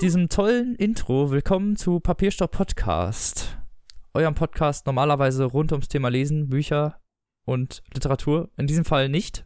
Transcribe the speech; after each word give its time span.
diesem 0.00 0.28
tollen 0.30 0.74
Intro, 0.76 1.30
willkommen 1.30 1.76
zu 1.76 2.00
Papierstopp 2.00 2.52
Podcast. 2.52 3.58
Eurem 4.14 4.34
Podcast 4.34 4.86
normalerweise 4.86 5.44
rund 5.44 5.72
ums 5.72 5.88
Thema 5.88 6.08
Lesen, 6.08 6.48
Bücher 6.48 6.98
und 7.44 7.82
Literatur. 7.92 8.48
In 8.56 8.66
diesem 8.66 8.86
Fall 8.86 9.10
nicht. 9.10 9.44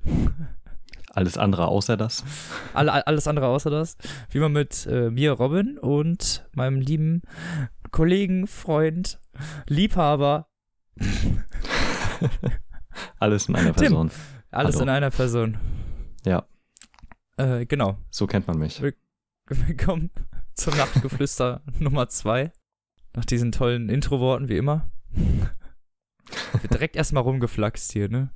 Alles 1.11 1.39
andere 1.39 1.67
außer 1.67 1.97
das. 1.97 2.25
Alle, 2.73 3.05
alles 3.07 3.27
andere 3.27 3.49
außer 3.49 3.71
das. 3.71 3.97
Wie 4.31 4.39
man 4.39 4.53
mit 4.53 4.87
äh, 4.87 5.11
mir, 5.11 5.33
Robin, 5.33 5.77
und 5.79 6.49
meinem 6.53 6.81
lieben 6.81 7.23
Kollegen, 7.91 8.47
Freund, 8.47 9.21
Liebhaber. 9.69 10.49
Alles 13.19 13.49
in 13.49 13.57
einer 13.57 13.73
Person. 13.73 14.11
Alles 14.53 14.77
Hallo. 14.77 14.85
in 14.85 14.89
einer 14.89 15.11
Person. 15.11 15.57
Ja, 16.25 16.47
Äh, 17.37 17.67
genau. 17.67 17.99
so 18.11 18.29
kennt 18.29 18.47
man 18.47 18.59
mich. 18.59 18.81
Willkommen 19.49 20.11
zum 20.55 20.77
Nachtgeflüster 20.77 21.63
Nummer 21.79 22.09
2. 22.09 22.53
Nach 23.15 23.25
diesen 23.25 23.53
tollen 23.53 23.89
Intro-Worten, 23.89 24.49
wie 24.49 24.57
immer. 24.57 24.91
Wird 25.13 26.73
direkt 26.73 26.97
erstmal 26.97 27.23
rumgeflaxt 27.23 27.93
hier, 27.93 28.09
ne? 28.09 28.31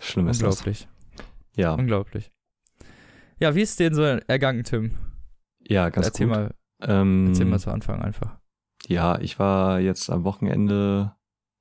Schlimm 0.00 0.28
ist 0.28 0.40
das. 0.42 0.56
Unglaublich. 0.58 0.88
Ja, 1.56 1.74
Unglaublich. 1.74 2.30
Ja, 3.40 3.54
wie 3.54 3.62
ist 3.62 3.78
denn 3.80 3.94
so 3.94 4.02
ergangen, 4.02 4.64
Tim? 4.64 4.92
ja, 5.68 5.90
ganz 5.90 6.06
erzähl 6.06 6.26
gut. 6.26 6.36
mal, 6.36 6.54
ähm, 6.80 7.28
erzähl 7.28 7.46
mal 7.46 7.58
zu 7.60 7.70
Anfang 7.70 8.00
einfach. 8.00 8.38
Ja, 8.86 9.18
ich 9.20 9.38
war 9.38 9.80
jetzt 9.80 10.08
am 10.10 10.24
Wochenende, 10.24 11.14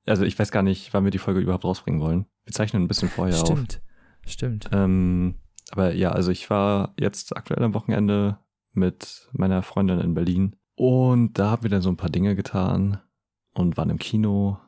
also 0.06 0.24
ich 0.24 0.38
weiß 0.40 0.52
gar 0.52 0.64
nicht, 0.64 0.94
wann 0.94 1.04
wir 1.04 1.12
die 1.12 1.18
Folge 1.18 1.42
überhaupt 1.42 1.66
rausbringen 1.66 2.00
wollen. 2.00 2.26
Wir 2.46 2.54
zeichnen 2.54 2.84
ein 2.84 2.88
bisschen 2.88 3.10
vorher 3.10 3.36
auf. 3.36 3.42
Stimmt. 3.42 3.82
Stimmt. 4.26 4.70
Ähm, 4.72 5.36
aber 5.72 5.94
ja, 5.94 6.12
also 6.12 6.32
ich 6.32 6.50
war 6.50 6.94
jetzt 6.98 7.36
aktuell 7.36 7.64
am 7.64 7.74
Wochenende 7.74 8.40
mit 8.78 9.30
meiner 9.33 9.61
Freundin 9.61 10.00
in 10.00 10.14
Berlin 10.14 10.56
und 10.78 11.39
da 11.39 11.50
haben 11.50 11.64
wir 11.64 11.72
dann 11.72 11.81
so 11.81 11.89
ein 11.89 11.97
paar 11.97 12.11
Dinge 12.11 12.36
getan 12.36 13.00
und 13.53 13.78
waren 13.78 13.89
im 13.89 13.97
Kino. 13.97 14.59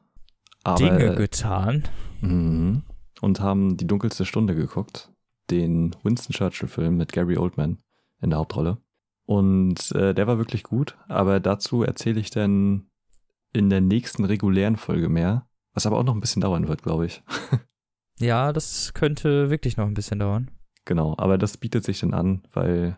Aber, 0.63 0.77
Dinge 0.77 1.15
getan. 1.15 1.83
Mhm. 2.21 2.83
Und 3.21 3.39
haben 3.39 3.77
die 3.77 3.85
dunkelste 3.85 4.25
Stunde 4.25 4.55
geguckt. 4.55 5.11
Den 5.51 5.95
Winston 6.03 6.33
Churchill-Film 6.33 6.97
mit 6.97 7.13
Gary 7.13 7.37
Oldman 7.37 7.77
in 8.21 8.31
der 8.31 8.39
Hauptrolle. 8.39 8.77
Und 9.25 9.91
äh, 9.91 10.15
der 10.15 10.25
war 10.25 10.39
wirklich 10.39 10.63
gut, 10.63 10.97
aber 11.07 11.39
dazu 11.39 11.83
erzähle 11.83 12.19
ich 12.19 12.31
dann 12.31 12.89
in 13.53 13.69
der 13.69 13.81
nächsten 13.81 14.25
regulären 14.25 14.77
Folge 14.77 15.09
mehr. 15.09 15.47
Was 15.73 15.85
aber 15.85 15.99
auch 15.99 16.03
noch 16.03 16.15
ein 16.15 16.19
bisschen 16.19 16.41
dauern 16.41 16.67
wird, 16.67 16.81
glaube 16.81 17.05
ich. 17.05 17.23
Ja, 18.21 18.51
das 18.51 18.93
könnte 18.93 19.49
wirklich 19.49 19.77
noch 19.77 19.87
ein 19.87 19.93
bisschen 19.93 20.19
dauern. 20.19 20.51
Genau, 20.83 21.15
aber 21.17 21.37
das 21.37 21.55
bietet 21.55 21.85
sich 21.85 22.01
dann 22.01 22.13
an, 22.13 22.43
weil 22.51 22.97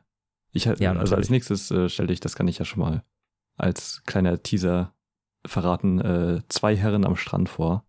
ich 0.52 0.68
halt, 0.68 0.80
Ja, 0.80 0.94
also 0.94 1.16
als 1.16 1.30
nächstes 1.30 1.72
äh, 1.72 1.90
stelle 1.90 2.14
ich, 2.14 2.20
das 2.20 2.36
kann 2.36 2.48
ich 2.48 2.60
ja 2.60 2.66
schon 2.66 2.80
mal 2.80 3.04
als 3.58 4.04
kleiner 4.06 4.42
Teaser 4.42 4.94
verraten, 5.46 6.00
äh, 6.00 6.42
zwei 6.50 6.76
Herren 6.76 7.06
am 7.06 7.16
Strand 7.16 7.50
vor. 7.50 7.86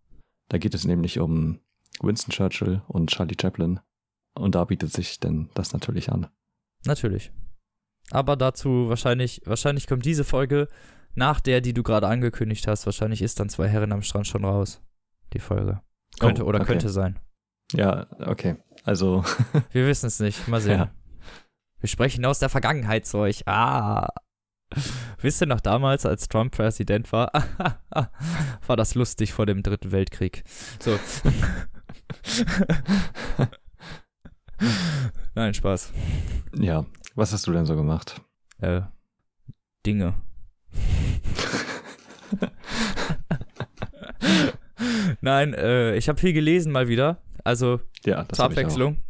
Da 0.49 0.57
geht 0.57 0.73
es 0.73 0.85
nämlich 0.85 1.19
um 1.19 1.59
Winston 2.01 2.31
Churchill 2.31 2.81
und 2.87 3.09
Charlie 3.09 3.37
Chaplin. 3.39 3.79
Und 4.35 4.55
da 4.55 4.65
bietet 4.65 4.91
sich 4.91 5.19
denn 5.19 5.49
das 5.53 5.73
natürlich 5.73 6.11
an. 6.11 6.27
Natürlich. 6.85 7.31
Aber 8.11 8.35
dazu 8.35 8.89
wahrscheinlich, 8.89 9.41
wahrscheinlich 9.45 9.87
kommt 9.87 10.05
diese 10.05 10.23
Folge 10.23 10.67
nach 11.15 11.39
der, 11.39 11.61
die 11.61 11.73
du 11.73 11.83
gerade 11.83 12.07
angekündigt 12.07 12.67
hast. 12.67 12.85
Wahrscheinlich 12.85 13.21
ist 13.21 13.39
dann 13.39 13.49
zwei 13.49 13.67
Herren 13.67 13.91
am 13.91 14.01
Strand 14.01 14.27
schon 14.27 14.43
raus. 14.45 14.81
Die 15.33 15.39
Folge. 15.39 15.81
Könnte 16.19 16.43
Oh, 16.43 16.47
oder 16.47 16.59
okay. 16.59 16.67
könnte 16.67 16.89
sein. 16.89 17.19
Ja, 17.73 18.07
okay. 18.19 18.57
Also, 18.83 19.23
Wir 19.71 19.87
wissen 19.87 20.07
es 20.07 20.19
nicht. 20.19 20.47
Mal 20.47 20.61
sehen. 20.61 20.79
Ja. 20.79 20.91
Wir 21.83 21.89
sprechen 21.89 22.23
aus 22.23 22.39
der 22.39 22.47
Vergangenheit 22.47 23.05
zu 23.05 23.17
euch. 23.17 23.45
Ah. 23.45 24.07
Wisst 25.19 25.41
ihr 25.41 25.47
noch 25.47 25.59
damals, 25.59 26.05
als 26.05 26.29
Trump 26.29 26.55
Präsident 26.55 27.11
war? 27.11 27.29
war 28.65 28.77
das 28.77 28.95
lustig 28.95 29.33
vor 29.33 29.45
dem 29.45 29.63
Dritten 29.63 29.91
Weltkrieg. 29.91 30.45
So. 30.79 30.97
Nein, 35.35 35.53
Spaß. 35.53 35.91
ja. 36.55 36.85
Was 37.15 37.33
hast 37.33 37.47
du 37.47 37.51
denn 37.51 37.65
so 37.65 37.75
gemacht? 37.75 38.21
Äh, 38.61 38.83
Dinge. 39.85 40.13
Nein, 45.19 45.53
äh, 45.53 45.97
ich 45.97 46.07
habe 46.07 46.17
viel 46.17 46.31
gelesen 46.31 46.71
mal 46.71 46.87
wieder. 46.87 47.21
Also 47.43 47.81
Ja, 48.05 48.23
das 48.23 48.37
zur. 48.37 48.45
Abwechslung. 48.45 49.02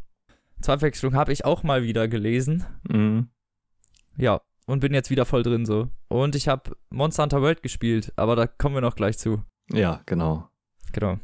Zur 0.64 0.76
Abwechslung 0.76 1.14
habe 1.14 1.34
ich 1.34 1.44
auch 1.44 1.64
mal 1.64 1.84
wieder 1.84 2.08
gelesen. 2.08 2.66
Mhm. 2.90 3.28
Ja, 4.18 4.40
und 4.66 4.80
bin 4.80 4.94
jetzt 4.94 5.10
wieder 5.10 5.26
voll 5.26 5.44
drin 5.44 5.66
so. 5.66 5.90
Und 6.08 6.36
ich 6.36 6.48
habe 6.48 6.78
Monster 6.90 7.24
Hunter 7.24 7.42
World 7.42 7.62
gespielt, 7.62 8.14
aber 8.16 8.38
da 8.38 8.48
kommen 8.48 8.74
wir 8.74 8.82
noch 8.82 8.96
gleich 8.96 9.18
zu. 9.18 9.44
Ja, 9.70 10.02
genau. 10.06 10.48
Genau. 10.94 11.20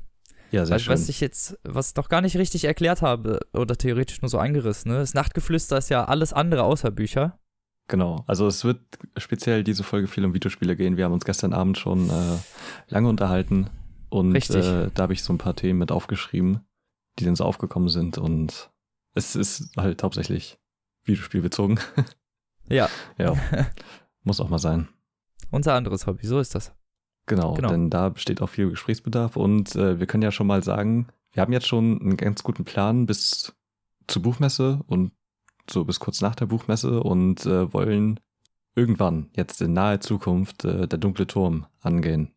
Ja, 0.52 0.66
sehr 0.66 0.74
Weil, 0.74 0.80
schön. 0.80 0.94
was 0.94 1.08
ich 1.08 1.22
jetzt, 1.22 1.58
was 1.64 1.92
ich 1.92 1.96
noch 1.96 2.10
gar 2.10 2.20
nicht 2.20 2.36
richtig 2.36 2.66
erklärt 2.66 3.02
habe, 3.02 3.40
oder 3.54 3.78
theoretisch 3.78 4.22
nur 4.22 4.28
so 4.28 4.40
angerissen, 4.40 4.92
ne? 4.92 4.98
Das 4.98 5.14
Nachtgeflüster 5.14 5.78
ist 5.78 5.90
ja 5.90 6.04
alles 6.04 6.34
andere 6.34 6.64
außer 6.64 6.92
Bücher. 6.92 7.40
Genau, 7.88 8.26
also 8.28 8.46
es 8.46 8.66
wird 8.66 8.82
speziell 9.16 9.64
diese 9.64 9.84
Folge 9.84 10.08
viel 10.08 10.26
um 10.26 10.34
Videospiele 10.34 10.76
gehen. 10.76 10.98
Wir 10.98 11.06
haben 11.06 11.14
uns 11.14 11.24
gestern 11.24 11.54
Abend 11.54 11.78
schon 11.78 12.10
äh, 12.10 12.38
lange 12.90 13.08
unterhalten 13.08 13.70
und. 14.10 14.36
Äh, 14.36 14.90
da 14.94 15.04
habe 15.04 15.14
ich 15.14 15.24
so 15.24 15.32
ein 15.32 15.38
paar 15.38 15.56
Themen 15.56 15.80
mit 15.80 15.92
aufgeschrieben, 15.92 16.60
die 17.20 17.26
dann 17.26 17.38
so 17.38 17.46
aufgekommen 17.46 17.90
sind 17.90 18.18
und 18.18 18.70
es 19.14 19.36
ist 19.36 19.76
halt 19.78 20.04
hauptsächlich 20.04 20.60
Videospielbezogen. 21.04 21.80
Ja, 22.72 22.88
ja, 23.18 23.34
muss 24.22 24.40
auch 24.40 24.50
mal 24.50 24.60
sein. 24.60 24.90
unser 25.50 25.74
anderes 25.74 26.06
Hobby, 26.06 26.28
so 26.28 26.40
ist 26.40 26.54
das. 26.54 26.72
Genau, 27.26 27.56
Genau. 27.56 27.70
denn 27.70 27.90
da 27.90 28.10
besteht 28.10 28.44
auch 28.44 28.50
viel 28.50 28.70
Gesprächsbedarf 28.70 29.38
und 29.38 29.76
äh, 29.76 30.00
wir 30.00 30.06
können 30.06 30.22
ja 30.22 30.32
schon 30.32 30.46
mal 30.46 30.62
sagen, 30.64 31.08
wir 31.32 31.42
haben 31.42 31.52
jetzt 31.52 31.66
schon 31.68 32.00
einen 32.00 32.16
ganz 32.16 32.44
guten 32.44 32.66
Plan 32.66 33.08
bis 33.08 33.56
zur 34.08 34.22
Buchmesse 34.22 34.82
und 34.86 35.14
so 35.68 35.84
bis 35.84 36.00
kurz 36.00 36.22
nach 36.22 36.36
der 36.36 36.46
Buchmesse 36.46 37.02
und 37.02 37.44
äh, 37.48 37.74
wollen 37.74 38.20
irgendwann, 38.76 39.32
jetzt 39.36 39.62
in 39.64 39.74
naher 39.74 40.00
Zukunft, 40.00 40.64
äh, 40.64 40.88
der 40.88 41.00
dunkle 41.00 41.26
Turm 41.26 41.66
angehen 41.82 42.36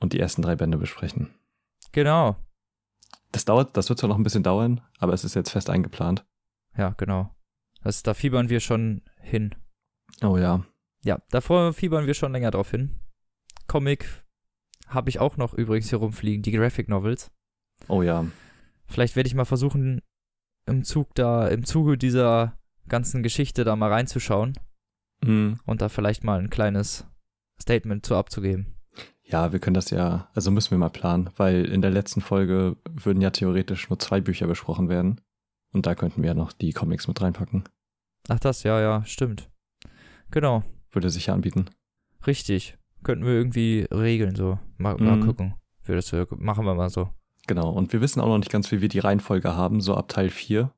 und 0.00 0.14
die 0.14 0.20
ersten 0.20 0.40
drei 0.40 0.56
Bände 0.56 0.78
besprechen. 0.78 1.34
Genau. 1.92 2.36
Das 3.32 3.44
dauert, 3.44 3.76
das 3.76 3.88
wird 3.88 3.98
zwar 3.98 4.08
noch 4.08 4.16
ein 4.16 4.22
bisschen 4.22 4.42
dauern, 4.42 4.80
aber 4.98 5.12
es 5.12 5.24
ist 5.24 5.34
jetzt 5.34 5.50
fest 5.50 5.68
eingeplant. 5.70 6.24
Ja, 6.76 6.90
genau. 6.90 7.34
Das, 7.82 8.02
da 8.02 8.14
fiebern 8.14 8.48
wir 8.48 8.60
schon 8.60 9.02
hin. 9.20 9.54
Oh 10.22 10.36
ja. 10.36 10.64
Ja, 11.04 11.20
davor 11.30 11.72
fiebern 11.72 12.06
wir 12.06 12.14
schon 12.14 12.32
länger 12.32 12.50
drauf 12.50 12.70
hin. 12.70 13.00
Comic 13.66 14.24
habe 14.86 15.10
ich 15.10 15.18
auch 15.20 15.36
noch 15.36 15.52
übrigens 15.54 15.90
hier 15.90 15.98
rumfliegen, 15.98 16.42
die 16.42 16.52
Graphic 16.52 16.88
Novels. 16.88 17.30
Oh 17.88 18.02
ja. 18.02 18.26
Vielleicht 18.86 19.16
werde 19.16 19.26
ich 19.28 19.34
mal 19.34 19.44
versuchen, 19.44 20.00
im 20.66 20.82
Zug 20.84 21.14
da, 21.14 21.48
im 21.48 21.64
Zuge 21.64 21.98
dieser 21.98 22.58
ganzen 22.88 23.22
Geschichte 23.22 23.64
da 23.64 23.76
mal 23.76 23.92
reinzuschauen 23.92 24.54
Mhm. 25.22 25.58
und 25.66 25.82
da 25.82 25.88
vielleicht 25.88 26.22
mal 26.24 26.38
ein 26.38 26.48
kleines 26.48 27.04
Statement 27.60 28.06
zu 28.06 28.14
abzugeben. 28.14 28.77
Ja, 29.30 29.52
wir 29.52 29.58
können 29.58 29.74
das 29.74 29.90
ja, 29.90 30.28
also 30.34 30.50
müssen 30.50 30.70
wir 30.70 30.78
mal 30.78 30.88
planen, 30.88 31.28
weil 31.36 31.66
in 31.66 31.82
der 31.82 31.90
letzten 31.90 32.20
Folge 32.22 32.76
würden 32.90 33.20
ja 33.20 33.30
theoretisch 33.30 33.90
nur 33.90 33.98
zwei 33.98 34.20
Bücher 34.22 34.46
besprochen 34.46 34.88
werden. 34.88 35.20
Und 35.74 35.84
da 35.86 35.94
könnten 35.94 36.22
wir 36.22 36.28
ja 36.28 36.34
noch 36.34 36.52
die 36.52 36.72
Comics 36.72 37.08
mit 37.08 37.20
reinpacken. 37.20 37.64
Ach 38.28 38.38
das, 38.40 38.62
ja, 38.62 38.80
ja, 38.80 39.04
stimmt. 39.04 39.50
Genau, 40.30 40.62
Würde 40.92 41.10
sich 41.10 41.26
ja 41.26 41.34
anbieten. 41.34 41.66
richtig. 42.26 42.76
Könnten 43.04 43.24
wir 43.26 43.32
irgendwie 43.32 43.86
regeln 43.92 44.34
so. 44.34 44.58
Mal, 44.76 44.96
mal 44.96 45.16
Mhm. 45.16 45.26
gucken. 45.26 45.54
Wie 45.84 45.92
das, 45.94 46.10
machen 46.30 46.64
wir 46.64 46.74
mal 46.74 46.90
so. 46.90 47.10
Genau. 47.46 47.70
Und 47.70 47.92
wir 47.92 48.00
wissen 48.00 48.20
auch 48.20 48.26
noch 48.26 48.38
nicht 48.38 48.50
ganz, 48.50 48.72
wie 48.72 48.80
wir 48.80 48.88
die 48.88 48.98
Reihenfolge 48.98 49.54
haben, 49.54 49.80
so 49.80 49.94
ab 49.94 50.08
Teil 50.08 50.30
4. 50.30 50.72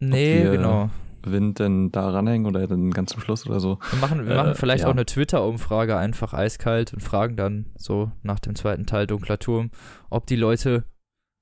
Nee, 0.00 0.42
genau. 0.42 0.90
Wind 1.30 1.58
denn 1.58 1.92
da 1.92 2.10
ranhängen 2.10 2.46
oder 2.46 2.66
dann 2.66 2.90
ganz 2.90 3.10
zum 3.12 3.20
Schluss 3.22 3.46
oder 3.46 3.60
so. 3.60 3.78
Wir 3.90 3.98
machen, 4.00 4.26
wir 4.26 4.32
Äh, 4.32 4.36
machen 4.36 4.54
vielleicht 4.54 4.82
ja. 4.82 4.88
auch 4.88 4.92
eine 4.92 5.06
Twitter-Umfrage 5.06 5.96
einfach 5.96 6.32
eiskalt 6.34 6.92
und 6.92 7.00
fragen 7.00 7.36
dann 7.36 7.66
so 7.76 8.10
nach 8.22 8.38
dem 8.40 8.54
zweiten 8.54 8.86
Teil 8.86 9.06
Dunkler 9.06 9.38
Turm, 9.38 9.70
ob 10.10 10.26
die 10.26 10.36
Leute 10.36 10.84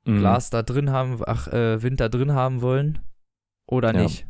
Mhm. 0.07 0.19
Glas 0.19 0.49
da 0.51 0.63
drin 0.63 0.91
haben, 0.91 1.21
ach, 1.27 1.47
äh, 1.49 1.83
Wind 1.83 2.01
da 2.01 2.09
drin 2.09 2.33
haben 2.33 2.63
wollen 2.63 3.01
oder 3.67 3.95
Ja. 3.95 4.03
nicht. 4.03 4.27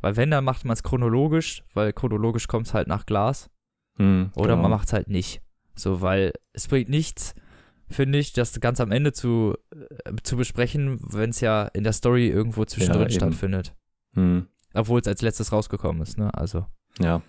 Weil 0.00 0.16
wenn, 0.16 0.30
dann 0.30 0.44
macht 0.44 0.64
man 0.64 0.74
es 0.74 0.82
chronologisch, 0.82 1.62
weil 1.72 1.92
chronologisch 1.92 2.48
kommt 2.48 2.66
es 2.66 2.74
halt 2.74 2.88
nach 2.88 3.06
Glas. 3.06 3.48
Mhm, 3.96 4.32
Oder 4.34 4.50
genau. 4.50 4.62
man 4.62 4.72
macht 4.72 4.88
es 4.88 4.92
halt 4.92 5.08
nicht. 5.08 5.40
So, 5.76 6.00
weil 6.02 6.32
es 6.52 6.66
bringt 6.68 6.88
nichts, 6.88 7.34
finde 7.88 8.18
ich, 8.18 8.32
das 8.32 8.58
ganz 8.60 8.80
am 8.80 8.90
Ende 8.90 9.12
zu, 9.12 9.54
äh, 9.72 10.12
zu 10.24 10.36
besprechen, 10.36 10.98
wenn 11.00 11.30
es 11.30 11.40
ja 11.40 11.66
in 11.68 11.84
der 11.84 11.92
Story 11.92 12.28
irgendwo 12.28 12.64
zwischendrin 12.64 13.02
eben. 13.04 13.12
stattfindet. 13.12 13.74
Mhm. 14.14 14.48
Obwohl 14.74 15.00
es 15.00 15.08
als 15.08 15.22
letztes 15.22 15.52
rausgekommen 15.52 16.02
ist, 16.02 16.18
ne? 16.18 16.32
Also. 16.34 16.66
Ja. 16.98 17.22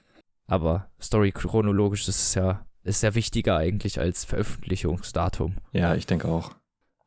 Aber 0.48 0.90
Story 1.02 1.32
chronologisch 1.32 2.08
ist 2.08 2.20
es 2.22 2.36
ja, 2.36 2.66
ist 2.84 3.02
ja 3.04 3.16
wichtiger 3.16 3.58
eigentlich 3.58 4.00
als 4.00 4.26
Veröffentlichungsdatum. 4.26 5.56
Ja, 5.72 5.96
ich 5.96 6.06
denke 6.06 6.28
auch. 6.28 6.52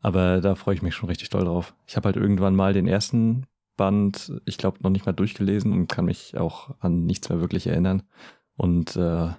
Aber 0.01 0.41
da 0.41 0.55
freue 0.55 0.75
ich 0.75 0.83
mich 0.83 0.95
schon 0.95 1.09
richtig 1.09 1.29
doll 1.31 1.45
drauf. 1.45 1.75
Ich 1.87 1.97
habe 1.97 2.07
halt 2.07 2.17
irgendwann 2.17 2.55
mal 2.57 2.73
den 2.73 2.87
ersten 2.89 3.47
Band, 3.77 4.33
ich 4.45 4.59
glaube, 4.59 4.79
noch 4.83 4.91
nicht 4.91 5.07
mal 5.07 5.13
durchgelesen 5.13 5.73
und 5.73 5.89
kann 5.89 6.05
mich 6.05 6.37
auch 6.37 6.75
an 6.81 7.05
nichts 7.05 7.29
mehr 7.29 7.41
wirklich 7.41 7.67
erinnern. 7.67 8.03
und 8.57 8.97
äh, 8.97 9.31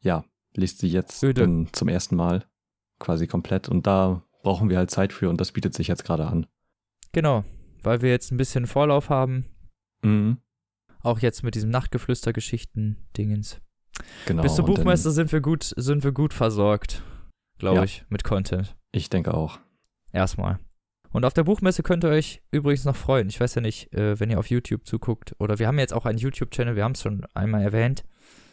ja, 0.00 0.24
liest 0.54 0.78
sie 0.78 0.88
jetzt 0.88 1.20
zum 1.20 1.88
ersten 1.88 2.16
Mal 2.16 2.44
quasi 2.98 3.26
komplett 3.26 3.68
und 3.68 3.86
da 3.86 4.22
brauchen 4.42 4.68
wir 4.68 4.76
halt 4.78 4.90
Zeit 4.90 5.12
für 5.12 5.28
und 5.30 5.40
das 5.40 5.52
bietet 5.52 5.74
sich 5.74 5.88
jetzt 5.88 6.04
gerade 6.04 6.26
an. 6.26 6.46
Genau, 7.12 7.44
weil 7.82 8.02
wir 8.02 8.10
jetzt 8.10 8.30
ein 8.32 8.36
bisschen 8.36 8.66
Vorlauf 8.66 9.08
haben, 9.10 9.46
Mhm. 10.02 10.38
Auch 11.06 11.20
jetzt 11.20 11.42
mit 11.42 11.54
diesem 11.54 11.70
Nachtgeflüster-Geschichten-Dingens. 11.70 13.60
Genau. 14.26 14.42
Bis 14.42 14.56
dann- 14.56 14.66
Buchmesse 14.66 15.10
sind 15.10 15.32
wir 15.32 15.40
gut, 15.40 15.72
sind 15.76 16.04
wir 16.04 16.12
gut 16.12 16.34
versorgt, 16.34 17.02
glaube 17.58 17.78
Ja. 17.78 17.84
ich, 17.84 18.04
mit 18.08 18.24
Content. 18.24 18.76
Ich 18.92 19.08
denke 19.10 19.32
auch. 19.34 19.58
Erstmal. 20.12 20.58
Und 21.10 21.24
auf 21.24 21.32
der 21.32 21.44
Buchmesse 21.44 21.82
könnt 21.82 22.04
ihr 22.04 22.10
euch 22.10 22.42
übrigens 22.50 22.84
noch 22.84 22.96
freuen. 22.96 23.28
Ich 23.28 23.40
weiß 23.40 23.54
ja 23.54 23.62
nicht, 23.62 23.92
äh, 23.94 24.20
wenn 24.20 24.28
ihr 24.30 24.38
auf 24.38 24.50
YouTube 24.50 24.86
zuguckt. 24.86 25.34
Oder 25.38 25.58
wir 25.58 25.66
haben 25.66 25.78
jetzt 25.78 25.94
auch 25.94 26.04
einen 26.04 26.18
YouTube-Channel, 26.18 26.76
wir 26.76 26.84
haben 26.84 26.92
es 26.92 27.00
schon 27.02 27.24
einmal 27.32 27.62
erwähnt. 27.62 28.04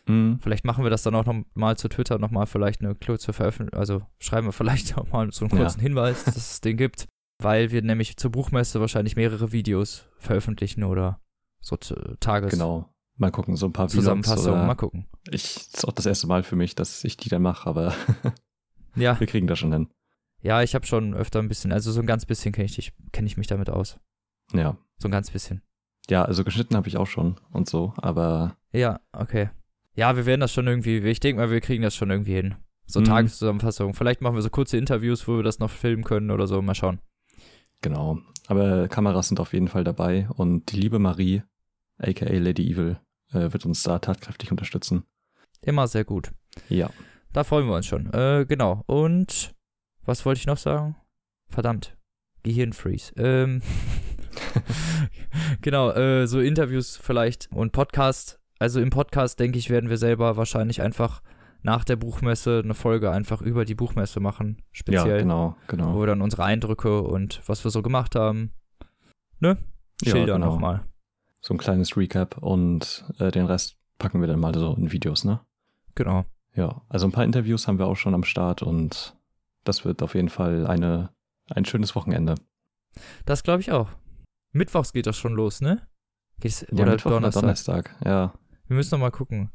Mhm. 0.07 0.39
Vielleicht 0.41 0.63
machen 0.65 0.83
wir 0.83 0.89
das 0.89 1.03
dann 1.03 1.15
auch 1.15 1.25
noch 1.25 1.43
mal 1.55 1.75
zu 1.77 1.89
Twitter 1.89 2.19
nochmal 2.19 2.45
vielleicht 2.45 2.81
eine 2.81 2.95
kurze 2.95 3.33
Veröffentlichung. 3.33 3.79
Also 3.79 4.01
schreiben 4.19 4.47
wir 4.47 4.53
vielleicht 4.53 4.97
auch 4.97 5.11
mal 5.11 5.29
so 5.31 5.45
einen 5.45 5.51
Ja. 5.57 5.63
kurzen 5.63 5.81
Hinweis, 5.81 6.23
dass 6.23 6.37
es 6.37 6.61
den 6.61 6.77
gibt. 6.77 7.07
Weil 7.41 7.71
wir 7.71 7.81
nämlich 7.81 8.15
zur 8.15 8.31
Buchmesse 8.31 8.79
wahrscheinlich 8.79 9.15
mehrere 9.17 9.51
Videos 9.51 10.05
veröffentlichen 10.17 10.83
oder 10.83 11.19
so 11.63 11.77
zu- 11.77 11.95
Tages 12.19 12.51
Genau. 12.51 12.89
Mal 13.15 13.31
gucken, 13.31 13.55
so 13.55 13.67
ein 13.67 13.73
paar 13.73 13.87
Zusammenfassungen. 13.87 14.65
Mal 14.67 14.75
gucken. 14.75 15.07
Ich 15.31 15.55
ist 15.57 15.87
auch 15.87 15.91
das 15.93 16.05
erste 16.05 16.27
Mal 16.27 16.43
für 16.43 16.55
mich, 16.55 16.75
dass 16.75 17.03
ich 17.03 17.15
die 17.17 17.29
dann 17.29 17.41
mache, 17.41 17.67
aber 17.69 17.93
Ja, 18.95 19.19
wir 19.19 19.27
kriegen 19.27 19.47
das 19.47 19.59
schon 19.59 19.71
hin. 19.73 19.87
ja, 20.41 20.61
ich 20.61 20.75
habe 20.75 20.85
schon 20.85 21.13
öfter 21.13 21.39
ein 21.39 21.47
bisschen, 21.47 21.71
also 21.71 21.91
so 21.91 21.99
ein 22.01 22.05
ganz 22.05 22.25
bisschen 22.25 22.51
kenne 22.51 22.65
ich, 22.65 22.75
dich- 22.75 22.93
kenn 23.11 23.25
ich 23.25 23.37
mich 23.37 23.47
damit 23.47 23.69
aus. 23.69 23.97
Ja. 24.53 24.77
So 24.97 25.07
ein 25.07 25.11
ganz 25.11 25.31
bisschen. 25.31 25.61
Ja, 26.09 26.23
also 26.25 26.43
geschnitten 26.43 26.75
habe 26.75 26.87
ich 26.89 26.97
auch 26.97 27.07
schon 27.07 27.39
und 27.51 27.69
so, 27.69 27.93
aber 27.97 28.57
Ja, 28.71 28.99
okay. 29.13 29.49
Ja, 29.95 30.15
wir 30.17 30.25
werden 30.25 30.41
das 30.41 30.51
schon 30.51 30.67
irgendwie, 30.67 30.97
ich 30.97 31.19
denke 31.19 31.39
mal, 31.41 31.49
wir 31.51 31.61
kriegen 31.61 31.83
das 31.83 31.95
schon 31.95 32.09
irgendwie 32.09 32.33
hin. 32.33 32.55
So 32.87 32.99
Mhm. 32.99 33.05
Tageszusammenfassungen. 33.05 33.93
Vielleicht 33.93 34.21
machen 34.21 34.35
wir 34.35 34.41
so 34.41 34.49
kurze 34.49 34.75
Interviews, 34.77 35.27
wo 35.27 35.37
wir 35.37 35.43
das 35.43 35.59
noch 35.59 35.69
filmen 35.69 36.03
können 36.03 36.31
oder 36.31 36.47
so. 36.47 36.61
Mal 36.61 36.75
schauen. 36.75 36.99
genau. 37.81 38.17
Aber 38.47 38.89
Kameras 38.89 39.29
sind 39.29 39.39
auf 39.39 39.53
jeden 39.53 39.69
Fall 39.69 39.85
dabei 39.85 40.27
und 40.35 40.71
die 40.73 40.77
liebe 40.77 40.99
Marie, 40.99 41.43
aka 42.03 42.25
Lady 42.25 42.71
Evil, 42.71 42.99
äh, 43.31 43.51
wird 43.51 43.65
uns 43.65 43.83
da 43.83 43.99
tatkräftig 43.99 44.51
unterstützen. 44.51 45.03
Immer 45.61 45.87
sehr 45.87 46.03
gut. 46.03 46.31
Ja. 46.69 46.89
Da 47.31 47.43
freuen 47.43 47.67
wir 47.67 47.75
uns 47.75 47.85
schon. 47.85 48.13
Äh, 48.13 48.45
genau. 48.47 48.83
Und 48.85 49.55
was 50.05 50.25
wollte 50.25 50.39
ich 50.39 50.47
noch 50.47 50.57
sagen? 50.57 50.95
Verdammt. 51.49 51.97
Gehirnfreeze. 52.43 53.13
Ähm, 53.15 53.61
genau, 55.61 55.91
äh, 55.91 56.27
so 56.27 56.39
Interviews 56.39 56.97
vielleicht 56.97 57.49
und 57.51 57.71
Podcast. 57.71 58.39
Also 58.59 58.81
im 58.81 58.89
Podcast, 58.89 59.39
denke 59.39 59.57
ich, 59.57 59.69
werden 59.69 59.89
wir 59.89 59.97
selber 59.97 60.37
wahrscheinlich 60.37 60.81
einfach 60.81 61.21
nach 61.63 61.85
der 61.85 61.95
Buchmesse 61.95 62.61
eine 62.63 62.73
Folge 62.73 63.11
einfach 63.11 63.41
über 63.41 63.65
die 63.65 63.75
Buchmesse 63.75 64.19
machen. 64.19 64.61
Speziell. 64.71 65.07
Ja, 65.07 65.17
genau, 65.17 65.55
Wo 65.61 65.67
genau. 65.67 65.99
wir 65.99 66.07
dann 66.07 66.21
unsere 66.21 66.43
Eindrücke 66.43 67.01
und 67.01 67.41
was 67.47 67.63
wir 67.63 67.71
so 67.71 67.81
gemacht 67.81 68.15
haben. 68.15 68.51
Ne? 69.39 69.57
Ja, 70.01 70.11
Schilder 70.11 70.33
genau. 70.33 70.47
nochmal. 70.47 70.85
So 71.45 71.53
ein 71.53 71.57
kleines 71.57 71.97
Recap 71.97 72.37
und 72.37 73.03
äh, 73.19 73.29
den 73.29 73.45
Rest 73.45 73.75
packen 73.99 74.21
wir 74.21 74.27
dann 74.29 74.39
mal 74.39 74.55
so 74.55 74.73
in 74.75 74.93
Videos, 74.93 75.25
ne? 75.25 75.41
Genau. 75.93 76.23
Ja, 76.55 76.81
also 76.87 77.05
ein 77.05 77.11
paar 77.11 77.25
Interviews 77.25 77.67
haben 77.67 77.79
wir 77.79 77.87
auch 77.87 77.97
schon 77.97 78.13
am 78.13 78.23
Start 78.23 78.61
und 78.63 79.17
das 79.65 79.83
wird 79.83 80.01
auf 80.01 80.15
jeden 80.15 80.29
Fall 80.29 80.65
eine, 80.65 81.09
ein 81.49 81.65
schönes 81.65 81.95
Wochenende. 81.95 82.35
Das 83.25 83.43
glaube 83.43 83.59
ich 83.59 83.73
auch. 83.73 83.89
Mittwochs 84.53 84.93
geht 84.93 85.05
das 85.05 85.17
schon 85.17 85.33
los, 85.33 85.59
ne? 85.59 85.85
Geht's, 86.39 86.61
Ja, 86.71 86.83
oder 86.83 86.91
Mittwoch 86.91 87.11
oder 87.11 87.29
Donnerstag. 87.31 87.41
Donnerstag, 87.41 87.95
ja. 88.05 88.33
Wir 88.67 88.77
müssen 88.77 88.95
noch 88.95 89.01
mal 89.01 89.11
gucken. 89.11 89.51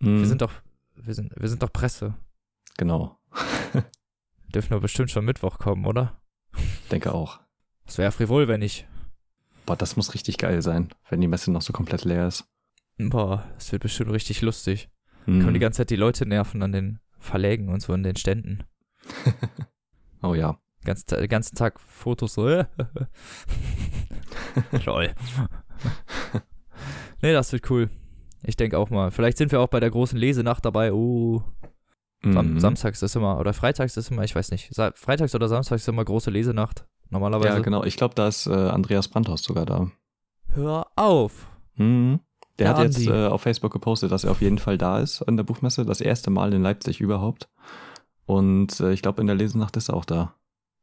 Mhm, 0.00 0.18
Wir 0.18 0.26
sind 0.26 0.42
doch, 0.42 0.52
wir 0.96 1.14
sind, 1.14 1.32
wir 1.36 1.48
sind 1.48 1.62
doch 1.62 1.72
Presse. 1.72 2.14
Genau, 2.78 3.16
Dürfen 4.54 4.70
wir 4.70 4.80
bestimmt 4.80 5.12
schon 5.12 5.24
Mittwoch 5.24 5.58
kommen, 5.58 5.86
oder? 5.86 6.20
denke 6.90 7.14
auch. 7.14 7.38
Das 7.86 7.98
wäre 7.98 8.10
frivol, 8.10 8.48
wenn 8.48 8.60
nicht. 8.60 8.88
Boah, 9.68 9.76
das 9.76 9.96
muss 9.96 10.14
richtig 10.14 10.38
geil 10.38 10.62
sein, 10.62 10.88
wenn 11.10 11.20
die 11.20 11.28
Messe 11.28 11.52
noch 11.52 11.60
so 11.60 11.74
komplett 11.74 12.06
leer 12.06 12.26
ist. 12.26 12.48
Boah, 12.96 13.44
das 13.56 13.70
wird 13.70 13.82
bestimmt 13.82 14.10
richtig 14.12 14.40
lustig. 14.40 14.88
Mhm. 15.26 15.42
Können 15.42 15.52
die 15.52 15.60
ganze 15.60 15.76
Zeit 15.76 15.90
die 15.90 15.96
Leute 15.96 16.24
nerven 16.24 16.62
an 16.62 16.72
den 16.72 17.00
Verlägen 17.18 17.68
und 17.68 17.82
so 17.82 17.92
an 17.92 18.02
den 18.02 18.16
Ständen. 18.16 18.64
oh 20.22 20.32
ja. 20.32 20.58
Ganz, 20.86 21.04
den 21.04 21.28
ganzen 21.28 21.54
Tag 21.54 21.80
Fotos 21.80 22.32
so. 22.32 22.48
äh, 22.48 22.64
Lol. 24.86 25.10
nee, 27.20 27.34
das 27.34 27.52
wird 27.52 27.70
cool. 27.70 27.90
Ich 28.44 28.56
denke 28.56 28.78
auch 28.78 28.88
mal. 28.88 29.10
Vielleicht 29.10 29.36
sind 29.36 29.52
wir 29.52 29.60
auch 29.60 29.68
bei 29.68 29.80
der 29.80 29.90
großen 29.90 30.18
Lesenacht 30.18 30.64
dabei. 30.64 30.94
Oh, 30.94 31.42
Sam 32.22 32.54
Mhm. 32.54 32.60
Samstags 32.60 33.02
ist 33.02 33.16
immer, 33.16 33.38
oder 33.38 33.52
Freitags 33.52 33.98
ist 33.98 34.10
immer, 34.10 34.24
ich 34.24 34.34
weiß 34.34 34.50
nicht. 34.50 34.74
Sa 34.74 34.92
Freitags 34.94 35.34
oder 35.34 35.46
Samstags 35.46 35.82
ist 35.82 35.88
immer 35.88 36.06
große 36.06 36.30
Lesenacht. 36.30 36.86
Normalerweise. 37.10 37.48
Ja, 37.56 37.58
genau. 37.60 37.84
Ich 37.84 37.96
glaube, 37.96 38.14
da 38.14 38.28
ist 38.28 38.46
äh, 38.46 38.52
Andreas 38.52 39.08
Brandhaus 39.08 39.42
sogar 39.42 39.66
da. 39.66 39.90
Hör 40.48 40.86
auf. 40.96 41.48
Mhm. 41.76 42.20
Der 42.58 42.68
Der 42.74 42.76
hat 42.76 42.84
jetzt 42.84 43.06
äh, 43.06 43.26
auf 43.28 43.42
Facebook 43.42 43.72
gepostet, 43.72 44.10
dass 44.10 44.24
er 44.24 44.32
auf 44.32 44.40
jeden 44.40 44.58
Fall 44.58 44.78
da 44.78 44.98
ist 44.98 45.22
an 45.22 45.36
der 45.36 45.44
Buchmesse. 45.44 45.84
Das 45.84 46.00
erste 46.00 46.30
Mal 46.30 46.52
in 46.52 46.62
Leipzig 46.62 47.00
überhaupt. 47.00 47.48
Und 48.26 48.80
äh, 48.80 48.92
ich 48.92 49.00
glaube, 49.00 49.20
in 49.20 49.26
der 49.26 49.36
Lesenacht 49.36 49.76
ist 49.76 49.88
er 49.88 49.94
auch 49.96 50.04
da. 50.04 50.34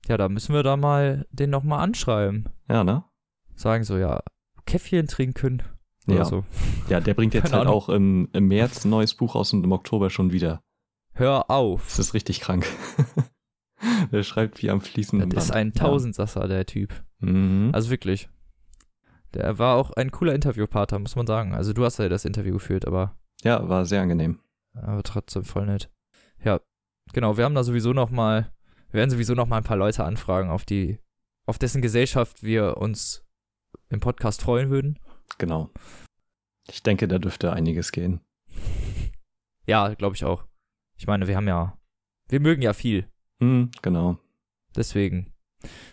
Ja, 0.07 0.17
da 0.17 0.29
müssen 0.29 0.53
wir 0.53 0.63
da 0.63 0.77
mal 0.77 1.25
den 1.31 1.49
nochmal 1.49 1.79
anschreiben. 1.81 2.49
Ja, 2.69 2.83
ne? 2.83 3.03
Sagen 3.55 3.83
so, 3.83 3.97
ja, 3.97 4.21
Käffchen 4.65 5.07
trinken. 5.07 5.63
Oder 6.07 6.17
Ja. 6.17 6.25
so. 6.25 6.43
Ja, 6.89 6.99
der 6.99 7.13
bringt 7.15 7.33
jetzt 7.33 7.45
Keine 7.45 7.57
halt 7.57 7.67
Ahnung. 7.67 7.73
auch 7.81 7.89
im, 7.89 8.29
im 8.33 8.47
März 8.47 8.85
ein 8.85 8.89
neues 8.91 9.13
Buch 9.15 9.33
raus 9.35 9.51
und 9.53 9.63
im 9.63 9.71
Oktober 9.71 10.09
schon 10.11 10.31
wieder. 10.31 10.61
Hör 11.13 11.49
auf. 11.49 11.83
Das 11.87 11.99
ist 11.99 12.13
richtig 12.13 12.39
krank. 12.41 12.65
der 14.11 14.23
schreibt 14.23 14.61
wie 14.61 14.69
am 14.69 14.81
fließenden 14.81 15.29
Das 15.29 15.45
ist 15.45 15.51
ein 15.51 15.73
Tausendsasser, 15.73 16.47
der 16.47 16.65
Typ. 16.65 17.03
Mhm. 17.19 17.71
Also 17.73 17.89
wirklich. 17.89 18.29
Der 19.33 19.59
war 19.59 19.75
auch 19.75 19.91
ein 19.91 20.11
cooler 20.11 20.33
Interviewpartner, 20.33 20.99
muss 20.99 21.15
man 21.15 21.27
sagen. 21.27 21.53
Also 21.53 21.73
du 21.73 21.83
hast 21.83 21.97
ja 21.99 22.07
das 22.07 22.25
Interview 22.25 22.53
geführt, 22.53 22.87
aber, 22.87 23.17
ja, 23.43 23.67
war 23.67 23.85
sehr 23.85 24.01
angenehm. 24.01 24.39
aber 24.73 25.03
trotzdem 25.03 25.43
voll 25.43 25.65
nett. 25.65 25.91
Ja, 26.43 26.61
genau, 27.13 27.37
wir 27.37 27.43
haben 27.43 27.55
da 27.55 27.63
sowieso 27.63 27.91
noch 27.91 28.11
mal, 28.11 28.51
wir 28.91 28.99
werden 28.99 29.09
sowieso 29.09 29.33
noch 29.33 29.47
mal 29.47 29.57
ein 29.57 29.63
paar 29.63 29.77
Leute 29.77 30.05
anfragen, 30.05 30.49
auf 30.49 30.63
die, 30.63 30.99
auf 31.45 31.57
dessen 31.57 31.81
Gesellschaft 31.81 32.43
wir 32.43 32.77
uns 32.77 33.25
im 33.89 33.99
Podcast 33.99 34.41
freuen 34.41 34.69
würden. 34.69 34.99
Genau. 35.37 35.69
Ich 36.69 36.81
denke, 36.81 37.07
da 37.07 37.19
dürfte 37.19 37.53
einiges 37.53 37.91
gehen. 37.91 38.21
Ja, 39.67 39.95
glaube 39.95 40.15
ich 40.15 40.23
auch. 40.23 40.45
Ich 40.95 41.07
meine, 41.07 41.27
wir 41.27 41.35
haben 41.35 41.47
ja, 41.47 41.75
wir 42.29 42.39
mögen 42.39 42.61
ja 42.61 42.73
viel. 42.73 43.09
Mhm, 43.39 43.71
genau. 43.81 44.17
Deswegen. 44.75 45.31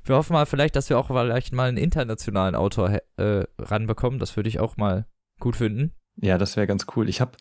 Wir 0.04 0.16
hoffen 0.16 0.32
mal 0.34 0.46
vielleicht, 0.46 0.76
dass 0.76 0.90
wir 0.90 0.98
auch 0.98 1.06
vielleicht 1.08 1.52
mal 1.52 1.68
einen 1.68 1.76
internationalen 1.78 2.54
Autor 2.54 3.00
äh, 3.16 3.44
ranbekommen. 3.58 4.18
Das 4.18 4.36
würde 4.36 4.48
ich 4.48 4.60
auch 4.60 4.76
mal 4.76 5.06
gut 5.40 5.56
finden. 5.56 5.92
Ja, 6.16 6.36
das 6.38 6.56
wäre 6.56 6.66
ganz 6.66 6.86
cool. 6.94 7.08
Ich 7.08 7.20
habe, 7.20 7.32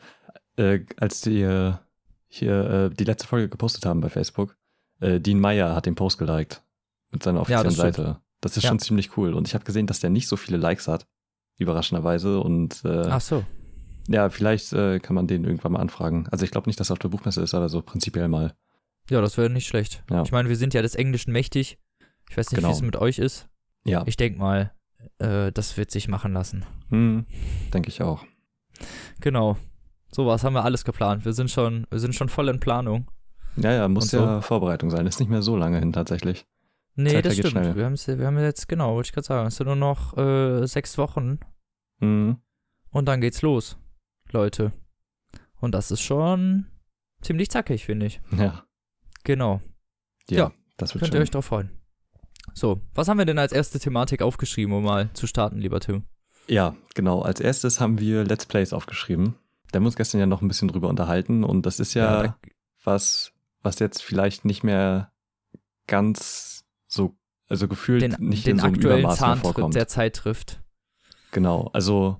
äh, 0.55 0.79
als 0.97 1.21
die 1.21 1.41
äh, 1.41 1.73
hier 2.27 2.69
äh, 2.69 2.89
die 2.95 3.03
letzte 3.03 3.27
Folge 3.27 3.49
gepostet 3.49 3.85
haben 3.85 3.99
bei 3.99 4.09
Facebook, 4.09 4.55
äh, 5.01 5.19
Dean 5.19 5.39
Meyer 5.39 5.75
hat 5.75 5.85
den 5.85 5.95
Post 5.95 6.19
geliked 6.19 6.63
mit 7.11 7.21
seiner 7.23 7.41
offiziellen 7.41 7.65
das 7.65 7.73
stimmt. 7.75 7.95
Seite. 7.95 8.21
Das 8.39 8.55
ist 8.57 8.63
Ja. 8.63 8.69
schon 8.69 8.79
ziemlich 8.79 9.17
cool. 9.17 9.33
Und 9.33 9.47
ich 9.47 9.53
habe 9.53 9.65
gesehen, 9.65 9.87
dass 9.87 9.99
der 9.99 10.09
nicht 10.09 10.27
so 10.29 10.37
viele 10.37 10.57
Likes 10.57 10.87
hat, 10.87 11.05
überraschenderweise. 11.57 12.39
Und 12.39 12.83
äh, 12.85 13.07
Ach 13.09 13.21
so. 13.21 13.43
ja, 14.07 14.29
vielleicht 14.29 14.71
kann 14.71 15.13
man 15.15 15.27
den 15.27 15.43
irgendwann 15.43 15.73
mal 15.73 15.79
anfragen. 15.79 16.27
Also 16.31 16.45
ich 16.45 16.51
glaube 16.51 16.69
nicht, 16.69 16.79
dass 16.79 16.89
er 16.89 16.93
auf 16.93 16.99
der 16.99 17.09
Buchmesse 17.09 17.41
ist, 17.41 17.53
aber 17.53 17.67
so 17.69 17.81
prinzipiell 17.81 18.27
mal. 18.29 18.55
Ja, 19.11 19.21
das 19.21 19.37
wäre 19.37 19.49
nicht 19.49 19.67
schlecht. 19.67 20.03
Ja. 20.09 20.23
Ich 20.23 20.31
meine, 20.31 20.47
wir 20.49 20.55
sind 20.55 20.73
ja 20.73 20.81
des 20.81 20.95
Englischen 20.95 21.31
mächtig. 21.33 21.77
Ich 22.29 22.37
weiß 22.37 22.49
nicht, 22.51 22.57
Genau. 22.59 22.69
wie 22.69 22.73
es 22.73 22.81
mit 22.81 22.95
euch 22.95 23.19
ist. 23.19 23.49
Ja, 23.85 24.03
Ich 24.05 24.15
denke 24.15 24.39
mal, 24.39 24.71
äh, 25.19 25.51
das 25.51 25.75
wird 25.77 25.91
sich 25.91 26.07
machen 26.07 26.33
lassen. 26.33 26.65
hm, 26.89 27.25
denke 27.73 27.89
ich 27.89 28.01
auch. 28.01 28.23
Genau. 29.19 29.57
Sowas 30.11 30.43
haben 30.43 30.53
wir 30.53 30.63
alles 30.63 30.83
geplant. 30.85 31.25
Wir 31.25 31.33
sind 31.33 31.49
schon, 31.51 31.87
wir 31.89 31.99
sind 31.99 32.15
schon 32.15 32.29
voll 32.29 32.49
in 32.49 32.59
Planung. 32.59 33.09
Ja, 33.57 33.71
ja, 33.73 33.87
muss 33.87 34.09
so. 34.11 34.17
ja 34.17 34.41
Vorbereitung 34.41 34.89
sein. 34.89 35.05
Ist 35.07 35.19
nicht 35.19 35.29
mehr 35.29 35.41
so 35.41 35.55
lange 35.57 35.79
hin 35.79 35.91
tatsächlich. 35.93 36.45
Nee, 36.95 37.11
Zeit 37.11 37.25
das 37.25 37.33
stimmt. 37.33 37.49
schnell. 37.51 37.75
Wir, 37.75 37.85
haben's- 37.85 38.07
wir 38.07 38.25
haben 38.25 38.37
jetzt, 38.39 38.67
genau, 38.67 38.95
wollte 38.95 39.07
ich 39.07 39.13
gerade 39.13 39.27
sagen, 39.27 39.47
es 39.47 39.55
sind 39.57 39.67
nur 39.67 39.75
noch 39.75 40.17
äh, 40.17 40.65
sechs 40.67 40.97
Wochen 40.97 41.39
Mhm. 41.99 42.37
und 42.91 43.05
dann 43.07 43.21
geht's 43.21 43.41
los, 43.41 43.77
Leute. 44.31 44.71
Und 45.59 45.73
das 45.75 45.91
ist 45.91 46.01
schon 46.01 46.65
ziemlich 47.21 47.49
zackig, 47.49 47.85
finde 47.85 48.07
ich. 48.07 48.21
Ja, 48.37 48.63
Genau. 49.23 49.61
ja, 50.29 50.37
Ja, 50.37 50.51
das 50.77 50.93
wird 50.93 51.01
Könnt 51.03 51.13
ihr 51.13 51.17
schön. 51.17 51.23
euch 51.23 51.31
drauf 51.31 51.45
freuen. 51.45 51.69
So, 52.53 52.81
was 52.95 53.07
haben 53.07 53.17
wir 53.17 53.25
denn 53.25 53.37
als 53.39 53.51
erste 53.51 53.79
Thematik 53.79 54.21
aufgeschrieben, 54.21 54.73
um 54.73 54.83
mal 54.83 55.09
zu 55.13 55.27
starten, 55.27 55.59
lieber 55.59 55.79
Tim? 55.79 56.03
Ja, 56.47 56.75
genau. 56.95 57.21
Als 57.21 57.39
erstes 57.39 57.79
haben 57.79 57.99
wir 57.99 58.23
Let's 58.25 58.45
Plays 58.45 58.73
aufgeschrieben. 58.73 59.35
Da 59.71 59.77
haben 59.77 59.83
wir 59.83 59.87
uns 59.87 59.95
gestern 59.95 60.19
ja 60.19 60.25
noch 60.25 60.41
ein 60.41 60.47
bisschen 60.47 60.67
drüber 60.67 60.89
unterhalten 60.89 61.43
und 61.43 61.65
das 61.65 61.79
ist 61.79 61.93
ja, 61.93 62.23
da, 62.23 62.37
was, 62.83 63.31
was 63.61 63.79
jetzt 63.79 64.01
vielleicht 64.03 64.43
nicht 64.43 64.63
mehr 64.63 65.11
ganz 65.87 66.65
so, 66.87 67.15
also 67.47 67.67
gefühlt 67.67 68.01
den, 68.01 68.15
nicht 68.19 68.45
den 68.45 68.53
in 68.53 68.59
so 68.59 68.65
einem 68.65 68.75
aktuellen 68.75 68.99
Übermaß 68.99 69.19
mehr 69.19 69.27
Zahntritt 69.27 69.41
vorkommt. 69.53 69.75
der 69.75 69.87
Zeit 69.87 70.15
trifft. 70.15 70.61
Genau, 71.31 71.69
also 71.73 72.17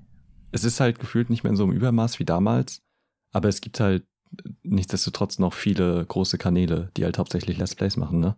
es 0.52 0.64
ist 0.64 0.80
halt 0.80 1.00
gefühlt 1.00 1.30
nicht 1.30 1.44
mehr 1.44 1.50
in 1.52 1.58
so 1.58 1.64
einem 1.64 1.74
Übermaß 1.74 2.20
wie 2.20 2.26
damals, 2.26 2.82
Aber 3.34 3.50
es 3.50 3.60
gibt 3.62 3.80
halt 3.80 4.06
nichtsdestotrotz 4.64 5.40
noch 5.40 5.54
viele 5.54 6.06
große 6.06 6.38
Kanäle, 6.38 6.92
die 6.98 7.04
halt 7.04 7.18
hauptsächlich 7.18 7.58
Let's 7.58 7.76
Plays 7.76 7.98
machen, 7.98 8.20
ne? 8.20 8.36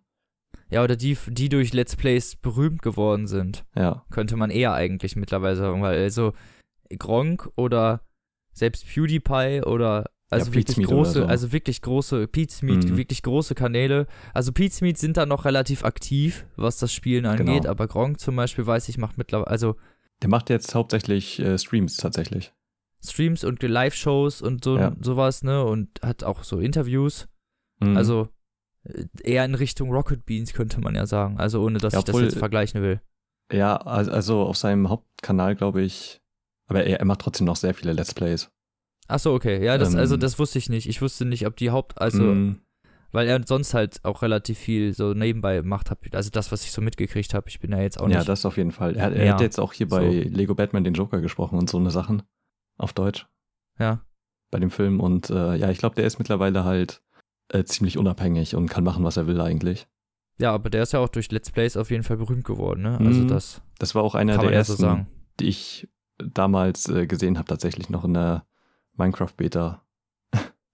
Ja, 0.70 0.84
oder 0.84 0.96
die, 0.96 1.18
die 1.28 1.50
durch 1.50 1.74
Let's 1.74 1.96
Plays 1.96 2.36
berühmt 2.36 2.82
geworden 2.82 3.28
sind. 3.28 3.64
Ja. 3.76 4.06
Könnte 4.10 4.36
man 4.36 4.50
eher 4.50 4.74
eigentlich 4.74 5.16
mittlerweile 5.16 5.56
sagen, 5.56 5.82
weil 5.82 6.02
also 6.02 6.34
Gronk 6.98 7.50
oder 7.56 8.02
selbst 8.54 8.86
PewDiePie 8.88 9.62
oder 9.66 10.10
also 10.30 10.50
Ja, 10.50 10.56
wirklich 10.56 10.84
große, 10.88 11.12
so. 11.20 11.26
also 11.28 11.52
wirklich 11.52 11.82
große 11.84 12.28
Meat, 12.64 12.86
Mhm. 12.86 12.98
wirklich 12.98 13.22
große 13.22 13.54
Kanäle. 13.54 14.08
Also 14.34 14.52
Meat 14.82 14.98
sind 14.98 15.18
da 15.18 15.28
noch 15.28 15.46
relativ 15.46 15.84
aktiv, 15.84 16.48
was 16.56 16.78
das 16.78 16.92
Spielen 16.92 17.28
angeht, 17.28 17.46
Genau. 17.64 17.70
aber 17.70 17.88
Gronk 17.88 18.20
zum 18.20 18.36
Beispiel 18.36 18.66
weiß 18.66 18.90
ich, 18.90 18.98
macht 18.98 19.18
mittlerweile, 19.20 19.48
also 19.48 19.76
Der 20.24 20.30
macht 20.30 20.50
jetzt 20.50 20.74
hauptsächlich 20.74 21.40
äh, 21.40 21.58
Streams 21.60 21.98
tatsächlich. 21.98 22.52
Streams 23.04 23.44
und 23.44 23.62
Live-Shows 23.62 24.42
und 24.42 24.64
so 24.64 24.78
Ja. 24.78 24.96
sowas, 25.02 25.44
ne? 25.44 25.64
Und 25.64 25.90
hat 26.02 26.24
auch 26.24 26.44
so 26.44 26.60
Interviews. 26.60 27.28
Mhm. 27.80 27.98
Also 27.98 28.30
äh, 28.86 29.06
eher 29.24 29.46
in 29.46 29.56
Richtung 29.56 29.92
Rocket 29.92 30.26
Beans 30.26 30.54
könnte 30.54 30.80
man 30.80 30.96
ja 30.96 31.06
sagen. 31.06 31.38
Also 31.40 31.64
ohne 31.64 31.80
dass 31.80 31.94
Ja, 31.94 32.00
ich 32.00 32.06
das 32.06 32.20
jetzt 32.22 32.38
vergleichen 32.38 32.82
will. 32.82 33.02
Ja, 33.52 33.76
al- 33.78 34.10
also 34.10 34.42
auf 34.44 34.58
seinem 34.58 34.90
Hauptkanal, 34.90 35.56
glaube 35.56 35.82
ich. 35.82 36.22
Aber 36.68 36.84
er, 36.86 37.00
er 37.00 37.06
macht 37.06 37.20
trotzdem 37.22 37.46
noch 37.46 37.58
sehr 37.58 37.74
viele 37.74 37.94
Let's 37.94 38.14
Plays. 38.14 38.50
Ach 39.10 39.20
so, 39.20 39.34
okay. 39.34 39.64
Ja, 39.64 39.78
das, 39.78 39.94
Ähm, 39.94 40.00
also 40.00 40.16
das 40.18 40.40
wusste 40.40 40.58
ich 40.60 40.70
nicht. 40.70 40.88
Ich 40.88 41.02
wusste 41.02 41.26
nicht, 41.26 41.46
ob 41.46 41.58
die 41.58 41.72
Haupt, 41.72 42.00
also, 42.02 42.24
Mhm. 42.24 42.62
weil 43.12 43.28
er 43.28 43.42
sonst 43.46 43.74
halt 43.74 44.00
auch 44.04 44.22
relativ 44.22 44.58
viel 44.58 44.94
so 44.94 45.14
nebenbei 45.14 45.62
macht 45.62 45.92
hab. 45.92 46.00
Also 46.14 46.30
das, 46.30 46.54
was 46.54 46.64
ich 46.64 46.72
so 46.72 46.82
mitgekriegt 46.82 47.34
habe. 47.34 47.50
Ich 47.50 47.60
bin 47.60 47.72
da 47.72 47.82
jetzt 47.82 48.00
auch 48.00 48.08
ja, 48.08 48.20
nicht. 48.20 48.30
das 48.30 48.46
auf 48.46 48.56
jeden 48.58 48.72
Fall. 48.72 48.96
Er, 48.96 49.12
er 49.12 49.26
Ja. 49.26 49.34
hat 49.34 49.42
jetzt 49.42 49.60
auch 49.60 49.74
hier 49.74 49.90
bei 49.90 50.08
Lego 50.10 50.56
Batman 50.56 50.86
den 50.86 50.94
Joker 50.94 51.20
gesprochen 51.20 51.60
und 51.60 51.70
so 51.70 51.78
eine 51.78 51.92
Sachen. 51.92 52.24
Auf 52.77 52.94
Deutsch. 52.94 53.27
ja. 53.80 54.01
Bei 54.51 54.60
dem 54.60 54.70
Film. 54.70 55.00
Und 55.00 55.32
äh, 55.32 55.56
ja, 55.56 55.72
ich 55.72 55.80
glaube, 55.80 55.96
der 55.96 56.06
ist 56.06 56.20
mittlerweile 56.20 56.63
halt 56.63 57.01
äh, 57.50 57.63
ziemlich 57.63 57.98
unabhängig 57.98 58.56
und 58.56 58.70
kann 58.70 58.84
machen, 58.84 59.03
was 59.03 59.18
er 59.18 59.25
will 59.25 59.42
eigentlich. 59.42 59.88
Ja, 60.38 60.53
aber 60.53 60.70
der 60.70 60.84
ist 60.84 60.94
ja 60.94 61.00
auch 61.00 61.10
durch 61.10 61.32
Let's 61.32 61.50
Plays 61.50 61.75
auf 61.75 61.89
jeden 61.89 62.03
Fall 62.03 62.18
berühmt 62.18 62.44
geworden, 62.44 62.84
ne? 62.84 63.00
Also 63.00 63.22
Mhm. 63.22 63.27
das 63.30 63.62
Das 63.80 63.96
war 63.96 64.03
auch 64.03 64.13
einer 64.13 64.34
der 64.38 64.46
so 64.46 64.50
ersten, 64.50 64.77
sagen. 64.82 65.08
die 65.39 65.48
ich 65.48 65.89
damals 66.18 66.88
äh, 66.88 67.08
gesehen 67.08 67.39
habe, 67.39 67.48
tatsächlich 67.48 67.89
noch 67.89 68.03
in 68.06 68.13
der 68.13 68.46
Minecraft-Beta. 68.98 69.82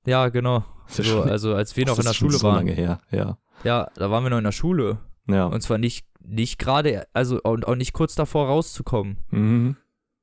Ja, 0.05 0.27
genau. 0.29 0.63
So, 0.87 1.03
schon- 1.03 1.29
also 1.29 1.53
als 1.53 1.77
wir 1.77 1.85
noch 1.85 1.97
in 1.99 2.01
der 2.03 2.11
ist 2.11 2.17
schon 2.17 2.29
Schule 2.29 2.39
so 2.39 2.47
waren. 2.47 2.55
lange 2.55 2.71
her, 2.73 2.99
ja. 3.11 3.37
Ja, 3.63 3.91
da 3.95 4.09
waren 4.11 4.23
wir 4.23 4.29
noch 4.31 4.39
in 4.39 4.43
der 4.43 4.51
Schule. 4.51 4.97
Ja. 5.27 5.45
Und 5.45 5.61
zwar 5.61 5.77
nicht, 5.77 6.05
nicht 6.19 6.57
gerade, 6.57 7.07
also 7.13 7.39
und 7.43 7.67
auch 7.67 7.75
nicht 7.75 7.93
kurz 7.93 8.15
davor 8.15 8.47
rauszukommen. 8.47 9.19
Mhm. 9.29 9.77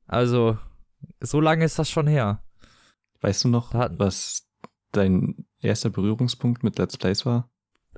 Also, 0.08 0.58
so 1.20 1.40
lange 1.40 1.64
ist 1.64 1.78
das 1.78 1.90
schon 1.90 2.06
her. 2.06 2.42
Weißt 3.20 3.44
du 3.44 3.48
noch, 3.48 3.72
was 3.74 4.46
dein 4.92 5.46
erster 5.60 5.90
Berührungspunkt 5.90 6.62
mit 6.62 6.78
Let's 6.78 6.96
Plays 6.96 7.26
war? 7.26 7.50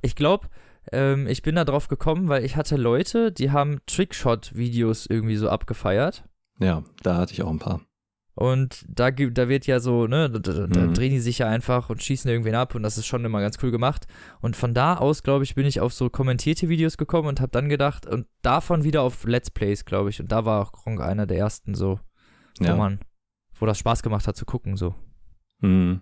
Ich 0.03 0.15
glaube, 0.17 0.49
ähm, 0.93 1.27
ich 1.27 1.43
bin 1.43 1.57
da 1.57 1.65
drauf 1.65 1.89
gekommen, 1.89 2.29
weil 2.29 2.45
ich 2.45 2.57
hatte 2.57 2.77
Leute, 2.77 3.33
die 3.33 3.51
haben 3.51 3.81
Trickshot-Videos 3.87 5.07
irgendwie 5.07 5.37
so 5.37 5.49
abgefeiert. 5.49 6.25
Ja, 6.61 6.83
da 7.03 7.17
hatte 7.17 7.33
ich 7.33 7.43
auch 7.43 7.51
ein 7.51 7.59
paar. 7.59 7.81
Und 8.35 8.85
da, 8.89 9.11
da 9.11 9.49
wird 9.49 9.67
ja 9.67 9.81
so, 9.81 10.07
ne, 10.07 10.31
da, 10.31 10.39
da, 10.39 10.67
da 10.69 10.87
Mhm. 10.87 10.95
drehen 10.95 11.11
die 11.11 11.19
sich 11.19 11.39
ja 11.39 11.49
einfach 11.49 11.91
und 11.91 12.01
schießen 12.05 12.31
irgendwen 12.31 12.55
ab 12.55 12.77
und 12.77 12.85
das 12.85 12.97
ist 12.97 13.07
schon 13.07 13.25
immer 13.25 13.41
ganz 13.41 13.59
cool 13.65 13.73
gemacht. 13.73 14.07
Und 14.41 14.55
von 14.55 14.75
da 14.75 14.95
aus, 14.97 15.25
glaube 15.25 15.43
ich, 15.43 15.57
bin 15.57 15.67
ich 15.67 15.81
auf 15.81 15.93
so 15.93 16.09
kommentierte 16.09 16.69
Videos 16.69 16.97
gekommen 16.97 17.27
und 17.27 17.41
habe 17.41 17.51
dann 17.51 17.69
gedacht, 17.69 18.07
und 18.07 18.27
davon 18.43 18.85
wieder 18.85 19.03
auf 19.03 19.25
Let's 19.25 19.51
Plays, 19.51 19.85
glaube 19.85 20.11
ich. 20.11 20.21
Und 20.21 20.31
da 20.31 20.45
war 20.45 20.63
auch 20.63 20.71
Gronk 20.71 21.01
einer 21.01 21.27
der 21.27 21.39
ersten 21.39 21.75
so, 21.75 21.99
wo 22.61 22.65
Ja. 22.71 22.77
man, 22.77 23.01
wo 23.59 23.67
das 23.67 23.79
Spaß 23.79 24.03
gemacht 24.03 24.27
hat 24.27 24.37
zu 24.37 24.45
gucken, 24.45 24.77
so. 24.77 24.95
Mhm. 25.61 26.01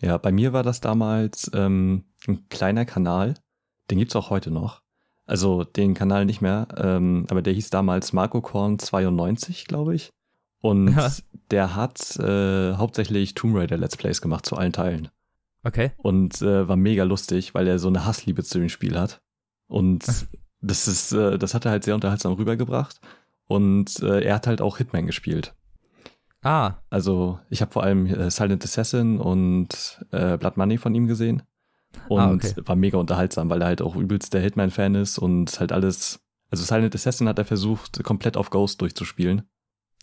Ja, 0.00 0.18
bei 0.18 0.32
mir 0.32 0.52
war 0.52 0.62
das 0.62 0.80
damals 0.80 1.50
ähm, 1.54 2.04
ein 2.26 2.48
kleiner 2.48 2.84
Kanal. 2.84 3.34
Den 3.90 3.98
gibt's 3.98 4.16
auch 4.16 4.30
heute 4.30 4.50
noch. 4.50 4.82
Also 5.26 5.64
den 5.64 5.94
Kanal 5.94 6.26
nicht 6.26 6.40
mehr, 6.42 6.68
ähm, 6.76 7.26
aber 7.30 7.40
der 7.42 7.52
hieß 7.54 7.70
damals 7.70 8.12
Marco 8.12 8.40
Korn 8.42 8.78
92, 8.78 9.66
glaube 9.66 9.94
ich. 9.94 10.10
Und 10.60 10.88
Ja. 10.94 11.10
der 11.50 11.74
hat 11.76 12.16
äh, 12.18 12.74
hauptsächlich 12.74 13.34
Tomb 13.34 13.56
Raider 13.56 13.76
Let's 13.78 13.96
Plays 13.96 14.20
gemacht 14.20 14.44
zu 14.46 14.56
allen 14.56 14.72
Teilen. 14.72 15.08
Okay. 15.62 15.92
Und 15.96 16.42
äh, 16.42 16.68
war 16.68 16.76
mega 16.76 17.04
lustig, 17.04 17.54
weil 17.54 17.66
er 17.66 17.78
so 17.78 17.88
eine 17.88 18.04
Hassliebe 18.04 18.42
zu 18.44 18.58
dem 18.58 18.68
Spiel 18.68 18.98
hat. 18.98 19.22
Und 19.66 20.04
das 20.60 20.88
ist, 20.88 21.12
äh, 21.12 21.38
das 21.38 21.54
hat 21.54 21.64
er 21.64 21.70
halt 21.70 21.84
sehr 21.84 21.94
unterhaltsam 21.94 22.32
rübergebracht. 22.34 23.00
Und 23.46 24.00
äh, 24.00 24.20
er 24.24 24.34
hat 24.34 24.46
halt 24.46 24.60
auch 24.60 24.76
Hitman 24.78 25.06
gespielt. 25.06 25.54
Ah, 26.44 26.74
Also 26.90 27.40
ich 27.50 27.60
habe 27.62 27.72
vor 27.72 27.82
allem 27.82 28.06
äh, 28.06 28.30
Silent 28.30 28.62
Assassin 28.64 29.18
und 29.18 30.04
äh, 30.12 30.36
Blood 30.36 30.56
Money 30.56 30.78
von 30.78 30.94
ihm 30.94 31.06
gesehen. 31.06 31.42
Und 32.08 32.20
Ah, 32.20 32.32
okay. 32.32 32.52
war 32.66 32.76
mega 32.76 32.98
unterhaltsam, 32.98 33.48
weil 33.50 33.62
er 33.62 33.68
halt 33.68 33.80
auch 33.82 33.96
übelst 33.96 34.34
der 34.34 34.40
Hitman-Fan 34.42 34.94
ist 34.94 35.16
und 35.18 35.58
halt 35.58 35.72
alles. 35.72 36.20
Also 36.50 36.64
Silent 36.64 36.94
Assassin 36.94 37.28
hat 37.28 37.38
er 37.38 37.44
versucht, 37.44 38.02
komplett 38.04 38.36
auf 38.36 38.50
Ghost 38.50 38.80
durchzuspielen. 38.80 39.42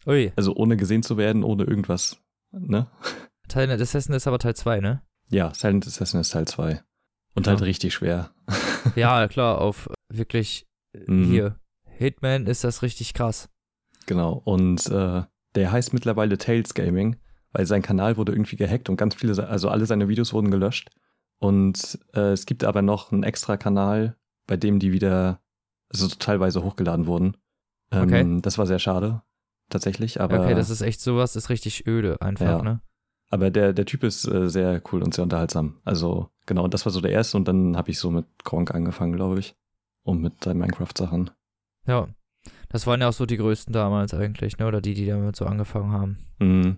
ui. 0.07 0.33
Also 0.35 0.55
ohne 0.55 0.77
gesehen 0.77 1.03
zu 1.03 1.15
werden, 1.17 1.43
ohne 1.43 1.63
irgendwas. 1.63 2.17
Ne? 2.51 2.87
Des 3.47 3.55
Assassin 3.81 4.15
ist 4.15 4.27
aber 4.27 4.39
Teil 4.39 4.55
2, 4.55 4.79
ne? 4.79 5.01
Ja, 5.29 5.53
Silent 5.53 5.85
Assassin 5.85 6.19
ist 6.21 6.31
Teil 6.31 6.47
2. 6.47 6.81
Und 7.35 7.45
Ja. 7.45 7.51
halt 7.53 7.61
richtig 7.61 7.93
schwer. 7.93 8.31
Ja, 8.95 9.27
klar, 9.27 9.61
auf 9.61 9.89
wirklich 10.09 10.65
äh, 10.93 11.09
Mhm. 11.11 11.25
hier. 11.25 11.55
Hitman 11.85 12.47
ist 12.47 12.63
das 12.63 12.81
richtig 12.81 13.13
krass. 13.13 13.47
Genau. 14.07 14.33
Und 14.43 14.87
äh, 14.87 15.23
der 15.55 15.71
heißt 15.71 15.93
mittlerweile 15.93 16.37
Tales 16.37 16.73
Gaming, 16.73 17.17
weil 17.51 17.65
sein 17.65 17.81
Kanal 17.81 18.17
wurde 18.17 18.31
irgendwie 18.31 18.55
gehackt 18.55 18.89
und 18.89 18.97
ganz 18.97 19.15
viele, 19.15 19.47
also 19.47 19.69
alle 19.69 19.85
seine 19.85 20.07
Videos 20.07 20.33
wurden 20.33 20.51
gelöscht. 20.51 20.89
Und 21.39 21.99
äh, 22.13 22.31
es 22.31 22.45
gibt 22.45 22.63
aber 22.63 22.81
noch 22.81 23.11
einen 23.11 23.23
extra 23.23 23.57
Kanal, 23.57 24.15
bei 24.47 24.57
dem 24.57 24.79
die 24.79 24.91
wieder, 24.91 25.41
also 25.89 26.07
so 26.07 26.15
teilweise 26.17 26.63
hochgeladen 26.63 27.07
wurden. 27.07 27.37
Ähm, 27.91 28.03
Okay. 28.03 28.39
Das 28.41 28.57
war 28.57 28.67
sehr 28.67 28.79
schade, 28.79 29.21
tatsächlich. 29.69 30.21
Aber, 30.21 30.39
okay, 30.41 30.53
das 30.55 30.69
ist 30.69 30.81
echt 30.81 31.01
sowas, 31.01 31.35
ist 31.35 31.49
richtig 31.49 31.87
öde 31.87 32.21
einfach, 32.21 32.45
Ja. 32.45 32.61
ne? 32.61 32.81
aber 33.29 33.49
der, 33.49 33.73
der 33.73 33.85
Typ 33.85 34.03
ist 34.03 34.25
äh, 34.27 34.49
sehr 34.49 34.81
cool 34.91 35.01
und 35.01 35.13
sehr 35.13 35.23
unterhaltsam. 35.23 35.79
Also 35.85 36.29
genau, 36.45 36.63
und 36.65 36.73
das 36.73 36.85
war 36.85 36.91
so 36.91 37.01
der 37.01 37.11
erste 37.11 37.37
und 37.37 37.47
dann 37.47 37.75
habe 37.77 37.89
ich 37.89 37.97
so 37.97 38.11
mit 38.11 38.25
Gronk 38.43 38.73
angefangen, 38.75 39.13
glaube 39.13 39.39
ich. 39.39 39.55
Und 40.03 40.21
mit 40.21 40.43
seinen 40.43 40.59
Minecraft-Sachen. 40.59 41.29
Ja. 41.85 42.07
Das 42.71 42.87
waren 42.87 43.01
ja 43.01 43.09
auch 43.09 43.13
so 43.13 43.25
die 43.25 43.37
größten 43.37 43.73
damals 43.73 44.13
eigentlich, 44.13 44.57
ne? 44.57 44.65
Oder 44.65 44.81
die, 44.81 44.93
die 44.93 45.05
damit 45.05 45.35
so 45.35 45.45
angefangen 45.45 45.91
haben. 45.91 46.17
Mhm. 46.39 46.77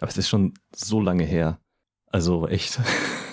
Aber 0.00 0.08
es 0.08 0.18
ist 0.18 0.28
schon 0.28 0.54
so 0.74 1.00
lange 1.00 1.24
her. 1.24 1.60
Also 2.06 2.48
echt. 2.48 2.80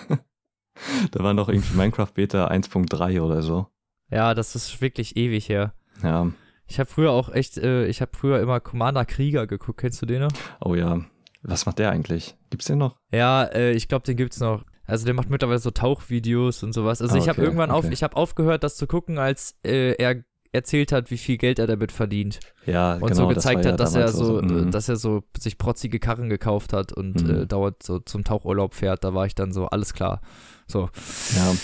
da 1.11 1.23
war 1.23 1.33
noch 1.33 1.49
irgendwie 1.49 1.75
Minecraft 1.75 2.11
Beta 2.13 2.47
1.3 2.47 3.21
oder 3.21 3.41
so. 3.41 3.67
Ja, 4.09 4.33
das 4.33 4.55
ist 4.55 4.79
wirklich 4.81 5.17
ewig 5.17 5.49
her. 5.49 5.73
Ja. 6.03 6.31
Ich 6.67 6.79
habe 6.79 6.89
früher 6.89 7.11
auch 7.11 7.29
echt, 7.29 7.57
äh, 7.57 7.87
ich 7.87 8.01
habe 8.01 8.11
früher 8.15 8.39
immer 8.41 8.59
Commander 8.59 9.05
Krieger 9.05 9.47
geguckt. 9.47 9.79
Kennst 9.79 10.01
du 10.01 10.05
den 10.05 10.21
noch? 10.21 10.31
Oh 10.63 10.75
ja. 10.75 11.01
Was 11.41 11.65
macht 11.65 11.79
der 11.79 11.91
eigentlich? 11.91 12.35
Gibt's 12.49 12.65
den 12.65 12.77
noch? 12.77 12.97
Ja, 13.11 13.43
äh, 13.45 13.71
ich 13.71 13.87
glaube, 13.87 14.05
den 14.05 14.17
gibt's 14.17 14.39
noch. 14.39 14.65
Also 14.85 15.05
der 15.05 15.13
macht 15.13 15.29
mittlerweile 15.29 15.59
so 15.59 15.71
Tauchvideos 15.71 16.63
und 16.63 16.73
sowas. 16.73 17.01
Also 17.01 17.15
Ah, 17.15 17.17
ich 17.17 17.27
habe 17.27 17.39
okay, 17.39 17.45
irgendwann 17.45 17.71
auf, 17.71 17.85
okay. 17.85 17.93
ich 17.93 18.03
habe 18.03 18.15
aufgehört, 18.15 18.63
das 18.63 18.77
zu 18.77 18.87
gucken, 18.87 19.17
als 19.17 19.57
äh, 19.63 19.93
er 19.95 20.23
erzählt 20.51 20.91
hat, 20.91 21.11
wie 21.11 21.17
viel 21.17 21.37
Geld 21.37 21.59
er 21.59 21.67
damit 21.67 21.91
verdient 21.91 22.39
Ja, 22.65 22.93
und 22.95 23.01
genau. 23.07 23.15
so 23.15 23.25
das 23.27 23.35
gezeigt 23.35 23.65
ja 23.65 23.71
hat, 23.71 23.79
dass 23.79 23.95
er 23.95 24.09
so, 24.11 24.41
mhm. 24.41 24.67
äh, 24.67 24.71
dass 24.71 24.89
er 24.89 24.95
so 24.95 25.23
sich 25.37 25.57
protzige 25.57 25.99
Karren 25.99 26.29
gekauft 26.29 26.73
hat 26.73 26.93
und 26.93 27.23
Mhm. 27.23 27.41
äh, 27.43 27.45
dauernd 27.47 27.81
so 27.83 27.99
zum 27.99 28.23
Tauchurlaub 28.23 28.73
fährt. 28.73 29.03
Da 29.03 29.13
war 29.13 29.25
ich 29.25 29.35
dann 29.35 29.51
so 29.51 29.65
alles 29.67 29.93
klar. 29.93 30.21
So 30.67 30.89
ja, 31.35 31.55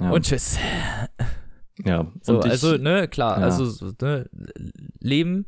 ja, 0.00 0.10
und 0.10 0.24
tschüss. 0.24 0.58
ja. 1.84 2.06
So, 2.22 2.36
und 2.36 2.44
ich, 2.44 2.50
also, 2.52 2.76
ne, 2.76 3.08
klar, 3.08 3.36
also, 3.38 3.64
so, 3.64 3.92
ne, 4.02 4.28
Leben, 5.00 5.46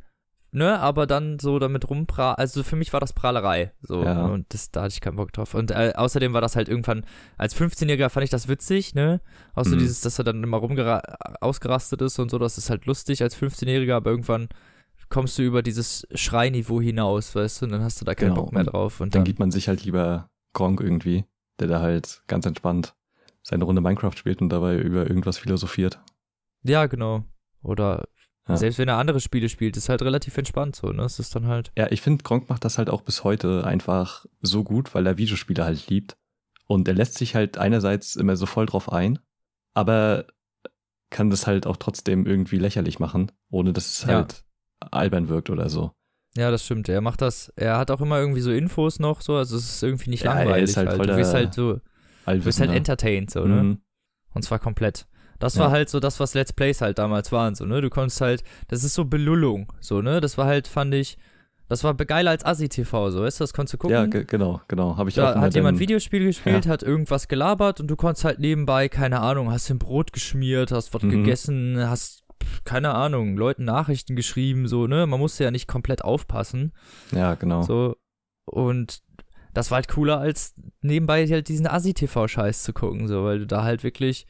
ne, 0.53 0.79
aber 0.79 1.07
dann 1.07 1.39
so 1.39 1.59
damit 1.59 1.89
rumpra, 1.91 2.35
also 2.35 2.63
für 2.63 2.77
mich 2.77 2.93
war 2.93 3.01
das 3.01 3.13
Prahlerei, 3.13 3.73
so, 3.81 4.05
Ja. 4.05 4.27
und 4.27 4.53
das, 4.55 4.71
da 4.71 4.83
hatte 4.83 4.93
ich 4.95 5.01
keinen 5.01 5.17
Bock 5.17 5.33
drauf. 5.33 5.55
Und 5.55 5.71
äh, 5.71 5.93
außerdem 5.97 6.33
war 6.33 6.41
das 6.41 6.55
halt 6.57 6.69
irgendwann, 6.69 7.05
als 7.39 7.57
15-Jähriger 7.57 8.09
fand 8.11 8.25
ich 8.25 8.31
das 8.31 8.49
witzig, 8.49 8.95
ne, 8.95 9.21
auch 9.55 9.65
so 9.65 9.75
Mhm. 9.75 9.81
dieses, 9.81 10.01
dass 10.03 10.19
er 10.19 10.25
dann 10.25 10.43
immer 10.43 10.59
rumgera 10.59 11.03
ausgerastet 11.41 12.01
ist 12.03 12.19
und 12.19 12.31
so, 12.31 12.39
das 12.39 12.59
ist 12.59 12.71
halt 12.71 12.87
lustig 12.87 13.23
als 13.23 13.37
15-Jähriger, 13.37 13.95
aber 13.97 14.11
irgendwann 14.11 14.49
kommst 15.09 15.37
du 15.39 15.43
über 15.43 15.63
dieses 15.63 16.07
Schreiniveau 16.15 16.81
hinaus, 16.81 17.35
weißt 17.35 17.61
du, 17.63 17.67
und 17.67 17.73
dann 17.73 17.83
hast 17.83 18.01
du 18.01 18.05
da 18.05 18.15
keinen 18.15 18.31
Genau, 18.31 18.43
Bock 18.45 18.53
mehr 18.55 18.65
drauf. 18.65 19.01
Und 19.01 19.15
dann 19.15 19.21
dann, 19.21 19.25
gibt 19.25 19.39
man 19.41 19.51
sich 19.51 19.69
halt 19.69 19.85
lieber 19.85 20.31
Gronk 20.55 20.81
irgendwie, 20.81 21.25
der 21.61 21.69
da 21.69 21.81
halt 21.81 22.23
ganz 22.29 22.47
entspannt 22.47 22.95
seine 23.43 23.65
Runde 23.65 23.81
Minecraft 23.83 24.17
spielt 24.17 24.41
und 24.41 24.49
dabei 24.51 24.79
über 24.79 25.07
irgendwas 25.09 25.37
philosophiert. 25.39 26.01
ja, 26.63 26.87
genau. 26.87 27.25
Oder 27.63 28.05
Ja. 28.49 28.57
selbst 28.57 28.79
wenn 28.79 28.89
er 28.89 28.97
andere 28.97 29.21
Spiele 29.21 29.49
spielt, 29.49 29.77
ist 29.77 29.89
halt 29.89 30.03
relativ 30.03 30.37
entspannt 30.37 30.75
so, 30.75 30.89
ne, 30.89 31.05
es 31.05 31.19
ist 31.21 31.35
dann 31.37 31.47
halt, 31.47 31.71
Ja, 31.79 31.87
ich 31.93 32.01
finde, 32.03 32.25
Gronk 32.25 32.49
macht 32.49 32.65
das 32.65 32.77
halt 32.77 32.91
auch 32.91 33.03
bis 33.03 33.23
heute 33.23 33.65
einfach 33.65 34.27
so 34.41 34.65
gut, 34.65 34.95
weil 34.95 35.07
er 35.07 35.17
Videospiele 35.17 35.65
halt 35.65 35.89
liebt. 35.89 36.17
Und 36.67 36.89
er 36.89 36.95
lässt 36.95 37.15
sich 37.19 37.35
halt 37.37 37.57
einerseits 37.59 38.17
immer 38.17 38.35
so 38.37 38.47
voll 38.47 38.67
drauf 38.67 38.91
ein, 38.91 39.19
aber 39.75 40.27
kann 41.11 41.31
das 41.31 41.47
halt 41.47 41.67
auch 41.67 41.77
trotzdem 41.77 42.27
irgendwie 42.27 42.59
lächerlich 42.59 42.99
machen, 42.99 43.31
ohne 43.51 43.73
dass 43.73 43.87
es 43.99 44.03
Ja. 44.09 44.15
halt 44.17 44.45
albern 44.81 45.29
wirkt 45.29 45.51
oder 45.51 45.69
so. 45.69 45.93
Ja, 46.35 46.51
das 46.51 46.65
stimmt. 46.65 46.89
Er 46.89 47.03
macht 47.03 47.21
das, 47.21 47.53
er 47.57 47.77
hat 47.77 47.91
auch 47.91 48.01
immer 48.01 48.19
irgendwie 48.19 48.41
so 48.41 48.51
Infos 48.51 48.99
noch, 48.99 49.21
so, 49.21 49.37
also 49.37 49.57
es 49.57 49.65
ist 49.71 49.83
irgendwie 49.83 50.11
nicht 50.11 50.25
Ja, 50.25 50.33
er 50.33 50.45
langweilig. 50.47 50.71
ist 50.71 50.77
halt 50.79 50.93
voll 50.95 51.07
Du 51.07 51.17
wirst 51.17 51.33
der 51.35 51.41
halt 51.41 51.55
so, 51.55 51.75
du 52.27 52.45
wirst 52.45 52.59
halt 52.61 52.71
entertained, 52.73 53.31
so, 53.31 53.45
ne? 53.47 53.63
Mhm. 53.63 53.83
Und 54.35 54.43
zwar 54.43 54.59
komplett. 54.59 55.07
Das 55.43 55.57
Ja. 55.57 55.65
war 55.65 55.71
halt 55.73 55.89
so 55.89 55.99
das, 55.99 56.21
was 56.21 56.35
Let's 56.35 56.53
Plays 56.53 56.81
halt 56.81 56.99
damals 56.99 57.33
waren, 57.33 57.55
so, 57.57 57.65
ne? 57.65 57.81
Du 57.81 57.91
konntest 57.91 58.21
halt, 58.21 58.45
das 58.69 58.85
ist 58.85 58.95
so 58.95 59.05
Belullung, 59.05 59.73
so, 59.81 60.01
ne? 60.01 60.21
Das 60.21 60.39
war 60.39 60.47
halt, 60.47 60.69
fand 60.69 60.95
ich, 60.95 61.19
das 61.69 61.83
war 61.85 61.95
geiler 61.95 62.31
als 62.31 62.45
Asi-TV, 62.45 63.11
so, 63.11 63.23
weißt 63.23 63.41
du? 63.41 63.43
Das 63.45 63.53
konntest 63.53 63.75
du 63.75 63.79
gucken. 63.79 63.97
Ja, 63.97 64.07
ge 64.07 64.25
genau, 64.25 64.61
genau. 64.69 64.97
Habe 64.97 65.11
ich 65.11 65.19
auch 65.21 65.25
da 65.25 65.33
immer 65.33 65.41
hat 65.43 65.55
jemand 65.55 65.79
Videospiel 65.81 66.25
gespielt, 66.27 66.67
hat 66.67 66.83
irgendwas 66.83 67.27
gelabert 67.29 67.81
und 67.81 67.89
du 67.89 67.97
konntest 67.97 68.25
halt 68.25 68.39
nebenbei, 68.39 68.89
keine 68.89 69.21
Ahnung, 69.21 69.51
hast 69.51 69.69
ein 69.71 69.79
Brot 69.79 70.13
geschmiert, 70.13 70.71
hast 70.71 70.95
was 70.95 71.03
Mhm. 71.03 71.11
gegessen, 71.11 71.77
hast, 71.89 72.23
keine 72.65 72.95
Ahnung, 72.95 73.37
Leuten 73.37 73.65
Nachrichten 73.65 74.15
geschrieben, 74.17 74.69
so, 74.69 74.87
ne? 74.87 75.07
Man 75.07 75.19
musste 75.19 75.45
ja 75.45 75.51
nicht 75.51 75.67
komplett 75.67 76.05
aufpassen. 76.05 76.73
Ja, 77.13 77.35
genau. 77.35 77.63
So, 77.63 77.97
und 78.45 79.01
das 79.55 79.71
war 79.71 79.77
halt 79.77 79.89
cooler, 79.89 80.19
als 80.19 80.55
nebenbei 80.83 81.27
halt 81.27 81.49
diesen 81.49 81.67
Assi-TV-Scheiß 81.67 82.63
zu 82.63 82.73
gucken, 82.73 83.09
so, 83.09 83.25
weil 83.25 83.41
du 83.41 83.47
da 83.47 83.65
halt 83.65 83.83
wirklich 83.83 84.27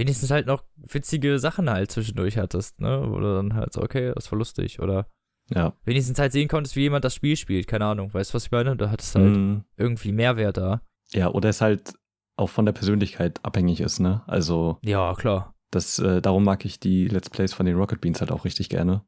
wenigstens 0.00 0.30
halt 0.30 0.46
noch 0.46 0.64
witzige 0.76 1.38
Sachen 1.38 1.68
halt 1.70 1.90
zwischendurch 1.92 2.36
hattest, 2.38 2.80
ne? 2.80 3.00
Oder 3.08 3.36
dann 3.36 3.54
halt 3.54 3.72
so, 3.72 3.82
okay, 3.82 4.12
das 4.14 4.30
war 4.32 4.38
lustig. 4.38 4.80
Oder 4.80 5.06
Ja. 5.54 5.74
wenigstens 5.84 6.18
halt 6.18 6.32
sehen 6.32 6.48
konntest, 6.48 6.74
wie 6.76 6.80
jemand 6.82 7.04
das 7.04 7.14
Spiel 7.14 7.36
spielt, 7.36 7.66
keine 7.66 7.84
Ahnung, 7.84 8.12
weißt 8.14 8.30
du, 8.30 8.34
was 8.34 8.44
ich 8.46 8.50
meine? 8.50 8.76
Da 8.76 8.90
hattest 8.90 9.14
halt 9.14 9.36
Mhm. 9.36 9.64
irgendwie 9.76 10.12
Mehrwert 10.12 10.56
da. 10.56 10.80
Ja, 11.12 11.28
oder 11.30 11.48
es 11.48 11.60
halt 11.60 11.92
auch 12.36 12.48
von 12.48 12.64
der 12.66 12.72
Persönlichkeit 12.72 13.44
abhängig 13.44 13.80
ist, 13.80 13.98
ne? 14.00 14.22
Also, 14.26 14.78
Ja, 14.82 15.14
klar. 15.14 15.54
das, 15.70 15.98
äh, 15.98 16.22
darum 16.22 16.44
mag 16.44 16.64
ich 16.64 16.80
die 16.80 17.06
Let's 17.08 17.28
Plays 17.30 17.52
von 17.52 17.66
den 17.66 17.76
Rocket 17.76 18.00
Beans 18.00 18.20
halt 18.20 18.30
auch 18.32 18.44
richtig 18.44 18.68
gerne. 18.70 19.02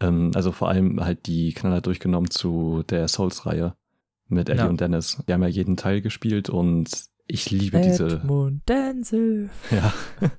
Ähm, 0.00 0.32
also 0.34 0.50
vor 0.50 0.68
allem 0.68 1.04
halt 1.04 1.26
die 1.26 1.52
Knaller 1.54 1.80
durchgenommen 1.80 2.30
zu 2.30 2.82
der 2.88 3.06
Souls-Reihe 3.06 3.74
mit 4.28 4.48
Ellie 4.48 4.62
Ja. 4.62 4.68
und 4.68 4.80
Dennis. 4.80 5.22
Die 5.28 5.32
haben 5.32 5.42
ja 5.42 5.48
jeden 5.48 5.76
Teil 5.76 6.00
gespielt 6.00 6.48
und 6.50 6.90
ich 7.26 7.50
liebe 7.50 7.80
diese, 7.80 8.06
Edmund 8.06 8.68
Denzel. 8.68 9.50
ja. 9.70 9.92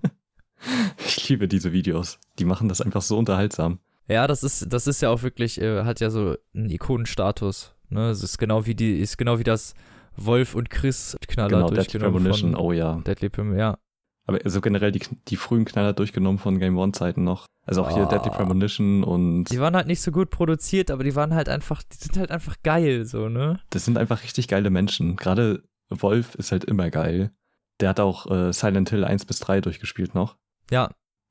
ich 1.06 1.28
liebe 1.30 1.48
diese 1.48 1.72
Videos. 1.72 2.20
Die 2.40 2.46
machen 2.46 2.70
das 2.70 2.82
einfach 2.82 3.02
so 3.02 3.18
unterhaltsam. 3.18 3.80
Ja, 4.08 4.28
das 4.28 4.44
ist, 4.44 4.72
das 4.72 4.88
ist 4.88 5.02
ja 5.02 5.10
auch 5.10 5.24
wirklich, 5.24 5.62
äh, 5.62 5.84
hat 5.84 6.00
ja 6.00 6.10
so 6.10 6.36
einen 6.54 6.70
Ikonenstatus. 6.70 7.76
Ne? 7.90 8.10
Es 8.10 8.22
ist 8.24 8.38
genau 8.38 8.66
wie 8.66 8.76
die, 8.76 9.00
ist 9.00 9.18
genau 9.18 9.40
wie 9.40 9.44
das 9.44 9.74
Wolf 10.16 10.56
und 10.56 10.70
Chris 10.70 11.18
Knaller 11.28 11.50
Genau, 11.50 11.68
Deadly 11.68 11.76
durchgenommen 11.76 12.14
Premonition, 12.16 12.52
von 12.54 12.62
oh 12.62 12.72
ja. 12.72 13.00
Deadly 13.06 13.30
Premonition, 13.30 13.60
ja. 13.60 13.78
Aber 14.26 14.40
also 14.44 14.62
generell 14.62 14.92
die, 14.92 15.02
die 15.28 15.36
frühen 15.36 15.66
Knaller 15.66 15.94
durchgenommen 15.94 16.40
von 16.40 16.60
Game 16.60 16.78
One-Zeiten 16.78 17.24
noch. 17.24 17.46
Also 17.66 17.84
auch 17.84 17.94
hier 17.94 18.04
Ah. 18.04 18.10
Deadly 18.10 18.32
Premonition 18.32 19.04
und 19.04 19.46
Die 19.46 19.60
waren 19.60 19.76
halt 19.76 19.88
nicht 19.88 20.02
so 20.02 20.12
gut 20.12 20.30
produziert, 20.30 20.92
aber 20.92 21.04
die 21.04 21.16
waren 21.16 21.34
halt 21.34 21.50
einfach, 21.50 21.84
die 21.84 21.98
sind 21.98 22.18
halt 22.18 22.32
einfach 22.32 22.56
geil, 22.64 23.06
so, 23.06 23.30
ne? 23.30 23.60
das 23.70 23.86
sind 23.86 23.98
einfach 23.98 24.24
richtig 24.24 24.48
geile 24.48 24.70
Menschen. 24.70 25.16
Gerade 25.18 25.64
Wolf 26.02 26.36
ist 26.36 26.52
halt 26.52 26.64
immer 26.66 26.90
geil. 26.90 27.32
Der 27.80 27.90
hat 27.90 28.00
auch 28.00 28.30
äh, 28.30 28.54
Silent 28.54 28.90
Hill 28.90 29.04
1 29.04 29.26
bis 29.26 29.40
3 29.40 29.62
durchgespielt 29.62 30.16
noch. 30.16 30.38
Ja, 30.72 30.90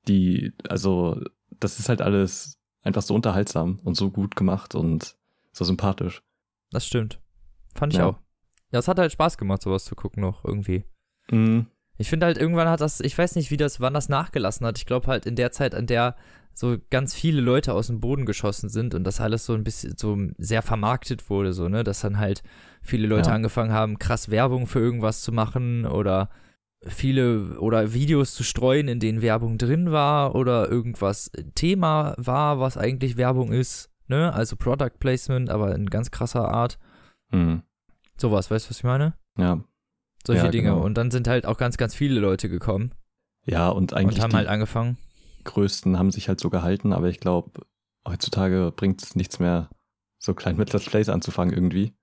Die, 0.09 0.53
also, 0.69 1.21
das 1.61 1.79
ist 1.79 1.89
halt 1.89 2.03
alles 2.03 2.59
einfach 2.83 3.03
so 3.03 3.15
unterhaltsam 3.15 3.79
und 3.85 3.97
so 3.97 4.11
gut 4.11 4.35
gemacht 4.37 4.75
und 4.75 5.17
so 5.53 5.65
sympathisch. 5.65 6.23
das 6.71 6.87
stimmt. 6.87 7.21
Fand 7.75 7.93
ich 7.93 7.99
Ja. 8.01 8.07
auch. 8.07 8.19
Ja, 8.73 8.79
es 8.81 8.89
hat 8.89 8.99
halt 8.99 9.13
Spaß 9.13 9.39
gemacht, 9.39 9.63
sowas 9.63 9.85
zu 9.85 9.95
gucken 9.95 10.23
noch, 10.23 10.45
irgendwie. 10.45 10.85
Mhm. 11.31 11.67
Ich 11.99 12.09
finde 12.09 12.27
halt, 12.27 12.39
irgendwann 12.39 12.69
hat 12.69 12.81
das, 12.81 13.01
ich 13.01 13.17
weiß 13.17 13.37
nicht, 13.37 13.51
wie 13.51 13.57
das, 13.57 13.81
wann 13.81 13.95
das 13.95 14.09
nachgelassen 14.09 14.67
hat. 14.67 14.79
Ich 14.79 14.87
glaube 14.87 15.09
halt 15.09 15.27
in 15.27 15.37
der 15.37 15.53
Zeit, 15.53 15.75
an 15.75 15.87
der 15.87 16.17
so 16.55 16.77
ganz 16.91 17.15
viele 17.15 17.41
Leute 17.41 17.73
aus 17.75 17.87
dem 17.87 18.01
Boden 18.01 18.27
geschossen 18.27 18.69
sind 18.69 18.95
und 18.95 19.05
das 19.05 19.21
alles 19.21 19.47
so 19.47 19.55
ein 19.55 19.65
bisschen 19.65 19.97
so 19.97 20.19
sehr 20.39 20.63
vermarktet 20.63 21.31
wurde, 21.31 21.53
so, 21.53 21.69
ne, 21.69 21.83
dass 21.85 22.01
dann 22.01 22.19
halt 22.19 22.43
viele 22.83 23.07
Leute 23.07 23.31
Ja. 23.31 23.35
angefangen 23.37 23.73
haben, 23.73 23.99
krass 23.99 24.31
Werbung 24.31 24.67
für 24.67 24.81
irgendwas 24.81 25.23
zu 25.23 25.33
machen 25.33 25.87
oder 25.87 26.29
viele 26.87 27.59
oder 27.59 27.95
Videos 27.95 28.35
zu 28.35 28.43
streuen, 28.43 28.89
in 28.89 29.01
denen 29.01 29.23
Werbung 29.23 29.57
drin 29.57 29.93
war 29.93 30.35
oder 30.35 30.69
irgendwas 30.69 31.31
Thema 31.55 32.15
war, 32.19 32.59
was 32.61 32.77
eigentlich 32.77 33.17
Werbung 33.17 33.53
ist, 33.53 33.91
ne, 34.09 34.33
also 34.35 34.57
Product 34.57 34.99
Placement, 34.99 35.49
aber 35.49 35.75
in 35.75 35.87
ganz 35.87 36.11
krasser 36.11 36.49
Art. 36.49 36.79
Mhm. 37.31 37.63
Sowas, 38.19 38.51
weißt 38.51 38.67
du, 38.67 38.71
was 38.71 38.79
ich 38.79 38.85
meine? 38.85 39.15
Ja. 39.39 39.63
Solche 40.27 40.45
Ja, 40.45 40.51
Dinge. 40.51 40.71
genau. 40.71 40.83
Und 40.85 40.95
dann 40.95 41.11
sind 41.11 41.27
halt 41.29 41.47
auch 41.47 41.59
ganz, 41.59 41.77
ganz 41.77 41.95
viele 41.95 42.21
Leute 42.21 42.49
gekommen 42.49 42.93
Ja, 43.45 43.69
und 43.69 43.93
eigentlich 43.93 44.19
und 44.19 44.23
haben 44.25 44.35
halt 44.35 44.49
angefangen. 44.49 44.97
größten 45.45 45.99
haben 45.99 46.11
sich 46.11 46.29
halt 46.29 46.41
so 46.41 46.51
gehalten, 46.51 46.93
aber 46.93 47.09
ich 47.09 47.19
glaube, 47.21 47.63
heutzutage 48.07 48.73
bringt 48.75 49.03
es 49.03 49.17
nichts 49.17 49.39
mehr, 49.41 49.69
so 50.19 50.35
klein 50.35 50.57
mit 50.57 50.73
Let's 50.73 50.87
Plays 50.87 51.09
anzufangen 51.09 51.53
irgendwie. 51.55 51.95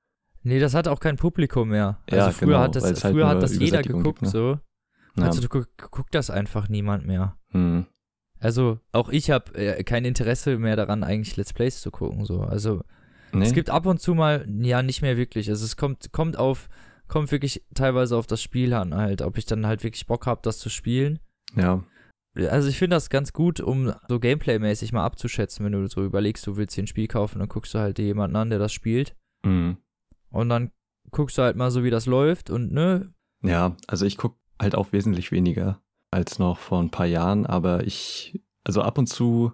Nee, 0.44 0.60
das 0.60 0.74
hat 0.74 0.88
auch 0.88 1.00
kein 1.00 1.16
Publikum 1.18 1.70
mehr. 1.70 2.00
Also 2.10 2.16
Ja, 2.26 2.32
früher 2.32 2.48
genau, 2.48 2.60
hat 2.60 2.76
das, 2.76 2.84
halt 2.86 3.00
früher 3.00 3.28
hat 3.28 3.42
das 3.44 3.58
jeder 3.58 3.82
geguckt, 3.82 4.04
gibt, 4.20 4.22
ne? 4.24 4.30
so. 4.30 4.60
Ja. 5.18 5.26
Also 5.26 5.42
du 5.42 5.50
gu 5.50 5.64
guckt 5.92 6.14
das 6.16 6.30
einfach 6.30 6.70
niemand 6.70 7.06
mehr. 7.06 7.36
Hm. 7.52 7.86
Also 8.40 8.80
auch 8.94 9.10
ich 9.10 9.32
habe 9.32 9.54
äh, 9.56 9.84
kein 9.84 10.06
Interesse 10.06 10.58
mehr 10.58 10.78
daran, 10.78 11.04
eigentlich 11.04 11.36
Let's 11.36 11.52
Plays 11.54 11.82
zu 11.82 11.92
gucken. 11.92 12.24
So. 12.26 12.42
Also 12.42 12.84
Nee? 13.32 13.46
es 13.46 13.54
gibt 13.54 13.70
ab 13.70 13.86
und 13.86 14.00
zu 14.02 14.16
mal, 14.16 14.48
ja, 14.62 14.82
nicht 14.82 15.02
mehr 15.04 15.16
wirklich. 15.18 15.50
Also 15.50 15.64
es 15.66 15.76
kommt, 15.78 16.12
kommt 16.14 16.36
auf, 16.38 16.68
kommt 17.10 17.32
wirklich 17.32 17.64
teilweise 17.74 18.16
auf 18.16 18.28
das 18.28 18.42
Spiel 18.42 18.74
an, 18.74 18.96
halt, 18.96 19.22
ob 19.22 19.38
ich 19.38 19.46
dann 19.46 19.68
halt 19.68 19.84
wirklich 19.84 20.06
Bock 20.08 20.26
habe, 20.26 20.42
das 20.44 20.60
zu 20.60 20.70
spielen. 20.70 21.20
ja. 21.56 21.84
Also 22.36 22.70
ich 22.70 22.78
finde 22.78 22.96
das 22.96 23.10
ganz 23.10 23.34
gut, 23.34 23.60
um 23.60 23.92
so 24.08 24.20
Gameplay-mäßig 24.20 24.94
mal 24.94 25.04
abzuschätzen, 25.04 25.66
wenn 25.66 25.74
du 25.74 25.86
so 25.88 26.06
überlegst, 26.06 26.46
du 26.48 26.56
willst 26.56 26.78
dir 26.78 26.84
ein 26.84 26.88
Spiel 26.88 27.08
kaufen, 27.08 27.40
dann 27.40 27.50
guckst 27.50 27.74
du 27.74 27.80
halt 27.80 28.00
jemanden 28.00 28.36
an, 28.38 28.52
der 28.52 28.60
das 28.60 28.72
spielt. 28.72 29.16
Hm. 29.44 29.78
Und 30.30 30.50
dann 30.50 30.72
guckst 31.12 31.38
du 31.38 31.42
halt 31.42 31.58
mal 31.58 31.72
so, 31.72 31.84
wie 31.84 31.90
das 31.90 32.06
läuft 32.06 32.50
und 32.50 32.72
ne, 32.72 33.12
Ja, 33.44 33.76
also 33.88 34.06
ich 34.06 34.16
gucke 34.16 34.38
halt 34.62 34.76
auch 34.76 34.94
wesentlich 34.94 35.32
weniger 35.32 35.82
als 36.12 36.40
noch 36.40 36.60
vor 36.60 36.82
ein 36.82 36.92
paar 36.92 37.08
Jahren, 37.08 37.46
aber 37.46 37.86
ich, 37.86 38.40
also 38.64 38.84
ab 38.84 38.98
und 38.98 39.08
zu 39.08 39.52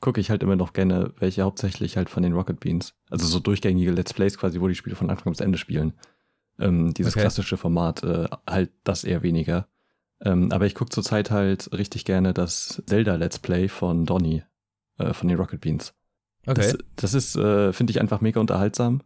gucke 0.00 0.20
ich 0.20 0.30
halt 0.30 0.42
immer 0.42 0.56
noch 0.56 0.72
gerne 0.74 1.12
welche, 1.18 1.42
hauptsächlich 1.42 1.96
halt 1.96 2.10
von 2.10 2.22
den 2.22 2.34
Rocket 2.34 2.60
Beans. 2.60 2.94
Also 3.08 3.26
so 3.26 3.38
durchgängige 3.38 3.92
Let's 3.92 4.12
Plays 4.12 4.36
quasi, 4.36 4.60
wo 4.60 4.68
die 4.68 4.74
Spiele 4.74 4.96
von 4.96 5.10
Anfang 5.10 5.32
bis 5.32 5.40
Ende 5.40 5.58
spielen. 5.58 5.94
Ähm, 6.62 6.94
dieses 6.94 7.14
Okay. 7.14 7.22
klassische 7.22 7.56
Format, 7.56 8.02
äh, 8.04 8.28
halt 8.48 8.70
das 8.84 9.04
eher 9.04 9.22
weniger. 9.22 9.68
Ähm, 10.24 10.52
aber 10.52 10.66
ich 10.66 10.74
gucke 10.74 10.90
zurzeit 10.90 11.30
halt 11.30 11.72
richtig 11.72 12.04
gerne 12.04 12.32
das 12.32 12.82
Zelda 12.86 13.16
Let's 13.16 13.38
Play 13.38 13.68
von 13.68 14.06
Donny, 14.06 14.42
äh, 14.98 15.12
von 15.12 15.28
den 15.28 15.36
Rocket 15.38 15.60
Beans. 15.60 15.94
okay. 16.46 16.54
Das, 16.54 16.78
das 16.96 17.14
ist, 17.14 17.36
äh, 17.36 17.72
finde 17.72 17.90
ich, 17.90 18.00
einfach 18.00 18.20
mega 18.20 18.40
unterhaltsam. 18.40 19.02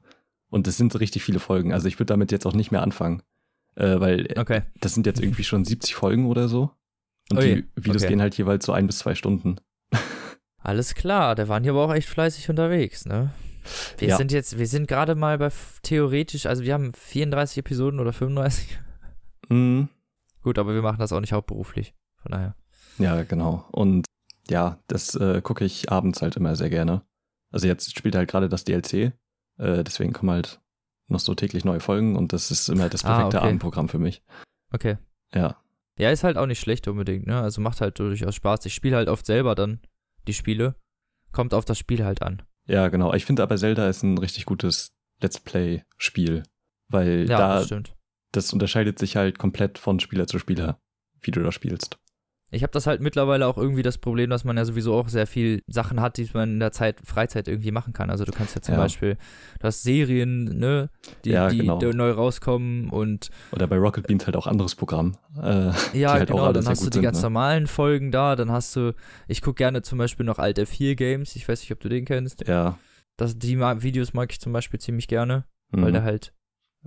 Und 0.51 0.69
es 0.69 0.77
sind 0.77 0.92
so 0.92 0.99
richtig 0.99 1.23
viele 1.25 1.38
Folgen. 1.38 1.73
Also 1.73 1.88
ich 1.88 1.99
würde 1.99 2.12
damit 2.12 2.31
jetzt 2.31 2.47
auch 2.47 2.53
nicht 2.53 2.71
mehr 2.71 2.83
anfangen. 2.83 3.23
Äh, 3.75 4.01
weil 4.01 4.29
okay. 4.37 4.62
das 4.81 4.95
sind 4.95 5.07
jetzt 5.07 5.21
irgendwie 5.21 5.45
schon 5.45 5.64
70 5.64 5.95
Folgen 5.95 6.27
oder 6.27 6.49
so. 6.49 6.71
Und 7.31 7.38
Ui, 7.38 7.45
die 7.45 7.85
Videos 7.85 8.03
okay. 8.03 8.12
gehen 8.12 8.21
halt 8.21 8.37
jeweils 8.38 8.64
so 8.64 8.73
ein 8.73 8.87
bis 8.87 8.99
zwei 8.99 9.14
Stunden. 9.14 9.57
Alles 10.59 10.95
klar, 10.95 11.35
der 11.35 11.49
waren 11.49 11.62
hier 11.62 11.73
aber 11.73 11.85
auch 11.85 11.95
echt 11.95 12.09
fleißig 12.09 12.49
unterwegs, 12.49 13.07
ne? 13.07 13.31
Wir 13.98 14.09
Ja. 14.09 14.16
sind 14.16 14.33
jetzt, 14.33 14.59
wir 14.59 14.66
sind 14.66 14.88
gerade 14.88 15.14
mal 15.14 15.38
bei 15.38 15.50
theoretisch, 15.83 16.46
also 16.46 16.62
wir 16.64 16.74
haben 16.74 16.92
34 16.94 17.59
Episoden 17.59 18.00
oder 18.00 18.12
35. 18.12 18.79
Mhm. 19.48 19.88
Gut, 20.42 20.59
aber 20.59 20.74
wir 20.74 20.83
machen 20.83 20.98
das 20.98 21.12
auch 21.12 21.20
nicht 21.20 21.33
hauptberuflich. 21.33 21.94
Von 22.22 22.33
daher. 22.33 22.55
Ja, 22.98 23.22
genau. 23.24 23.64
Und 23.72 24.07
ja, 24.48 24.79
das 24.88 25.14
äh, 25.14 25.40
gucke 25.42 25.64
ich 25.64 25.90
abends 25.90 26.22
halt 26.22 26.37
immer 26.37 26.55
sehr 26.57 26.70
gerne. 26.70 27.02
Also 27.52 27.66
jetzt 27.66 27.96
spielt 27.96 28.14
halt 28.16 28.31
gerade 28.31 28.48
das 28.48 28.64
DLC. 28.64 29.12
Äh, 29.59 29.85
deswegen 29.85 30.12
kommen 30.12 30.31
halt 30.31 30.61
noch 31.09 31.20
so 31.20 31.35
täglich 31.35 31.64
neue 31.64 31.81
Folgen 31.81 32.16
und 32.16 32.33
das 32.33 32.50
ist 32.50 32.68
immer 32.68 32.88
das 32.88 33.05
Ah, 33.05 33.14
perfekte 33.16 33.38
okay. 33.38 33.46
Abendprogramm 33.46 33.88
für 33.88 33.98
mich. 33.98 34.22
Okay. 34.72 34.98
Ja. 35.35 35.57
Ja, 35.98 36.11
ist 36.11 36.24
halt 36.24 36.37
auch 36.37 36.46
nicht 36.46 36.61
schlecht 36.61 36.88
unbedingt, 36.88 37.26
ne? 37.26 37.40
Also 37.40 37.61
macht 37.61 37.81
halt 37.81 37.98
durchaus 37.98 38.35
Spaß. 38.35 38.66
Ich 38.66 38.74
spiele 38.74 38.96
halt 38.96 39.09
oft 39.09 39.24
selber 39.24 39.55
dann 39.55 39.81
die 40.26 40.35
Spiele. 40.35 40.74
Kommt 41.33 41.55
auf 41.55 41.64
das 41.64 41.79
Spiel 41.79 42.05
halt 42.05 42.22
an. 42.22 42.42
Ja, 42.66 42.88
genau. 42.88 43.14
Ich 43.14 43.24
finde 43.24 43.42
aber 43.42 43.57
Zelda 43.57 43.88
ist 43.88 44.02
ein 44.02 44.18
richtig 44.18 44.44
gutes 44.44 44.92
Let's 45.20 45.40
Play-Spiel. 45.40 46.42
Weil 46.88 47.29
Ja, 47.29 47.38
da 47.38 47.64
das 47.64 47.83
das 48.33 48.52
unterscheidet 48.52 48.98
sich 48.98 49.16
halt 49.16 49.38
komplett 49.38 49.79
von 49.79 49.98
Spieler 49.98 50.26
zu 50.26 50.38
Spieler, 50.38 50.79
wie 51.20 51.31
du 51.31 51.42
da 51.42 51.52
spielst. 51.52 51.98
Ich 52.57 52.62
habe 52.62 52.73
das 52.73 52.87
halt 52.87 53.01
mittlerweile 53.01 53.47
auch 53.47 53.57
irgendwie 53.57 53.83
das 53.83 53.99
Problem, 53.99 54.31
dass 54.31 54.45
man 54.45 54.57
ja 54.57 54.64
sowieso 54.64 54.95
auch 54.95 55.09
sehr 55.09 55.27
viel 55.27 55.62
Sachen 55.66 56.01
hat, 56.01 56.16
die 56.16 56.29
man 56.35 56.55
in 56.55 56.61
der 56.61 56.73
Zeit, 56.73 57.01
Freizeit 57.05 57.47
irgendwie 57.49 57.71
machen 57.71 57.92
kann. 57.92 58.11
Also 58.11 58.25
du 58.25 58.33
kannst 58.33 58.55
ja 58.57 58.62
zum 58.62 58.75
Ja. 58.75 58.81
Beispiel, 58.81 59.16
du 59.61 59.66
hast 59.66 59.83
Serien, 59.83 60.45
ne, 60.59 60.90
die, 61.25 61.31
Ja, 61.31 61.49
die 61.49 61.59
genau. 61.59 61.79
neu 61.81 62.11
rauskommen 62.11 62.90
und 62.90 63.31
Oder 63.53 63.66
bei 63.66 63.77
Rocket 63.77 64.07
Beans 64.07 64.27
halt 64.27 64.37
auch 64.37 64.47
anderes 64.47 64.75
Programm. 64.75 65.16
Äh, 65.40 65.71
ja, 65.92 66.12
halt 66.12 66.29
genau, 66.29 66.53
dann 66.53 66.66
hast 66.66 66.83
du 66.83 66.90
die 66.90 66.95
sind, 66.95 67.03
ganz 67.03 67.19
ne? 67.19 67.23
normalen 67.25 67.66
Folgen 67.66 68.11
da, 68.11 68.35
dann 68.37 68.51
hast 68.51 68.75
du, 68.75 68.95
ich 69.29 69.42
gucke 69.42 69.57
gerne 69.59 69.83
zum 69.83 69.99
Beispiel 69.99 70.27
noch 70.27 70.38
Alt 70.38 70.59
F4 70.59 70.95
Games, 70.97 71.37
ich 71.37 71.47
weiß 71.49 71.61
nicht, 71.61 71.73
ob 71.73 71.81
du 71.81 71.88
den 71.88 72.05
kennst. 72.05 72.47
ja. 72.49 72.79
Das, 73.19 73.38
die 73.38 73.59
Videos 73.59 74.12
mag 74.12 74.31
ich 74.31 74.40
zum 74.40 74.53
Beispiel 74.53 74.79
ziemlich 74.81 75.09
gerne, 75.09 75.45
Mhm. 75.73 75.83
weil 75.83 75.92
der 75.92 76.03
halt, 76.03 76.33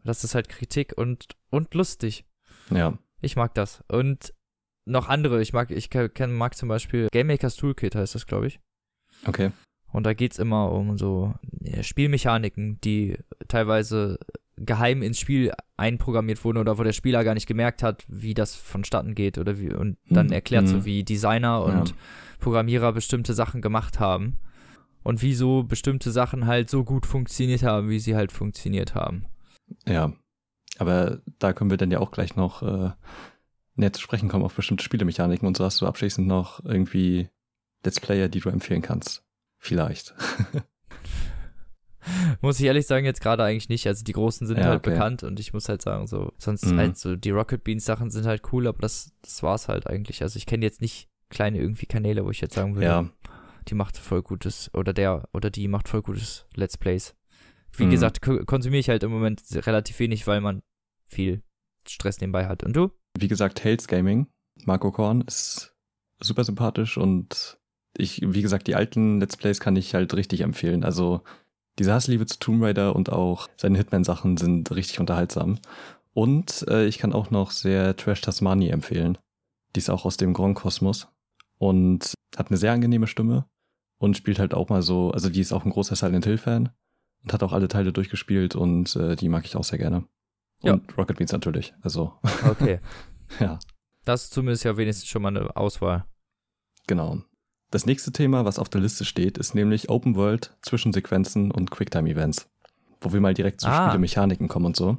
das 0.03 0.23
ist 0.23 0.35
halt 0.35 0.47
Kritik 0.49 0.93
und, 0.95 1.25
und 1.49 1.73
lustig. 1.73 2.25
ja. 2.69 2.97
Ich 3.21 3.35
mag 3.35 3.53
das. 3.53 3.83
Und 3.91 4.33
noch 4.89 5.07
andere, 5.07 5.41
ich 5.41 5.53
mag, 5.53 5.71
ich 5.71 5.89
kenn, 5.89 6.33
mag 6.33 6.55
zum 6.55 6.69
Beispiel 6.69 7.07
Game 7.11 7.27
Makers 7.27 7.55
Toolkit 7.55 7.95
heißt 7.95 8.15
das, 8.15 8.25
glaube 8.25 8.47
ich. 8.47 8.59
Okay. 9.25 9.51
Und 9.91 10.05
da 10.05 10.13
geht's 10.13 10.37
immer 10.39 10.71
um 10.71 10.97
so 10.97 11.33
Spielmechaniken, 11.81 12.79
die 12.81 13.17
teilweise 13.47 14.19
geheim 14.55 15.01
ins 15.01 15.19
Spiel 15.19 15.53
einprogrammiert 15.77 16.43
wurden 16.43 16.57
oder 16.57 16.77
wo 16.77 16.83
der 16.83 16.91
Spieler 16.91 17.23
gar 17.23 17.33
nicht 17.33 17.47
gemerkt 17.47 17.81
hat, 17.81 18.03
wie 18.07 18.33
das 18.33 18.55
vonstatten 18.55 19.15
geht 19.15 19.37
oder 19.37 19.57
wie 19.59 19.73
und 19.73 19.97
dann 20.09 20.27
Hm, 20.27 20.33
erklärt 20.33 20.67
so, 20.67 20.77
hm. 20.77 20.85
wie 20.85 21.03
Designer 21.03 21.63
und 21.63 21.89
Ja. 21.89 21.95
Programmierer 22.39 22.91
bestimmte 22.93 23.33
Sachen 23.33 23.61
gemacht 23.61 23.99
haben 23.99 24.37
und 25.03 25.21
wieso 25.21 25.63
bestimmte 25.63 26.11
Sachen 26.11 26.45
halt 26.45 26.69
so 26.69 26.83
gut 26.83 27.05
funktioniert 27.05 27.63
haben, 27.63 27.89
wie 27.89 27.99
sie 27.99 28.15
halt 28.15 28.31
funktioniert 28.31 28.95
haben. 28.95 29.25
Ja. 29.87 30.13
Aber 30.77 31.19
da 31.39 31.53
können 31.53 31.69
wir 31.69 31.77
dann 31.77 31.91
ja 31.91 31.99
auch 31.99 32.11
gleich 32.11 32.35
noch 32.35 32.61
äh, 32.63 32.91
näher 33.79 33.93
zu 33.93 34.01
sprechen 34.01 34.29
kommen 34.29 34.43
auf 34.45 34.53
bestimmte 34.55 34.83
Spielemechaniken 34.83 35.47
und 35.47 35.57
so 35.57 35.63
hast 35.65 35.79
du 35.81 35.87
abschließend 35.87 36.27
noch 36.27 36.63
irgendwie 36.63 37.29
Let's 37.83 37.99
Player, 37.99 38.27
die 38.29 38.39
du 38.41 38.49
empfehlen 38.49 38.81
kannst. 38.81 39.23
Vielleicht. 39.57 40.13
Muss 42.41 42.59
ich 42.59 42.65
ehrlich 42.65 42.87
sagen, 42.87 43.05
jetzt 43.05 43.21
gerade 43.21 43.43
eigentlich 43.43 43.69
nicht. 43.69 43.85
Also 43.85 44.03
die 44.03 44.13
großen 44.13 44.47
sind 44.47 44.57
Ja, 44.57 44.65
halt 44.65 44.79
okay. 44.79 44.91
bekannt 44.91 45.23
und 45.23 45.39
ich 45.39 45.53
muss 45.53 45.67
halt 45.69 45.81
sagen, 45.81 46.07
so, 46.07 46.31
sonst 46.37 46.65
Mhm. 46.65 46.77
halt 46.77 46.97
so, 46.97 47.15
die 47.15 47.29
Rocket 47.29 47.63
Beans 47.63 47.85
Sachen 47.85 48.09
sind 48.09 48.25
halt 48.25 48.41
cool, 48.51 48.67
aber 48.67 48.79
das, 48.79 49.11
das 49.21 49.43
war's 49.43 49.67
halt 49.67 49.85
eigentlich. 49.87 50.21
Also 50.23 50.37
ich 50.37 50.45
kenne 50.45 50.65
jetzt 50.65 50.81
nicht 50.81 51.09
kleine 51.29 51.59
irgendwie 51.59 51.85
Kanäle, 51.85 52.25
wo 52.25 52.31
ich 52.31 52.41
jetzt 52.41 52.55
sagen 52.55 52.75
würde, 52.75 52.87
Ja. 52.87 53.09
die 53.67 53.75
macht 53.75 53.97
voll 53.97 54.23
gutes, 54.23 54.73
oder 54.73 54.93
der 54.93 55.27
oder 55.33 55.49
die 55.49 55.67
macht 55.67 55.89
voll 55.89 56.01
gutes 56.01 56.45
Let's 56.55 56.77
Plays. 56.77 57.15
Wie 57.73 57.85
Mhm. 57.85 57.91
gesagt, 57.91 58.21
ko- 58.21 58.43
konsumiere 58.45 58.79
ich 58.79 58.89
halt 58.89 59.03
im 59.03 59.11
Moment 59.11 59.41
relativ 59.53 59.99
wenig, 59.99 60.25
weil 60.25 60.41
man 60.41 60.63
viel 61.07 61.43
Stress 61.87 62.19
nebenbei 62.21 62.47
hat. 62.47 62.63
Und 62.63 62.73
du? 62.75 62.91
Wie 63.21 63.27
gesagt, 63.27 63.57
Tales 63.57 63.87
Gaming, 63.87 64.27
Marco 64.65 64.91
Korn 64.91 65.21
ist 65.21 65.75
super 66.19 66.43
sympathisch 66.43 66.97
und 66.97 67.59
ich, 67.97 68.21
wie 68.23 68.41
gesagt, 68.41 68.67
die 68.67 68.75
alten 68.75 69.19
Let's 69.19 69.35
Plays 69.35 69.59
kann 69.59 69.75
ich 69.75 69.93
halt 69.93 70.13
richtig 70.13 70.41
empfehlen. 70.41 70.83
Also 70.83 71.21
diese 71.79 71.93
Hassliebe 71.93 72.25
zu 72.25 72.39
Tomb 72.39 72.63
Raider 72.63 72.95
und 72.95 73.11
auch 73.11 73.47
seine 73.57 73.77
Hitman-Sachen 73.77 74.37
sind 74.37 74.71
richtig 74.71 74.99
unterhaltsam. 74.99 75.59
Und 76.13 76.65
äh, 76.69 76.85
ich 76.85 76.97
kann 76.97 77.13
auch 77.13 77.29
noch 77.31 77.51
sehr 77.51 77.95
Trash 77.95 78.21
Tasmani 78.21 78.69
empfehlen. 78.69 79.17
Die 79.75 79.79
ist 79.79 79.89
auch 79.89 80.05
aus 80.05 80.17
dem 80.17 80.33
Grand 80.33 80.55
Kosmos 80.55 81.07
und 81.57 82.13
hat 82.37 82.47
eine 82.47 82.57
sehr 82.57 82.71
angenehme 82.71 83.07
Stimme 83.07 83.45
und 83.97 84.17
spielt 84.17 84.39
halt 84.39 84.53
auch 84.53 84.69
mal 84.69 84.81
so, 84.81 85.11
also 85.11 85.29
die 85.29 85.41
ist 85.41 85.51
auch 85.51 85.65
ein 85.65 85.71
großer 85.71 85.95
Silent 85.95 86.25
Hill-Fan 86.25 86.69
und 87.23 87.33
hat 87.33 87.43
auch 87.43 87.53
alle 87.53 87.67
Teile 87.67 87.91
durchgespielt 87.91 88.55
und 88.55 88.95
äh, 88.95 89.15
die 89.15 89.29
mag 89.29 89.45
ich 89.45 89.55
auch 89.55 89.63
sehr 89.63 89.79
gerne. 89.79 90.05
Ja. 90.63 90.73
Und 90.73 90.97
Rocket 90.97 91.17
Beans 91.17 91.31
natürlich. 91.31 91.73
Also, 91.81 92.13
Okay. 92.49 92.79
ja. 93.39 93.59
das 94.05 94.23
ist 94.25 94.33
zumindest 94.33 94.63
ja 94.65 94.75
wenigstens 94.77 95.07
schon 95.07 95.21
mal 95.21 95.29
eine 95.29 95.55
Auswahl. 95.55 96.05
Genau. 96.87 97.19
Das 97.71 97.85
nächste 97.85 98.11
Thema, 98.11 98.45
was 98.45 98.57
auf 98.59 98.67
der 98.69 98.81
Liste 98.81 99.05
steht, 99.05 99.37
ist 99.37 99.53
nämlich 99.53 99.89
Open 99.89 100.15
World, 100.15 100.55
Zwischensequenzen 100.63 101.51
und 101.51 101.69
Quicktime-Events. 101.71 102.49
Wo 103.01 103.13
wir 103.13 103.21
mal 103.21 103.33
direkt 103.33 103.61
zu 103.61 103.67
Ah. 103.67 103.87
Spielemechaniken 103.89 104.47
kommen 104.47 104.65
und 104.65 104.75
so. 104.75 104.97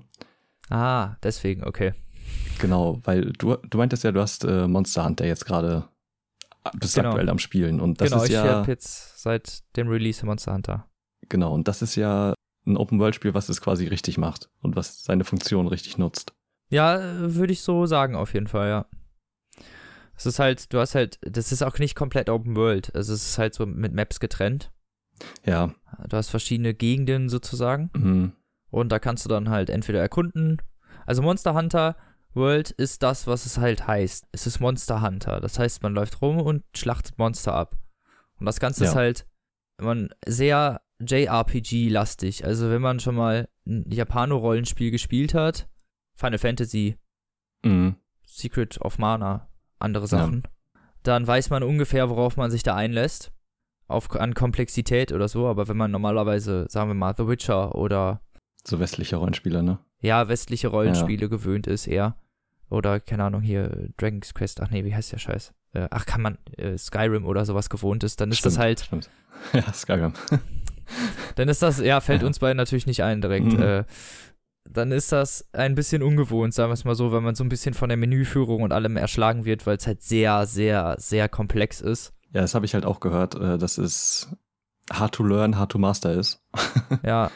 Ah, 0.70 1.16
deswegen, 1.22 1.64
okay. 1.64 1.94
Genau, 2.60 3.00
weil 3.04 3.32
du, 3.32 3.56
du 3.56 3.78
meintest 3.78 4.04
ja, 4.04 4.12
du 4.12 4.20
hast 4.20 4.44
äh, 4.44 4.68
Monster 4.68 5.04
Hunter 5.04 5.26
jetzt 5.26 5.44
gerade 5.46 5.88
bist 6.78 6.94
Genau. 6.94 7.08
aktuell 7.08 7.28
am 7.28 7.38
Spielen. 7.38 7.80
Und 7.80 8.00
das 8.00 8.10
genau, 8.10 8.22
ist 8.22 8.28
ich 8.28 8.34
ja, 8.34 8.44
habe 8.44 8.70
jetzt 8.70 9.20
seit 9.20 9.62
dem 9.76 9.88
Release 9.88 10.24
Monster 10.24 10.54
Hunter. 10.54 10.86
genau, 11.28 11.52
und 11.54 11.66
das 11.68 11.82
ist 11.82 11.96
ja 11.96 12.34
ein 12.66 12.76
Open-World-Spiel, 12.76 13.34
was 13.34 13.48
es 13.48 13.60
quasi 13.60 13.86
richtig 13.86 14.18
macht 14.18 14.50
und 14.60 14.76
was 14.76 15.02
seine 15.04 15.24
Funktion 15.24 15.66
richtig 15.66 15.98
nutzt. 15.98 16.34
Ja, 16.68 17.00
würde 17.34 17.52
ich 17.52 17.62
so 17.62 17.86
sagen, 17.86 18.14
auf 18.14 18.34
jeden 18.34 18.46
Fall, 18.46 18.68
ja. 18.68 18.86
Es 20.16 20.26
ist 20.26 20.38
halt, 20.38 20.72
du 20.72 20.78
hast 20.78 20.94
halt, 20.94 21.18
das 21.22 21.50
ist 21.50 21.62
auch 21.62 21.78
nicht 21.78 21.94
komplett 21.94 22.28
Open 22.28 22.54
World. 22.54 22.94
Also 22.94 23.14
es 23.14 23.26
ist 23.26 23.38
halt 23.38 23.54
so 23.54 23.64
mit 23.66 23.94
Maps 23.94 24.20
getrennt. 24.20 24.70
Ja, 25.44 25.74
Du 26.08 26.16
hast 26.16 26.30
verschiedene 26.30 26.72
Gegenden 26.74 27.28
sozusagen. 27.28 27.90
mhm. 27.94 28.32
Und 28.70 28.90
da 28.92 28.98
kannst 29.00 29.24
du 29.24 29.28
dann 29.28 29.48
halt 29.50 29.68
entweder 29.68 29.98
erkunden. 30.00 30.58
Also 31.04 31.22
Monster 31.22 31.54
Hunter 31.54 31.96
World 32.34 32.70
ist 32.70 33.02
das, 33.02 33.26
was 33.26 33.44
es 33.44 33.58
halt 33.58 33.88
heißt. 33.88 34.28
Es 34.30 34.46
ist 34.46 34.60
Monster 34.60 35.02
Hunter. 35.02 35.40
Das 35.40 35.58
heißt, 35.58 35.82
man 35.82 35.92
läuft 35.94 36.22
rum 36.22 36.38
und 36.40 36.62
schlachtet 36.76 37.18
Monster 37.18 37.52
ab. 37.54 37.76
Und 38.38 38.46
das 38.46 38.60
Ganze 38.60 38.84
Ja. 38.84 38.90
ist 38.90 38.96
halt 38.96 39.26
man 39.80 40.10
sehr 40.26 40.80
JRPG-lastig. 41.00 42.44
Also 42.44 42.70
wenn 42.70 42.82
man 42.82 43.00
schon 43.00 43.14
mal 43.14 43.48
ein 43.66 43.90
Japano-Rollenspiel 43.90 44.90
gespielt 44.90 45.34
hat, 45.34 45.68
Final 46.14 46.38
Fantasy, 46.38 46.96
Mhm. 47.64 47.96
Secret 48.24 48.80
of 48.80 48.98
Mana, 48.98 49.48
andere 49.78 50.04
Ja. 50.04 50.08
Sachen, 50.08 50.44
dann 51.02 51.26
weiß 51.26 51.50
man 51.50 51.62
ungefähr, 51.62 52.08
worauf 52.08 52.36
man 52.36 52.50
sich 52.50 52.62
da 52.62 52.74
einlässt. 52.74 53.32
Auf, 53.86 54.10
an 54.14 54.34
Komplexität 54.34 55.12
oder 55.12 55.28
so. 55.28 55.46
Aber 55.48 55.66
wenn 55.68 55.76
man 55.76 55.90
normalerweise, 55.90 56.66
sagen 56.68 56.88
wir 56.90 56.94
mal, 56.94 57.14
The 57.16 57.26
Witcher 57.26 57.74
oder 57.74 58.20
So 58.64 58.78
westliche 58.78 59.16
Rollenspiele, 59.16 59.62
ne? 59.62 59.78
ja, 60.00 60.28
westliche 60.28 60.68
Rollenspiele 60.68 61.28
gewöhnt 61.28 61.66
ist 61.66 61.86
eher. 61.86 62.16
Oder, 62.70 63.00
keine 63.00 63.24
Ahnung, 63.24 63.42
hier 63.42 63.88
Dragon's 63.96 64.32
Quest, 64.32 64.60
ach 64.60 64.70
nee, 64.70 64.84
wie 64.84 64.94
heißt 64.94 65.10
der 65.12 65.18
Scheiß? 65.18 65.52
Äh, 65.72 65.88
ach, 65.90 66.06
kann 66.06 66.22
man 66.22 66.38
äh, 66.56 66.78
Skyrim 66.78 67.26
oder 67.26 67.44
sowas 67.44 67.68
gewohnt 67.68 68.04
ist, 68.04 68.20
dann 68.20 68.30
ist 68.30 68.44
das 68.46 68.52
Stimmt, 68.54 68.64
halt, 68.64 68.80
Stimmt. 68.80 69.10
Ja, 69.52 69.72
Skyrim. 69.72 70.12
dann 71.36 71.48
ist 71.48 71.62
das, 71.62 71.78
ja, 71.80 72.00
fällt 72.00 72.22
uns 72.22 72.38
beiden 72.38 72.56
natürlich 72.56 72.86
nicht 72.86 73.02
ein 73.02 73.20
direkt. 73.20 73.52
Mhm. 73.52 73.62
Äh, 73.62 73.84
dann 74.68 74.92
ist 74.92 75.10
das 75.10 75.48
ein 75.52 75.74
bisschen 75.74 76.02
ungewohnt, 76.02 76.54
sagen 76.54 76.70
wir 76.70 76.74
es 76.74 76.84
mal 76.84 76.94
so, 76.94 77.12
wenn 77.12 77.22
man 77.24 77.34
so 77.34 77.42
ein 77.42 77.48
bisschen 77.48 77.74
von 77.74 77.88
der 77.88 77.96
Menüführung 77.98 78.62
und 78.62 78.72
allem 78.72 78.96
erschlagen 78.96 79.44
wird, 79.44 79.66
weil 79.66 79.76
es 79.76 79.86
halt 79.86 80.02
sehr, 80.02 80.46
sehr, 80.46 80.94
sehr 80.98 81.28
komplex 81.28 81.80
ist. 81.80 82.12
Ja, 82.32 82.42
das 82.42 82.54
habe 82.54 82.66
ich 82.66 82.74
halt 82.74 82.84
auch 82.84 83.00
gehört, 83.00 83.34
äh, 83.34 83.58
dass 83.58 83.78
es 83.78 84.28
hard 84.92 85.14
to 85.14 85.24
learn, 85.24 85.58
hard 85.58 85.72
to 85.72 85.78
master 85.78 86.12
ist. 86.12 86.40
Ja, 87.04 87.30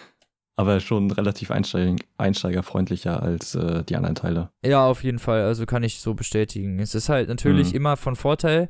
Aber 0.56 0.78
schon 0.78 1.10
relativ 1.10 1.50
einsteig 1.50 1.96
einsteigerfreundlicher 2.18 3.20
als 3.22 3.54
äh, 3.56 3.82
die 3.84 3.96
anderen 3.96 4.14
Teile. 4.14 4.50
ja, 4.64 4.84
auf 4.86 5.02
jeden 5.02 5.18
Fall, 5.18 5.42
also 5.42 5.66
kann 5.66 5.82
ich 5.82 5.98
so 6.00 6.14
bestätigen. 6.14 6.78
Es 6.78 6.94
ist 6.94 7.08
halt 7.08 7.28
natürlich 7.28 7.70
Mhm. 7.70 7.76
immer 7.76 7.96
von 7.96 8.14
Vorteil, 8.14 8.68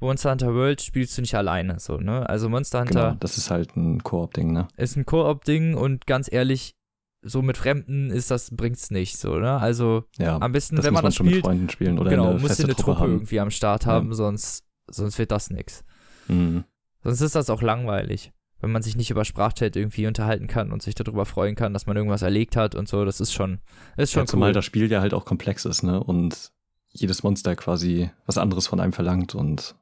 Monster 0.00 0.30
Hunter 0.30 0.54
World 0.54 0.80
spielst 0.82 1.16
du 1.16 1.22
nicht 1.22 1.34
alleine, 1.34 1.78
so, 1.78 1.98
ne? 1.98 2.28
Also 2.28 2.48
Monster 2.48 2.80
Hunter 2.80 2.92
Genau, 3.10 3.16
das 3.20 3.36
ist 3.38 3.50
halt 3.50 3.76
ein 3.76 4.02
Koop-Ding, 4.02 4.52
ne? 4.52 4.68
ist 4.76 4.96
ein 4.96 5.04
Koop-Ding 5.06 5.74
und 5.74 6.06
ganz 6.06 6.30
ehrlich, 6.32 6.74
so 7.22 7.42
mit 7.42 7.58
Fremden 7.58 8.10
ist 8.10 8.30
das, 8.30 8.50
bringt's 8.56 8.90
nicht 8.90 9.18
so, 9.18 9.36
ne? 9.36 9.58
Also 9.60 10.04
Ja, 10.18 10.38
am 10.40 10.52
besten, 10.52 10.78
wenn 10.78 10.84
man 10.84 10.94
man 10.94 11.04
das 11.04 11.16
schon 11.16 11.26
mit 11.26 11.34
spielt, 11.34 11.44
Freunden 11.44 11.68
spielen 11.68 11.98
oder 11.98 12.10
genau, 12.10 12.30
eine 12.30 12.38
musst 12.38 12.58
du 12.58 12.64
eine 12.64 12.74
Truppe 12.74 12.94
Truppe 12.98 13.10
irgendwie 13.12 13.40
am 13.40 13.50
Start 13.50 13.84
Ja. 13.84 13.92
haben, 13.92 14.14
sonst, 14.14 14.64
sonst 14.86 15.18
wird 15.18 15.30
das 15.30 15.50
nix. 15.50 15.84
Mhm. 16.28 16.64
Sonst 17.02 17.20
ist 17.20 17.34
das 17.34 17.50
auch 17.50 17.60
langweilig, 17.62 18.32
wenn 18.60 18.72
man 18.72 18.82
sich 18.82 18.96
nicht 18.96 19.10
über 19.10 19.24
Sprachchat 19.26 19.76
irgendwie 19.76 20.06
unterhalten 20.06 20.46
kann 20.46 20.72
und 20.72 20.82
sich 20.82 20.94
darüber 20.94 21.26
freuen 21.26 21.54
kann, 21.56 21.72
dass 21.74 21.86
man 21.86 21.96
irgendwas 21.96 22.22
erlegt 22.22 22.56
hat 22.56 22.74
und 22.74 22.88
so, 22.88 23.04
das 23.04 23.20
ist 23.20 23.32
schon, 23.32 23.58
ist 23.98 24.12
schon 24.12 24.22
Ja, 24.22 24.26
zumal 24.26 24.50
cool. 24.50 24.54
das 24.54 24.64
Spiel 24.64 24.90
ja 24.90 25.00
halt 25.02 25.12
auch 25.14 25.24
komplex 25.26 25.64
ist, 25.66 25.82
ne? 25.82 26.02
Und 26.02 26.52
jedes 26.92 27.22
Monster 27.22 27.54
quasi 27.54 28.10
was 28.26 28.38
anderes 28.38 28.66
von 28.66 28.80
einem 28.80 28.92
verlangt 28.92 29.34
und 29.34 29.76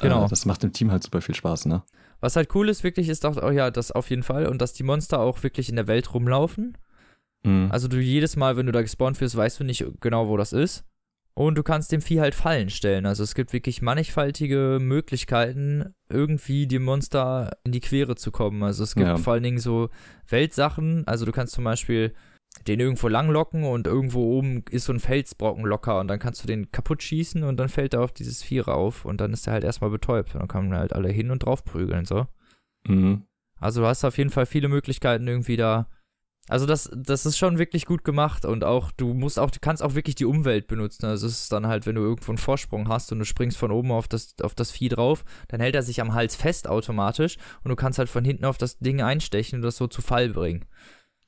Genau. 0.00 0.24
äh, 0.24 0.28
das 0.28 0.44
macht 0.46 0.62
dem 0.62 0.72
Team 0.72 0.90
halt 0.90 1.02
super 1.02 1.20
viel 1.20 1.34
Spaß, 1.34 1.66
ne? 1.66 1.82
Was 2.20 2.36
halt 2.36 2.54
cool 2.54 2.68
ist, 2.68 2.84
wirklich, 2.84 3.08
ist 3.08 3.26
auch, 3.26 3.36
oh 3.42 3.50
ja, 3.50 3.70
das 3.70 3.90
auf 3.92 4.08
jeden 4.10 4.22
Fall 4.22 4.46
und 4.46 4.62
dass 4.62 4.72
die 4.72 4.84
Monster 4.84 5.18
auch 5.20 5.42
wirklich 5.42 5.68
in 5.68 5.76
der 5.76 5.88
Welt 5.88 6.14
rumlaufen. 6.14 6.78
Mhm. 7.44 7.68
Also 7.72 7.88
du 7.88 7.98
jedes 7.98 8.36
Mal, 8.36 8.56
wenn 8.56 8.66
du 8.66 8.72
da 8.72 8.82
gespawnt 8.82 9.20
wirst, 9.20 9.36
weißt 9.36 9.58
du 9.60 9.64
nicht 9.64 9.84
genau, 10.00 10.28
wo 10.28 10.36
das 10.36 10.52
ist. 10.52 10.84
Und 11.34 11.56
du 11.56 11.62
kannst 11.62 11.90
dem 11.92 12.02
Vieh 12.02 12.20
halt 12.20 12.34
Fallen 12.34 12.68
stellen. 12.68 13.06
Also 13.06 13.22
es 13.24 13.34
gibt 13.34 13.52
wirklich 13.54 13.80
mannigfaltige 13.80 14.78
Möglichkeiten, 14.80 15.94
irgendwie 16.10 16.66
dem 16.66 16.84
Monster 16.84 17.56
in 17.64 17.72
die 17.72 17.80
Quere 17.80 18.16
zu 18.16 18.30
kommen. 18.30 18.62
Also 18.62 18.84
es 18.84 18.94
gibt 18.94 19.06
Ja. 19.08 19.16
vor 19.16 19.32
allen 19.32 19.42
Dingen 19.42 19.58
so 19.58 19.88
Weltsachen. 20.28 21.06
Also 21.06 21.24
du 21.24 21.32
kannst 21.32 21.54
zum 21.54 21.64
Beispiel 21.64 22.12
den 22.66 22.80
irgendwo 22.80 23.08
langlocken 23.08 23.64
und 23.64 23.86
irgendwo 23.86 24.36
oben 24.36 24.64
ist 24.70 24.84
so 24.84 24.92
ein 24.92 25.00
Felsbrocken 25.00 25.64
locker 25.64 25.98
und 25.98 26.08
dann 26.08 26.18
kannst 26.18 26.42
du 26.42 26.46
den 26.46 26.70
kaputt 26.70 27.02
schießen 27.02 27.42
und 27.42 27.56
dann 27.56 27.68
fällt 27.68 27.94
er 27.94 28.02
auf 28.02 28.12
dieses 28.12 28.42
Vieh 28.42 28.60
rauf 28.60 29.04
und 29.04 29.20
dann 29.20 29.32
ist 29.32 29.46
er 29.46 29.54
halt 29.54 29.64
erstmal 29.64 29.90
betäubt. 29.90 30.34
Und 30.34 30.40
dann 30.40 30.48
kommen 30.48 30.74
halt 30.74 30.92
alle 30.92 31.08
hin 31.08 31.30
und 31.30 31.40
drauf 31.40 31.64
prügeln, 31.64 32.04
so. 32.04 32.26
Mhm. 32.86 33.26
Also 33.58 33.80
du 33.80 33.86
hast 33.86 34.04
auf 34.04 34.18
jeden 34.18 34.30
Fall 34.30 34.46
viele 34.46 34.68
Möglichkeiten 34.68 35.26
irgendwie 35.26 35.56
da. 35.56 35.88
Also 36.48 36.66
das, 36.66 36.90
das 36.94 37.24
ist 37.24 37.38
schon 37.38 37.58
wirklich 37.58 37.86
gut 37.86 38.02
gemacht 38.02 38.44
und 38.44 38.64
auch 38.64 38.90
du 38.90 39.14
musst 39.14 39.38
auch, 39.38 39.50
du 39.52 39.60
kannst 39.60 39.80
auch 39.80 39.94
wirklich 39.94 40.16
die 40.16 40.24
Umwelt 40.24 40.66
benutzen. 40.66 41.06
Also 41.06 41.28
es 41.28 41.42
ist 41.42 41.52
dann 41.52 41.68
halt, 41.68 41.86
wenn 41.86 41.94
du 41.94 42.02
irgendwo 42.02 42.32
einen 42.32 42.38
Vorsprung 42.38 42.88
hast 42.88 43.12
und 43.12 43.20
du 43.20 43.24
springst 43.24 43.56
von 43.56 43.70
oben 43.70 43.92
auf 43.92 44.08
das, 44.08 44.34
auf 44.42 44.56
das 44.56 44.72
Vieh 44.72 44.88
drauf, 44.88 45.24
dann 45.48 45.60
hält 45.60 45.76
er 45.76 45.82
sich 45.82 46.00
am 46.00 46.14
Hals 46.14 46.34
fest 46.34 46.66
automatisch 46.68 47.38
und 47.62 47.70
du 47.70 47.76
kannst 47.76 48.00
halt 48.00 48.08
von 48.08 48.24
hinten 48.24 48.44
auf 48.44 48.58
das 48.58 48.78
Ding 48.78 49.00
einstechen 49.00 49.58
und 49.58 49.62
das 49.62 49.76
so 49.76 49.86
zu 49.86 50.02
Fall 50.02 50.30
bringen. 50.30 50.64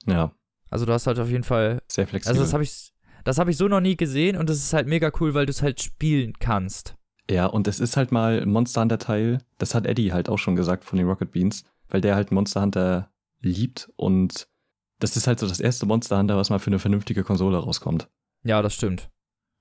Ja, 0.07 0.35
Also 0.70 0.87
du 0.87 0.92
hast 0.92 1.07
halt 1.07 1.18
auf 1.18 1.29
jeden 1.29 1.44
Fall, 1.44 1.83
sehr 1.88 2.07
flexibel. 2.07 2.33
also 2.33 2.42
das 2.42 2.53
habe 2.53 2.62
ich, 2.64 2.92
das 3.24 3.38
habe 3.38 3.50
ich 3.50 3.57
so 3.57 3.68
noch 3.68 3.81
nie 3.81 3.96
gesehen 3.96 4.37
und 4.37 4.48
das 4.50 4.59
ist 4.59 4.72
halt 4.72 4.87
mega 4.87 5.11
cool, 5.20 5.35
weil 5.35 5.46
du 5.46 5.50
es 5.50 5.62
halt 5.62 5.81
spielen 5.83 6.35
kannst. 6.38 6.96
Ja, 7.31 7.46
und 7.46 7.68
es 7.68 7.81
ist 7.81 7.96
halt 7.96 8.12
mal 8.12 8.40
ein 8.40 8.50
Monster 8.50 8.83
Hunter 8.83 8.98
Teil, 8.98 9.38
das 9.59 9.74
hat 9.74 9.87
Eddie 9.87 10.12
halt 10.12 10.29
auch 10.29 10.38
schon 10.38 10.57
gesagt 10.57 10.85
von 10.85 10.98
den 10.98 11.09
Rocket 11.09 11.33
Beans, 11.33 11.64
weil 11.88 12.00
der 12.00 12.16
halt 12.16 12.33
Monster 12.33 12.61
Hunter 12.62 13.11
liebt 13.40 13.90
und 13.96 14.46
das 14.98 15.16
ist 15.16 15.27
halt 15.27 15.38
so 15.38 15.46
das 15.48 15.61
erste 15.61 15.87
Monster 15.87 16.18
Hunter, 16.18 16.37
was 16.37 16.50
mal 16.50 16.59
für 16.59 16.68
eine 16.68 16.79
vernünftige 16.79 17.24
Konsole 17.24 17.57
rauskommt. 17.59 18.09
Ja, 18.42 18.61
das 18.62 18.74
stimmt. 18.74 19.11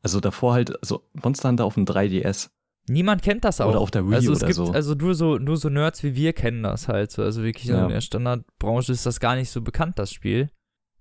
Also 0.02 0.20
davor 0.20 0.54
halt, 0.54 0.78
also 0.82 1.08
Monster 1.14 1.50
Hunter 1.50 1.66
auf 1.66 1.76
dem 1.76 1.86
3DS, 1.86 2.50
Niemand 2.90 3.22
kennt 3.22 3.46
das 3.46 3.62
auch. 3.62 3.70
Oder 3.70 3.80
auf 3.80 3.92
der 3.92 4.06
Wii 4.08 4.16
also 4.16 4.34
es 4.34 4.40
oder 4.40 4.48
gibt, 4.48 4.56
so. 4.58 4.72
Also 4.72 4.94
nur 4.94 5.16
so, 5.16 5.38
nur 5.38 5.56
so 5.56 5.70
Nerds 5.70 6.04
wie 6.04 6.16
wir 6.16 6.34
kennen 6.34 6.64
das 6.64 6.90
halt. 6.90 7.12
So. 7.12 7.24
Also 7.24 7.42
wirklich 7.44 7.66
Ja. 7.66 7.84
in 7.84 7.90
der 7.90 8.02
Standardbranche 8.02 8.92
ist 8.92 9.06
das 9.06 9.22
gar 9.22 9.36
nicht 9.36 9.50
so 9.50 9.62
bekannt, 9.62 9.98
das 10.00 10.12
Spiel. 10.12 10.50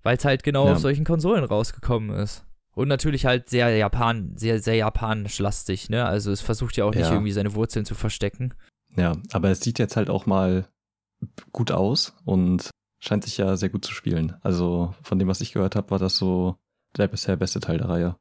Weil 0.02 0.16
es 0.16 0.24
halt 0.24 0.42
genau 0.42 0.66
Ja. 0.66 0.72
auf 0.72 0.78
solchen 0.78 1.04
Konsolen 1.04 1.44
rausgekommen 1.44 2.10
ist. 2.16 2.44
Und 2.74 2.88
natürlich 2.88 3.26
halt 3.26 3.50
sehr 3.50 3.76
Japan, 3.76 4.32
sehr, 4.36 4.58
sehr 4.60 4.76
japanisch 4.76 5.38
lastig, 5.38 5.90
ne? 5.90 6.06
Also 6.06 6.30
es 6.32 6.40
versucht 6.40 6.76
ja 6.76 6.84
auch 6.86 6.94
nicht 6.94 7.02
Ja. 7.06 7.12
irgendwie 7.12 7.32
seine 7.32 7.54
Wurzeln 7.54 7.84
zu 7.84 7.94
verstecken. 7.94 8.54
Ja, 8.96 9.12
aber 9.32 9.50
es 9.50 9.60
sieht 9.60 9.78
jetzt 9.78 9.96
halt 9.96 10.08
auch 10.10 10.26
mal 10.26 10.66
gut 11.52 11.70
aus 11.70 12.14
und 12.24 12.70
scheint 12.98 13.24
sich 13.24 13.36
ja 13.38 13.56
sehr 13.56 13.68
gut 13.68 13.84
zu 13.84 13.92
spielen. 13.92 14.36
Also 14.42 14.94
von 15.02 15.18
dem, 15.18 15.28
was 15.28 15.40
ich 15.40 15.52
gehört 15.52 15.76
habe, 15.76 15.90
war 15.90 15.98
das 15.98 16.16
so 16.16 16.56
der 16.96 17.08
bisher 17.08 17.36
beste 17.36 17.60
Teil 17.60 17.78
der 17.78 17.88
Reihe. 17.88 18.16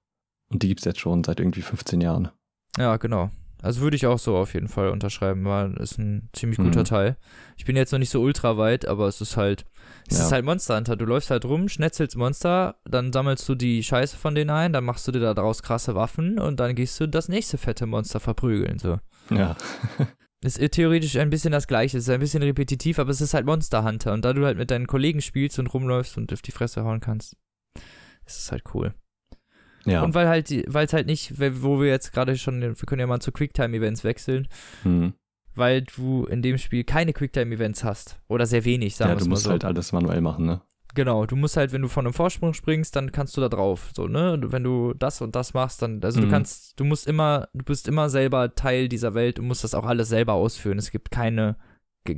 Und 0.50 0.64
die 0.64 0.68
gibt's 0.68 0.86
jetzt 0.86 1.00
schon 1.00 1.24
seit 1.24 1.40
irgendwie 1.40 1.62
15 1.62 2.02
Jahren. 2.02 2.30
Ja, 2.78 2.98
genau. 2.98 3.30
Also 3.62 3.82
würde 3.82 3.96
ich 3.96 4.08
auch 4.08 4.20
so 4.20 4.36
auf 4.38 4.54
jeden 4.54 4.68
Fall 4.70 4.90
unterschreiben, 4.90 5.46
weil 5.46 5.74
ist 5.78 5.98
ein 6.00 6.30
ziemlich 6.34 6.58
guter 6.58 6.80
Mhm. 6.82 6.86
Teil. 6.86 7.18
Ich 7.58 7.66
bin 7.66 7.76
jetzt 7.76 7.92
noch 7.92 8.00
nicht 8.00 8.10
so 8.10 8.20
ultra 8.22 8.58
weit, 8.58 8.86
aber 8.86 9.08
es 9.08 9.22
ist 9.22 9.38
halt, 9.38 9.66
es 10.10 10.18
Ja. 10.20 10.26
ist 10.26 10.32
halt 10.32 10.46
Monster 10.46 10.76
Hunter. 10.78 10.96
Du 10.96 11.06
läufst 11.06 11.30
halt 11.32 11.46
rum, 11.46 11.68
schnetzelst 11.70 12.16
Monster, 12.18 12.76
dann 12.86 13.12
sammelst 13.14 13.48
du 13.48 13.56
die 13.56 13.84
Scheiße 13.84 14.18
von 14.18 14.36
denen 14.36 14.50
ein, 14.50 14.74
dann 14.74 14.84
machst 14.84 15.08
du 15.08 15.12
dir 15.12 15.20
da 15.20 15.34
draus 15.34 15.64
krasse 15.64 15.96
Waffen 15.96 16.40
und 16.40 16.60
dann 16.60 16.76
gehst 16.76 17.00
du 17.00 17.08
das 17.08 17.30
nächste 17.30 17.58
fette 17.58 17.86
Monster 17.86 18.20
verprügeln, 18.20 18.80
so. 18.80 19.00
Ja, 19.30 19.56
ist 20.44 20.60
theoretisch 20.72 21.16
ein 21.18 21.30
bisschen 21.30 21.52
das 21.52 21.68
gleiche, 21.68 21.98
es 21.98 22.04
ist 22.06 22.10
ein 22.10 22.20
bisschen 22.20 22.44
repetitiv, 22.44 23.00
aber 23.00 23.12
es 23.12 23.22
ist 23.22 23.34
halt 23.34 23.46
Monster 23.46 23.84
Hunter 23.84 24.14
und 24.14 24.26
da 24.26 24.34
du 24.34 24.46
halt 24.46 24.58
mit 24.58 24.72
deinen 24.72 24.88
Kollegen 24.88 25.22
spielst 25.22 25.60
und 25.60 25.68
rumläufst 25.68 26.18
und 26.18 26.34
auf 26.34 26.42
die 26.42 26.52
Fresse 26.52 26.84
hauen 26.84 27.00
kannst, 27.00 27.36
ist 28.26 28.40
es 28.40 28.52
halt 28.52 28.64
cool. 28.74 28.94
ja. 29.86 30.02
Und 30.04 30.14
weil 30.16 30.28
halt, 30.28 30.50
weil 30.68 30.86
es 30.86 30.94
halt 30.94 31.08
nicht, 31.08 31.40
wo 31.40 31.80
wir 31.80 31.88
jetzt 31.90 32.12
gerade 32.14 32.38
schon, 32.38 32.62
wir 32.62 32.74
können 32.76 33.00
ja 33.00 33.08
mal 33.08 33.20
zu 33.20 33.32
Quicktime-Events 33.32 34.04
wechseln, 34.04 34.48
Hm. 34.84 35.14
Weil 35.56 35.82
du 35.82 36.26
in 36.26 36.42
dem 36.42 36.58
Spiel 36.58 36.84
keine 36.84 37.14
Quicktime-Events 37.14 37.84
hast. 37.84 38.20
Oder 38.28 38.46
sehr 38.46 38.66
wenig, 38.66 38.96
sagen 38.96 39.10
ja 39.12 39.16
wir 39.16 39.20
du 39.20 39.24
es 39.24 39.28
mal 39.28 39.34
musst 39.34 39.44
so. 39.46 39.52
halt 39.52 39.66
alles 39.66 39.92
manuell 39.92 40.22
machen, 40.22 40.46
ne? 40.46 40.62
Genau, 40.94 41.26
du 41.26 41.38
musst 41.38 41.56
halt, 41.56 41.72
wenn 41.72 41.82
du 41.82 41.88
von 41.88 42.06
einem 42.06 42.14
Vorsprung 42.14 42.54
springst, 42.54 42.96
dann 42.98 43.14
kannst 43.14 43.38
du 43.38 43.42
da 43.42 43.48
drauf. 43.48 43.92
So, 43.96 44.08
ne? 44.08 44.38
Wenn 44.44 44.64
du 44.66 44.94
das 44.94 45.22
und 45.22 45.36
das 45.38 45.54
machst, 45.54 45.82
dann, 45.82 46.04
also 46.04 46.20
du 46.20 46.28
Mhm. 46.28 46.32
kannst, 46.32 46.78
du 46.80 46.84
musst 46.84 47.08
immer, 47.08 47.48
du 47.54 47.64
bist 47.64 47.88
immer 47.88 48.10
selber 48.10 48.56
Teil 48.56 48.90
dieser 48.90 49.14
Welt 49.14 49.40
und 49.40 49.48
musst 49.48 49.64
das 49.64 49.74
auch 49.74 49.86
alles 49.86 50.10
selber 50.10 50.34
ausführen. 50.34 50.78
Es 50.78 50.92
gibt 50.92 51.10
keine, 51.10 51.56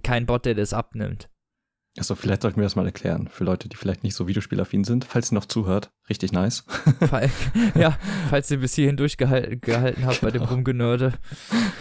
kein 0.02 0.26
Bot, 0.26 0.46
der 0.46 0.56
das 0.56 0.74
abnimmt. 0.74 1.30
Achso, 1.98 2.16
vielleicht 2.16 2.42
sollten 2.42 2.58
wir 2.58 2.64
das 2.64 2.76
mal 2.76 2.86
erklären. 2.88 3.28
Für 3.28 3.44
Leute, 3.44 3.70
die 3.70 3.76
vielleicht 3.76 4.04
nicht 4.04 4.16
so 4.16 4.28
videospielaffin 4.28 4.84
sind. 4.84 5.06
Falls 5.06 5.32
ihr 5.32 5.36
noch 5.36 5.46
zuhört, 5.46 5.92
richtig 6.10 6.32
nice. 6.32 6.66
Fall, 7.08 7.30
ja, 7.76 7.98
falls 8.30 8.50
ihr 8.50 8.58
bis 8.58 8.74
hierhin 8.74 8.98
durchgehalten 8.98 9.62
gehalten 9.62 10.06
habt 10.06 10.22
bei 10.22 10.32
dem 10.32 10.42
Genau. 10.42 10.52
Rumgenörde. 10.54 11.14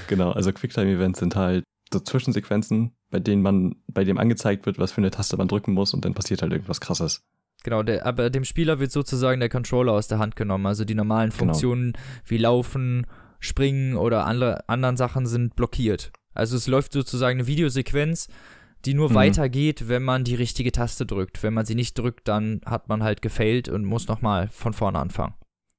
Genau, 0.09 0.33
also 0.33 0.53
Quicktime-Events 0.53 1.19
sind 1.19 1.35
halt 1.35 1.65
so 1.93 2.01
Zwischensequenzen, 2.01 2.93
bei 3.11 3.21
denen 3.21 3.41
man, 3.43 3.77
bei 3.87 4.05
dem 4.05 4.19
angezeigt 4.19 4.67
wird, 4.67 4.79
was 4.79 4.93
für 4.93 5.01
eine 5.01 5.11
Taste 5.11 5.37
man 5.39 5.49
drücken 5.49 5.73
muss 5.73 5.95
und 5.95 6.05
dann 6.05 6.13
passiert 6.15 6.43
halt 6.43 6.53
irgendwas 6.53 6.81
krasses. 6.81 7.23
Genau, 7.65 7.83
der, 7.83 8.05
aber 8.05 8.29
dem 8.29 8.45
Spieler 8.45 8.81
wird 8.81 8.93
sozusagen 8.93 9.41
der 9.41 9.49
Controller 9.49 9.93
aus 9.93 10.09
der 10.09 10.19
Hand 10.19 10.37
genommen. 10.37 10.67
Also 10.67 10.85
die 10.85 10.95
normalen 10.95 11.31
Genau. 11.31 11.39
Funktionen 11.39 11.93
wie 12.27 12.37
Laufen, 12.39 13.07
Springen 13.41 13.97
oder 13.97 14.27
andere, 14.27 14.69
anderen 14.69 14.97
Sachen 14.99 15.27
sind 15.27 15.57
blockiert. 15.57 16.13
Also 16.35 16.57
es 16.57 16.67
läuft 16.67 16.93
sozusagen 16.93 17.39
eine 17.39 17.47
Videosequenz, 17.47 18.29
die 18.85 18.95
nur 18.95 19.11
Mhm. 19.11 19.15
weitergeht, 19.15 19.89
wenn 19.89 20.03
man 20.03 20.25
die 20.25 20.35
richtige 20.35 20.73
Taste 20.73 21.07
drückt. 21.07 21.43
Wenn 21.43 21.55
man 21.55 21.67
sie 21.67 21.75
nicht 21.75 21.99
drückt, 21.99 22.29
dann 22.29 22.61
hat 22.65 22.89
man 22.89 23.03
halt 23.03 23.23
gefailt 23.23 23.69
und 23.69 23.85
muss 23.85 24.09
nochmal 24.09 24.49
von 24.49 24.73
vorne 24.73 24.99
anfangen. 24.99 25.35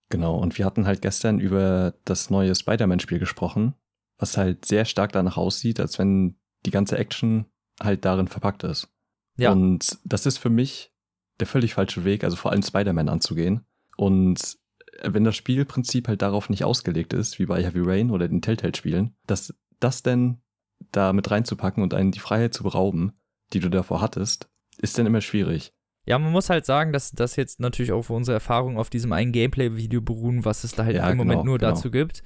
Genau, 0.09 0.35
und 0.37 0.57
wir 0.57 0.65
hatten 0.65 0.85
halt 0.85 1.01
gestern 1.01 1.39
über 1.39 1.95
das 2.05 2.29
neue 2.29 2.53
Spider-Man-Spiel 2.53 3.19
gesprochen, 3.19 3.73
was 4.17 4.37
halt 4.37 4.65
sehr 4.65 4.85
stark 4.85 5.11
danach 5.11 5.37
aussieht, 5.37 5.79
als 5.79 5.97
wenn 5.97 6.37
die 6.65 6.71
ganze 6.71 6.97
Action 6.97 7.45
halt 7.81 8.05
darin 8.05 8.27
verpackt 8.27 8.63
ist. 8.63 8.89
Ja. 9.37 9.51
Und 9.51 9.97
das 10.05 10.25
ist 10.27 10.37
für 10.37 10.51
mich 10.51 10.93
der 11.39 11.47
völlig 11.47 11.73
falsche 11.73 12.05
Weg, 12.05 12.23
also 12.23 12.35
vor 12.35 12.51
allem 12.51 12.61
Spider-Man 12.61 13.09
anzugehen. 13.09 13.65
Und 13.97 14.57
wenn 15.01 15.23
das 15.23 15.35
Spielprinzip 15.35 16.07
halt 16.07 16.21
darauf 16.21 16.49
nicht 16.49 16.63
ausgelegt 16.63 17.13
ist, 17.13 17.39
wie 17.39 17.47
bei 17.47 17.63
Heavy 17.63 17.81
Rain 17.83 18.11
oder 18.11 18.27
den 18.27 18.43
Telltale-Spielen, 18.43 19.15
dass 19.25 19.51
das 19.79 20.03
denn 20.03 20.42
da 20.91 21.13
mit 21.13 21.30
reinzupacken 21.32 21.84
und 21.84 21.93
einen 21.93 22.12
die 22.12 22.19
Freiheit 22.19 22.54
zu 22.54 22.63
berauben, 22.63 23.13
die 23.54 23.60
du 23.60 23.69
davor 23.69 24.02
hattest, 24.02 24.50
ist 24.78 24.98
dann 24.98 25.06
immer 25.06 25.22
schwierig. 25.22 25.74
Ja, 26.06 26.19
man 26.19 26.32
muss 26.32 26.50
halt 26.50 26.65
sagen, 26.65 26.91
dass 26.91 27.12
das 27.12 27.36
jetzt 27.38 27.60
natürlich 27.62 27.91
auch 27.93 28.02
für 28.02 28.13
unsere 28.13 28.36
Erfahrung 28.36 28.78
auf 28.78 28.89
diesem 28.89 29.13
einen 29.13 29.32
Gameplay-Video 29.32 30.02
beruhen, 30.02 30.43
was 30.43 30.63
es 30.65 30.74
da 30.74 30.84
halt 30.84 30.96
Ja, 30.98 31.10
im 31.10 31.17
Moment 31.17 31.41
genau, 31.41 31.52
nur 31.52 31.60
genau. 31.60 31.72
dazu 31.72 31.91
gibt. 31.91 32.24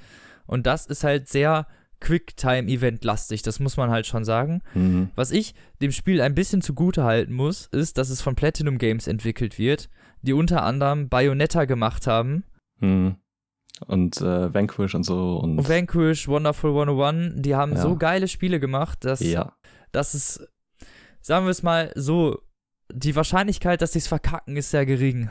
Und 0.48 0.66
das 0.66 0.88
ist 0.88 1.04
halt 1.04 1.28
sehr 1.28 1.68
Quicktime-Event-lastig, 2.00 3.42
das 3.42 3.60
muss 3.60 3.78
man 3.78 3.90
halt 3.90 4.06
schon 4.08 4.24
sagen. 4.24 4.62
Mhm. 4.74 5.10
Was 5.16 5.32
ich 5.32 5.56
dem 5.82 5.92
Spiel 5.92 6.22
ein 6.22 6.36
bisschen 6.36 6.62
zugute 6.62 7.04
halten 7.04 7.34
muss, 7.34 7.68
ist, 7.68 7.98
dass 7.98 8.10
es 8.10 8.22
von 8.22 8.36
Platinum 8.36 8.78
Games 8.78 9.08
entwickelt 9.08 9.58
wird, 9.58 9.90
die 10.22 10.34
unter 10.34 10.64
anderem 10.64 11.10
Bayonetta 11.10 11.66
gemacht 11.66 12.08
haben, 12.08 12.44
Mhm. 12.80 13.16
Und 13.86 14.20
äh, 14.22 14.54
Vanquish 14.54 14.96
und 14.96 15.04
so 15.04 15.38
und 15.38 15.60
und 15.60 15.70
Vanquish, 15.70 16.28
Wonderful 16.28 16.72
101, 16.72 17.34
die 17.42 17.56
haben 17.56 17.74
Ja. 17.74 17.82
so 17.82 17.96
geile 17.96 18.28
Spiele 18.28 18.60
gemacht, 18.60 19.06
dass, 19.06 19.20
ja. 19.20 19.54
dass 19.92 20.14
es, 20.16 20.48
sagen 21.22 21.46
wir 21.46 21.52
es 21.52 21.62
mal 21.64 21.92
so, 21.96 22.40
die 22.92 23.16
Wahrscheinlichkeit, 23.16 23.82
dass 23.82 23.92
sie 23.94 24.00
es 24.00 24.08
verkacken, 24.08 24.56
ist 24.58 24.72
sehr 24.72 24.86
gering. 24.86 25.30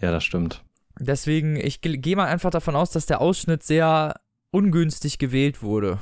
Ja, 0.00 0.12
das 0.12 0.22
stimmt. 0.24 0.62
Deswegen, 0.98 1.56
ich 1.56 1.80
ge- 1.80 1.96
gehe 1.96 2.14
mal 2.16 2.26
einfach 2.26 2.50
davon 2.50 2.76
aus, 2.76 2.90
dass 2.90 3.06
der 3.06 3.20
Ausschnitt 3.20 3.62
sehr 3.62 4.14
ungünstig 4.52 5.18
gewählt 5.18 5.62
wurde. 5.62 5.98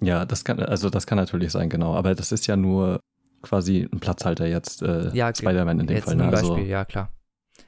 Ja, 0.00 0.24
das 0.24 0.44
kann, 0.44 0.58
also 0.60 0.88
das 0.90 1.06
kann 1.06 1.18
natürlich 1.18 1.52
sein, 1.52 1.68
genau. 1.68 1.94
Aber 1.94 2.14
das 2.14 2.32
ist 2.32 2.46
ja 2.46 2.56
nur 2.56 3.00
quasi 3.42 3.88
ein 3.92 4.00
Platzhalter 4.00 4.46
jetzt, 4.46 4.82
äh, 4.82 5.10
Ja, 5.14 5.34
Spider-Man 5.34 5.80
in 5.80 5.86
dem 5.86 6.02
Fall. 6.02 6.16
Ne? 6.16 6.28
Also, 6.28 6.54
Beispiel, 6.54 6.68
ja 6.68 6.84
klar. 6.84 7.10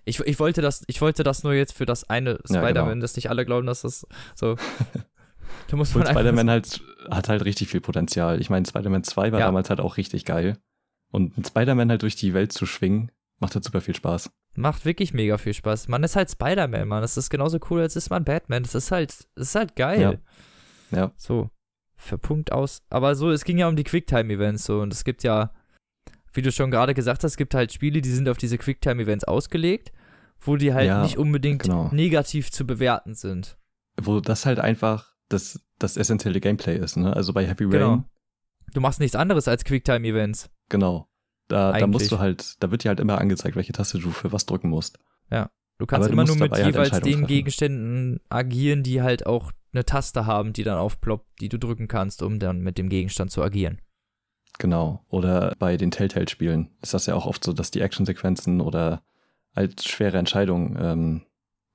Ich, 0.05 0.21
ich, 0.21 0.39
wollte 0.41 0.63
das, 0.63 0.83
ich 0.89 1.01
wollte 1.01 1.23
das 1.23 1.45
nur 1.45 1.53
jetzt 1.53 1.75
für 1.75 1.87
das 1.87 2.09
eine 2.11 2.39
genau. 2.45 2.61
Spider-Man, 2.61 3.01
dass 3.01 3.17
nicht 3.17 3.31
alle 3.31 3.45
glauben, 3.45 3.67
dass 3.67 3.83
das 3.83 4.07
so. 4.35 4.57
da 5.69 5.77
muss 5.77 5.95
man 5.95 6.07
Spider-Man 6.07 6.51
halt 6.51 6.83
hat 7.11 7.29
halt 7.29 7.45
richtig 7.45 7.69
viel 7.69 7.81
Potenzial. 7.81 8.41
Ich 8.41 8.51
meine, 8.51 8.67
Spider-Man 8.67 9.05
2 9.05 9.33
war 9.33 9.41
Ja. 9.41 9.47
damals 9.47 9.71
halt 9.71 9.81
auch 9.81 9.97
richtig 9.97 10.25
geil. 10.25 10.59
Und 11.11 11.35
Spider-Man 11.47 11.91
halt 11.91 12.03
durch 12.03 12.17
die 12.17 12.35
Welt 12.35 12.53
zu 12.53 12.67
schwingen, 12.67 13.11
macht 13.39 13.55
halt 13.55 13.65
super 13.65 13.81
viel 13.81 13.95
Spaß. 13.95 14.31
Macht 14.57 14.85
wirklich 14.85 15.15
mega 15.15 15.39
viel 15.39 15.55
Spaß. 15.55 15.89
Man 15.89 16.03
ist 16.03 16.17
halt 16.17 16.31
Spider-Man, 16.31 16.89
Mann. 16.89 17.03
Das 17.03 17.17
ist 17.17 17.31
genauso 17.31 17.59
cool, 17.71 17.81
als 17.83 17.97
ist 17.97 18.11
man 18.11 18.25
Batman. 18.25 18.63
Das 18.63 18.75
ist 18.75 18.91
halt, 18.91 19.11
das 19.35 19.49
ist 19.49 19.55
halt 19.55 19.77
geil. 19.77 20.21
Ja. 20.91 20.99
Ja. 20.99 21.13
So. 21.17 21.51
Für 21.97 22.19
Punkt 22.19 22.53
aus. 22.53 22.83
Aber 22.91 23.15
so, 23.15 23.31
es 23.31 23.45
ging 23.45 23.59
ja 23.59 23.69
um 23.69 23.77
die 23.77 23.85
Quicktime-Events 23.85 24.65
so. 24.65 24.81
Und 24.81 24.93
es 24.93 25.05
gibt 25.05 25.23
ja, 25.23 25.53
wie 26.33 26.43
du 26.43 26.51
schon 26.53 26.71
gerade 26.71 26.95
gesagt 26.95 27.25
hast, 27.25 27.33
es 27.33 27.37
gibt 27.37 27.55
halt 27.55 27.73
Spiele, 27.73 28.01
die 28.01 28.11
sind 28.11 28.29
auf 28.29 28.39
diese 28.39 28.59
Quicktime-Events 28.59 29.25
ausgelegt, 29.25 29.93
wo 30.41 30.57
die 30.57 30.73
halt 30.75 30.89
Ja, 30.89 31.03
nicht 31.03 31.19
unbedingt 31.19 31.63
genau. 31.63 31.89
negativ 31.93 32.51
zu 32.51 32.67
bewerten 32.67 33.15
sind. 33.15 33.59
Wo 34.01 34.21
das 34.21 34.47
halt 34.47 34.59
einfach 34.59 35.13
das, 35.29 35.61
das 35.79 35.97
essentielle 35.97 36.41
Gameplay 36.41 36.77
ist, 36.79 36.97
ne? 36.97 37.15
Also 37.15 37.33
bei 37.33 37.47
Happy 37.47 37.65
Rain, 37.65 37.71
Genau. 37.73 38.05
Du 38.75 38.81
machst 38.81 39.01
nichts 39.01 39.17
anderes 39.17 39.49
als 39.49 39.65
Quicktime-Events. 39.65 40.51
genau. 40.69 41.09
Da, 41.49 41.73
da 41.79 41.87
musst 41.87 42.11
du 42.11 42.19
halt, 42.19 42.55
da 42.63 42.71
wird 42.71 42.83
dir 42.85 42.89
halt 42.89 43.01
immer 43.01 43.19
angezeigt, 43.19 43.57
welche 43.57 43.75
Taste 43.75 43.99
du 43.99 44.11
für 44.11 44.33
was 44.33 44.47
drücken 44.47 44.71
musst. 44.71 44.99
Du 45.79 45.87
kannst 45.87 46.05
Aber 46.05 46.07
du 46.09 46.13
immer 46.13 46.25
nur 46.25 46.37
musst 46.37 46.41
mit 46.41 46.53
halt 46.53 46.67
jeweils 46.67 46.89
Entscheidungen 46.89 47.03
den 47.13 47.21
treffen. 47.23 47.27
Gegenständen 47.27 48.21
agieren, 48.29 48.83
die 48.85 49.03
halt 49.03 49.27
auch 49.27 49.53
eine 49.73 49.85
Taste 49.85 50.27
haben, 50.27 50.53
die 50.53 50.63
dann 50.63 50.79
aufploppt, 50.79 51.41
die 51.41 51.49
du 51.49 51.59
drücken 51.59 51.89
kannst, 51.89 52.23
um 52.23 52.39
dann 52.39 52.61
mit 52.61 52.79
dem 52.79 52.89
Gegenstand 52.89 53.33
zu 53.33 53.43
agieren. 53.43 53.81
Genau. 54.63 55.05
Oder 55.09 55.57
bei 55.59 55.77
den 55.77 55.91
Telltale-Spielen 55.91 56.71
ist 56.83 56.95
das 56.95 57.07
ja 57.07 57.17
auch 57.17 57.27
oft 57.27 57.43
so, 57.43 57.53
dass 57.53 57.73
die 57.73 57.81
Actionsequenzen 57.81 58.61
oder 58.61 59.03
als 59.55 59.85
schwere 59.87 60.19
Entscheidungen 60.19 60.79
ähm, 60.81 61.23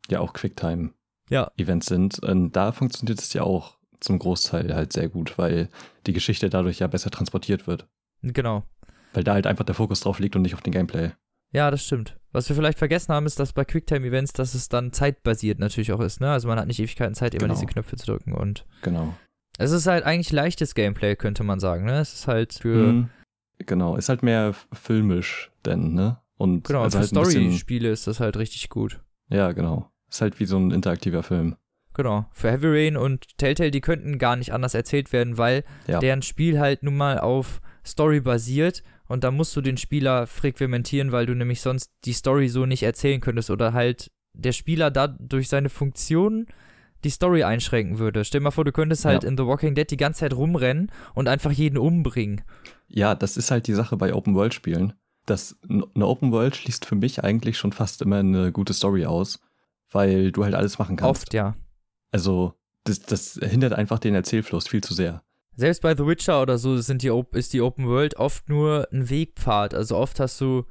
ja 0.09 0.21
auch 0.21 0.31
Quicktime-Events 0.31 0.95
Ja. 1.29 1.95
sind. 1.95 2.19
Und 2.19 2.53
da 2.53 2.71
funktioniert 2.71 3.19
es 3.19 3.33
ja 3.33 3.43
auch 3.43 3.75
zum 3.99 4.19
Großteil 4.19 4.73
halt 4.73 4.93
sehr 4.93 5.09
gut, 5.09 5.37
weil 5.37 5.67
die 6.05 6.13
Geschichte 6.13 6.49
dadurch 6.49 6.79
ja 6.79 6.87
besser 6.87 7.11
transportiert 7.11 7.67
wird. 7.67 7.89
Genau. 8.21 8.63
Weil 9.11 9.25
da 9.25 9.33
halt 9.33 9.47
einfach 9.47 9.65
der 9.65 9.75
Fokus 9.75 9.99
drauf 9.99 10.19
liegt 10.19 10.37
und 10.37 10.43
nicht 10.43 10.53
auf 10.53 10.61
den 10.61 10.71
Gameplay. 10.71 11.11
Ja, 11.51 11.69
das 11.69 11.83
stimmt. 11.85 12.15
Was 12.31 12.47
wir 12.47 12.55
vielleicht 12.55 12.77
vergessen 12.79 13.13
haben, 13.13 13.25
ist, 13.25 13.37
dass 13.37 13.51
bei 13.51 13.65
Quicktime-Events, 13.65 14.31
dass 14.31 14.53
es 14.53 14.69
dann 14.69 14.93
zeitbasiert 14.93 15.59
natürlich 15.59 15.91
auch 15.91 15.99
ist, 15.99 16.21
ne? 16.21 16.31
Also 16.31 16.47
man 16.47 16.57
hat 16.57 16.67
nicht 16.67 16.79
Ewigkeiten 16.79 17.15
Zeit, 17.15 17.33
immer 17.33 17.43
Genau. 17.47 17.53
diese 17.55 17.65
Knöpfe 17.65 17.97
zu 17.97 18.05
drücken 18.05 18.31
und 18.33 18.65
Genau. 18.81 19.13
Es 19.57 19.71
ist 19.71 19.87
halt 19.87 20.03
eigentlich 20.05 20.31
leichtes 20.31 20.75
Gameplay, 20.75 21.15
könnte 21.15 21.43
man 21.43 21.59
sagen, 21.59 21.85
ne? 21.85 21.99
Es 21.99 22.13
ist 22.13 22.27
halt 22.27 22.53
für, 22.53 22.93
Mhm. 22.93 23.09
Genau. 23.65 23.95
Ist 23.95 24.09
halt 24.09 24.21
mehr 24.21 24.53
filmisch 24.71 25.51
denn, 25.65 25.93
ne? 25.95 26.19
Und 26.37 26.65
genau, 26.65 26.83
also 26.83 26.97
für 26.99 27.01
halt 27.01 27.09
Story-Spiele 27.09 27.89
ist 27.89 28.05
das 28.05 28.19
halt 28.19 28.37
richtig 28.37 28.69
gut. 28.69 29.01
Ja, 29.29 29.51
genau. 29.51 29.89
Ist 30.09 30.21
halt 30.21 30.39
wie 30.39 30.45
so 30.45 30.57
ein 30.57 30.69
interaktiver 30.71 31.23
Film. 31.23 31.55
Genau. 31.95 32.27
Für 32.31 32.51
Heavy 32.51 32.67
Rain 32.67 32.95
und 32.97 33.35
Telltale, 33.39 33.71
die 33.71 33.81
könnten 33.81 34.19
gar 34.19 34.35
nicht 34.35 34.53
anders 34.53 34.75
erzählt 34.75 35.11
werden, 35.11 35.39
weil 35.39 35.63
Ja. 35.87 35.97
deren 35.99 36.21
Spiel 36.21 36.59
halt 36.59 36.83
nun 36.83 36.95
mal 36.95 37.17
auf 37.19 37.59
Story 37.83 38.19
basiert 38.19 38.83
und 39.07 39.23
da 39.23 39.31
musst 39.31 39.55
du 39.55 39.61
den 39.61 39.77
Spieler 39.77 40.27
frequentieren, 40.27 41.11
weil 41.11 41.25
du 41.25 41.33
nämlich 41.33 41.61
sonst 41.61 41.89
die 42.05 42.13
Story 42.13 42.49
so 42.49 42.67
nicht 42.67 42.83
erzählen 42.83 43.21
könntest 43.21 43.49
oder 43.49 43.73
halt 43.73 44.11
der 44.33 44.51
Spieler 44.51 44.91
da 44.91 45.07
durch 45.07 45.49
seine 45.49 45.69
Funktionen 45.69 46.45
die 47.03 47.09
Story 47.09 47.43
einschränken 47.43 47.99
würde. 47.99 48.23
Stell 48.25 48.39
dir 48.39 48.45
mal 48.45 48.51
vor, 48.51 48.65
du 48.65 48.71
könntest 48.71 49.05
halt 49.05 49.23
Ja. 49.23 49.29
in 49.29 49.37
The 49.37 49.45
Walking 49.45 49.75
Dead 49.75 49.89
die 49.89 49.97
ganze 49.97 50.21
Zeit 50.21 50.33
rumrennen 50.33 50.91
und 51.13 51.27
einfach 51.27 51.51
jeden 51.51 51.77
umbringen. 51.77 52.41
Ja, 52.87 53.15
das 53.15 53.37
ist 53.37 53.51
halt 53.51 53.67
die 53.67 53.73
Sache 53.73 53.97
bei 53.97 54.13
Open-World-Spielen. 54.13 54.93
Das, 55.25 55.57
eine 55.69 56.05
Open-World 56.05 56.55
schließt 56.55 56.85
für 56.85 56.95
mich 56.95 57.23
eigentlich 57.23 57.57
schon 57.57 57.73
fast 57.73 58.01
immer 58.01 58.19
eine 58.19 58.51
gute 58.51 58.73
Story 58.73 59.05
aus, 59.05 59.39
weil 59.91 60.31
du 60.31 60.43
halt 60.45 60.55
alles 60.55 60.79
machen 60.79 60.95
kannst. 60.95 61.23
Oft, 61.23 61.33
ja. 61.33 61.55
Also, 62.11 62.53
das, 62.85 63.01
das 63.01 63.39
hindert 63.43 63.73
einfach 63.73 63.99
den 63.99 64.15
Erzählfluss 64.15 64.67
viel 64.69 64.81
zu 64.81 64.93
sehr. 64.93 65.21
Selbst 65.57 65.81
bei 65.81 65.95
The 65.95 66.05
Witcher 66.05 66.41
oder 66.41 66.57
so 66.57 66.77
sind 66.77 67.01
die, 67.01 67.11
ist 67.33 67.51
die 67.51 67.61
Open 67.61 67.87
World 67.87 68.15
oft 68.17 68.47
nur 68.47 68.87
ein 68.93 69.09
Wegpfad. 69.09 69.73
Also 69.73 69.97
oft 69.97 70.19
hast 70.19 70.39
du. 70.39 70.65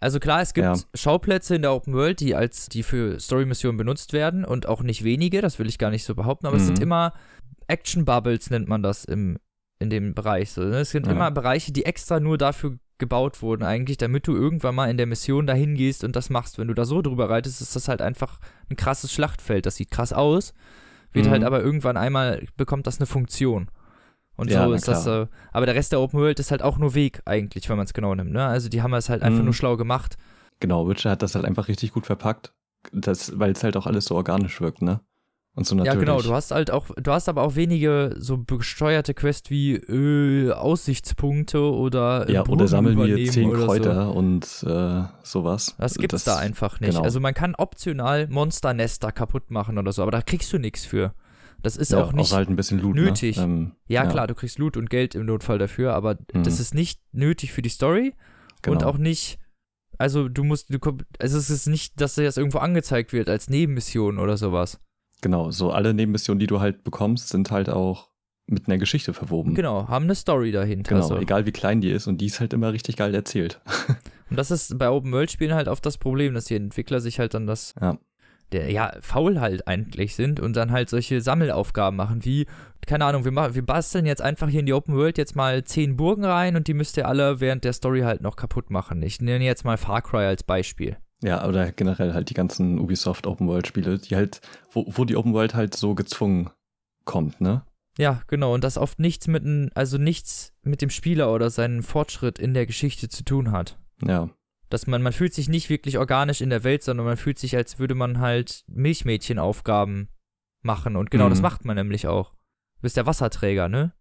Also 0.00 0.20
klar, 0.20 0.40
es 0.42 0.54
gibt 0.54 0.64
Ja. 0.66 0.74
Schauplätze 0.94 1.56
in 1.56 1.62
der 1.62 1.72
Open 1.72 1.92
World, 1.94 2.20
die 2.20 2.34
als 2.34 2.68
die 2.68 2.82
für 2.82 3.18
Story-Missionen 3.18 3.76
benutzt 3.76 4.12
werden 4.12 4.44
und 4.44 4.68
auch 4.68 4.82
nicht 4.82 5.02
wenige, 5.04 5.40
das 5.40 5.58
will 5.58 5.68
ich 5.68 5.78
gar 5.78 5.90
nicht 5.90 6.04
so 6.04 6.14
behaupten, 6.14 6.46
aber 6.46 6.56
es 6.56 6.66
sind 6.66 6.78
Mhm. 6.78 6.82
immer 6.84 7.12
Action 7.66 8.04
Bubbles, 8.04 8.50
nennt 8.50 8.68
man 8.68 8.82
das 8.82 9.04
im, 9.04 9.38
in 9.80 9.90
dem 9.90 10.14
Bereich. 10.14 10.50
So, 10.52 10.62
ne? 10.62 10.78
Es 10.80 10.90
sind 10.90 11.06
Ja. 11.06 11.12
immer 11.12 11.30
Bereiche, 11.30 11.72
die 11.72 11.84
extra 11.84 12.20
nur 12.20 12.38
dafür 12.38 12.78
gebaut 12.98 13.42
wurden, 13.42 13.62
eigentlich, 13.62 13.96
damit 13.96 14.26
du 14.26 14.34
irgendwann 14.34 14.74
mal 14.74 14.90
in 14.90 14.96
der 14.96 15.06
Mission 15.06 15.46
dahin 15.46 15.74
gehst 15.76 16.02
und 16.02 16.16
das 16.16 16.30
machst. 16.30 16.58
Wenn 16.58 16.66
du 16.68 16.74
da 16.74 16.84
so 16.84 17.00
drüber 17.02 17.30
reitest, 17.30 17.60
ist 17.60 17.76
das 17.76 17.86
halt 17.88 18.02
einfach 18.02 18.40
ein 18.70 18.76
krasses 18.76 19.12
Schlachtfeld. 19.12 19.66
Das 19.66 19.76
sieht 19.76 19.90
krass 19.92 20.12
aus, 20.12 20.52
wird 21.12 21.26
Mhm. 21.26 21.30
halt 21.30 21.44
aber 21.44 21.62
irgendwann 21.62 21.96
einmal, 21.96 22.44
bekommt 22.56 22.86
das 22.88 22.98
eine 22.98 23.06
Funktion. 23.06 23.68
Und 24.38 24.50
Ja, 24.50 24.64
so 24.66 24.72
ist 24.72 24.88
das, 24.88 25.06
äh, 25.06 25.26
aber 25.52 25.66
der 25.66 25.74
Rest 25.74 25.92
der 25.92 26.00
Open 26.00 26.18
World 26.20 26.38
ist 26.40 26.50
halt 26.50 26.62
auch 26.62 26.78
nur 26.78 26.94
Weg 26.94 27.20
eigentlich, 27.26 27.68
wenn 27.68 27.76
man 27.76 27.84
es 27.84 27.92
genau 27.92 28.14
nimmt, 28.14 28.32
ne? 28.32 28.46
Also 28.46 28.68
die 28.70 28.80
haben 28.82 28.94
es 28.94 29.10
halt 29.10 29.22
einfach 29.22 29.40
Mhm. 29.40 29.46
nur 29.46 29.54
schlau 29.54 29.76
gemacht. 29.76 30.16
Genau, 30.60 30.88
Witcher 30.88 31.10
hat 31.10 31.22
das 31.22 31.34
halt 31.34 31.44
einfach 31.44 31.68
richtig 31.68 31.92
gut 31.92 32.06
verpackt, 32.06 32.52
weil 32.92 33.50
es 33.52 33.62
halt 33.64 33.76
auch 33.76 33.86
alles 33.86 34.06
so 34.06 34.14
organisch 34.14 34.60
wirkt, 34.60 34.80
ne? 34.80 35.00
Und 35.54 35.66
so 35.66 35.74
natürlich. 35.74 35.94
Ja, 35.94 36.00
genau, 36.00 36.22
du 36.22 36.32
hast 36.32 36.52
halt 36.52 36.70
auch, 36.70 36.86
du 36.96 37.10
hast 37.10 37.28
aber 37.28 37.42
auch 37.42 37.56
wenige 37.56 38.14
so 38.16 38.36
besteuerte 38.38 39.12
Quests 39.12 39.50
wie 39.50 39.74
äh, 39.74 40.52
Aussichtspunkte 40.52 41.60
oder 41.60 42.28
äh, 42.28 42.32
ja, 42.32 42.46
oder 42.46 42.68
sammeln 42.68 42.96
wir 42.96 43.30
zehn 43.30 43.48
oder 43.50 43.60
So. 43.60 43.66
Kräuter 43.66 44.14
und 44.14 44.44
äh, 44.66 45.02
sowas. 45.24 45.74
Das 45.78 45.94
gibt's 45.96 46.12
Das- 46.12 46.24
da 46.24 46.36
einfach 46.38 46.78
nicht. 46.80 46.90
genau. 46.90 47.02
Also 47.02 47.18
man 47.20 47.34
kann 47.34 47.54
optional 47.56 48.28
Monsternester 48.28 49.10
kaputt 49.12 49.50
machen 49.50 49.78
oder 49.78 49.92
so, 49.92 50.02
aber 50.02 50.12
da 50.12 50.22
kriegst 50.22 50.52
du 50.52 50.58
nichts 50.58 50.84
für. 50.84 51.12
Das 51.62 51.76
ist 51.76 51.90
ja, 51.92 52.02
auch 52.04 52.12
nicht. 52.12 52.32
halt 52.32 52.48
ein 52.48 52.56
bisschen 52.56 52.78
Loot, 52.80 52.94
nötig. 52.94 53.36
Ne? 53.36 53.42
Ähm, 53.42 53.72
ja, 53.88 54.06
klar, 54.06 54.26
du 54.26 54.34
kriegst 54.34 54.58
Loot 54.58 54.76
und 54.76 54.88
Geld 54.90 55.14
im 55.14 55.26
Notfall 55.26 55.58
dafür, 55.58 55.94
aber 55.94 56.16
Mhm. 56.32 56.44
das 56.44 56.60
ist 56.60 56.74
nicht 56.74 57.00
nötig 57.12 57.52
für 57.52 57.62
die 57.62 57.68
Story 57.68 58.14
genau. 58.62 58.76
und 58.76 58.84
auch 58.84 58.98
nicht. 58.98 59.38
Also 59.98 60.28
du 60.28 60.44
musst, 60.44 60.72
du 60.72 60.78
komm- 60.78 60.98
also 61.18 61.36
es 61.36 61.50
ist 61.50 61.66
nicht, 61.66 62.00
dass 62.00 62.14
dir 62.14 62.22
das 62.24 62.36
irgendwo 62.36 62.58
angezeigt 62.58 63.12
wird 63.12 63.28
als 63.28 63.50
Nebenmission 63.50 64.18
oder 64.18 64.36
sowas. 64.36 64.80
Genau, 65.20 65.50
so 65.50 65.72
alle 65.72 65.92
Nebenmissionen, 65.94 66.38
die 66.38 66.46
du 66.46 66.60
halt 66.60 66.84
bekommst, 66.84 67.28
sind 67.30 67.50
halt 67.50 67.68
auch 67.68 68.08
mit 68.46 68.68
einer 68.68 68.78
Geschichte 68.78 69.12
verwoben. 69.12 69.54
Genau, 69.56 69.88
haben 69.88 70.04
eine 70.04 70.14
Story 70.14 70.52
dahinter. 70.52 70.94
Genau, 70.94 71.06
so. 71.08 71.16
egal 71.18 71.44
wie 71.44 71.52
klein 71.52 71.80
die 71.80 71.90
ist 71.90 72.06
und 72.06 72.20
die 72.20 72.26
ist 72.26 72.38
halt 72.38 72.52
immer 72.52 72.72
richtig 72.72 72.96
geil 72.96 73.14
erzählt. 73.14 73.60
Und 74.30 74.36
das 74.36 74.50
ist 74.50 74.78
bei 74.78 74.90
Open 74.90 75.10
World 75.12 75.30
Spielen 75.30 75.54
halt 75.54 75.68
oft 75.68 75.84
das 75.86 75.96
Problem, 75.96 76.34
dass 76.34 76.44
die 76.44 76.54
Entwickler 76.54 77.00
sich 77.00 77.18
halt 77.18 77.32
dann 77.32 77.46
das, 77.46 77.74
Ja. 77.80 77.98
Der 78.52 78.70
ja 78.70 78.92
faul 79.00 79.40
halt 79.40 79.68
eigentlich 79.68 80.14
sind 80.14 80.40
und 80.40 80.56
dann 80.56 80.72
halt 80.72 80.88
solche 80.88 81.20
Sammelaufgaben 81.20 81.96
machen, 81.96 82.24
wie 82.24 82.46
keine 82.86 83.04
Ahnung, 83.04 83.24
wir 83.24 83.32
machen, 83.32 83.54
wir 83.54 83.66
basteln 83.66 84.06
jetzt 84.06 84.22
einfach 84.22 84.48
hier 84.48 84.60
in 84.60 84.66
die 84.66 84.72
Open 84.72 84.94
World 84.94 85.18
jetzt 85.18 85.36
mal 85.36 85.62
zehn 85.64 85.96
Burgen 85.96 86.24
rein 86.24 86.56
und 86.56 86.68
die 86.68 86.74
müsst 86.74 86.96
ihr 86.96 87.06
alle 87.06 87.40
während 87.40 87.64
der 87.64 87.74
Story 87.74 88.00
halt 88.00 88.22
noch 88.22 88.36
kaputt 88.36 88.70
machen. 88.70 89.02
Ich 89.02 89.20
nenne 89.20 89.44
jetzt 89.44 89.64
mal 89.64 89.76
Far 89.76 90.00
Cry 90.00 90.24
als 90.24 90.42
Beispiel. 90.42 90.96
Ja, 91.22 91.46
oder 91.46 91.72
generell 91.72 92.14
halt 92.14 92.30
die 92.30 92.34
ganzen 92.34 92.78
Ubisoft 92.78 93.26
Open 93.26 93.48
World 93.48 93.66
Spiele, 93.66 93.98
die 93.98 94.16
halt, 94.16 94.40
wo, 94.70 94.86
wo 94.88 95.04
die 95.04 95.16
Open 95.16 95.34
World 95.34 95.54
halt 95.54 95.74
so 95.74 95.94
gezwungen 95.94 96.50
kommt, 97.04 97.40
ne? 97.40 97.62
Ja, 97.98 98.22
genau, 98.28 98.54
und 98.54 98.62
das 98.62 98.78
oft 98.78 99.00
nichts 99.00 99.26
mit 99.26 99.44
also 99.74 99.98
nichts 99.98 100.52
mit 100.62 100.80
dem 100.80 100.90
Spieler 100.90 101.32
oder 101.32 101.50
seinem 101.50 101.82
Fortschritt 101.82 102.38
in 102.38 102.54
der 102.54 102.64
Geschichte 102.64 103.08
zu 103.08 103.24
tun 103.24 103.50
hat. 103.50 103.76
Ja, 104.06 104.30
Dass 104.68 104.86
man, 104.86 105.02
man 105.02 105.12
fühlt 105.12 105.32
sich 105.34 105.48
nicht 105.48 105.70
wirklich 105.70 105.96
organisch 105.98 106.40
in 106.40 106.50
der 106.50 106.62
Welt, 106.64 106.82
sondern 106.82 107.06
man 107.06 107.16
fühlt 107.16 107.38
sich, 107.38 107.56
als 107.56 107.78
würde 107.78 107.94
man 107.94 108.18
halt 108.18 108.64
Milchmädchenaufgaben 108.68 110.08
machen. 110.62 110.96
Und 110.96 111.10
genau 111.10 111.28
das 111.28 111.38
Mhm. 111.38 111.42
macht 111.42 111.64
man 111.64 111.76
nämlich 111.76 112.06
auch. 112.06 112.32
Du 112.76 112.82
bist 112.82 112.96
der 112.96 113.06
Wasserträger, 113.06 113.68
ne? 113.68 113.92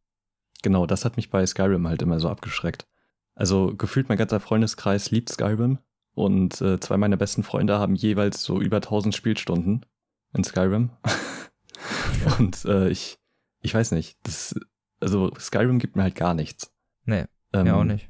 genau, 0.63 0.87
das 0.87 1.05
hat 1.05 1.17
mich 1.17 1.29
bei 1.29 1.45
Skyrim 1.45 1.87
halt 1.87 2.01
immer 2.01 2.19
so 2.19 2.29
abgeschreckt. 2.29 2.87
Also 3.35 3.75
gefühlt 3.75 4.09
mein 4.09 4.17
ganzer 4.17 4.39
Freundeskreis 4.39 5.11
liebt 5.11 5.29
Skyrim 5.29 5.77
und 6.13 6.59
äh, 6.61 6.79
zwei 6.79 6.97
meiner 6.97 7.15
besten 7.15 7.43
Freunde 7.43 7.77
haben 7.77 7.93
jeweils 7.95 8.41
so 8.43 8.59
über 8.59 8.77
1000 8.77 9.13
Spielstunden 9.15 9.85
in 10.33 10.43
Skyrim. 10.43 10.89
und 12.39 12.65
äh, 12.65 12.89
ich, 12.89 13.19
ich 13.61 13.73
weiß 13.73 13.91
nicht, 13.91 14.17
das, 14.23 14.55
also 14.99 15.31
Skyrim 15.39 15.77
gibt 15.79 15.95
mir 15.95 16.03
halt 16.03 16.15
gar 16.15 16.33
nichts. 16.33 16.73
Nee, 17.05 17.25
Ähm, 17.53 17.67
ja 17.67 17.75
auch 17.75 17.83
nicht. 17.83 18.09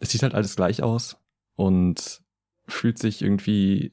es 0.00 0.10
sieht 0.10 0.22
halt 0.22 0.34
alles 0.34 0.56
gleich 0.56 0.82
aus 0.82 1.18
und 1.56 2.22
fühlt 2.66 2.98
sich 2.98 3.22
irgendwie 3.22 3.92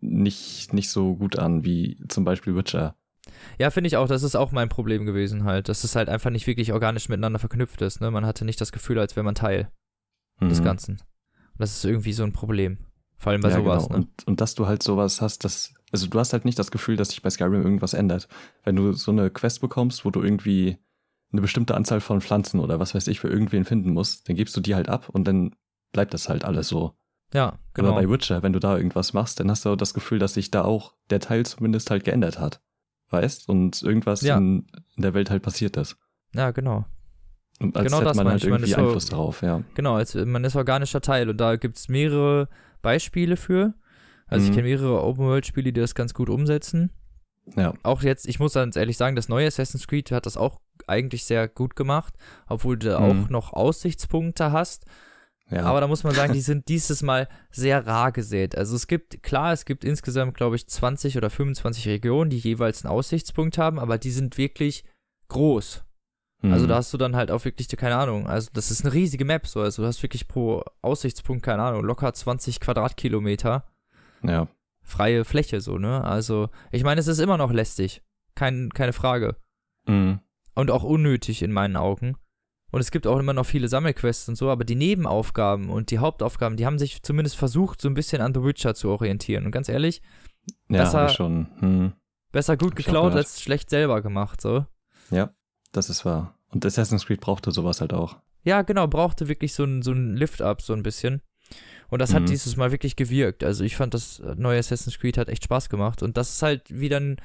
nicht, 0.00 0.72
nicht 0.72 0.90
so 0.90 1.16
gut 1.16 1.38
an 1.38 1.64
wie 1.64 2.02
zum 2.08 2.24
Beispiel 2.24 2.56
Witcher. 2.56 2.96
Ja, 3.58 3.70
finde 3.70 3.88
ich 3.88 3.96
auch, 3.96 4.08
das 4.08 4.22
ist 4.22 4.34
auch 4.34 4.52
mein 4.52 4.68
Problem 4.68 5.04
gewesen 5.06 5.44
halt, 5.44 5.68
dass 5.68 5.84
es 5.84 5.94
halt 5.94 6.08
einfach 6.08 6.30
nicht 6.30 6.46
wirklich 6.46 6.72
organisch 6.72 7.08
miteinander 7.08 7.38
verknüpft 7.38 7.80
ist, 7.82 8.00
ne? 8.00 8.10
Man 8.10 8.26
hatte 8.26 8.44
nicht 8.44 8.60
das 8.60 8.72
Gefühl, 8.72 8.98
als 8.98 9.16
wäre 9.16 9.24
man 9.24 9.34
Teil 9.34 9.70
des 10.40 10.60
Mhm. 10.60 10.64
Ganzen. 10.64 10.94
Und 10.94 11.58
das 11.58 11.76
ist 11.76 11.84
irgendwie 11.84 12.12
so 12.12 12.22
ein 12.22 12.32
Problem. 12.32 12.78
Vor 13.18 13.32
allem 13.32 13.42
bei 13.42 13.50
ja, 13.50 13.56
sowas, 13.56 13.86
genau. 13.86 13.98
ne? 13.98 14.04
Und, 14.04 14.26
und 14.26 14.40
dass 14.40 14.54
du 14.54 14.66
halt 14.66 14.82
sowas 14.82 15.20
hast, 15.20 15.44
dass, 15.44 15.74
also 15.92 16.06
du 16.06 16.18
hast 16.18 16.32
halt 16.32 16.46
nicht 16.46 16.58
das 16.58 16.70
Gefühl, 16.70 16.96
dass 16.96 17.10
sich 17.10 17.20
bei 17.20 17.28
Skyrim 17.28 17.62
irgendwas 17.62 17.92
ändert. 17.92 18.28
Wenn 18.64 18.76
du 18.76 18.92
so 18.92 19.10
eine 19.10 19.30
Quest 19.30 19.60
bekommst, 19.60 20.04
wo 20.06 20.10
du 20.10 20.22
irgendwie 20.22 20.78
eine 21.30 21.42
bestimmte 21.42 21.74
Anzahl 21.74 22.00
von 22.00 22.22
Pflanzen 22.22 22.58
oder 22.60 22.80
was 22.80 22.94
weiß 22.94 23.06
ich 23.08 23.20
für 23.20 23.28
irgendwen 23.28 23.64
finden 23.66 23.90
musst, 23.92 24.28
dann 24.28 24.36
gibst 24.36 24.56
du 24.56 24.60
die 24.60 24.74
halt 24.74 24.88
ab 24.88 25.10
und 25.10 25.24
dann 25.28 25.54
bleibt 25.92 26.14
das 26.14 26.28
halt 26.28 26.44
alles 26.44 26.68
so. 26.68 26.94
Ja, 27.32 27.58
genau. 27.74 27.90
Aber 27.92 28.00
bei 28.02 28.10
Witcher, 28.10 28.42
wenn 28.42 28.52
du 28.52 28.58
da 28.58 28.76
irgendwas 28.76 29.12
machst, 29.12 29.38
dann 29.40 29.50
hast 29.50 29.64
du 29.64 29.76
das 29.76 29.94
Gefühl, 29.94 30.18
dass 30.18 30.34
sich 30.34 30.50
da 30.50 30.64
auch 30.64 30.94
der 31.10 31.20
Teil 31.20 31.46
zumindest 31.46 31.90
halt 31.90 32.04
geändert 32.04 32.38
hat. 32.40 32.60
Weißt? 33.10 33.48
Und 33.48 33.82
irgendwas 33.82 34.20
Ja. 34.22 34.36
in, 34.38 34.66
in 34.96 35.02
der 35.02 35.14
Welt 35.14 35.30
halt 35.30 35.42
passiert 35.42 35.76
ist. 35.76 35.96
ja, 36.34 36.50
genau. 36.50 36.84
Und 37.60 37.76
als 37.76 37.84
Genau 37.86 37.98
hätte 37.98 38.06
das 38.08 38.16
man 38.16 38.28
halt 38.28 38.42
ich. 38.42 38.48
Man 38.48 38.52
irgendwie 38.60 38.70
ist 38.70 38.76
so- 38.76 38.82
Einfluss 38.86 39.06
darauf, 39.06 39.42
ja. 39.42 39.62
Genau, 39.74 39.94
als, 39.96 40.14
man 40.14 40.44
ist 40.44 40.56
organischer 40.56 41.02
Teil 41.02 41.28
und 41.28 41.36
da 41.38 41.56
gibt 41.56 41.76
es 41.76 41.88
mehrere 41.88 42.48
Beispiele 42.80 43.36
für. 43.36 43.74
Also 44.26 44.44
ich 44.44 44.50
Mhm. 44.50 44.54
kenne 44.54 44.68
mehrere 44.68 45.02
Open-World-Spiele, 45.02 45.72
die 45.72 45.80
das 45.80 45.94
ganz 45.94 46.14
gut 46.14 46.30
umsetzen. 46.30 46.90
Ja. 47.56 47.74
Auch 47.82 48.02
jetzt, 48.02 48.26
ich 48.28 48.38
muss 48.40 48.54
ganz 48.54 48.76
ehrlich 48.76 48.96
sagen, 48.96 49.14
das 49.14 49.28
neue 49.28 49.46
Assassin's 49.46 49.86
Creed 49.88 50.10
hat 50.10 50.24
das 50.24 50.36
auch 50.38 50.58
eigentlich 50.86 51.24
sehr 51.24 51.48
gut 51.48 51.76
gemacht, 51.76 52.14
obwohl 52.48 52.78
du 52.78 52.88
Mhm. 52.98 53.04
auch 53.04 53.28
noch 53.28 53.52
Aussichtspunkte 53.52 54.52
hast. 54.52 54.86
Ja. 55.50 55.62
Aber 55.64 55.80
da 55.80 55.86
muss 55.88 56.04
man 56.04 56.14
sagen, 56.14 56.32
die 56.32 56.40
sind 56.40 56.68
dieses 56.68 57.02
Mal 57.02 57.28
sehr 57.50 57.86
rar 57.86 58.12
gesät. 58.12 58.56
Also 58.56 58.76
es 58.76 58.86
gibt, 58.86 59.22
klar, 59.22 59.52
es 59.52 59.64
gibt 59.64 59.84
insgesamt, 59.84 60.36
glaube 60.36 60.56
ich, 60.56 60.68
20 60.68 61.16
oder 61.16 61.30
25 61.30 61.88
Regionen, 61.88 62.30
die 62.30 62.38
jeweils 62.38 62.84
einen 62.84 62.92
Aussichtspunkt 62.92 63.58
haben, 63.58 63.78
aber 63.78 63.98
die 63.98 64.10
sind 64.10 64.38
wirklich 64.38 64.84
groß. 65.28 65.84
Also 66.42 66.64
Mhm. 66.64 66.68
da 66.68 66.76
hast 66.76 66.92
du 66.94 66.96
dann 66.96 67.16
halt 67.16 67.30
auch 67.30 67.44
wirklich, 67.44 67.68
keine 67.68 67.96
Ahnung, 67.96 68.26
also 68.26 68.48
das 68.54 68.70
ist 68.70 68.82
eine 68.84 68.94
riesige 68.94 69.26
Map 69.26 69.46
so, 69.46 69.60
also 69.60 69.82
du 69.82 69.88
hast 69.88 70.02
wirklich 70.02 70.26
pro 70.26 70.64
Aussichtspunkt, 70.80 71.42
keine 71.44 71.62
Ahnung, 71.62 71.84
locker 71.84 72.14
20 72.14 72.60
Quadratkilometer 72.60 73.64
Ja. 74.22 74.48
freie 74.82 75.24
Fläche 75.26 75.60
so, 75.60 75.76
ne? 75.76 76.02
Also 76.02 76.48
ich 76.70 76.82
meine, 76.82 76.98
es 77.00 77.08
ist 77.08 77.18
immer 77.18 77.36
noch 77.36 77.52
lästig, 77.52 78.02
Kein, 78.36 78.70
keine 78.70 78.92
Frage. 78.94 79.36
Mhm. 79.86 80.20
Und 80.54 80.70
auch 80.70 80.82
unnötig 80.82 81.42
in 81.42 81.52
meinen 81.52 81.76
Augen. 81.76 82.16
Und 82.70 82.80
es 82.80 82.90
gibt 82.90 83.06
auch 83.06 83.18
immer 83.18 83.32
noch 83.32 83.46
viele 83.46 83.68
Sammelquests 83.68 84.28
und 84.28 84.36
so, 84.36 84.48
aber 84.50 84.64
die 84.64 84.76
Nebenaufgaben 84.76 85.70
und 85.70 85.90
die 85.90 85.98
Hauptaufgaben, 85.98 86.56
die 86.56 86.66
haben 86.66 86.78
sich 86.78 87.02
zumindest 87.02 87.36
versucht, 87.36 87.80
so 87.80 87.88
ein 87.88 87.94
bisschen 87.94 88.22
an 88.22 88.32
The 88.34 88.42
Witcher 88.44 88.74
zu 88.74 88.88
orientieren. 88.90 89.44
Und 89.46 89.50
ganz 89.52 89.68
ehrlich, 89.68 90.02
Ja, 90.68 90.84
Besser- 90.84 91.08
schon. 91.10 91.48
Mhm. 91.60 91.92
besser 92.32 92.56
gut 92.56 92.74
geklaut 92.76 93.12
als 93.14 93.40
schlecht 93.42 93.70
selber 93.70 94.00
gemacht, 94.02 94.40
so. 94.40 94.64
Ja, 95.10 95.30
das 95.72 95.90
ist 95.90 96.04
wahr. 96.04 96.34
Und 96.48 96.64
Assassin's 96.64 97.06
Creed 97.06 97.20
brauchte 97.20 97.50
sowas 97.52 97.80
halt 97.80 97.92
auch. 97.92 98.16
Ja, 98.42 98.62
genau, 98.62 98.86
brauchte 98.86 99.28
wirklich 99.28 99.52
so 99.52 99.64
ein, 99.64 99.82
so 99.82 99.92
ein 99.92 100.16
Lift-Up, 100.16 100.62
so 100.62 100.72
ein 100.72 100.82
bisschen. 100.82 101.20
Und 101.88 102.00
das 102.00 102.14
hat 102.14 102.22
Mhm. 102.22 102.26
dieses 102.26 102.56
Mal 102.56 102.70
wirklich 102.72 102.96
gewirkt. 102.96 103.42
Also 103.44 103.64
ich 103.64 103.76
fand, 103.76 103.92
das 103.94 104.22
neue 104.36 104.58
Assassin's 104.60 104.98
Creed 104.98 105.18
hat 105.18 105.28
echt 105.28 105.44
Spaß 105.44 105.68
gemacht. 105.68 106.02
Und 106.02 106.16
das 106.16 106.30
ist 106.30 106.42
halt 106.42 106.62
wieder 106.70 106.98
ein. 107.00 107.16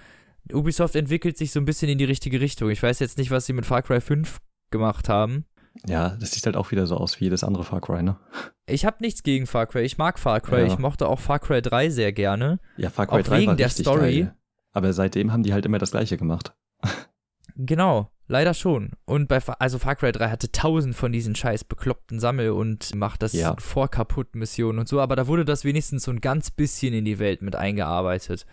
Ubisoft 0.51 0.95
entwickelt 0.95 1.37
sich 1.37 1.51
so 1.51 1.59
ein 1.59 1.65
bisschen 1.65 1.89
in 1.89 1.97
die 1.97 2.03
richtige 2.05 2.39
Richtung. 2.41 2.69
Ich 2.69 2.83
weiß 2.83 2.99
jetzt 2.99 3.17
nicht, 3.17 3.31
was 3.31 3.45
sie 3.45 3.53
mit 3.53 3.65
Far 3.65 3.81
Cry 3.81 4.01
5 4.01 4.39
gemacht 4.71 5.09
haben. 5.09 5.45
Ja, 5.87 6.15
das 6.19 6.31
sieht 6.31 6.45
halt 6.45 6.55
auch 6.55 6.71
wieder 6.71 6.87
so 6.87 6.95
aus 6.97 7.19
wie 7.19 7.25
jedes 7.25 7.43
andere 7.43 7.63
Far 7.63 7.81
Cry, 7.81 8.01
ne? 8.01 8.17
Ich 8.65 8.85
habe 8.85 8.97
nichts 9.01 9.23
gegen 9.23 9.45
Far 9.45 9.67
Cry. 9.67 9.81
Ich 9.81 9.97
mag 9.97 10.17
Far 10.17 10.39
Cry. 10.41 10.61
Ja. 10.61 10.67
Ich 10.67 10.79
mochte 10.79 11.07
auch 11.07 11.19
Far 11.19 11.39
Cry 11.39 11.61
3 11.61 11.89
sehr 11.89 12.13
gerne. 12.13 12.59
Ja, 12.77 12.89
Far 12.89 13.07
Cry 13.07 13.19
Auch 13.19 13.23
3 13.25 13.37
wegen 13.39 13.47
war 13.47 13.55
der 13.55 13.69
Story. 13.69 14.21
Geil. 14.21 14.35
Aber 14.71 14.93
seitdem 14.93 15.31
haben 15.33 15.43
die 15.43 15.53
halt 15.53 15.65
immer 15.65 15.77
das 15.77 15.91
Gleiche 15.91 16.17
gemacht. 16.17 16.53
Genau, 17.57 18.11
leider 18.27 18.53
schon. 18.53 18.91
Und 19.05 19.27
bei 19.29 19.39
also 19.59 19.79
Far 19.79 19.95
Cry 19.95 20.11
3 20.11 20.29
hatte 20.29 20.51
tausend 20.51 20.93
von 20.95 21.13
diesen 21.13 21.35
scheiß 21.35 21.63
bekloppten 21.63 22.19
Sammel 22.19 22.49
und 22.51 22.93
macht 22.95 23.21
das 23.23 23.31
Ja. 23.31 23.55
vor 23.59 23.87
kaputt 23.87 24.35
Missionen 24.35 24.79
und 24.79 24.89
so, 24.89 24.99
aber 24.99 25.15
da 25.15 25.27
wurde 25.27 25.45
das 25.45 25.63
wenigstens 25.63 26.03
so 26.03 26.11
ein 26.11 26.19
ganz 26.19 26.51
bisschen 26.51 26.93
in 26.93 27.05
die 27.05 27.17
Welt 27.19 27.41
mit 27.41 27.55
eingearbeitet. 27.55 28.45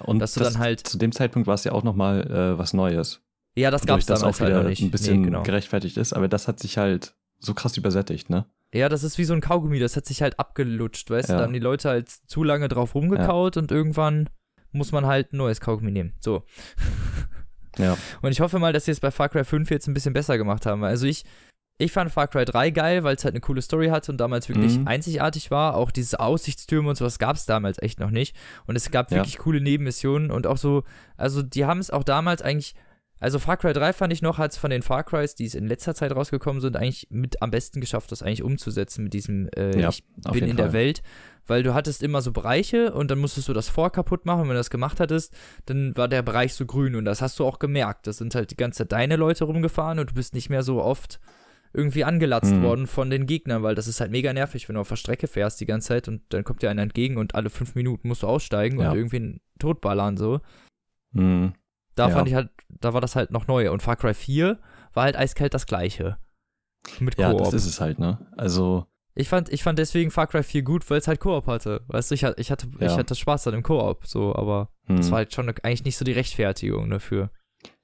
Und 0.00 0.18
dass 0.18 0.34
du 0.34 0.40
das, 0.40 0.54
dann 0.54 0.62
halt- 0.62 0.80
zu 0.80 0.98
dem 0.98 1.12
Zeitpunkt 1.12 1.46
war 1.46 1.54
es 1.54 1.62
ja 1.64 1.72
auch 1.72 1.84
nochmal 1.84 2.22
äh, 2.28 2.58
was 2.58 2.72
Neues. 2.72 3.20
Ja, 3.56 3.70
das 3.70 3.82
Wodurch 3.82 4.06
das 4.06 4.20
damals 4.20 4.36
auch 4.36 4.40
wieder 4.46 4.54
halt 4.54 4.64
noch 4.64 4.70
nicht. 4.70 4.82
ein 4.82 4.90
bisschen 4.90 5.20
nee, 5.20 5.24
genau. 5.26 5.42
gerechtfertigt 5.42 5.96
ist, 5.96 6.12
aber 6.12 6.28
das 6.28 6.46
hat 6.48 6.60
sich 6.60 6.78
halt 6.78 7.14
so 7.38 7.54
krass 7.54 7.76
übersättigt, 7.76 8.30
ne? 8.30 8.46
Ja, 8.74 8.88
das 8.88 9.02
ist 9.02 9.16
wie 9.18 9.24
so 9.24 9.32
ein 9.34 9.40
Kaugummi, 9.40 9.78
das 9.78 9.96
hat 9.96 10.04
sich 10.06 10.20
halt 10.22 10.38
abgelutscht, 10.38 11.10
weißt 11.10 11.28
du? 11.30 11.32
Ja. 11.32 11.38
Da 11.38 11.44
haben 11.44 11.52
die 11.54 11.58
Leute 11.58 11.88
halt 11.88 12.08
zu 12.10 12.44
lange 12.44 12.68
drauf 12.68 12.94
rumgekaut 12.94 13.56
und 13.56 13.72
irgendwann 13.72 14.28
muss 14.72 14.92
man 14.92 15.06
halt 15.06 15.32
ein 15.32 15.38
neues 15.38 15.60
Kaugummi 15.60 15.90
nehmen. 15.90 16.12
So. 16.20 16.44
Ja. 17.78 17.96
Und 18.22 18.32
ich 18.32 18.40
hoffe 18.40 18.58
mal, 18.58 18.72
dass 18.72 18.84
sie 18.84 18.90
es 18.90 19.00
bei 19.00 19.10
Far 19.10 19.28
Cry 19.30 19.44
5 19.44 19.70
jetzt 19.70 19.86
ein 19.86 19.94
bisschen 19.94 20.12
besser 20.12 20.36
gemacht 20.36 20.66
haben. 20.66 20.84
Also 20.84 21.06
ich, 21.06 21.24
ich 21.78 21.92
fand 21.92 22.10
Far 22.10 22.28
Cry 22.28 22.44
3 22.44 22.70
geil, 22.70 23.04
weil 23.04 23.16
es 23.16 23.24
halt 23.24 23.32
eine 23.32 23.40
coole 23.40 23.62
Story 23.62 23.88
hatte 23.88 24.12
und 24.12 24.18
damals 24.18 24.48
wirklich 24.50 24.78
Mhm. 24.78 24.86
einzigartig 24.88 25.50
war. 25.50 25.74
Auch 25.76 25.90
diese 25.90 26.20
Aussichtstürme 26.20 26.90
und 26.90 26.96
sowas 26.96 27.18
gab 27.18 27.36
es 27.36 27.46
damals 27.46 27.80
echt 27.80 28.00
noch 28.00 28.10
nicht. 28.10 28.36
Und 28.66 28.76
es 28.76 28.90
gab 28.90 29.10
Ja. 29.10 29.18
wirklich 29.18 29.38
coole 29.38 29.60
Nebenmissionen 29.60 30.30
und 30.30 30.46
auch 30.46 30.58
so, 30.58 30.82
also 31.16 31.42
die 31.42 31.64
haben 31.64 31.78
es 31.78 31.90
auch 31.90 32.04
damals 32.04 32.42
eigentlich, 32.42 32.74
also 33.20 33.38
Far 33.38 33.56
Cry 33.56 33.72
3 33.72 33.92
fand 33.92 34.12
ich 34.12 34.22
noch, 34.22 34.38
als 34.38 34.56
von 34.58 34.70
den 34.70 34.82
Far 34.82 35.02
Crys, 35.04 35.34
die 35.34 35.44
es 35.46 35.54
in 35.54 35.66
letzter 35.66 35.94
Zeit 35.94 36.12
rausgekommen 36.14 36.60
sind, 36.60 36.76
eigentlich 36.76 37.06
mit 37.10 37.42
am 37.42 37.50
besten 37.50 37.80
geschafft, 37.80 38.12
das 38.12 38.22
eigentlich 38.22 38.42
umzusetzen 38.42 39.04
mit 39.04 39.12
diesem, 39.14 39.48
äh, 39.56 39.78
Ja, 39.80 39.88
ich 39.90 40.04
bin 40.32 40.44
in 40.44 40.48
Fall. 40.50 40.56
der 40.56 40.72
Welt, 40.72 41.02
weil 41.46 41.62
du 41.62 41.74
hattest 41.74 42.02
immer 42.02 42.20
so 42.22 42.32
Bereiche 42.32 42.92
und 42.92 43.10
dann 43.10 43.18
musstest 43.18 43.48
du 43.48 43.52
das 43.52 43.68
Vor 43.68 43.90
kaputt 43.90 44.26
machen. 44.26 44.42
Und 44.42 44.48
wenn 44.48 44.54
du 44.54 44.60
das 44.60 44.70
gemacht 44.70 45.00
hattest, 45.00 45.34
dann 45.66 45.96
war 45.96 46.06
der 46.08 46.22
Bereich 46.22 46.54
so 46.54 46.66
grün 46.66 46.94
und 46.94 47.04
das 47.04 47.20
hast 47.22 47.38
du 47.38 47.44
auch 47.46 47.58
gemerkt. 47.58 48.06
Das 48.06 48.18
sind 48.18 48.34
halt 48.34 48.50
die 48.50 48.56
ganze 48.56 48.78
Zeit 48.78 48.92
deine 48.92 49.16
Leute 49.16 49.44
rumgefahren 49.44 49.98
und 49.98 50.10
du 50.10 50.14
bist 50.14 50.34
nicht 50.34 50.50
mehr 50.50 50.62
so 50.62 50.82
oft 50.82 51.18
irgendwie 51.74 52.04
angelatzt 52.04 52.52
Mhm. 52.54 52.62
worden 52.62 52.86
von 52.86 53.10
den 53.10 53.26
Gegnern, 53.26 53.62
weil 53.62 53.74
das 53.74 53.88
ist 53.88 54.00
halt 54.00 54.10
mega 54.10 54.32
nervig, 54.32 54.68
wenn 54.68 54.74
du 54.74 54.80
auf 54.80 54.88
der 54.88 54.96
Strecke 54.96 55.26
fährst 55.26 55.60
die 55.60 55.66
ganze 55.66 55.88
Zeit 55.88 56.08
und 56.08 56.22
dann 56.30 56.42
kommt 56.42 56.62
dir 56.62 56.70
einer 56.70 56.80
entgegen 56.82 57.18
und 57.18 57.34
alle 57.34 57.50
fünf 57.50 57.74
Minuten 57.74 58.08
musst 58.08 58.22
du 58.22 58.26
aussteigen 58.26 58.80
Ja. 58.80 58.90
und 58.90 58.96
irgendwie 58.96 59.16
einen 59.16 59.40
totballern 59.58 60.16
so. 60.16 60.40
Mhm. 61.12 61.52
Da 61.98 62.08
Ja. 62.08 62.14
fand 62.14 62.28
ich 62.28 62.34
halt, 62.34 62.50
da 62.68 62.92
war 62.94 63.00
das 63.00 63.16
halt 63.16 63.30
noch 63.30 63.46
neu. 63.48 63.70
Und 63.70 63.82
Far 63.82 63.96
Cry 63.96 64.14
4 64.14 64.58
war 64.94 65.04
halt 65.04 65.16
eiskalt 65.16 65.54
das 65.54 65.66
gleiche. 65.66 66.18
Mit 67.00 67.18
Ja, 67.18 67.30
Koop. 67.32 67.40
das 67.40 67.54
ist 67.54 67.66
es 67.66 67.80
halt, 67.80 67.98
ne? 67.98 68.18
Also, 68.36 68.86
Ich 69.14 69.28
fand, 69.28 69.48
ich 69.52 69.64
fand 69.64 69.80
deswegen 69.80 70.12
Far 70.12 70.28
Cry 70.28 70.44
4 70.44 70.62
gut, 70.62 70.88
weil 70.90 70.98
es 70.98 71.08
halt 71.08 71.18
Koop 71.18 71.48
hatte. 71.48 71.80
Weißt 71.88 72.10
du, 72.10 72.14
ich, 72.14 72.22
ich, 72.22 72.50
hatte, 72.52 72.68
ich 72.76 72.80
Ja. 72.82 72.96
hatte 72.96 73.16
Spaß 73.16 73.48
an 73.48 73.54
dem 73.54 73.62
Koop, 73.64 74.06
so, 74.06 74.34
aber 74.36 74.68
das 74.86 75.06
hm. 75.06 75.10
war 75.10 75.16
halt 75.18 75.34
schon 75.34 75.48
eigentlich 75.48 75.84
nicht 75.84 75.96
so 75.96 76.04
die 76.04 76.12
Rechtfertigung 76.12 76.88
dafür. 76.88 77.30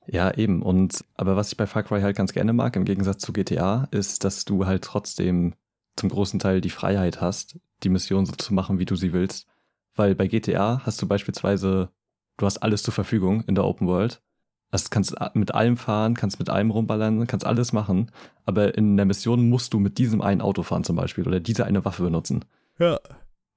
Ja, 0.07 0.33
eben. 0.35 0.63
Und 0.63 1.05
aber 1.17 1.35
was 1.35 1.51
ich 1.51 1.57
bei 1.57 1.67
Far 1.67 1.83
Cry 1.83 2.03
halt 2.03 2.17
ganz 2.17 2.33
gerne 2.33 2.53
mag, 2.53 2.77
im 2.77 2.85
Gegensatz 2.85 3.19
zu 3.19 3.33
GTA, 3.33 3.89
ist, 3.91 4.23
dass 4.23 4.45
du 4.45 4.65
halt 4.67 4.85
trotzdem 4.85 5.55
zum 5.97 6.09
großen 6.09 6.39
Teil 6.39 6.61
die 6.61 6.71
Freiheit 6.71 7.21
hast, 7.21 7.59
die 7.83 7.89
Mission 7.89 8.27
so 8.27 8.33
zu 8.35 8.55
machen, 8.55 8.79
wie 8.79 8.85
du 8.85 8.95
sie 8.97 9.13
willst. 9.13 9.49
Weil 9.97 10.15
bei 10.15 10.27
GTA 10.29 10.83
hast 10.85 11.01
du 11.03 11.09
beispielsweise, 11.09 11.89
du 12.37 12.47
hast 12.47 12.59
alles 12.59 12.83
zur 12.83 12.95
Verfügung 12.95 13.45
in 13.47 13.55
der 13.55 13.65
Open 13.65 13.87
World. 13.87 14.23
Also 14.71 14.87
kannst 14.91 15.15
mit 15.35 15.55
allem 15.55 15.77
fahren, 15.77 16.15
kannst 16.15 16.41
mit 16.41 16.51
allem 16.51 16.73
rumballern, 16.73 17.27
kannst 17.29 17.47
alles 17.47 17.73
machen. 17.73 18.11
Aber 18.45 18.77
in 18.77 18.97
der 18.97 19.07
Mission 19.07 19.49
musst 19.49 19.73
du 19.73 19.79
mit 19.79 19.99
diesem 19.99 20.21
einen 20.21 20.41
Auto 20.41 20.65
fahren 20.65 20.83
zum 20.83 20.97
Beispiel 20.97 21.27
oder 21.27 21.39
diese 21.39 21.65
eine 21.65 21.85
Waffe 21.85 22.03
benutzen. 22.03 22.45
Ja. 22.79 22.99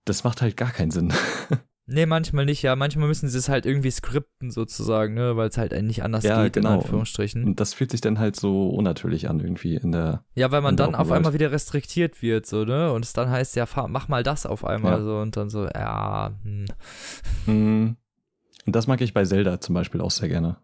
Das 0.06 0.24
macht 0.24 0.42
halt 0.44 0.58
gar 0.58 0.72
keinen 0.72 0.92
Sinn. 0.92 1.12
Nee, 1.90 2.06
manchmal 2.06 2.44
nicht, 2.44 2.62
ja. 2.64 2.76
Manchmal 2.76 3.08
müssen 3.08 3.30
sie 3.30 3.38
es 3.38 3.48
halt 3.48 3.66
irgendwie 3.66 3.92
skripten, 3.92 4.52
sozusagen, 4.52 5.14
ne, 5.14 5.38
weil 5.38 5.48
es 5.48 5.58
halt 5.58 5.72
nicht 5.84 6.04
anders 6.04 6.26
Ja, 6.26 6.44
geht, 6.44 6.54
genau. 6.54 6.74
in 6.74 6.76
Anführungsstrichen. 6.82 7.46
Und 7.46 7.62
das 7.62 7.74
fühlt 7.74 7.92
sich 7.92 8.02
dann 8.02 8.20
halt 8.20 8.36
so 8.36 8.68
unnatürlich 8.72 9.30
an 9.30 9.40
irgendwie 9.40 9.78
in 9.78 9.94
der. 9.94 10.26
Ja, 10.36 10.52
weil 10.52 10.60
man 10.60 10.76
dann 10.76 10.96
auf 10.96 11.10
einmal 11.12 11.32
wieder 11.32 11.50
restriktiert 11.54 12.22
wird, 12.22 12.46
so, 12.46 12.66
ne? 12.66 12.92
Und 12.92 13.06
es 13.06 13.14
dann 13.14 13.30
heißt, 13.30 13.56
ja, 13.56 13.66
fahr, 13.66 13.88
mach 13.88 14.10
mal 14.10 14.22
das 14.22 14.46
auf 14.46 14.66
einmal 14.66 15.00
Ja. 15.00 15.04
so 15.06 15.18
und 15.20 15.38
dann 15.38 15.50
so, 15.50 15.66
ja, 15.66 16.34
hm. 16.44 16.66
Hm. 17.46 17.96
Und 18.68 18.76
das 18.76 18.86
mag 18.86 19.02
ich 19.02 19.14
bei 19.14 19.24
Zelda 19.26 19.60
zum 19.60 19.74
Beispiel 19.74 20.02
auch 20.02 20.12
sehr 20.12 20.28
gerne. 20.30 20.58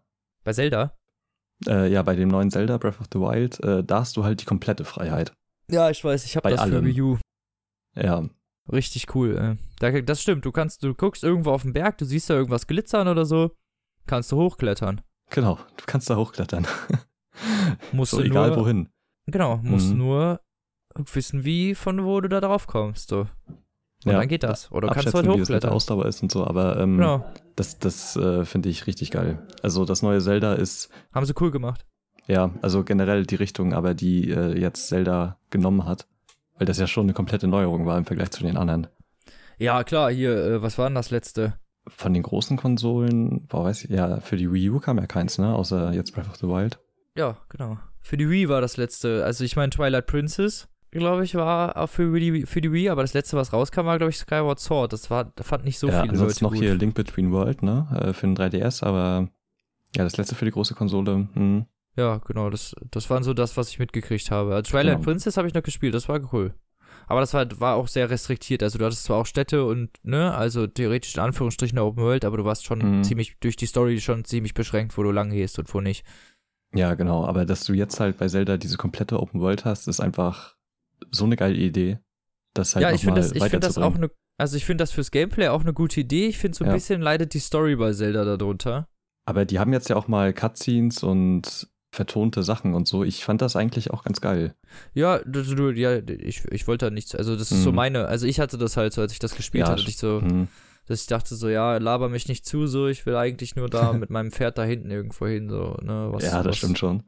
Bei 0.44 0.52
Zelda? 0.52 0.96
Äh, 1.66 1.90
ja, 1.90 2.02
bei 2.02 2.14
dem 2.14 2.28
neuen 2.28 2.50
Zelda 2.50 2.76
Breath 2.78 3.00
of 3.00 3.06
the 3.12 3.18
Wild, 3.18 3.58
äh, 3.64 3.82
da 3.82 4.00
hast 4.00 4.16
du 4.16 4.24
halt 4.24 4.40
die 4.40 4.44
komplette 4.44 4.84
Freiheit. 4.84 5.32
Ja, 5.70 5.88
ich 5.90 6.04
weiß, 6.04 6.24
ich 6.26 6.36
habe 6.36 6.50
das 6.50 6.60
für 6.60 6.66
allem. 6.76 6.84
Wii 6.84 7.00
U. 7.00 7.18
Ja, 7.96 8.28
Richtig 8.72 9.14
cool. 9.14 9.36
Äh. 9.36 9.56
Da, 9.78 10.00
das 10.00 10.22
stimmt, 10.22 10.44
du 10.46 10.52
kannst, 10.52 10.82
du 10.82 10.94
guckst 10.94 11.22
irgendwo 11.22 11.50
auf 11.50 11.62
den 11.62 11.72
Berg, 11.74 11.98
du 11.98 12.06
siehst 12.06 12.30
da 12.30 12.34
irgendwas 12.34 12.66
glitzern 12.66 13.08
oder 13.08 13.26
so, 13.26 13.50
kannst 14.06 14.32
du 14.32 14.36
hochklettern. 14.36 15.02
genau. 15.30 15.56
Du 15.76 15.84
kannst 15.86 16.08
da 16.08 16.16
hochklettern. 16.16 16.66
Musst 17.92 18.12
so 18.12 18.18
du 18.20 18.24
egal 18.24 18.48
nur, 18.50 18.58
wohin. 18.58 18.88
Genau, 19.26 19.56
musst 19.58 19.90
Mhm. 19.90 19.98
nur 19.98 20.40
wissen, 21.12 21.44
wie, 21.44 21.74
von 21.74 22.04
wo 22.04 22.20
du 22.20 22.28
da 22.28 22.40
drauf 22.40 22.66
kommst. 22.66 23.08
So. 23.08 23.26
Und 24.04 24.12
Ja, 24.12 24.18
dann 24.18 24.28
geht 24.28 24.42
das. 24.42 24.70
Oder 24.72 24.88
du 24.88 24.94
kannst 24.94 25.14
halt 25.14 25.24
wie 25.26 25.30
es 25.30 25.36
mit 25.36 25.36
der 25.36 25.42
hochklettern. 25.70 25.70
Ausdauer 25.72 26.06
ist 26.06 26.22
und 26.22 26.30
so, 26.32 26.46
aber 26.46 26.78
ähm, 26.78 26.96
Genau. 26.98 27.24
das, 27.56 27.78
das 27.78 28.16
äh, 28.16 28.44
finde 28.44 28.68
ich 28.68 28.86
richtig 28.86 29.10
geil. 29.10 29.38
Also 29.62 29.84
das 29.84 30.02
neue 30.02 30.20
Zelda 30.20 30.54
ist, 30.54 30.90
Haben 31.14 31.24
sie 31.26 31.34
cool 31.40 31.50
gemacht. 31.50 31.86
ja, 32.26 32.50
also 32.62 32.84
generell 32.84 33.24
die 33.26 33.36
Richtung, 33.36 33.72
aber 33.72 33.94
die 33.94 34.30
äh, 34.30 34.58
jetzt 34.58 34.88
Zelda 34.88 35.38
genommen 35.50 35.84
hat, 35.86 36.06
weil 36.58 36.66
das 36.66 36.78
ja 36.78 36.86
schon 36.86 37.04
eine 37.06 37.12
komplette 37.14 37.46
Neuerung 37.48 37.86
war 37.86 37.96
im 37.98 38.04
Vergleich 38.04 38.30
zu 38.30 38.42
den 38.42 38.56
anderen. 38.56 38.86
Ja, 39.58 39.84
klar, 39.84 40.10
hier, 40.10 40.36
äh, 40.36 40.62
was 40.62 40.76
war 40.78 40.88
denn 40.88 40.94
das 40.96 41.10
letzte? 41.10 41.54
Von 41.86 42.12
den 42.14 42.22
großen 42.22 42.56
Konsolen, 42.56 43.46
boah, 43.46 43.64
weiß 43.64 43.84
ich, 43.84 43.90
ja, 43.90 44.20
für 44.20 44.36
die 44.36 44.50
Wii 44.52 44.70
U 44.70 44.80
kam 44.80 44.98
ja 44.98 45.06
keins, 45.06 45.38
ne, 45.38 45.54
außer 45.54 45.92
jetzt 45.92 46.12
Breath 46.14 46.28
of 46.28 46.36
the 46.36 46.46
Wild. 46.48 46.78
Ja, 47.16 47.36
genau. 47.48 47.78
Für 48.00 48.16
die 48.16 48.28
Wii 48.28 48.48
war 48.48 48.60
das 48.60 48.76
letzte. 48.76 49.24
Also 49.24 49.44
ich 49.44 49.54
meine, 49.56 49.70
Twilight 49.70 50.06
Princess, 50.06 50.66
glaube 51.00 51.24
ich, 51.24 51.34
war 51.34 51.76
auch 51.76 51.88
für 51.88 52.18
die, 52.18 52.46
für 52.46 52.60
die 52.60 52.72
Wii, 52.72 52.88
aber 52.88 53.02
das 53.02 53.14
letzte, 53.14 53.36
was 53.36 53.52
rauskam, 53.52 53.84
war, 53.86 53.98
glaube 53.98 54.10
ich, 54.10 54.16
Skyward 54.18 54.58
Sword. 54.60 54.92
Das 54.92 55.10
war, 55.10 55.24
da 55.24 55.42
fand 55.44 55.64
nicht 55.64 55.78
so 55.78 55.88
ja, 55.88 56.02
viele 56.02 56.16
Leute 56.16 56.42
noch 56.44 56.50
gut. 56.52 56.60
hier 56.60 56.74
Link 56.74 56.94
Between 56.94 57.30
World, 57.32 57.62
ne, 57.62 57.86
äh, 58.00 58.12
für 58.12 58.26
den 58.26 58.36
3DS, 58.36 58.82
aber 58.84 59.28
ja, 59.96 60.04
das 60.04 60.16
letzte 60.16 60.34
für 60.34 60.44
die 60.44 60.50
große 60.50 60.74
Konsole, 60.74 61.28
hm, 61.34 61.66
Ja, 61.96 62.18
genau, 62.18 62.50
das, 62.50 62.74
das 62.90 63.08
waren 63.10 63.22
so 63.22 63.34
das, 63.34 63.56
was 63.56 63.68
ich 63.68 63.78
mitgekriegt 63.78 64.30
habe. 64.30 64.54
Also 64.54 64.70
Twilight 64.72 64.96
Genau. 64.96 65.04
Princess 65.04 65.36
habe 65.36 65.46
ich 65.46 65.54
noch 65.54 65.62
gespielt, 65.62 65.94
das 65.94 66.08
war 66.08 66.20
cool. 66.32 66.54
Aber 67.06 67.20
das 67.20 67.34
war, 67.34 67.46
war 67.60 67.74
auch 67.76 67.86
sehr 67.86 68.08
restriktiert. 68.08 68.62
Also 68.62 68.78
du 68.78 68.84
hattest 68.86 69.04
zwar 69.04 69.18
auch 69.18 69.26
Städte 69.26 69.64
und, 69.66 69.90
ne, 70.02 70.34
also 70.34 70.66
theoretisch 70.66 71.14
in 71.14 71.20
Anführungsstrichen 71.20 71.76
eine 71.78 71.86
Open 71.86 72.02
World, 72.02 72.24
aber 72.24 72.38
du 72.38 72.44
warst 72.44 72.64
schon 72.64 72.98
Mhm. 72.98 73.04
ziemlich, 73.04 73.36
durch 73.40 73.56
die 73.56 73.66
Story 73.66 74.00
schon 74.00 74.24
ziemlich 74.24 74.54
beschränkt, 74.54 74.96
wo 74.96 75.02
du 75.02 75.10
lang 75.12 75.30
gehst 75.30 75.58
und 75.58 75.72
wo 75.74 75.80
nicht. 75.80 76.04
Ja, 76.74 76.94
genau. 76.94 77.24
Aber 77.26 77.44
dass 77.44 77.64
du 77.64 77.72
jetzt 77.74 78.00
halt 78.00 78.18
bei 78.18 78.26
Zelda 78.26 78.56
diese 78.56 78.76
komplette 78.78 79.20
Open 79.20 79.40
World 79.40 79.64
hast, 79.64 79.86
ist 79.86 80.00
einfach 80.00 80.53
so 81.10 81.24
eine 81.24 81.36
geile 81.36 81.56
Idee, 81.56 81.98
das 82.54 82.74
halt 82.74 82.82
ja, 82.84 82.90
ich 82.92 83.02
finde 83.02 83.20
das, 83.20 83.32
ich 83.32 83.42
find 83.42 83.64
das 83.64 83.78
auch 83.78 83.94
eine, 83.94 84.10
also 84.38 84.56
ich 84.56 84.64
finde 84.64 84.82
das 84.82 84.90
fürs 84.92 85.10
Gameplay 85.10 85.48
auch 85.48 85.62
eine 85.62 85.72
gute 85.72 86.00
Idee. 86.00 86.26
Ich 86.26 86.38
finde 86.38 86.56
so 86.56 86.64
ein 86.64 86.68
Ja. 86.68 86.74
bisschen 86.74 87.00
leidet 87.00 87.34
die 87.34 87.38
Story 87.38 87.76
bei 87.76 87.92
Zelda 87.92 88.24
darunter. 88.36 88.88
Aber 89.26 89.44
die 89.44 89.58
haben 89.58 89.72
jetzt 89.72 89.88
ja 89.88 89.96
auch 89.96 90.08
mal 90.08 90.32
Cutscenes 90.32 91.02
und 91.02 91.68
vertonte 91.94 92.42
Sachen 92.42 92.74
und 92.74 92.88
so. 92.88 93.04
Ich 93.04 93.24
fand 93.24 93.40
das 93.40 93.54
eigentlich 93.56 93.90
auch 93.92 94.02
ganz 94.02 94.20
geil. 94.20 94.54
Ja, 94.94 95.18
du, 95.20 95.42
du, 95.42 95.70
ja, 95.70 95.98
ich, 95.98 96.44
ich 96.50 96.66
wollte 96.66 96.86
da 96.86 96.90
nichts, 96.90 97.14
also 97.14 97.36
das 97.36 97.52
ist 97.52 97.62
so 97.62 97.70
Mhm. 97.70 97.76
meine, 97.76 98.06
also 98.08 98.26
ich 98.26 98.40
hatte 98.40 98.58
das 98.58 98.76
halt 98.76 98.92
so, 98.92 99.00
als 99.00 99.12
ich 99.12 99.20
das 99.20 99.36
gespielt 99.36 99.64
Ja, 99.66 99.72
hatte, 99.72 99.88
ich 99.88 99.96
so, 99.96 100.20
Hm. 100.20 100.48
dass 100.86 101.00
ich 101.02 101.06
dachte 101.06 101.36
so, 101.36 101.48
ja, 101.48 101.76
laber 101.78 102.08
mich 102.08 102.26
nicht 102.26 102.44
zu, 102.44 102.66
so, 102.66 102.88
ich 102.88 103.06
will 103.06 103.14
eigentlich 103.14 103.54
nur 103.54 103.68
da 103.68 103.92
mit 103.94 104.10
meinem 104.10 104.32
Pferd 104.32 104.58
da 104.58 104.64
hinten 104.64 104.90
irgendwo 104.90 105.26
hin, 105.28 105.48
so, 105.48 105.76
ne, 105.82 106.08
was, 106.10 106.24
ja, 106.24 106.38
das 106.38 106.46
was, 106.46 106.58
stimmt 106.58 106.78
schon. 106.78 107.04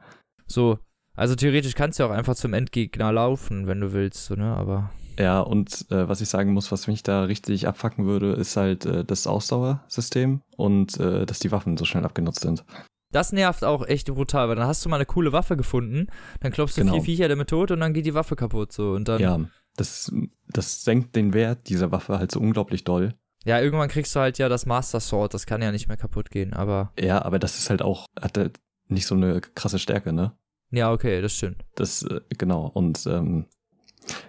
So, 0.47 0.79
also 1.17 1.35
theoretisch 1.35 1.75
kannst 1.75 1.99
du 1.99 2.03
ja 2.05 2.09
auch 2.09 2.13
einfach 2.15 2.35
zum 2.35 2.53
Endgegner 2.55 3.13
laufen, 3.13 3.67
wenn 3.67 3.81
du 3.81 3.93
willst, 3.93 4.25
so, 4.27 4.35
ne, 4.35 4.55
aber, 4.57 4.91
Ja, 5.19 5.41
und 5.41 5.87
äh, 5.91 6.09
was 6.09 6.21
ich 6.21 6.29
sagen 6.29 6.53
muss, 6.53 6.71
was 6.73 6.87
mich 6.87 7.03
da 7.03 7.23
richtig 7.25 7.67
abfacken 7.67 8.07
würde, 8.07 8.33
ist 8.33 8.57
halt 8.57 8.85
äh, 8.87 9.05
das 9.05 9.27
Ausdauersystem 9.27 10.43
und 10.57 10.99
äh, 11.01 11.27
dass 11.27 11.39
die 11.39 11.53
Waffen 11.53 11.77
so 11.77 11.85
schnell 11.85 12.05
abgenutzt 12.05 12.41
sind. 12.41 12.65
das 13.13 13.33
nervt 13.33 13.65
auch 13.65 13.87
echt 13.87 14.13
brutal, 14.13 14.49
weil 14.49 14.57
dann 14.57 14.67
hast 14.67 14.85
du 14.85 14.89
mal 14.89 14.97
eine 14.97 15.07
coole 15.07 15.33
Waffe 15.33 15.57
gefunden, 15.57 16.09
dann 16.41 16.53
klopfst 16.53 16.77
du 16.77 16.83
Genau. 16.83 16.95
vier 16.95 17.03
Viecher 17.03 17.29
damit 17.29 17.49
tot 17.49 17.71
und 17.71 17.81
dann 17.81 17.95
geht 17.95 18.05
die 18.07 18.15
Waffe 18.15 18.37
kaputt, 18.37 18.73
so, 18.73 18.93
und 18.93 19.09
dann, 19.09 19.21
ja, 19.21 19.41
das, 19.77 20.13
das 20.49 20.85
senkt 20.85 21.17
den 21.17 21.33
Wert 21.35 21.69
dieser 21.69 21.93
Waffe 21.93 22.19
halt 22.19 22.33
so 22.33 22.41
unglaublich 22.41 22.85
doll. 22.85 23.15
ja, 23.45 23.61
irgendwann 23.61 23.89
kriegst 23.89 24.15
du 24.17 24.21
halt 24.21 24.39
ja 24.39 24.49
das 24.49 24.67
Master 24.67 25.01
Sword, 25.01 25.33
das 25.35 25.47
kann 25.47 25.63
ja 25.63 25.71
nicht 25.73 25.89
mehr 25.89 25.97
kaputt 25.97 26.31
gehen, 26.31 26.53
aber, 26.53 26.93
Ja, 26.99 27.23
aber 27.25 27.39
das 27.39 27.59
ist 27.59 27.71
halt 27.71 27.81
auch, 27.81 28.07
hat 28.21 28.37
halt 28.37 28.59
nicht 28.89 29.07
so 29.07 29.15
eine 29.15 29.41
krasse 29.41 29.79
Stärke, 29.79 30.13
ne? 30.13 30.33
Ja, 30.71 30.93
okay, 30.93 31.21
das 31.23 31.35
stimmt. 31.35 31.65
Das, 31.75 32.03
äh, 32.03 32.21
genau, 32.37 32.67
und 32.75 33.07
ähm, 33.07 33.47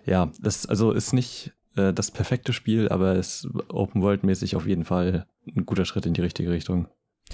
ja, 0.06 0.32
das 0.40 0.66
also 0.66 0.92
ist 0.92 1.14
nicht 1.14 1.54
äh, 1.76 1.94
das 1.94 2.12
perfekte 2.12 2.54
Spiel, 2.54 2.90
aber 2.90 3.16
es 3.16 3.46
ist 3.46 3.50
Open 3.70 4.02
World-mäßig 4.02 4.56
auf 4.56 4.66
jeden 4.68 4.86
Fall 4.86 5.28
ein 5.56 5.66
guter 5.66 5.86
Schritt 5.86 6.06
in 6.06 6.14
die 6.14 6.22
richtige 6.22 6.50
Richtung. 6.52 6.88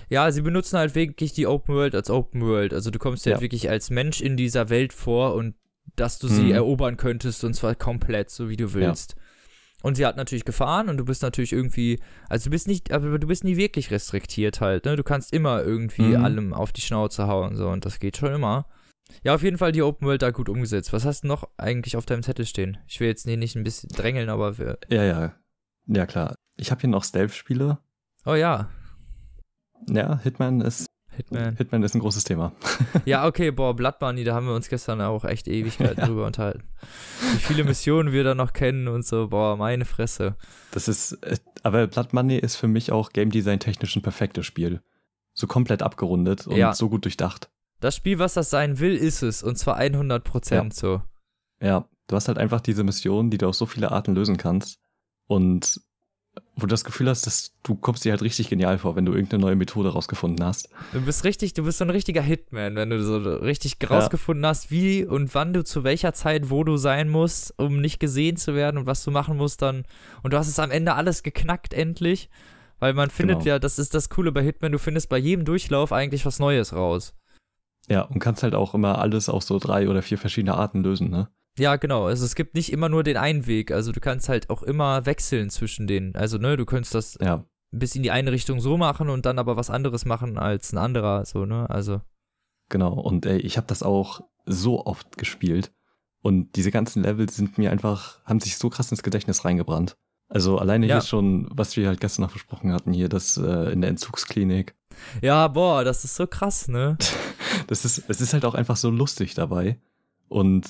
Ja, 0.09 0.31
sie 0.31 0.41
benutzen 0.41 0.77
halt 0.79 0.95
wirklich 0.95 1.33
die 1.33 1.45
Open 1.47 1.75
World 1.75 1.93
als 1.95 2.09
Open 2.09 2.41
World. 2.41 2.73
Also 2.73 2.89
du 2.89 2.97
kommst 2.99 3.25
Ja. 3.25 3.33
halt 3.33 3.41
wirklich 3.41 3.69
als 3.69 3.89
Mensch 3.91 4.21
in 4.21 4.37
dieser 4.37 4.69
Welt 4.69 4.91
vor 4.91 5.35
und 5.35 5.55
dass 5.95 6.17
du 6.17 6.27
sie 6.27 6.45
Mhm. 6.45 6.51
erobern 6.51 6.97
könntest 6.97 7.43
und 7.43 7.53
zwar 7.53 7.75
komplett, 7.75 8.29
so 8.31 8.49
wie 8.49 8.57
du 8.57 8.73
willst. 8.73 9.15
Und 9.83 9.95
sie 9.95 10.05
hat 10.05 10.15
natürlich 10.17 10.45
Gefahren 10.45 10.87
und 10.89 10.97
du 10.97 11.05
bist 11.05 11.21
natürlich 11.21 11.51
irgendwie, 11.53 11.99
also 12.29 12.45
du 12.45 12.49
bist 12.51 12.67
nicht, 12.67 12.91
aber 12.91 13.19
du 13.19 13.27
bist 13.27 13.43
nie 13.43 13.57
wirklich 13.57 13.91
restriktiert 13.91 14.61
halt, 14.61 14.85
ne? 14.85 14.95
Du 14.95 15.03
kannst 15.03 15.33
immer 15.33 15.61
irgendwie 15.61 16.15
Mhm. 16.15 16.23
allem 16.23 16.53
auf 16.53 16.71
die 16.71 16.81
Schnauze 16.81 17.27
hauen, 17.27 17.55
so 17.55 17.67
und 17.69 17.85
das 17.85 17.99
geht 17.99 18.17
schon 18.17 18.33
immer. 18.33 18.65
Ja, 19.23 19.35
auf 19.35 19.43
jeden 19.43 19.57
Fall 19.57 19.71
die 19.71 19.81
Open 19.81 20.07
World 20.07 20.21
da 20.21 20.31
gut 20.31 20.49
umgesetzt. 20.49 20.93
Was 20.93 21.05
hast 21.05 21.23
du 21.23 21.27
noch 21.27 21.47
eigentlich 21.57 21.95
auf 21.95 22.05
deinem 22.05 22.23
Zettel 22.23 22.45
stehen? 22.45 22.77
Ich 22.87 22.99
will 22.99 23.07
jetzt 23.07 23.25
nee, 23.25 23.37
nicht 23.37 23.55
ein 23.55 23.63
bisschen 23.63 23.89
drängeln, 23.89 24.29
aber 24.29 24.57
wir, 24.57 24.77
Ja, 24.89 25.03
ja. 25.03 25.33
Ja, 25.85 26.05
klar. 26.05 26.35
Ich 26.57 26.71
habe 26.71 26.81
hier 26.81 26.89
noch 26.89 27.03
Stealth-Spiele. 27.03 27.77
oh 28.25 28.35
ja. 28.35 28.69
Ja, 29.89 30.19
Hitman 30.23 30.61
ist 30.61 30.87
Hitman. 31.15 31.55
Hitman 31.55 31.83
ist 31.83 31.93
ein 31.93 31.99
großes 31.99 32.23
Thema. 32.23 32.53
Ja, 33.05 33.27
okay, 33.27 33.51
boah, 33.51 33.75
Blood 33.75 33.95
Money, 34.01 34.23
da 34.23 34.33
haben 34.33 34.47
wir 34.47 34.53
uns 34.53 34.69
gestern 34.69 35.01
auch 35.01 35.25
echt 35.25 35.47
Ewigkeiten 35.47 35.97
ja. 35.99 36.05
drüber 36.07 36.25
unterhalten. 36.25 36.63
Wie 37.33 37.39
viele 37.39 37.63
Missionen 37.63 38.13
wir 38.13 38.23
da 38.23 38.33
noch 38.35 38.53
kennen 38.53 38.87
und 38.87 39.05
so, 39.05 39.27
boah, 39.27 39.57
meine 39.57 39.85
Fresse. 39.85 40.35
Das 40.71 40.87
ist, 40.87 41.13
äh, 41.23 41.37
aber 41.63 41.87
Blood 41.87 42.13
Money 42.13 42.37
ist 42.37 42.55
für 42.55 42.67
mich 42.67 42.91
auch 42.91 43.11
Game 43.11 43.29
Design 43.29 43.59
technisch 43.59 43.95
ein 43.95 44.01
perfektes 44.01 44.45
Spiel. 44.45 44.81
So 45.33 45.47
komplett 45.47 45.81
abgerundet 45.81 46.47
und 46.47 46.57
ja. 46.57 46.73
so 46.73 46.89
gut 46.89 47.05
durchdacht. 47.05 47.49
Das 47.83 47.97
Spiel, 47.97 48.17
was 48.17 48.33
das 48.33 48.49
sein 48.49 48.79
will, 48.79 48.95
ist 48.95 49.23
es. 49.23 49.43
Und 49.43 49.57
zwar 49.57 49.75
100 49.75 50.23
Prozent 50.23 50.73
ja. 50.73 50.79
so. 50.79 51.01
Ja, 51.59 51.89
du 52.07 52.15
hast 52.15 52.29
halt 52.29 52.37
einfach 52.37 52.61
diese 52.61 52.85
Mission, 52.85 53.29
die 53.29 53.37
du 53.37 53.47
auf 53.49 53.55
so 53.55 53.65
viele 53.65 53.91
Arten 53.91 54.15
lösen 54.15 54.37
kannst. 54.37 54.79
Und 55.27 55.81
wo 56.55 56.61
du 56.61 56.67
das 56.67 56.85
Gefühl 56.85 57.09
hast, 57.09 57.27
dass 57.27 57.51
du 57.63 57.75
kommst 57.75 58.05
dir 58.05 58.11
halt 58.11 58.21
richtig 58.21 58.49
genial 58.49 58.77
vor, 58.77 58.95
wenn 58.95 59.05
du 59.05 59.11
irgendeine 59.11 59.41
neue 59.41 59.55
Methode 59.55 59.89
rausgefunden 59.89 60.45
hast. 60.45 60.69
Du 60.93 61.01
bist 61.01 61.25
richtig, 61.25 61.55
du 61.55 61.63
bist 61.63 61.77
so 61.77 61.83
ein 61.83 61.89
richtiger 61.89 62.21
Hitman, 62.21 62.75
wenn 62.75 62.89
du 62.89 63.03
so 63.03 63.17
richtig 63.17 63.77
rausgefunden 63.87 64.43
ja. 64.43 64.49
hast, 64.51 64.71
wie 64.71 65.03
und 65.05 65.35
wann 65.35 65.51
du 65.51 65.63
zu 65.63 65.83
welcher 65.83 66.13
Zeit, 66.13 66.49
wo 66.49 66.63
du 66.63 66.77
sein 66.77 67.09
musst, 67.09 67.53
um 67.59 67.81
nicht 67.81 67.99
gesehen 67.99 68.37
zu 68.37 68.55
werden 68.55 68.77
und 68.77 68.85
was 68.85 69.03
du 69.03 69.11
machen 69.11 69.35
musst 69.35 69.61
dann. 69.61 69.83
Und 70.21 70.31
du 70.31 70.37
hast 70.37 70.47
es 70.47 70.59
am 70.59 70.71
Ende 70.71 70.95
alles 70.95 71.21
geknackt 71.21 71.73
endlich, 71.73 72.29
weil 72.79 72.93
man 72.93 73.09
findet 73.09 73.39
genau. 73.39 73.49
ja, 73.49 73.59
das 73.59 73.77
ist 73.77 73.93
das 73.93 74.09
Coole 74.09 74.31
bei 74.31 74.41
Hitman, 74.41 74.71
du 74.71 74.79
findest 74.79 75.09
bei 75.09 75.17
jedem 75.17 75.43
Durchlauf 75.43 75.91
eigentlich 75.91 76.25
was 76.25 76.39
Neues 76.39 76.73
raus. 76.73 77.13
Ja, 77.89 78.01
und 78.03 78.19
kannst 78.19 78.43
halt 78.43 78.55
auch 78.55 78.73
immer 78.73 78.99
alles 78.99 79.29
auf 79.29 79.43
so 79.43 79.59
drei 79.59 79.89
oder 79.89 80.01
vier 80.01 80.17
verschiedene 80.17 80.55
Arten 80.55 80.83
lösen, 80.83 81.09
ne? 81.09 81.29
Ja, 81.57 81.75
genau. 81.75 82.05
Also 82.05 82.25
es 82.25 82.35
gibt 82.35 82.55
nicht 82.55 82.71
immer 82.71 82.89
nur 82.89 83.03
den 83.03 83.17
einen 83.17 83.45
Weg. 83.45 83.71
Also 83.71 83.91
du 83.91 83.99
kannst 83.99 84.29
halt 84.29 84.49
auch 84.49 84.63
immer 84.63 85.05
wechseln 85.05 85.49
zwischen 85.49 85.85
denen. 85.85 86.15
Also, 86.15 86.37
ne, 86.37 86.57
du 86.57 86.65
könntest 86.65 86.95
das 86.95 87.17
ja. 87.21 87.45
bis 87.71 87.95
in 87.95 88.03
die 88.03 88.11
eine 88.11 88.31
Richtung 88.31 88.59
so 88.59 88.77
machen 88.77 89.09
und 89.09 89.25
dann 89.25 89.37
aber 89.37 89.55
was 89.55 89.69
anderes 89.69 90.05
machen 90.05 90.37
als 90.37 90.73
ein 90.73 90.77
anderer, 90.77 91.25
so, 91.25 91.45
ne? 91.45 91.69
Also. 91.69 92.01
Genau, 92.69 92.93
und 92.93 93.25
ey, 93.25 93.37
ich 93.39 93.57
habe 93.57 93.67
das 93.67 93.83
auch 93.83 94.21
so 94.45 94.85
oft 94.85 95.17
gespielt. 95.17 95.71
Und 96.21 96.55
diese 96.55 96.71
ganzen 96.71 97.03
Level 97.03 97.29
sind 97.29 97.57
mir 97.57 97.69
einfach, 97.69 98.23
haben 98.25 98.39
sich 98.39 98.57
so 98.57 98.69
krass 98.69 98.89
ins 98.89 99.03
Gedächtnis 99.03 99.43
reingebrannt. 99.43 99.97
Also 100.29 100.57
alleine 100.57 100.87
ja. 100.87 100.95
hier 100.95 101.01
schon, 101.01 101.47
was 101.51 101.75
wir 101.77 101.87
halt 101.87 101.99
gestern 101.99 102.23
noch 102.23 102.31
besprochen 102.31 102.71
hatten, 102.73 102.93
hier 102.93 103.09
das 103.09 103.37
äh, 103.37 103.71
in 103.71 103.81
der 103.81 103.89
Entzugsklinik. 103.89 104.73
Ja, 105.21 105.47
boah, 105.47 105.83
das 105.83 106.03
ist 106.03 106.15
so 106.15 106.27
krass, 106.27 106.67
ne? 106.67 106.97
das 107.67 107.85
ist, 107.85 108.03
es 108.07 108.21
ist 108.21 108.33
halt 108.33 108.45
auch 108.45 108.55
einfach 108.55 108.77
so 108.77 108.89
lustig 108.89 109.33
dabei. 109.33 109.79
Und 110.27 110.67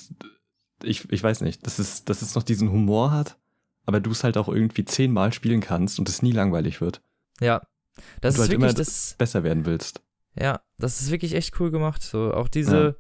ich, 0.84 1.12
ich 1.12 1.24
weiß 1.24 1.42
nicht, 1.42 1.66
dass 1.66 1.80
es, 1.80 2.04
dass 2.06 2.22
es 2.22 2.36
noch 2.36 2.44
diesen 2.44 2.72
Humor 2.72 3.12
hat, 3.12 3.38
aber 3.86 4.00
du 4.00 4.12
es 4.12 4.24
halt 4.24 4.38
auch 4.38 4.50
irgendwie 4.50 4.86
zehnmal 4.86 5.34
spielen 5.34 5.62
kannst 5.62 6.00
und 6.00 6.10
es 6.10 6.22
nie 6.22 6.32
langweilig 6.32 6.82
wird. 6.82 7.02
Ja. 7.40 7.62
Das 8.22 8.36
und 8.36 8.36
ist 8.36 8.36
du 8.36 8.42
halt 8.42 8.52
wirklich 8.52 8.70
immer 8.70 8.74
das. 8.74 9.16
Besser 9.18 9.44
werden 9.44 9.66
willst. 9.66 10.02
Ja, 10.36 10.62
das 10.78 11.02
ist 11.02 11.12
wirklich 11.12 11.36
echt 11.36 11.60
cool 11.60 11.72
gemacht. 11.72 12.02
So, 12.02 12.34
auch 12.34 12.48
diese, 12.48 12.78
ja. 12.78 12.96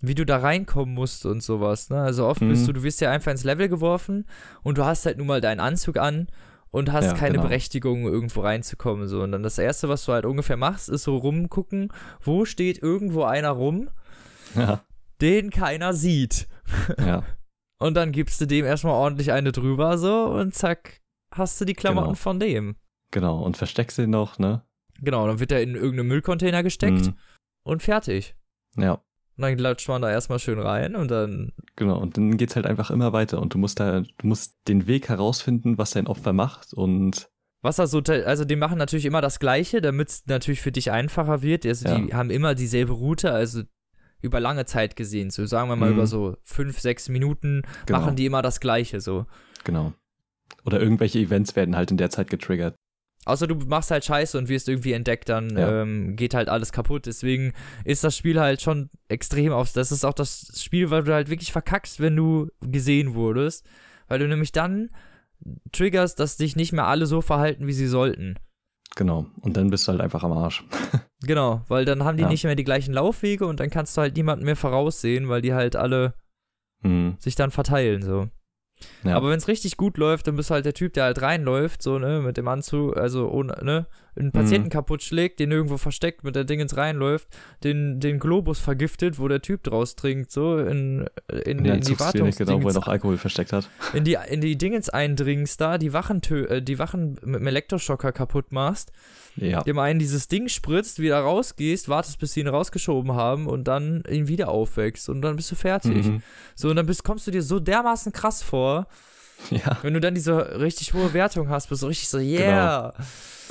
wie 0.00 0.14
du 0.14 0.24
da 0.24 0.38
reinkommen 0.38 0.94
musst 0.94 1.26
und 1.26 1.42
sowas, 1.42 1.90
ne? 1.90 2.00
Also 2.00 2.26
oft 2.26 2.42
mhm. 2.42 2.50
bist 2.50 2.68
du, 2.68 2.72
du 2.72 2.82
wirst 2.82 3.00
ja 3.00 3.10
einfach 3.10 3.32
ins 3.32 3.44
Level 3.44 3.68
geworfen 3.68 4.26
und 4.62 4.78
du 4.78 4.84
hast 4.84 5.06
halt 5.06 5.18
nun 5.18 5.26
mal 5.26 5.40
deinen 5.40 5.60
Anzug 5.60 5.96
an 5.96 6.28
und 6.76 6.92
hast 6.92 7.06
Ja, 7.06 7.12
keine 7.14 7.32
genau. 7.36 7.44
Berechtigung, 7.44 8.04
irgendwo 8.04 8.40
reinzukommen. 8.42 9.08
So. 9.08 9.22
Und 9.22 9.32
dann 9.32 9.42
das 9.42 9.58
Erste, 9.58 9.88
was 9.88 10.04
du 10.04 10.12
halt 10.12 10.26
ungefähr 10.26 10.56
machst, 10.56 10.88
ist 10.88 11.04
so 11.04 11.16
rumgucken, 11.16 11.92
wo 12.22 12.44
steht 12.44 12.82
irgendwo 12.82 13.24
einer 13.24 13.50
rum, 13.50 13.88
Ja. 14.54 14.84
den 15.20 15.50
keiner 15.50 15.94
sieht. 15.94 16.48
Ja. 16.98 17.22
Und 17.78 17.94
dann 17.94 18.10
gibst 18.12 18.40
du 18.40 18.46
dem 18.46 18.64
erstmal 18.64 18.94
ordentlich 18.94 19.32
eine 19.32 19.52
drüber, 19.52 19.98
so, 19.98 20.24
und 20.28 20.54
zack, 20.54 21.02
hast 21.30 21.60
du 21.60 21.66
die 21.66 21.74
Klamotten 21.74 22.06
Genau. 22.08 22.16
von 22.16 22.40
dem. 22.40 22.76
Genau. 23.10 23.42
Und 23.42 23.58
versteckst 23.58 23.98
ihn 23.98 24.08
noch, 24.10 24.38
ne? 24.38 24.62
Genau, 25.02 25.26
dann 25.26 25.40
wird 25.40 25.52
er 25.52 25.60
in 25.62 25.74
irgendeinen 25.74 26.08
Müllcontainer 26.08 26.62
gesteckt 26.62 27.06
Mhm. 27.08 27.18
und 27.64 27.82
fertig. 27.82 28.34
Ja. 28.78 29.02
Und 29.36 29.42
dann 29.42 29.58
latscht 29.58 29.88
man 29.88 30.00
da 30.02 30.10
erstmal 30.10 30.38
schön 30.38 30.58
rein 30.58 30.96
und 30.96 31.10
dann, 31.10 31.52
Genau. 31.76 31.98
Und 32.00 32.16
dann 32.16 32.36
geht's 32.38 32.56
halt 32.56 32.66
einfach 32.66 32.90
immer 32.90 33.12
weiter 33.12 33.40
und 33.40 33.52
du 33.54 33.58
musst 33.58 33.78
da, 33.80 34.00
du 34.00 34.26
musst 34.26 34.56
den 34.66 34.86
Weg 34.86 35.08
herausfinden, 35.08 35.76
was 35.78 35.90
dein 35.90 36.06
Opfer 36.06 36.32
macht 36.32 36.72
und 36.72 37.28
was 37.62 37.78
er 37.78 37.86
so, 37.88 38.00
also 38.00 38.44
die 38.44 38.54
machen 38.56 38.78
natürlich 38.78 39.06
immer 39.06 39.20
das 39.20 39.38
Gleiche, 39.40 39.80
damit 39.80 40.08
es 40.08 40.26
natürlich 40.26 40.60
für 40.60 40.70
dich 40.72 40.90
einfacher 40.92 41.42
wird. 41.42 41.66
Also 41.66 41.96
die 41.96 42.14
haben 42.14 42.30
immer 42.30 42.54
dieselbe 42.54 42.92
Route, 42.92 43.32
also 43.32 43.62
über 44.22 44.38
lange 44.40 44.66
Zeit 44.66 44.94
gesehen. 44.96 45.30
So 45.30 45.44
sagen 45.46 45.68
wir 45.68 45.76
mal 45.76 45.88
Mhm. 45.90 45.94
über 45.96 46.06
so 46.06 46.36
fünf, 46.44 46.78
sechs 46.80 47.08
Minuten 47.08 47.62
Genau. 47.86 48.00
machen 48.00 48.14
die 48.16 48.24
immer 48.26 48.40
das 48.42 48.60
Gleiche 48.60 49.00
so. 49.00 49.26
genau. 49.64 49.92
Oder 50.64 50.80
irgendwelche 50.80 51.18
Events 51.18 51.56
werden 51.56 51.76
halt 51.76 51.90
in 51.90 51.96
der 51.96 52.10
Zeit 52.10 52.30
getriggert. 52.30 52.76
Außer 53.26 53.46
du 53.46 53.56
machst 53.56 53.90
halt 53.90 54.04
Scheiße 54.04 54.38
und 54.38 54.48
wirst 54.48 54.68
irgendwie 54.68 54.92
entdeckt, 54.92 55.28
dann 55.28 55.50
Ja. 55.56 55.82
ähm, 55.82 56.16
geht 56.16 56.32
halt 56.32 56.48
alles 56.48 56.72
kaputt. 56.72 57.04
Deswegen 57.06 57.52
ist 57.84 58.02
das 58.04 58.16
Spiel 58.16 58.40
halt 58.40 58.62
schon 58.62 58.88
extrem 59.08 59.52
aus. 59.52 59.72
Das 59.74 59.92
ist 59.92 60.04
auch 60.04 60.14
das 60.14 60.52
Spiel, 60.62 60.90
weil 60.90 61.02
du 61.04 61.12
halt 61.12 61.28
wirklich 61.28 61.52
verkackst, 61.52 62.00
wenn 62.00 62.16
du 62.16 62.48
gesehen 62.60 63.14
wurdest. 63.14 63.66
Weil 64.08 64.20
du 64.20 64.28
nämlich 64.28 64.52
dann 64.52 64.90
triggerst, 65.72 66.18
dass 66.20 66.36
dich 66.36 66.56
nicht 66.56 66.72
mehr 66.72 66.86
alle 66.86 67.06
so 67.06 67.20
verhalten, 67.20 67.66
wie 67.66 67.72
sie 67.72 67.86
sollten. 67.88 68.36
Genau. 68.94 69.26
Und 69.42 69.56
dann 69.56 69.68
bist 69.70 69.86
du 69.86 69.92
halt 69.92 70.00
einfach 70.00 70.22
am 70.24 70.32
Arsch. 70.32 70.64
Genau, 71.22 71.62
weil 71.68 71.86
dann 71.86 72.04
haben 72.04 72.18
die 72.18 72.24
Ja. 72.24 72.28
nicht 72.28 72.44
mehr 72.44 72.54
die 72.56 72.62
gleichen 72.62 72.92
Laufwege 72.92 73.46
und 73.46 73.58
dann 73.58 73.70
kannst 73.70 73.96
du 73.96 74.02
halt 74.02 74.14
niemanden 74.16 74.44
mehr 74.44 74.54
voraussehen, 74.54 75.30
weil 75.30 75.40
die 75.40 75.54
halt 75.54 75.74
alle 75.74 76.12
Mhm. 76.82 77.16
sich 77.18 77.34
dann 77.34 77.50
verteilen, 77.50 78.02
so. 78.02 78.28
Ja. 79.04 79.16
Aber 79.16 79.30
wenn 79.30 79.38
es 79.38 79.48
richtig 79.48 79.76
gut 79.76 79.96
läuft, 79.98 80.26
dann 80.26 80.36
bist 80.36 80.50
du 80.50 80.54
halt 80.54 80.64
der 80.64 80.74
Typ, 80.74 80.92
der 80.92 81.04
halt 81.04 81.22
reinläuft, 81.22 81.82
so, 81.82 81.98
ne, 81.98 82.20
mit 82.20 82.36
dem 82.36 82.48
Anzug, 82.48 82.96
also 82.96 83.28
ohne, 83.30 83.56
ne, 83.62 83.86
einen 84.18 84.32
Patienten 84.32 84.66
Mhm. 84.68 84.70
kaputt 84.70 85.02
schlägt, 85.02 85.40
den 85.40 85.50
irgendwo 85.50 85.76
versteckt, 85.76 86.24
mit 86.24 86.34
der 86.36 86.44
Dingens 86.44 86.76
reinläuft, 86.76 87.28
den, 87.64 88.00
den 88.00 88.18
Globus 88.18 88.58
vergiftet, 88.58 89.18
wo 89.18 89.28
der 89.28 89.42
Typ 89.42 89.62
draus 89.62 89.94
trinkt, 89.96 90.30
so, 90.30 90.58
in, 90.58 91.06
in, 91.28 91.38
in 91.38 91.58
in, 91.58 91.64
die 91.64 91.70
Entzugsklinik, 91.70 92.36
genau, 92.36 92.62
wo 92.62 92.68
er 92.68 92.74
noch 92.74 92.88
Alkohol 92.88 93.16
versteckt 93.18 93.52
hat. 93.52 93.68
in 93.94 94.04
die, 94.04 94.16
in 94.28 94.40
die 94.40 94.56
Dingens 94.56 94.88
eindringst 94.88 95.60
da, 95.60 95.78
die 95.78 95.92
Wachen, 95.92 96.20
tö- 96.20 96.46
äh, 96.46 96.62
die 96.62 96.78
Wachen 96.78 97.18
mit 97.24 97.40
dem 97.40 97.46
Elektroschocker 97.46 98.12
kaputt 98.12 98.52
machst, 98.52 98.92
Ja. 99.36 99.62
dem 99.62 99.78
einen 99.78 99.98
dieses 99.98 100.28
Ding 100.28 100.48
spritzt, 100.48 100.98
wieder 100.98 101.18
rausgehst, 101.20 101.88
wartest, 101.88 102.18
bis 102.18 102.32
sie 102.32 102.40
ihn 102.40 102.48
rausgeschoben 102.48 103.12
haben 103.14 103.46
und 103.46 103.64
dann 103.68 104.02
ihn 104.10 104.28
wieder 104.28 104.48
aufwächst 104.48 105.08
und 105.10 105.20
dann 105.22 105.36
bist 105.36 105.50
du 105.50 105.56
fertig. 105.56 106.06
Mhm. 106.06 106.22
So, 106.54 106.70
und 106.70 106.76
dann 106.76 106.86
bist, 106.86 107.04
kommst 107.04 107.26
du 107.26 107.30
dir 107.30 107.42
so 107.42 107.60
dermaßen 107.60 108.12
krass 108.12 108.42
vor, 108.42 108.86
Ja. 109.50 109.78
wenn 109.82 109.94
du 109.94 110.00
dann 110.00 110.14
diese 110.14 110.58
richtig 110.60 110.94
hohe 110.94 111.12
Wertung 111.12 111.48
hast, 111.48 111.68
bist 111.68 111.82
du 111.82 111.86
richtig 111.86 112.08
so, 112.08 112.18
yeah. 112.18 112.92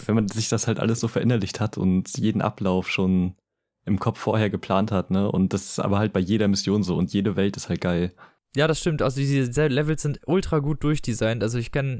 Wenn 0.06 0.16
man 0.16 0.28
sich 0.28 0.50
das 0.50 0.68
halt 0.68 0.80
alles 0.80 1.00
so 1.00 1.08
verinnerlicht 1.08 1.60
hat 1.60 1.78
und 1.78 2.18
jeden 2.18 2.42
Ablauf 2.42 2.90
schon 2.90 3.36
im 3.86 4.00
Kopf 4.00 4.20
vorher 4.20 4.50
geplant 4.50 4.92
hat, 4.92 5.12
ne? 5.12 5.32
Und 5.32 5.54
das 5.54 5.66
ist 5.70 5.80
aber 5.80 6.00
halt 6.00 6.12
bei 6.12 6.20
jeder 6.20 6.48
Mission 6.48 6.84
so 6.84 6.96
und 6.98 7.14
jede 7.14 7.36
Welt 7.36 7.56
ist 7.56 7.70
halt 7.70 7.82
geil. 7.82 8.12
Ja, 8.56 8.68
das 8.68 8.80
stimmt. 8.80 9.02
Also 9.02 9.20
diese 9.22 9.68
Levels 9.68 10.02
sind 10.02 10.20
ultra 10.26 10.60
gut 10.60 10.84
durchdesignt. 10.84 11.44
Also 11.44 11.60
ich 11.60 11.72
kann, 11.72 12.00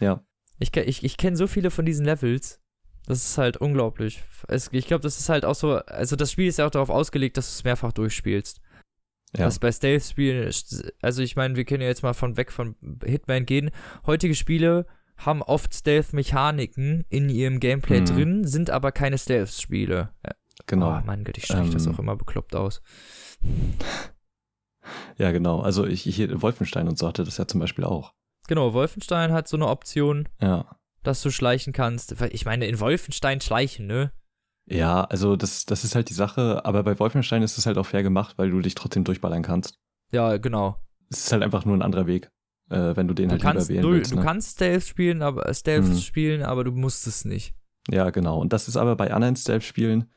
Ja. 0.00 0.22
ich, 0.58 0.74
ich, 0.76 1.04
ich 1.04 1.16
kenne 1.16 1.36
so 1.36 1.46
viele 1.46 1.70
von 1.70 1.84
diesen 1.84 2.06
Levels. 2.06 2.60
Das 3.06 3.24
ist 3.24 3.38
halt 3.38 3.56
unglaublich. 3.58 4.22
Es, 4.48 4.68
ich 4.72 4.86
glaube, 4.86 5.02
das 5.02 5.18
ist 5.18 5.28
halt 5.28 5.44
auch 5.44 5.54
so, 5.54 5.76
also 5.76 6.16
das 6.16 6.32
Spiel 6.32 6.46
ist 6.48 6.58
ja 6.58 6.66
auch 6.66 6.70
darauf 6.70 6.90
ausgelegt, 6.90 7.36
dass 7.36 7.46
du 7.46 7.58
es 7.58 7.64
mehrfach 7.64 7.92
durchspielst. 7.92 8.60
Ja. 9.36 9.44
Das 9.44 9.58
bei 9.58 9.70
Stealth-Spielen, 9.70 10.50
also 11.02 11.22
ich 11.22 11.36
meine, 11.36 11.56
wir 11.56 11.64
können 11.64 11.82
ja 11.82 11.88
jetzt 11.88 12.02
mal 12.02 12.14
von 12.14 12.36
weg 12.36 12.50
von 12.50 12.76
Hitman 13.04 13.44
gehen. 13.46 13.70
Heutige 14.06 14.34
Spiele 14.34 14.86
haben 15.18 15.42
oft 15.42 15.74
Stealth-Mechaniken 15.74 17.04
in 17.10 17.28
ihrem 17.28 17.60
Gameplay 17.60 18.00
Mhm. 18.00 18.04
drin, 18.06 18.44
sind 18.46 18.70
aber 18.70 18.90
keine 18.92 19.18
Stealth-Spiele. 19.18 20.14
Genau. 20.66 20.96
Oh 20.98 21.02
mein 21.04 21.24
Gott, 21.24 21.36
ich 21.38 21.44
spreche 21.46 21.70
das 21.70 21.86
Ähm, 21.86 21.94
auch 21.94 21.98
immer 21.98 22.16
bekloppt 22.16 22.54
aus. 22.56 22.80
Ja, 25.18 25.32
genau. 25.32 25.60
Also 25.60 25.84
ich 25.86 26.02
hier 26.02 26.40
Wolfenstein 26.40 26.88
und 26.88 26.98
so 26.98 27.06
hatte 27.08 27.24
das 27.24 27.36
ja 27.36 27.46
zum 27.46 27.60
Beispiel 27.60 27.84
auch. 27.84 28.14
Genau, 28.46 28.72
Wolfenstein 28.72 29.32
hat 29.32 29.46
so 29.48 29.56
eine 29.56 29.66
Option, 29.68 30.28
Ja. 30.40 30.76
dass 31.02 31.20
du 31.22 31.30
schleichen 31.30 31.72
kannst. 31.72 32.14
Ich 32.30 32.44
meine, 32.46 32.66
in 32.66 32.80
Wolfenstein 32.80 33.40
schleichen, 33.40 33.86
ne? 33.86 34.12
Ja, 34.70 35.04
also 35.04 35.36
das, 35.36 35.64
das 35.64 35.84
ist 35.84 35.94
halt 35.94 36.10
die 36.10 36.14
Sache, 36.14 36.64
aber 36.64 36.82
bei 36.82 36.98
Wolfenstein 36.98 37.42
ist 37.42 37.56
es 37.58 37.66
halt 37.66 37.78
auch 37.78 37.86
fair 37.86 38.02
gemacht, 38.02 38.36
weil 38.36 38.50
du 38.50 38.60
dich 38.60 38.74
trotzdem 38.74 39.04
durchballern 39.04 39.42
kannst. 39.42 39.78
Ja, 40.12 40.36
genau. 40.36 40.76
Es 41.10 41.24
ist 41.26 41.32
halt 41.32 41.42
einfach 41.42 41.64
nur 41.64 41.74
ein 41.76 41.82
anderer 41.82 42.06
Weg, 42.06 42.30
äh, 42.70 42.94
wenn 42.96 43.08
du 43.08 43.14
den 43.14 43.28
Du 43.28 43.32
halt 43.32 43.42
kannst, 43.42 43.68
lieber 43.70 43.80
wählen 43.82 43.90
du, 43.90 43.96
willst. 43.96 44.12
du 44.12 44.16
Ne? 44.16 44.22
kannst 44.22 44.50
Stealth 44.56 44.84
spielen, 44.84 45.22
aber 45.22 45.48
äh, 45.48 45.54
Stealth 45.54 45.86
Mhm. 45.88 45.96
spielen, 45.98 46.42
aber 46.42 46.64
du 46.64 46.72
musst 46.72 47.06
es 47.06 47.24
nicht. 47.24 47.54
Ja, 47.90 48.10
genau. 48.10 48.38
Und 48.38 48.52
das 48.52 48.68
ist 48.68 48.76
aber 48.76 48.94
bei 48.96 49.10
anderen 49.12 49.36
Stealth-Spielen, 49.36 50.10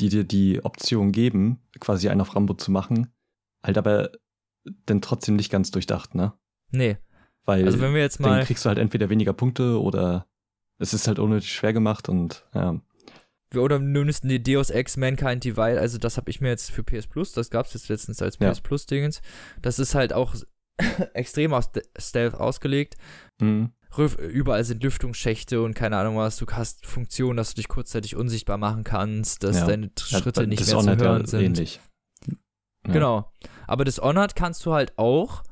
die 0.00 0.08
dir 0.08 0.24
die 0.24 0.64
Option 0.64 1.12
geben, 1.12 1.60
quasi 1.80 2.08
einen 2.08 2.22
auf 2.22 2.34
Rambo 2.34 2.54
zu 2.54 2.70
machen, 2.70 3.12
halt 3.62 3.76
aber 3.76 4.10
dann 4.86 5.02
trotzdem 5.02 5.36
nicht 5.36 5.50
ganz 5.50 5.70
durchdacht, 5.70 6.14
ne? 6.14 6.32
Nee. 6.70 6.96
Weil 7.44 7.64
Also 7.66 7.80
wenn 7.80 7.92
wir 7.94 8.00
jetzt 8.00 8.20
dann 8.20 8.30
mal. 8.30 8.44
kriegst 8.44 8.64
du 8.64 8.68
halt 8.68 8.78
entweder 8.78 9.10
weniger 9.10 9.32
Punkte 9.34 9.80
oder 9.80 10.26
es 10.78 10.94
ist 10.94 11.08
halt 11.08 11.18
unnötig 11.18 11.52
schwer 11.52 11.72
gemacht 11.74 12.08
und 12.08 12.46
ja. 12.54 12.80
Oder 13.56 13.78
nimmst 13.78 14.24
die 14.24 14.42
Deus 14.42 14.70
Ex 14.70 14.96
Mankind 14.98 15.42
Divide, 15.44 15.80
also 15.80 15.96
das 15.98 16.16
habe 16.18 16.30
ich 16.30 16.40
mir 16.40 16.48
jetzt 16.48 16.70
für 16.70 16.82
PS 16.84 17.06
Plus, 17.06 17.32
das 17.32 17.48
gab 17.50 17.66
es 17.66 17.72
jetzt 17.74 17.88
letztens 17.88 18.20
als 18.20 18.36
Ja. 18.40 18.50
PS 18.50 18.60
Plus 18.60 18.84
Dingens. 18.86 19.22
Das 19.62 19.78
ist 19.78 19.94
halt 19.94 20.12
auch 20.12 20.34
extrem 21.14 21.54
aus 21.54 21.70
Stealth 21.98 22.34
ausgelegt. 22.34 22.96
Mhm. 23.40 23.72
überall 24.18 24.62
sind 24.64 24.82
Lüftungsschächte 24.82 25.62
und 25.62 25.74
keine 25.74 25.96
Ahnung 25.96 26.16
was. 26.18 26.36
Du 26.36 26.46
hast 26.46 26.84
Funktionen, 26.86 27.36
dass 27.38 27.50
du 27.50 27.54
dich 27.56 27.68
kurzzeitig 27.68 28.16
unsichtbar 28.16 28.58
machen 28.58 28.84
kannst, 28.84 29.42
dass 29.44 29.56
Ja. 29.60 29.66
deine 29.66 29.90
Schritte 29.98 30.42
Ja, 30.42 30.46
nicht 30.46 30.66
mehr 30.66 30.78
zu 30.80 30.96
hören 30.98 31.24
sind. 31.26 31.40
ähnlich. 31.42 31.80
Genau. 32.84 33.32
Aber 33.66 33.84
Dishonored 33.84 34.34
kannst 34.36 34.64
du 34.66 34.72
halt 34.72 34.96
auch, 34.98 35.42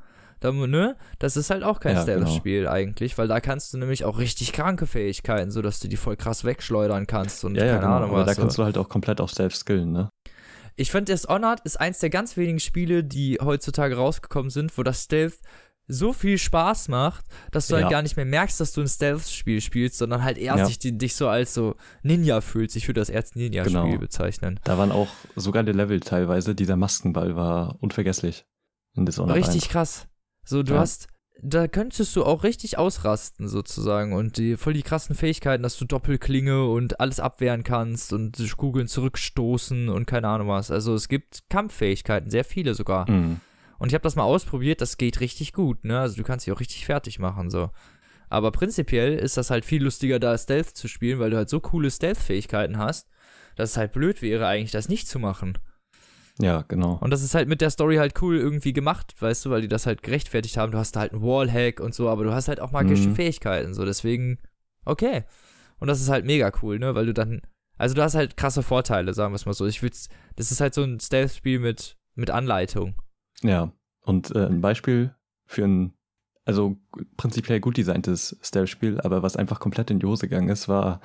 da, 0.40 0.52
ne? 0.52 0.96
Das 1.18 1.36
ist 1.36 1.50
halt 1.50 1.62
auch 1.62 1.80
kein 1.80 1.94
Ja, 1.96 2.04
genau. 2.04 2.26
Stealth-Spiel 2.26 2.68
eigentlich, 2.68 3.16
weil 3.18 3.28
da 3.28 3.40
kannst 3.40 3.72
du 3.72 3.78
nämlich 3.78 4.04
auch 4.04 4.18
richtig 4.18 4.52
kranke 4.52 4.86
Fähigkeiten, 4.86 5.50
so 5.50 5.62
dass 5.62 5.80
du 5.80 5.88
die 5.88 5.96
voll 5.96 6.16
krass 6.16 6.44
wegschleudern 6.44 7.06
kannst 7.06 7.44
und 7.44 7.54
Ja, 7.56 7.64
ja, 7.64 7.72
keine 7.74 7.80
genau. 7.82 7.96
Ahnung 7.96 8.10
aber 8.10 8.20
da 8.24 8.30
was. 8.30 8.36
kannst 8.36 8.58
du 8.58 8.64
halt 8.64 8.76
auch 8.78 8.88
komplett 8.88 9.20
auf 9.20 9.30
Stealth 9.30 9.54
skillen, 9.54 9.92
ne? 9.92 10.10
Ich 10.76 10.90
finde, 10.90 11.12
Dishonored 11.12 11.60
ist 11.64 11.80
eins 11.80 12.00
der 12.00 12.10
ganz 12.10 12.36
wenigen 12.36 12.60
Spiele, 12.60 13.02
die 13.02 13.38
heutzutage 13.42 13.96
rausgekommen 13.96 14.50
sind, 14.50 14.76
wo 14.76 14.82
das 14.82 15.04
Stealth 15.04 15.38
so 15.88 16.12
viel 16.12 16.36
Spaß 16.36 16.88
macht, 16.88 17.24
dass 17.52 17.68
du 17.68 17.76
Ja. 17.76 17.82
halt 17.82 17.90
gar 17.92 18.02
nicht 18.02 18.16
mehr 18.16 18.24
merkst, 18.26 18.60
dass 18.60 18.72
du 18.72 18.80
ein 18.82 18.88
Stealth-Spiel 18.88 19.60
spielst, 19.60 19.96
sondern 19.98 20.22
halt 20.24 20.36
eher 20.36 20.56
Ja. 20.56 20.68
die, 20.68 20.98
dich 20.98 21.14
so 21.14 21.28
als 21.28 21.54
so 21.54 21.76
Ninja 22.02 22.40
fühlst. 22.40 22.74
Ich 22.76 22.88
würde 22.88 23.00
das 23.00 23.08
eher 23.08 23.20
als 23.20 23.36
Ninja-Spiel 23.36 23.72
Genau. 23.82 23.96
bezeichnen. 23.98 24.58
Da 24.64 24.76
waren 24.78 24.90
auch 24.92 25.08
sogar 25.36 25.62
die 25.62 25.70
Level 25.72 26.00
teilweise. 26.00 26.54
Dieser 26.56 26.76
Maskenball 26.76 27.36
war 27.36 27.76
unvergesslich 27.80 28.44
in 28.96 29.06
Dishonored 29.06 29.36
Richtig 29.36 29.68
krass. 29.68 30.08
So, 30.46 30.62
du 30.62 30.74
Ja. 30.74 30.80
hast, 30.80 31.08
da 31.42 31.68
könntest 31.68 32.16
du 32.16 32.24
auch 32.24 32.44
richtig 32.44 32.78
ausrasten 32.78 33.46
sozusagen 33.48 34.14
und 34.14 34.38
die, 34.38 34.56
voll 34.56 34.72
die 34.72 34.82
krassen 34.82 35.14
Fähigkeiten, 35.14 35.62
dass 35.62 35.76
du 35.76 35.84
Doppelklinge 35.84 36.64
und 36.64 36.98
alles 37.00 37.20
abwehren 37.20 37.62
kannst 37.62 38.14
und 38.14 38.38
Kugeln 38.56 38.88
zurückstoßen 38.88 39.90
und 39.90 40.06
keine 40.06 40.28
Ahnung 40.28 40.48
was. 40.48 40.70
Also 40.70 40.94
es 40.94 41.08
gibt 41.08 41.42
Kampffähigkeiten, 41.50 42.30
sehr 42.30 42.44
viele 42.44 42.74
sogar. 42.74 43.06
1. 43.08 43.10
Mhm. 43.10 43.40
Und 43.78 43.88
ich 43.88 43.94
habe 43.94 44.02
das 44.02 44.16
mal 44.16 44.22
ausprobiert, 44.22 44.80
das 44.80 44.96
geht 44.96 45.20
richtig 45.20 45.52
gut, 45.52 45.84
ne? 45.84 46.00
Also 46.00 46.16
du 46.16 46.22
kannst 46.22 46.46
dich 46.46 46.52
auch 46.54 46.60
richtig 46.60 46.86
fertig 46.86 47.18
machen, 47.18 47.50
so. 47.50 47.68
Aber 48.30 48.50
prinzipiell 48.50 49.14
ist 49.18 49.36
das 49.36 49.50
halt 49.50 49.64
viel 49.66 49.82
lustiger, 49.82 50.18
da 50.18 50.38
Stealth 50.38 50.70
zu 50.70 50.88
spielen, 50.88 51.18
weil 51.18 51.30
du 51.30 51.36
halt 51.36 51.50
so 51.50 51.60
coole 51.60 51.90
Stealth-Fähigkeiten 51.90 52.78
hast, 52.78 53.08
dass 53.56 53.72
es 53.72 53.76
halt 53.76 53.92
blöd 53.92 54.22
wäre, 54.22 54.46
eigentlich 54.46 54.72
das 54.72 54.88
nicht 54.88 55.08
zu 55.08 55.18
machen. 55.18 55.58
Ja, 56.38 56.62
genau. 56.68 56.98
Und 57.00 57.10
das 57.10 57.22
ist 57.22 57.34
halt 57.34 57.48
mit 57.48 57.60
der 57.60 57.70
Story 57.70 57.96
halt 57.96 58.20
cool 58.20 58.36
irgendwie 58.36 58.72
gemacht, 58.74 59.14
weißt 59.20 59.44
du, 59.46 59.50
weil 59.50 59.62
die 59.62 59.68
das 59.68 59.86
halt 59.86 60.02
gerechtfertigt 60.02 60.56
haben. 60.58 60.70
Du 60.72 60.78
hast 60.78 60.94
da 60.94 61.00
halt 61.00 61.12
einen 61.12 61.22
Wallhack 61.22 61.80
und 61.80 61.94
so, 61.94 62.08
aber 62.10 62.24
du 62.24 62.32
hast 62.34 62.48
halt 62.48 62.60
auch 62.60 62.72
magische 62.72 63.08
Mhm. 63.08 63.14
Fähigkeiten, 63.14 63.72
so. 63.74 63.84
Deswegen, 63.84 64.38
okay. 64.84 65.24
Und 65.78 65.88
das 65.88 66.00
ist 66.00 66.08
halt 66.10 66.26
mega 66.26 66.52
cool, 66.62 66.78
ne? 66.78 66.94
Weil 66.94 67.06
du 67.06 67.14
dann, 67.14 67.40
also 67.78 67.94
du 67.94 68.02
hast 68.02 68.14
halt 68.14 68.36
krasse 68.36 68.62
Vorteile, 68.62 69.14
sagen 69.14 69.32
wir 69.32 69.36
es 69.36 69.46
mal 69.46 69.54
so. 69.54 69.66
Ich 69.66 69.82
würde 69.82 69.96
das 70.36 70.50
ist 70.50 70.60
halt 70.60 70.74
so 70.74 70.82
ein 70.82 71.00
Stealth-Spiel 71.00 71.58
mit, 71.58 71.96
mit 72.14 72.30
Anleitung. 72.30 72.94
Ja. 73.42 73.72
Und 74.02 74.34
äh, 74.34 74.46
ein 74.46 74.60
Beispiel 74.60 75.14
für 75.46 75.64
ein, 75.64 75.94
also 76.44 76.76
prinzipiell 77.16 77.60
gut 77.60 77.76
designtes 77.78 78.36
Stealth-Spiel, 78.42 79.00
aber 79.00 79.22
was 79.22 79.36
einfach 79.36 79.58
komplett 79.58 79.90
in 79.90 80.00
die 80.00 80.06
Hose 80.06 80.28
gegangen 80.28 80.48
ist, 80.48 80.68
war 80.68 81.00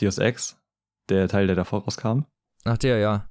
Deus 0.00 0.18
Ex, 0.18 0.58
der 1.10 1.28
Teil, 1.28 1.46
der 1.46 1.56
davor 1.56 1.84
rauskam. 1.84 2.22
Ach 2.64 2.78
der, 2.78 2.98
ja. 2.98 3.26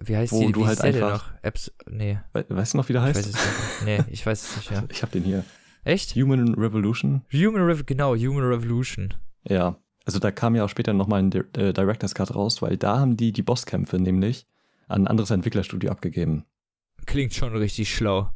Wie 0.00 0.16
heißt 0.16 0.32
Wo 0.32 0.46
die? 0.46 0.52
du 0.52 0.60
wie 0.62 0.66
halt 0.66 0.80
einfach- 0.80 1.32
noch? 1.32 1.42
Apps, 1.42 1.72
nee, 1.88 2.18
We 2.32 2.44
weißt 2.48 2.74
du 2.74 2.78
noch, 2.78 2.88
wie 2.88 2.92
der 2.94 3.02
ich 3.02 3.08
weiß 3.16 3.26
heißt? 3.26 3.34
es 3.34 3.82
nicht. 3.82 3.84
Nee, 4.06 4.12
ich 4.12 4.24
weiß 4.26 4.42
es 4.42 4.56
nicht, 4.56 4.70
ja. 4.70 4.84
Ich 4.90 5.02
hab 5.02 5.10
den 5.12 5.22
hier. 5.24 5.44
Echt? 5.84 6.14
Human 6.16 6.54
Revolution. 6.54 7.22
Human 7.32 7.62
Rev 7.62 7.84
genau, 7.86 8.14
Human 8.16 8.44
Revolution. 8.44 9.14
Ja. 9.46 9.76
Also 10.06 10.18
da 10.18 10.30
kam 10.30 10.54
ja 10.54 10.64
auch 10.64 10.68
später 10.68 10.92
nochmal 10.92 11.20
ein 11.22 11.30
Di 11.30 11.38
äh, 11.56 11.72
Director's 11.72 12.14
Cut 12.14 12.34
raus, 12.34 12.60
weil 12.62 12.76
da 12.76 12.98
haben 12.98 13.16
die 13.16 13.32
die 13.32 13.42
Bosskämpfe 13.42 13.98
nämlich 13.98 14.46
an 14.88 15.02
ein 15.02 15.06
anderes 15.08 15.30
Entwicklerstudio 15.30 15.90
abgegeben. 15.90 16.44
Klingt 17.06 17.34
schon 17.34 17.54
richtig 17.56 17.94
schlau. 17.94 18.30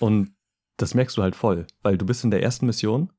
Und 0.00 0.32
das 0.78 0.94
merkst 0.94 1.16
du 1.16 1.22
halt 1.22 1.36
voll, 1.36 1.66
weil 1.82 1.96
du 1.98 2.06
bist 2.06 2.24
in 2.24 2.30
der 2.32 2.42
ersten 2.42 2.66
Mission, 2.66 3.12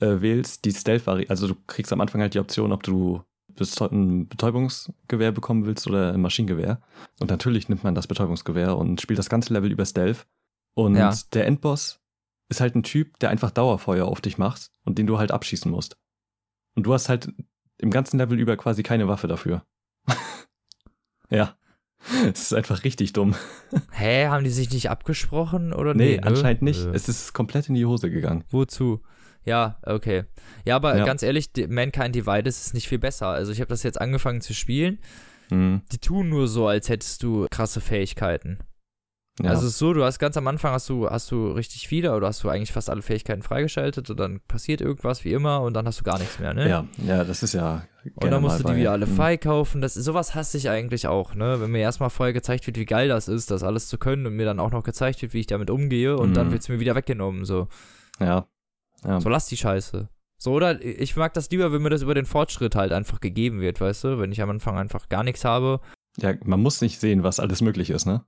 äh, 0.00 0.20
wählst 0.20 0.64
die 0.64 0.72
Stealth-Variante, 0.72 1.30
also 1.30 1.48
du 1.48 1.56
kriegst 1.66 1.92
am 1.92 2.00
Anfang 2.00 2.20
halt 2.20 2.34
die 2.34 2.38
Option, 2.38 2.70
ob 2.72 2.82
du 2.84 3.22
Bestäu- 3.58 3.90
ein 3.92 4.28
Betäubungsgewehr 4.28 5.32
bekommen 5.32 5.66
willst 5.66 5.86
oder 5.86 6.12
ein 6.12 6.20
Maschinengewehr. 6.20 6.80
Und 7.20 7.30
natürlich 7.30 7.68
nimmt 7.68 7.84
man 7.84 7.94
das 7.94 8.06
Betäubungsgewehr 8.06 8.76
und 8.76 9.00
spielt 9.00 9.18
das 9.18 9.28
ganze 9.28 9.52
Level 9.52 9.70
über 9.72 9.84
Stealth. 9.86 10.26
Und 10.74 10.96
Ja. 10.96 11.14
der 11.32 11.46
Endboss 11.46 12.00
ist 12.48 12.60
halt 12.60 12.74
ein 12.74 12.82
Typ, 12.82 13.18
der 13.18 13.30
einfach 13.30 13.50
Dauerfeuer 13.50 14.06
auf 14.06 14.20
dich 14.20 14.38
macht 14.38 14.70
und 14.84 14.98
den 14.98 15.06
du 15.06 15.18
halt 15.18 15.32
abschießen 15.32 15.70
musst. 15.70 15.96
Und 16.74 16.84
du 16.84 16.94
hast 16.94 17.08
halt 17.08 17.32
im 17.78 17.90
ganzen 17.90 18.18
Level 18.18 18.38
über 18.38 18.56
quasi 18.56 18.82
keine 18.82 19.08
Waffe 19.08 19.26
dafür. 19.28 19.62
ja. 21.30 21.54
Es 22.32 22.42
ist 22.42 22.54
einfach 22.54 22.84
richtig 22.84 23.12
dumm. 23.12 23.34
Hä, 23.92 24.28
haben 24.28 24.44
die 24.44 24.50
sich 24.50 24.70
nicht 24.70 24.88
abgesprochen 24.88 25.72
oder 25.72 25.94
Nee, 25.94 26.16
ne? 26.16 26.22
anscheinend 26.22 26.62
nicht. 26.62 26.84
Äh. 26.86 26.90
Es 26.92 27.08
ist 27.08 27.32
komplett 27.34 27.68
in 27.68 27.74
die 27.74 27.84
Hose 27.86 28.10
gegangen. 28.10 28.44
Wozu? 28.50 29.02
Ja, 29.48 29.78
okay. 29.82 30.24
Ja, 30.64 30.76
aber 30.76 30.96
Ja. 30.96 31.04
ganz 31.04 31.22
ehrlich, 31.22 31.50
Mankind 31.68 32.14
Divided 32.14 32.46
ist 32.46 32.74
nicht 32.74 32.88
viel 32.88 32.98
besser. 32.98 33.28
Also 33.28 33.50
ich 33.52 33.60
habe 33.60 33.68
das 33.68 33.82
jetzt 33.82 34.00
angefangen 34.00 34.40
zu 34.40 34.54
spielen. 34.54 34.98
Mhm. 35.50 35.82
Die 35.92 35.98
tun 35.98 36.28
nur 36.28 36.46
so, 36.46 36.66
als 36.68 36.88
hättest 36.88 37.22
du 37.22 37.46
krasse 37.50 37.80
Fähigkeiten. 37.80 38.58
Ja. 39.40 39.50
Also 39.50 39.66
es 39.66 39.74
ist 39.74 39.78
so, 39.78 39.92
du 39.92 40.02
hast 40.04 40.18
ganz 40.18 40.36
am 40.36 40.48
Anfang 40.48 40.72
hast 40.72 40.88
du, 40.88 41.08
hast 41.08 41.30
du 41.30 41.52
richtig 41.52 41.86
viele 41.86 42.12
oder 42.14 42.26
hast 42.26 42.42
du 42.42 42.48
eigentlich 42.48 42.72
fast 42.72 42.90
alle 42.90 43.02
Fähigkeiten 43.02 43.42
freigeschaltet 43.42 44.10
und 44.10 44.18
dann 44.18 44.40
passiert 44.48 44.80
irgendwas 44.80 45.24
wie 45.24 45.32
immer 45.32 45.60
und 45.62 45.74
dann 45.74 45.86
hast 45.86 46.00
du 46.00 46.02
gar 46.04 46.18
nichts 46.18 46.40
mehr, 46.40 46.54
ne? 46.54 46.68
ja, 46.68 46.84
ja, 47.06 47.22
das 47.22 47.44
ist 47.44 47.54
ja. 47.54 47.84
Und 48.16 48.32
dann 48.32 48.42
musst 48.42 48.58
du 48.58 48.64
die 48.64 48.74
wieder 48.76 48.90
alle 48.90 49.06
Mhm. 49.06 49.14
freikaufen. 49.14 49.80
Das, 49.80 49.94
sowas 49.94 50.34
hasse 50.34 50.58
ich 50.58 50.68
eigentlich 50.70 51.06
auch, 51.06 51.36
ne? 51.36 51.60
Wenn 51.60 51.70
mir 51.70 51.78
erstmal 51.82 52.10
vorher 52.10 52.32
gezeigt 52.32 52.66
wird, 52.66 52.78
wie 52.78 52.84
geil 52.84 53.06
das 53.08 53.28
ist, 53.28 53.52
das 53.52 53.62
alles 53.62 53.86
zu 53.86 53.96
können 53.96 54.26
und 54.26 54.34
mir 54.34 54.44
dann 54.44 54.58
auch 54.58 54.72
noch 54.72 54.82
gezeigt 54.82 55.22
wird, 55.22 55.34
wie 55.34 55.40
ich 55.40 55.46
damit 55.46 55.70
umgehe 55.70 56.16
und 56.16 56.30
Mhm. 56.30 56.34
dann 56.34 56.50
wird 56.50 56.62
es 56.62 56.68
mir 56.68 56.80
wieder 56.80 56.96
weggenommen, 56.96 57.44
so. 57.44 57.68
Ja. 58.18 58.48
Ja. 59.04 59.20
So 59.20 59.28
lass 59.28 59.46
die 59.46 59.56
Scheiße. 59.56 60.08
So, 60.40 60.52
oder 60.52 60.80
ich 60.84 61.16
mag 61.16 61.34
das 61.34 61.50
lieber, 61.50 61.72
wenn 61.72 61.82
mir 61.82 61.90
das 61.90 62.02
über 62.02 62.14
den 62.14 62.26
Fortschritt 62.26 62.76
halt 62.76 62.92
einfach 62.92 63.20
gegeben 63.20 63.60
wird, 63.60 63.80
weißt 63.80 64.04
du? 64.04 64.18
Wenn 64.20 64.30
ich 64.30 64.40
am 64.40 64.50
Anfang 64.50 64.78
einfach 64.78 65.08
gar 65.08 65.24
nichts 65.24 65.44
habe. 65.44 65.80
ja, 66.16 66.34
man 66.44 66.60
muss 66.60 66.80
nicht 66.80 66.98
sehen, 67.00 67.22
was 67.24 67.40
alles 67.40 67.60
möglich 67.60 67.90
ist, 67.90 68.06
ne? 68.06 68.24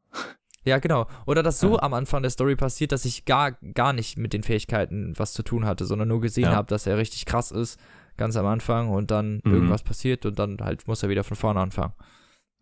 Ja, 0.64 0.78
genau. 0.78 1.06
Oder 1.26 1.42
dass 1.42 1.58
so 1.60 1.74
Ja. 1.76 1.82
am 1.82 1.94
Anfang 1.94 2.22
der 2.22 2.30
Story 2.30 2.54
passiert, 2.56 2.92
dass 2.92 3.04
ich 3.04 3.24
gar, 3.24 3.52
gar 3.52 3.92
nicht 3.92 4.18
mit 4.18 4.32
den 4.32 4.42
Fähigkeiten 4.42 5.14
was 5.16 5.32
zu 5.32 5.42
tun 5.42 5.64
hatte, 5.64 5.86
sondern 5.86 6.08
nur 6.08 6.20
gesehen 6.20 6.44
Ja. 6.44 6.52
habe, 6.56 6.68
dass 6.68 6.86
er 6.86 6.98
richtig 6.98 7.24
krass 7.26 7.50
ist, 7.50 7.80
ganz 8.16 8.36
am 8.36 8.44
Anfang 8.46 8.90
und 8.90 9.10
dann 9.10 9.40
Mhm. 9.44 9.52
irgendwas 9.54 9.82
passiert 9.82 10.26
und 10.26 10.38
dann 10.38 10.58
halt 10.60 10.86
muss 10.86 11.02
er 11.02 11.08
wieder 11.08 11.24
von 11.24 11.36
vorne 11.36 11.60
anfangen. 11.60 11.94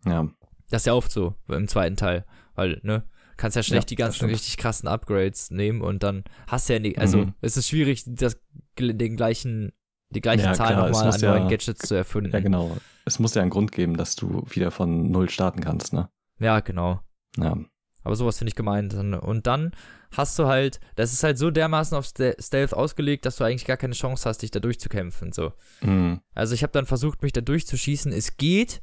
Ja. 0.05 0.27
Das 0.69 0.83
ist 0.83 0.85
ja 0.85 0.93
oft 0.93 1.11
so 1.11 1.35
im 1.47 1.67
zweiten 1.67 1.95
Teil, 1.97 2.25
weil, 2.55 2.79
ne, 2.83 3.03
kannst 3.39 3.55
ja 3.55 3.63
schlecht 3.63 3.83
Ja, 3.83 3.87
die 3.87 3.95
ganzen 3.95 4.29
richtig 4.29 4.57
krassen 4.57 4.87
Upgrades 4.87 5.49
nehmen 5.49 5.81
und 5.81 6.03
dann 6.03 6.23
hast 6.47 6.69
du 6.69 6.73
ja 6.73 6.79
nicht, 6.79 6.99
also 6.99 7.17
Mhm. 7.19 7.33
es 7.41 7.57
ist 7.57 7.67
schwierig, 7.67 8.03
das, 8.05 8.37
den 8.77 9.15
gleichen, 9.15 9.71
die 10.11 10.21
gleiche 10.21 10.43
Ja, 10.45 10.53
Zahl 10.53 10.75
nochmal 10.75 11.13
an 11.13 11.19
ja- 11.19 11.31
neuen 11.37 11.49
Gadgets 11.49 11.87
zu 11.87 11.95
erfinden. 11.95 12.31
Ja, 12.31 12.39
genau. 12.39 12.77
Es 13.05 13.17
muss 13.19 13.33
ja 13.35 13.41
einen 13.41 13.51
Grund 13.51 13.71
geben, 13.71 13.97
dass 13.97 14.15
du 14.15 14.43
wieder 14.49 14.71
von 14.71 15.09
Null 15.11 15.29
starten 15.29 15.61
kannst, 15.61 15.93
ne? 15.93 16.09
Ja, 16.39 16.59
genau. 16.59 16.99
Ja. 17.37 17.57
Aber 18.03 18.15
sowas 18.15 18.37
finde 18.37 18.49
ich 18.49 18.55
gemeint. 18.55 18.93
Und 18.93 19.45
dann 19.45 19.71
hast 20.11 20.39
du 20.39 20.47
halt, 20.47 20.79
das 20.95 21.11
ist 21.13 21.23
halt 21.23 21.37
so 21.37 21.51
dermaßen 21.51 21.95
auf 21.97 22.05
Ste- 22.07 22.35
Stealth 22.39 22.73
ausgelegt, 22.73 23.25
dass 23.25 23.35
du 23.35 23.43
eigentlich 23.43 23.65
gar 23.65 23.77
keine 23.77 23.93
Chance 23.93 24.27
hast, 24.27 24.41
dich 24.41 24.51
da 24.51 24.59
durchzukämpfen. 24.59 25.31
So. 25.31 25.51
Mhm. 25.81 26.21
Also 26.33 26.55
ich 26.55 26.63
habe 26.63 26.71
dann 26.73 26.85
versucht, 26.85 27.21
mich 27.21 27.33
da 27.33 27.41
durchzuschießen. 27.41 28.11
Es 28.11 28.37
geht, 28.37 28.81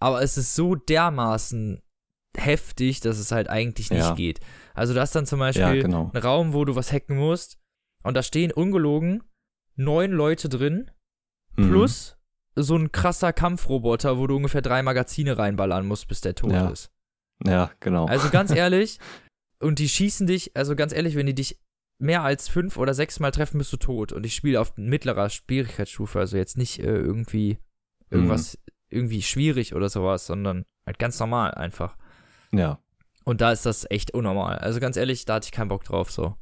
aber 0.00 0.22
es 0.22 0.36
ist 0.38 0.54
so 0.54 0.74
dermaßen 0.74 1.80
heftig, 2.36 3.00
dass 3.00 3.18
es 3.18 3.30
halt 3.32 3.48
eigentlich 3.48 3.90
nicht 3.90 4.00
Ja. 4.00 4.14
geht. 4.14 4.40
Also 4.74 4.94
du 4.94 5.00
hast 5.00 5.14
dann 5.14 5.26
zum 5.26 5.38
Beispiel 5.38 5.62
Ja, 5.62 5.74
genau. 5.74 6.10
einen 6.12 6.22
Raum, 6.22 6.52
wo 6.52 6.64
du 6.64 6.74
was 6.76 6.92
hacken 6.92 7.16
musst 7.16 7.58
und 8.02 8.14
da 8.14 8.22
stehen 8.22 8.52
ungelogen 8.52 9.22
neun 9.76 10.12
Leute 10.12 10.48
drin 10.48 10.90
Mhm. 11.56 11.68
plus 11.68 12.16
so 12.56 12.76
ein 12.76 12.92
krasser 12.92 13.32
Kampfroboter, 13.32 14.18
wo 14.18 14.26
du 14.26 14.36
ungefähr 14.36 14.62
drei 14.62 14.82
Magazine 14.82 15.36
reinballern 15.38 15.86
musst, 15.86 16.06
bis 16.08 16.20
der 16.20 16.34
tot 16.34 16.52
Ja. 16.52 16.68
ist. 16.68 16.90
Ja, 17.44 17.70
genau. 17.80 18.06
Also 18.06 18.30
ganz 18.30 18.50
ehrlich, 18.56 18.98
und 19.60 19.78
die 19.78 19.88
schießen 19.88 20.26
dich, 20.26 20.56
also 20.56 20.76
ganz 20.76 20.92
ehrlich, 20.92 21.16
wenn 21.16 21.26
die 21.26 21.34
dich 21.34 21.60
mehr 21.98 22.22
als 22.22 22.48
fünf 22.48 22.76
oder 22.76 22.92
sechs 22.94 23.18
Mal 23.20 23.30
treffen, 23.30 23.58
bist 23.58 23.72
du 23.72 23.76
tot. 23.76 24.12
Und 24.12 24.24
ich 24.26 24.34
spiele 24.34 24.60
auf 24.60 24.76
mittlerer 24.76 25.30
Schwierigkeitsstufe, 25.30 26.18
also 26.18 26.36
jetzt 26.36 26.56
nicht 26.58 26.80
äh, 26.80 26.82
irgendwie 26.96 27.58
irgendwas 28.10 28.58
irgendwie 28.90 29.22
schwierig 29.22 29.74
oder 29.74 29.88
sowas, 29.88 30.26
sondern 30.26 30.64
halt 30.86 30.98
ganz 30.98 31.18
normal 31.18 31.52
einfach. 31.54 31.96
Ja. 32.58 32.78
Und 33.24 33.40
da 33.40 33.52
ist 33.52 33.64
das 33.64 33.90
echt 33.90 34.12
unnormal. 34.12 34.58
Also 34.58 34.80
ganz 34.80 34.96
ehrlich, 34.96 35.24
da 35.24 35.34
hatte 35.34 35.46
ich 35.46 35.52
keinen 35.52 35.68
Bock 35.68 35.84
drauf 35.84 36.10
so. 36.10 36.36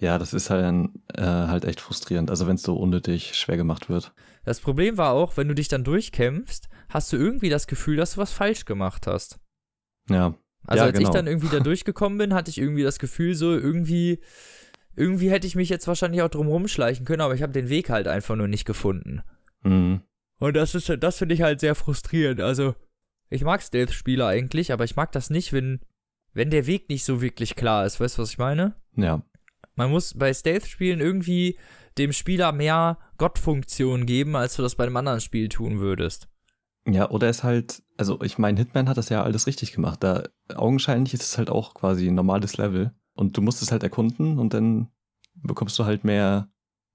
Ja, 0.00 0.18
das 0.18 0.32
ist 0.32 0.50
halt, 0.50 0.90
äh, 1.14 1.22
halt 1.22 1.64
echt 1.64 1.80
frustrierend. 1.80 2.30
Also 2.30 2.46
wenn 2.46 2.54
es 2.54 2.62
so 2.62 2.76
unnötig 2.76 3.34
schwer 3.34 3.56
gemacht 3.56 3.88
wird. 3.88 4.12
Das 4.44 4.60
Problem 4.60 4.96
war 4.96 5.12
auch, 5.12 5.36
wenn 5.36 5.48
du 5.48 5.54
dich 5.54 5.68
dann 5.68 5.82
durchkämpfst, 5.82 6.68
hast 6.88 7.12
du 7.12 7.16
irgendwie 7.16 7.48
das 7.48 7.66
Gefühl, 7.66 7.96
dass 7.96 8.14
du 8.14 8.20
was 8.20 8.32
falsch 8.32 8.64
gemacht 8.64 9.06
hast. 9.06 9.40
Ja. 10.08 10.34
Also 10.66 10.82
Ja, 10.82 10.86
als 10.86 10.98
ich 10.98 11.04
genau. 11.04 11.12
dann 11.12 11.26
irgendwie 11.26 11.48
da 11.48 11.60
durchgekommen 11.60 12.18
bin, 12.18 12.34
hatte 12.34 12.50
ich 12.50 12.58
irgendwie 12.58 12.84
das 12.84 12.98
Gefühl, 12.98 13.34
so 13.34 13.52
irgendwie, 13.52 14.20
irgendwie 14.94 15.30
hätte 15.30 15.46
ich 15.46 15.56
mich 15.56 15.68
jetzt 15.68 15.88
wahrscheinlich 15.88 16.22
auch 16.22 16.28
drum 16.28 16.46
rumschleichen 16.46 17.04
können, 17.04 17.20
aber 17.20 17.34
ich 17.34 17.42
habe 17.42 17.52
den 17.52 17.68
Weg 17.68 17.90
halt 17.90 18.06
einfach 18.06 18.36
nur 18.36 18.48
nicht 18.48 18.64
gefunden. 18.64 19.22
Mhm. 19.62 20.02
Und 20.38 20.54
das 20.54 20.74
ist, 20.76 20.90
das 21.00 21.18
finde 21.18 21.34
ich 21.34 21.42
halt 21.42 21.58
sehr 21.58 21.74
frustrierend. 21.74 22.40
Also, 22.40 22.74
ich 23.30 23.42
mag 23.44 23.62
Stealth-Spiele 23.62 24.26
eigentlich, 24.26 24.72
aber 24.72 24.84
ich 24.84 24.96
mag 24.96 25.12
das 25.12 25.30
nicht, 25.30 25.52
wenn, 25.52 25.80
wenn 26.32 26.50
der 26.50 26.66
Weg 26.66 26.88
nicht 26.88 27.04
so 27.04 27.20
wirklich 27.20 27.56
klar 27.56 27.84
ist. 27.86 28.00
Weißt 28.00 28.18
du, 28.18 28.22
was 28.22 28.30
ich 28.30 28.38
meine? 28.38 28.74
Ja. 28.96 29.22
Man 29.74 29.90
muss 29.90 30.14
bei 30.14 30.32
Stealth-Spielen 30.32 31.00
irgendwie 31.00 31.58
dem 31.98 32.12
Spieler 32.12 32.52
mehr 32.52 32.98
Gottfunktion 33.18 34.06
geben, 34.06 34.36
als 34.36 34.56
du 34.56 34.62
das 34.62 34.76
bei 34.76 34.84
einem 34.84 34.96
anderen 34.96 35.20
Spiel 35.20 35.48
tun 35.48 35.80
würdest. 35.80 36.28
Ja, 36.86 37.10
oder 37.10 37.28
es 37.28 37.42
halt, 37.44 37.82
also 37.96 38.20
ich 38.22 38.38
meine, 38.38 38.58
Hitman 38.58 38.88
hat 38.88 38.96
das 38.96 39.08
ja 39.08 39.22
alles 39.22 39.46
richtig 39.46 39.72
gemacht. 39.72 40.02
Da 40.02 40.24
augenscheinlich 40.54 41.12
ist 41.12 41.22
es 41.22 41.36
halt 41.36 41.50
auch 41.50 41.74
quasi 41.74 42.08
ein 42.08 42.14
normales 42.14 42.56
Level. 42.56 42.92
Und 43.14 43.36
du 43.36 43.42
musst 43.42 43.62
es 43.62 43.72
halt 43.72 43.82
erkunden 43.82 44.38
und 44.38 44.54
dann 44.54 44.88
bekommst 45.34 45.78
du 45.78 45.84
halt 45.84 46.04
mehr 46.04 46.48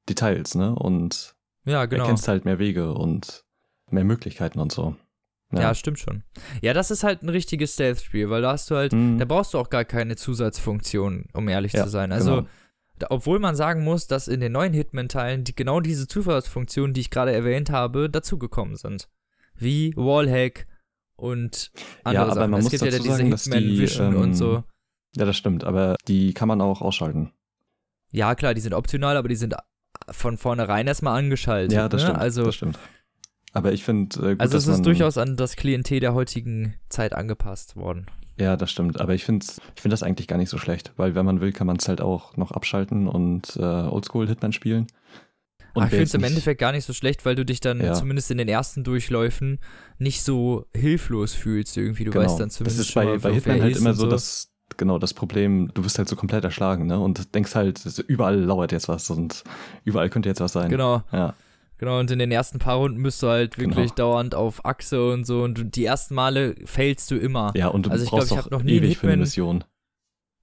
Details, 0.10 0.56
ne? 0.56 0.74
Und 0.74 1.36
Ja, 1.66 1.86
genau. 1.86 2.04
erkennst 2.04 2.28
halt 2.28 2.46
mehr 2.46 2.60
Wege 2.60 2.94
und 2.94 3.44
mehr 3.90 4.04
Möglichkeiten 4.06 4.60
und 4.60 4.72
so. 4.72 4.96
Ja. 5.62 5.74
stimmt 5.76 6.00
schon. 6.00 6.24
Ja, 6.62 6.74
das 6.74 6.92
ist 6.92 7.04
halt 7.04 7.22
ein 7.24 7.30
richtiges 7.30 7.74
Stealth-Spiel, 7.74 8.30
weil 8.30 8.42
da 8.42 8.52
hast 8.54 8.70
du 8.72 8.76
halt, 8.76 8.94
Mhm. 8.94 9.20
da 9.20 9.26
brauchst 9.26 9.54
du 9.54 9.60
auch 9.60 9.70
gar 9.70 9.86
keine 9.86 10.16
Zusatzfunktion, 10.16 11.26
um 11.34 11.48
ehrlich 11.50 11.74
Ja, 11.74 11.84
zu 11.84 11.90
sein. 11.90 12.12
Also, 12.12 12.36
genau. 12.38 12.48
da, 13.00 13.08
obwohl 13.10 13.40
man 13.40 13.56
sagen 13.56 13.84
muss, 13.84 14.08
dass 14.08 14.28
in 14.28 14.40
den 14.40 14.52
neuen 14.52 14.74
Hitman-Teilen 14.74 15.44
die, 15.44 15.56
genau 15.56 15.80
diese 15.80 16.08
Zusatzfunktionen, 16.08 16.94
die 16.94 17.02
ich 17.02 17.10
gerade 17.10 17.32
erwähnt 17.32 17.70
habe, 17.70 18.10
dazugekommen 18.10 18.76
sind. 18.76 19.10
Wie 19.56 19.94
Wallhack 19.96 20.68
und 21.16 21.72
andere 22.04 22.26
aber 22.26 22.34
Sachen. 22.36 22.52
man 22.52 22.60
es 22.60 22.64
muss 22.66 22.72
gibt 22.72 22.84
ja 22.84 22.90
diese 23.00 23.04
sagen, 23.18 23.32
dass 23.32 23.44
die, 23.44 23.52
Hitman-Vision 23.52 24.16
und 24.16 24.24
ähm, 24.30 24.34
so. 24.34 24.64
Ja, 25.16 25.26
das 25.26 25.38
stimmt, 25.38 25.64
aber 25.64 25.96
die 26.08 26.34
kann 26.34 26.48
man 26.48 26.60
auch 26.62 26.82
ausschalten. 26.82 27.32
Ja, 28.12 28.34
klar, 28.36 28.54
die 28.54 28.62
sind 28.62 28.74
optional, 28.74 29.16
aber 29.18 29.28
die 29.30 29.36
sind 29.36 29.56
von 30.10 30.38
vornherein 30.38 30.88
erstmal 30.88 31.18
angeschaltet. 31.20 31.72
Ja, 31.74 31.88
das 31.88 32.02
ne? 32.02 32.08
stimmt. 32.08 32.20
Also, 32.20 32.44
das 32.46 32.56
stimmt. 32.56 32.80
Aber 33.54 33.72
ich 33.72 33.84
finde, 33.84 34.18
äh, 34.20 34.36
also 34.40 34.54
dass 34.56 34.64
es 34.64 34.68
ist 34.68 34.78
man, 34.78 34.84
durchaus 34.84 35.18
an 35.18 35.36
das 35.38 35.56
Klientel 35.56 36.00
der 36.00 36.14
heutigen 36.14 36.74
Zeit 36.90 37.14
angepasst 37.14 37.76
worden. 37.76 38.08
Ja, 38.38 38.58
das 38.58 38.72
stimmt. 38.72 39.00
Aber 39.00 39.14
ich 39.14 39.24
finde 39.26 39.46
ich 39.76 39.82
find 39.82 39.94
das 39.94 40.02
eigentlich 40.02 40.28
gar 40.28 40.38
nicht 40.38 40.50
so 40.50 40.58
schlecht, 40.58 40.92
weil 40.98 41.14
wenn 41.14 41.26
man 41.26 41.40
will, 41.40 41.54
kann 41.54 41.68
man 41.68 41.78
es 41.78 41.88
halt 41.88 42.02
auch 42.02 42.36
noch 42.36 42.52
abschalten 42.52 43.08
und 43.08 43.56
äh, 43.58 43.62
Oldschool-Hitman 43.62 44.54
spielen. 44.54 44.88
Und 45.76 45.86
ich 45.86 45.92
wer 45.92 46.00
finde 46.00 46.04
es 46.04 46.14
im 46.16 46.24
Endeffekt 46.24 46.60
gar 46.60 46.72
nicht 46.72 46.86
so 46.86 46.94
schlecht, 46.94 47.26
weil 47.26 47.36
du 47.36 47.46
dich 47.46 47.60
dann 47.60 47.80
Ja. 47.80 47.94
zumindest 47.94 48.30
in 48.32 48.38
den 48.40 48.48
ersten 48.48 48.84
Durchläufen 48.84 49.60
nicht 49.98 50.24
so 50.24 50.66
hilflos 50.76 51.34
fühlst 51.34 51.78
irgendwie. 51.78 52.06
Du 52.06 52.12
genau. 52.12 52.26
weißt 52.26 52.40
dann 52.40 52.50
zumindest 52.50 52.80
Das 52.80 52.86
ist 52.88 52.92
schon 52.94 53.04
bei, 53.04 53.10
mal, 53.12 53.20
bei 53.20 53.34
Hitman 53.34 53.62
halt 53.62 53.78
immer 53.78 53.90
und 53.92 53.96
so 53.96 54.08
das, 54.08 54.52
genau, 54.78 54.98
das 55.00 55.14
Problem, 55.14 55.72
du 55.74 55.84
wirst 55.84 55.98
halt 55.98 56.10
so 56.10 56.16
komplett 56.16 56.44
erschlagen, 56.44 56.86
ne? 56.88 57.00
Und 57.00 57.34
denkst 57.34 57.54
halt, 57.56 57.84
überall 58.08 58.40
lauert 58.40 58.72
jetzt 58.72 58.88
was 58.88 59.10
und 59.10 59.44
überall 59.84 60.10
könnte 60.10 60.30
jetzt 60.30 60.42
was 60.42 60.54
sein. 60.54 60.70
Genau, 60.70 61.04
Ja, 61.12 61.34
genau. 61.78 62.00
Und 62.00 62.12
in 62.12 62.20
den 62.20 62.32
ersten 62.32 62.60
paar 62.60 62.78
Runden 62.78 63.02
bist 63.04 63.22
du 63.24 63.28
halt 63.28 63.58
wirklich 63.58 63.92
dauernd 63.92 64.36
auf 64.36 64.66
Achse 64.66 65.12
und 65.12 65.26
so. 65.26 65.44
Und 65.44 65.76
die 65.76 65.86
ersten 65.86 66.16
Male 66.16 66.56
failst 66.66 67.10
du 67.12 67.16
immer. 67.18 67.52
ja, 67.56 67.68
und 67.68 67.86
du 67.86 67.92
Also 67.92 68.04
ich 68.04 68.10
glaub, 68.10 68.20
brauchst 68.22 68.32
ich 68.32 68.40
auch 68.40 68.46
hab 68.46 68.52
noch 68.52 68.64
nie 68.64 68.74
ewig 68.78 68.98
für 68.98 69.08
eine 69.08 69.18
Mission. 69.18 69.64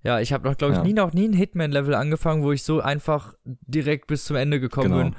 Ja, 0.03 0.18
ich 0.20 0.33
habe 0.33 0.49
noch, 0.49 0.57
glaube 0.57 0.72
ich, 0.72 0.78
Ja. 0.78 0.85
nie 0.85 0.95
noch 0.95 1.12
nie 1.12 1.28
ein 1.28 1.35
Hitman-Level 1.35 1.95
angefangen, 1.95 2.43
wo 2.43 2.53
ich 2.53 2.62
so 2.62 2.81
einfach 2.81 3.35
direkt 3.45 4.07
bis 4.07 4.24
zum 4.24 4.37
Ende 4.37 4.59
gekommen 4.59 4.91
Genau. 4.93 5.03
bin, 5.05 5.16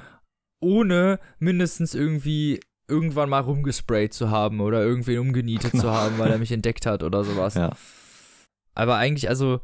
ohne 0.60 1.20
mindestens 1.40 1.94
irgendwie 1.94 2.60
irgendwann 2.88 3.30
mal 3.30 3.40
rumgesprayt 3.42 4.14
zu 4.14 4.32
haben 4.32 4.60
oder 4.60 4.82
irgendwen 4.84 5.20
umgenietet 5.20 5.72
Genau. 5.72 5.84
zu 5.84 5.92
haben, 5.92 6.18
weil 6.18 6.32
er 6.32 6.38
mich 6.40 6.52
entdeckt 6.52 6.86
hat 6.88 7.04
oder 7.04 7.24
sowas. 7.24 7.54
Ja. 7.56 7.72
Aber 8.74 8.96
eigentlich, 8.96 9.30
also, 9.30 9.62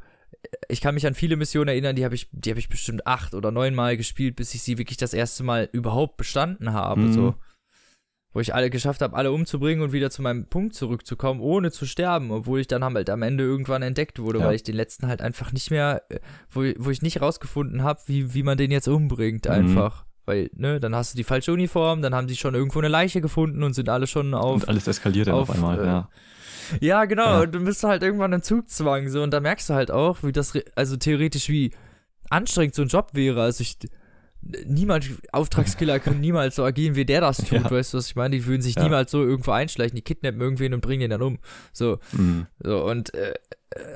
ich 0.69 0.81
kann 0.81 0.93
mich 0.95 1.05
an 1.07 1.13
viele 1.13 1.35
Missionen 1.35 1.69
erinnern, 1.69 1.95
die 1.95 2.05
habe 2.05 2.15
ich, 2.15 2.27
die 2.31 2.49
habe 2.49 2.59
ich 2.59 2.69
bestimmt 2.69 3.05
acht 3.07 3.33
oder 3.33 3.51
neun 3.51 3.75
Mal 3.75 3.97
gespielt, 3.97 4.35
bis 4.35 4.53
ich 4.53 4.61
sie 4.63 4.77
wirklich 4.77 4.97
das 4.97 5.13
erste 5.13 5.43
Mal 5.43 5.69
überhaupt 5.71 6.17
bestanden 6.17 6.73
habe. 6.73 7.01
Mhm. 7.01 7.13
So. 7.13 7.35
Wo 8.33 8.39
ich 8.41 8.53
alle 8.53 8.69
geschafft 8.69 9.01
habe, 9.01 9.15
alle 9.15 9.31
umzubringen 9.31 9.81
und 9.83 9.93
wieder 9.93 10.11
zu 10.11 10.21
meinem 10.21 10.45
Punkt 10.45 10.75
zurückzukommen, 10.75 11.39
ohne 11.41 11.71
zu 11.71 11.85
sterben, 11.85 12.29
obwohl 12.31 12.59
ich 12.59 12.67
dann 12.67 12.83
halt 12.83 13.09
am 13.09 13.23
Ende 13.23 13.43
irgendwann 13.43 13.81
entdeckt 13.81 14.19
wurde, 14.19 14.39
Ja. 14.39 14.45
weil 14.45 14.55
ich 14.55 14.63
den 14.63 14.75
letzten 14.75 15.07
halt 15.07 15.21
einfach 15.21 15.51
nicht 15.53 15.71
mehr, 15.71 16.03
äh, 16.09 16.19
wo, 16.51 16.61
wo 16.77 16.91
ich 16.91 17.01
nicht 17.01 17.21
rausgefunden 17.21 17.83
habe, 17.83 18.01
wie, 18.05 18.33
wie 18.33 18.43
man 18.43 18.57
den 18.57 18.69
jetzt 18.69 18.87
umbringt, 18.87 19.45
Mhm. 19.45 19.51
einfach. 19.51 20.05
Weil, 20.25 20.49
ne, 20.53 20.79
dann 20.81 20.93
hast 20.93 21.13
du 21.13 21.17
die 21.17 21.23
falsche 21.23 21.53
Uniform, 21.53 22.01
dann 22.01 22.13
haben 22.13 22.27
sie 22.27 22.35
schon 22.35 22.53
irgendwo 22.53 22.79
eine 22.79 22.89
Leiche 22.89 23.21
gefunden 23.21 23.63
und 23.63 23.73
sind 23.73 23.87
alle 23.89 24.07
schon 24.07 24.33
auf 24.33 24.55
Und 24.63 24.69
alles 24.69 24.85
eskaliert 24.87 25.27
dann 25.27 25.35
auf, 25.35 25.49
auf, 25.49 25.55
einmal, 25.55 25.79
äh, 25.79 25.85
ja. 25.85 26.09
Ja, 26.81 27.05
genau. 27.05 27.25
Ja. 27.25 27.39
Und 27.41 27.55
dann 27.55 27.65
bist 27.65 27.83
du 27.83 27.87
halt 27.87 28.03
irgendwann 28.03 28.33
im 28.33 28.41
Zugzwang 28.41 29.09
so 29.09 29.21
und 29.23 29.31
da 29.31 29.39
merkst 29.39 29.69
du 29.69 29.73
halt 29.73 29.91
auch, 29.91 30.23
wie 30.23 30.31
das, 30.31 30.53
also 30.75 30.97
theoretisch 30.97 31.49
wie 31.49 31.71
anstrengend 32.29 32.75
so 32.75 32.81
ein 32.81 32.87
Job 32.89 33.09
wäre. 33.13 33.41
Also 33.41 33.61
ich, 33.61 33.77
niemand, 34.65 35.09
Auftragskiller 35.31 35.99
können 36.01 36.19
niemals 36.19 36.55
so 36.55 36.63
agieren, 36.63 36.95
wie 36.95 37.05
der 37.05 37.21
das 37.21 37.37
tut. 37.37 37.51
Ja. 37.51 37.71
Weißt 37.71 37.93
du, 37.93 37.97
was 37.97 38.07
ich 38.07 38.15
meine? 38.15 38.35
Die 38.35 38.45
würden 38.45 38.61
sich 38.61 38.75
Ja. 38.75 38.83
niemals 38.83 39.11
so 39.11 39.23
irgendwo 39.23 39.51
einschleichen, 39.51 39.95
die 39.95 40.01
kidnappen 40.01 40.39
irgendwen 40.41 40.73
und 40.73 40.81
bringen 40.81 41.01
den 41.01 41.09
dann 41.11 41.21
um. 41.21 41.39
So, 41.73 41.99
Mhm. 42.13 42.47
so 42.63 42.83
und, 42.85 43.13
äh, 43.13 43.33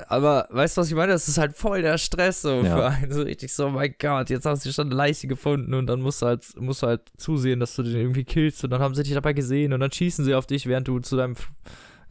aber 0.06 0.48
weißt 0.50 0.76
du, 0.76 0.82
was 0.82 0.88
ich 0.88 0.94
meine? 0.94 1.12
Das 1.12 1.26
ist 1.28 1.38
halt 1.38 1.56
voll 1.56 1.82
der 1.82 1.96
Stress 1.98 2.42
so 2.42 2.62
Ja. 2.62 2.76
für 2.76 2.86
einen. 2.90 3.12
So 3.12 3.22
richtig 3.22 3.52
so, 3.52 3.66
oh 3.66 3.70
mein 3.70 3.94
Gott, 3.98 4.30
jetzt 4.30 4.44
hast 4.46 4.64
du 4.66 4.72
schon 4.72 4.86
eine 4.88 4.94
Leiche 4.94 5.26
gefunden 5.26 5.74
und 5.74 5.86
dann 5.86 6.00
musst 6.02 6.22
du 6.22 6.26
halt, 6.26 6.44
musst 6.60 6.82
du 6.82 6.86
halt 6.88 7.00
zusehen, 7.16 7.58
dass 7.60 7.74
du 7.76 7.82
den 7.82 7.96
irgendwie 7.96 8.24
killst 8.24 8.62
und 8.64 8.70
dann 8.70 8.80
haben 8.80 8.94
sie 8.94 9.02
dich 9.02 9.14
dabei 9.14 9.32
gesehen 9.32 9.72
und 9.72 9.80
dann 9.80 9.90
schießen 9.90 10.24
sie 10.24 10.34
auf 10.34 10.46
dich, 10.46 10.66
während 10.66 10.88
du 10.88 10.98
zu 11.00 11.16
deinem 11.16 11.36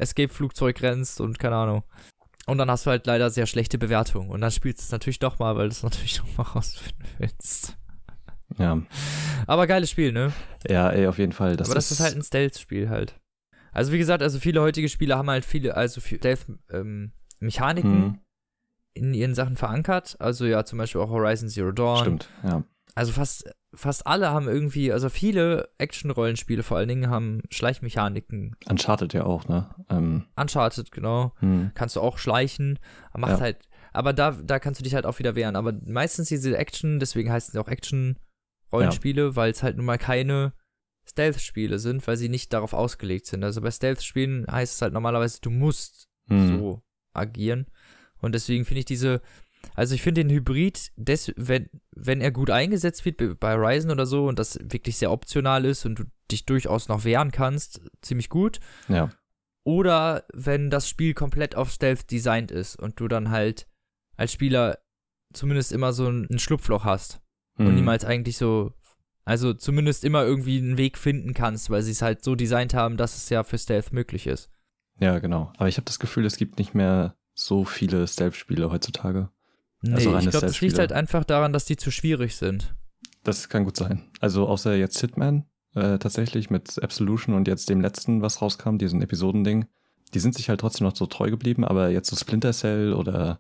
Escape-Flugzeug 0.02 0.82
rennst 0.82 1.22
und 1.22 1.40
keine 1.40 1.56
Ahnung. 1.56 1.84
Und 2.48 2.58
dann 2.58 2.70
hast 2.72 2.86
du 2.86 2.90
halt 2.90 3.06
leider 3.08 3.30
sehr 3.30 3.46
schlechte 3.46 3.78
Bewertungen. 3.78 4.30
Und 4.30 4.42
dann 4.42 4.52
spielst 4.52 4.80
du 4.80 4.84
es 4.86 4.92
natürlich 4.92 5.20
doch 5.20 5.40
mal, 5.40 5.56
weil 5.56 5.70
du 5.70 5.74
es 5.74 5.84
natürlich 5.84 6.18
noch 6.20 6.38
mal 6.38 6.44
rausfinden 6.44 7.06
willst. 7.20 7.78
Ja. 8.58 8.82
Aber 9.48 9.66
geiles 9.68 9.90
Spiel, 9.90 10.12
ne? 10.12 10.34
ja, 10.68 10.90
ey, 10.90 11.08
auf 11.08 11.18
jeden 11.18 11.32
Fall. 11.32 11.56
Das 11.56 11.70
Aber 11.70 11.76
das 11.76 11.92
ist, 11.92 12.00
halt 12.02 12.16
ein 12.16 12.22
Stealth-Spiel 12.24 12.90
halt. 12.90 13.18
Also 13.72 13.94
wie 13.94 13.98
gesagt, 13.98 14.22
also 14.22 14.40
viele 14.40 14.62
heutige 14.62 14.90
Spiele 14.90 15.18
haben 15.18 15.30
halt 15.30 15.46
viele, 15.46 15.78
also 15.78 16.02
viel 16.02 16.18
Stealth-Mechaniken 16.18 18.00
Mhm. 18.02 18.20
in 18.94 19.14
ihren 19.14 19.36
Sachen 19.36 19.56
verankert. 19.56 20.18
Also 20.20 20.46
ja, 20.46 20.66
zum 20.66 20.78
Beispiel 20.80 21.00
auch 21.02 21.10
Horizon 21.10 21.48
Zero 21.48 21.72
Dawn. 21.72 22.00
Stimmt, 22.00 22.30
ja. 22.44 22.64
Also 22.96 23.14
fast, 23.14 23.50
fast 23.74 24.06
alle 24.06 24.30
haben 24.32 24.48
irgendwie, 24.48 24.92
also 24.92 25.10
viele 25.10 25.70
Action-Rollenspiele 25.78 26.64
vor 26.64 26.78
allen 26.78 26.90
Dingen 26.90 27.10
haben 27.10 27.42
Schleichmechaniken. 27.50 28.56
Uncharted 28.70 29.14
ja 29.14 29.24
auch, 29.26 29.48
ne? 29.48 29.74
Ähm, 29.90 30.26
Uncharted, 30.36 30.92
genau. 30.92 31.34
hm. 31.40 31.72
Kannst 31.74 31.96
du 31.96 32.02
auch 32.02 32.18
schleichen. 32.18 32.80
Macht 33.16 33.34
Ja. 33.34 33.40
halt, 33.40 33.58
aber 33.94 34.12
da, 34.14 34.32
da 34.32 34.60
kannst 34.60 34.80
du 34.80 34.84
dich 34.84 34.94
halt 34.96 35.06
auch 35.06 35.20
wieder 35.20 35.36
wehren. 35.36 35.56
Aber 35.56 35.74
meistens 35.86 36.28
diese 36.28 36.58
Action, 36.58 37.00
deswegen 37.00 37.32
heißen 37.32 37.54
sie 37.54 37.60
auch 37.60 37.68
Action-Rollenspiele, 37.70 39.36
weil 39.36 39.52
es 39.52 39.64
halt 39.64 39.78
nun 39.78 39.86
mal 39.86 39.98
keine 39.98 40.54
Stealth-Spiele 41.08 41.80
sind, 41.80 42.06
weil 42.08 42.18
sie 42.18 42.30
nicht 42.30 42.54
darauf 42.54 42.74
ausgelegt 42.74 43.26
sind. 43.26 43.44
Also 43.44 43.62
bei 43.62 43.72
Stealth-Spielen 43.72 44.46
heißt 44.50 44.76
es 44.76 44.82
halt 44.82 44.94
normalerweise, 44.94 45.40
du 45.42 45.50
musst 45.50 46.08
Hm. 46.30 46.48
so 46.48 46.82
agieren. 47.14 47.66
Und 48.22 48.34
deswegen 48.36 48.64
finde 48.66 48.80
ich 48.80 48.86
diese, 48.86 49.22
also 49.76 49.96
ich 49.96 50.02
finde 50.02 50.24
den 50.24 50.30
Hybrid, 50.36 50.92
des, 50.96 51.34
wenn, 51.38 51.70
wenn 51.96 52.22
er 52.22 52.32
gut 52.32 52.50
eingesetzt 52.50 53.06
wird 53.06 53.40
bei- 53.40 53.56
Ryzen 53.56 53.92
oder 53.92 54.06
so 54.06 54.28
und 54.28 54.38
das 54.40 54.60
wirklich 54.62 54.98
sehr 54.98 55.12
optional 55.12 55.66
ist 55.66 55.86
und 55.86 56.00
du 56.00 56.04
dich 56.32 56.46
durchaus 56.46 56.88
noch 56.88 57.04
wehren 57.04 57.32
kannst, 57.32 57.82
ziemlich 58.02 58.30
gut. 58.30 58.60
Ja. 58.88 59.10
Oder 59.64 60.26
wenn 60.34 60.70
das 60.70 60.90
Spiel 60.90 61.14
komplett 61.14 61.56
auf 61.56 61.70
Stealth 61.72 62.10
designt 62.10 62.52
ist 62.52 62.76
und 62.78 63.00
du 63.00 63.08
dann 63.08 63.30
halt 63.30 63.68
als 64.18 64.32
Spieler 64.34 64.80
zumindest 65.34 65.72
immer 65.72 65.94
so 65.94 66.08
ein, 66.10 66.28
Schlupfloch 66.40 66.84
hast 66.84 67.22
und 67.58 67.68
Hm. 67.68 67.76
niemals 67.76 68.04
eigentlich 68.04 68.38
so, 68.38 68.74
also 69.24 69.54
zumindest 69.54 70.04
immer 70.04 70.24
irgendwie 70.26 70.58
einen 70.58 70.78
Weg 70.78 70.98
finden 70.98 71.34
kannst, 71.34 71.70
weil 71.70 71.84
sie 71.84 71.92
es 71.92 72.02
halt 72.02 72.24
so 72.24 72.36
designt 72.36 72.74
haben, 72.74 72.98
dass 72.98 73.16
es 73.16 73.30
ja 73.30 73.44
für 73.44 73.58
Stealth 73.58 73.94
möglich 73.94 74.26
ist. 74.28 74.50
Ja, 75.00 75.20
genau. 75.20 75.52
Aber 75.58 75.70
ich 75.70 75.78
habe 75.78 75.86
das 75.86 76.00
Gefühl, 76.00 76.26
es 76.26 76.38
gibt 76.38 76.58
nicht 76.58 76.74
mehr 76.74 77.16
so 77.34 77.64
viele 77.64 78.08
Stealth-Spiele 78.08 78.72
heutzutage. 78.72 79.30
Nee, 79.82 79.96
Also 79.96 80.18
ich 80.18 80.30
glaube, 80.30 80.46
das 80.48 80.62
liegt 80.62 80.78
halt 80.78 80.92
einfach 80.92 81.24
daran, 81.24 81.54
dass 81.54 81.66
die 81.66 81.76
zu 81.76 81.92
schwierig 81.92 82.36
sind. 82.36 82.76
Das 83.24 83.50
kann 83.50 83.64
gut 83.66 83.78
sein. 83.78 84.10
Also 84.20 84.48
außer 84.48 84.76
jetzt 84.76 85.00
Hitman, 85.00 85.46
äh, 85.76 85.98
tatsächlich 85.98 86.50
mit 86.50 86.82
Absolution 86.84 87.36
und 87.36 87.48
jetzt 87.48 87.70
dem 87.70 87.82
letzten, 87.82 88.22
was 88.22 88.42
rauskam, 88.42 88.78
diesen 88.78 89.02
Episodending. 89.02 89.66
Die 90.14 90.20
sind 90.20 90.36
sich 90.36 90.50
halt 90.50 90.60
trotzdem 90.60 90.86
noch 90.88 90.96
so 90.96 91.06
treu 91.06 91.30
geblieben, 91.30 91.64
aber 91.64 91.90
jetzt 91.90 92.10
so 92.10 92.16
Splinter 92.16 92.52
Cell 92.54 92.94
oder 92.94 93.40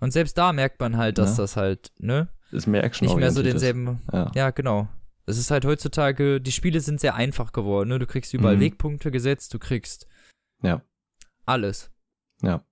Und 0.00 0.12
selbst 0.12 0.36
da 0.38 0.52
merkt 0.52 0.80
man 0.80 0.96
halt, 0.96 1.18
dass 1.18 1.36
Ja. 1.36 1.44
das 1.44 1.56
halt, 1.56 1.92
ne, 1.98 2.28
ist 2.52 2.66
mehr 2.66 2.84
Action 2.84 3.06
nicht 3.06 3.16
mehr 3.16 3.30
so 3.32 3.42
denselben. 3.42 4.00
Ja. 4.12 4.30
Ja, 4.34 4.50
genau. 4.50 4.88
Es 5.26 5.38
ist 5.38 5.50
halt 5.50 5.64
heutzutage, 5.64 6.40
die 6.40 6.52
Spiele 6.52 6.80
sind 6.80 7.00
sehr 7.00 7.14
einfach 7.14 7.52
geworden, 7.52 7.88
ne? 7.90 7.98
Du 7.98 8.06
kriegst 8.06 8.34
überall 8.34 8.56
Mhm. 8.56 8.60
Wegpunkte 8.60 9.10
gesetzt, 9.10 9.54
du 9.54 9.58
kriegst 9.58 10.06
Ja. 10.62 10.82
alles. 11.46 11.90
Ja. 12.42 12.64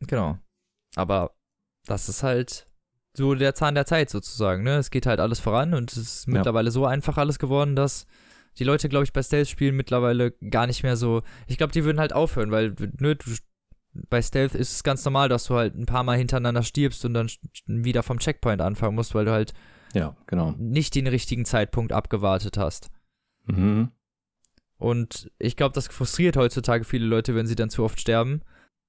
Genau. 0.00 0.38
Aber 0.94 1.35
das 1.86 2.08
ist 2.08 2.22
halt 2.22 2.66
so 3.16 3.34
der 3.34 3.54
Zahn 3.54 3.74
der 3.74 3.86
Zeit 3.86 4.10
sozusagen, 4.10 4.62
ne? 4.62 4.76
Es 4.76 4.90
geht 4.90 5.06
halt 5.06 5.20
alles 5.20 5.40
voran 5.40 5.72
und 5.74 5.90
es 5.92 5.96
ist 5.96 6.26
Ja. 6.26 6.34
mittlerweile 6.34 6.70
so 6.70 6.84
einfach 6.84 7.16
alles 7.16 7.38
geworden, 7.38 7.74
dass 7.74 8.06
die 8.58 8.64
Leute, 8.64 8.88
glaube 8.88 9.04
ich, 9.04 9.12
bei 9.12 9.22
Stealth-Spielen 9.22 9.74
mittlerweile 9.74 10.32
gar 10.50 10.66
nicht 10.66 10.82
mehr 10.82 10.96
so. 10.96 11.22
Ich 11.46 11.56
glaube, 11.58 11.72
die 11.72 11.84
würden 11.84 11.98
halt 12.00 12.12
aufhören, 12.12 12.50
weil 12.50 12.74
ne, 12.98 13.16
du, 13.16 13.24
bei 14.10 14.20
Stealth 14.20 14.54
ist 14.54 14.72
es 14.72 14.82
ganz 14.82 15.04
normal, 15.04 15.28
dass 15.30 15.44
du 15.44 15.54
halt 15.54 15.74
ein 15.74 15.86
paar 15.86 16.02
Mal 16.04 16.18
hintereinander 16.18 16.62
stirbst 16.62 17.04
und 17.06 17.14
dann 17.14 17.30
wieder 17.66 18.02
vom 18.02 18.18
Checkpoint 18.18 18.60
anfangen 18.60 18.94
musst, 18.94 19.14
weil 19.14 19.24
du 19.24 19.32
halt 19.32 19.54
Ja, 19.94 20.14
genau. 20.26 20.54
nicht 20.58 20.94
den 20.94 21.06
richtigen 21.06 21.44
Zeitpunkt 21.46 21.92
abgewartet 21.92 22.58
hast. 22.58 22.90
Mhm. 23.46 23.90
Und 24.78 25.30
ich 25.38 25.56
glaube, 25.56 25.72
das 25.74 25.88
frustriert 25.88 26.36
heutzutage 26.36 26.84
viele 26.84 27.06
Leute, 27.06 27.34
wenn 27.34 27.46
sie 27.46 27.54
dann 27.54 27.70
zu 27.70 27.82
oft 27.82 27.98
sterben. 28.00 28.42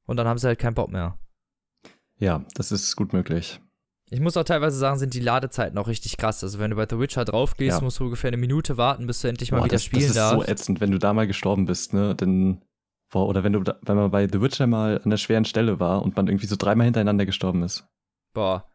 Und 0.05 0.17
dann 0.17 0.27
haben 0.27 0.37
sie 0.37 0.47
halt 0.47 0.59
keinen 0.59 0.75
Bock 0.75 0.89
mehr. 0.91 1.17
Ja, 2.19 2.43
das 2.55 2.71
ist 2.71 2.95
gut 2.95 3.13
möglich. 3.13 3.59
Ich 4.09 4.19
muss 4.21 4.37
auch 4.37 4.45
teilweise 4.45 4.77
sagen, 4.77 4.97
sind 4.99 5.13
die 5.13 5.19
Ladezeiten 5.19 5.77
auch 5.77 5.87
richtig 5.87 6.17
krass. 6.17 6.41
Also 6.43 6.59
wenn 6.59 6.71
du 6.71 6.77
bei 6.77 6.87
The 6.89 6.97
Witcher 6.97 7.25
drauf 7.25 7.55
gehst, 7.55 7.79
Ja. 7.79 7.83
musst 7.83 7.99
du 7.99 8.05
ungefähr 8.05 8.29
eine 8.29 8.37
Minute 8.37 8.77
warten, 8.77 9.05
bis 9.05 9.21
du 9.21 9.27
endlich 9.27 9.51
mal 9.51 9.57
Boah, 9.59 9.65
wieder 9.65 9.75
das, 9.75 9.83
spielen 9.83 10.01
das 10.03 10.09
ist 10.11 10.15
darfst. 10.17 10.45
so 10.47 10.51
ätzend, 10.51 10.79
wenn 10.79 10.91
du 10.91 10.97
da 10.97 11.13
mal 11.13 11.27
gestorben 11.27 11.65
bist, 11.65 11.93
ne? 11.93 12.15
Dann, 12.15 12.61
boah, 13.11 13.27
oder 13.27 13.43
wenn 13.43 13.51
du, 13.53 13.59
da, 13.63 13.77
wenn 13.81 13.97
man 13.97 14.09
bei 14.09 14.27
The 14.31 14.41
Witcher 14.41 14.65
mal 14.65 15.01
an 15.03 15.09
der 15.09 15.17
schweren 15.17 15.43
Stelle 15.43 15.79
war 15.81 16.01
und 16.03 16.15
man 16.15 16.27
irgendwie 16.27 16.47
so 16.47 16.55
dreimal 16.57 16.85
hintereinander 16.85 17.25
gestorben 17.25 17.63
ist. 17.63 17.85
Boah. 18.33 18.65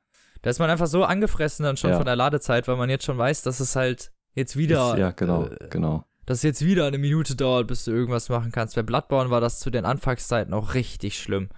Da 0.43 0.51
ist 0.51 0.59
man 0.59 0.69
einfach 0.71 0.87
so 0.87 1.05
angefressen 1.05 1.65
dann 1.65 1.77
schon 1.79 1.91
Ja. 1.91 1.97
von 1.97 2.05
der 2.05 2.17
Ladezeit, 2.17 2.69
weil 2.69 2.77
man 2.77 2.91
jetzt 2.91 3.05
schon 3.05 3.17
weiß, 3.17 3.43
dass 3.43 3.61
es 3.61 3.75
halt 3.75 4.13
jetzt 4.35 4.57
wieder, 4.57 4.93
Ist, 4.93 4.99
ja, 4.99 5.11
genau, 5.13 5.47
äh, 5.47 5.69
genau. 5.71 6.05
dass 6.27 6.39
es 6.39 6.43
jetzt 6.43 6.63
wieder 6.65 6.87
eine 6.87 6.99
Minute 6.99 7.37
dauert, 7.37 7.69
bis 7.69 7.85
du 7.85 7.91
irgendwas 7.93 8.29
machen 8.29 8.53
kannst. 8.53 8.75
Bei 8.75 8.83
Bloodborne 8.83 9.31
war 9.31 9.41
das 9.41 9.61
zu 9.61 9.71
den 9.71 9.87
Anfangszeiten 9.87 10.53
auch 10.53 10.75
richtig 10.75 11.19
schlimm. 11.19 11.49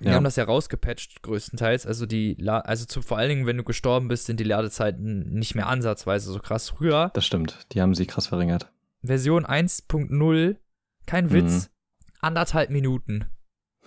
Die 0.00 0.06
Ja. 0.06 0.14
haben 0.14 0.24
das 0.24 0.36
ja 0.36 0.44
rausgepatcht, 0.44 1.22
größtenteils. 1.22 1.86
Also 1.86 2.06
die, 2.06 2.36
La 2.38 2.58
also 2.60 2.84
zu, 2.86 3.02
vor 3.02 3.18
allen 3.18 3.28
Dingen, 3.30 3.46
wenn 3.46 3.56
du 3.56 3.64
gestorben 3.64 4.08
bist, 4.08 4.26
sind 4.26 4.38
die 4.38 4.44
Ladezeiten 4.44 5.32
nicht 5.34 5.54
mehr 5.54 5.66
ansatzweise 5.66 6.32
so 6.32 6.38
krass. 6.38 6.70
Früher, 6.70 7.10
Das 7.14 7.26
stimmt. 7.26 7.66
Die 7.72 7.80
haben 7.80 7.94
sie 7.94 8.06
krass 8.06 8.26
verringert. 8.28 8.70
Version 9.02 9.44
1.0, 9.44 10.56
kein 11.06 11.32
Witz, 11.32 11.68
Mhm. 11.68 12.12
anderthalb 12.20 12.70
Minuten, 12.70 13.26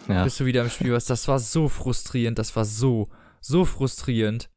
Ja. 0.07 0.23
bis 0.23 0.37
du 0.37 0.45
wieder 0.45 0.61
im 0.63 0.69
Spiel 0.69 0.91
warst. 0.93 1.09
Das 1.09 1.27
war 1.27 1.39
so 1.39 1.69
frustrierend, 1.69 2.39
das 2.39 2.55
war 2.55 2.65
so, 2.65 3.09
so 3.39 3.65
frustrierend. 3.65 4.49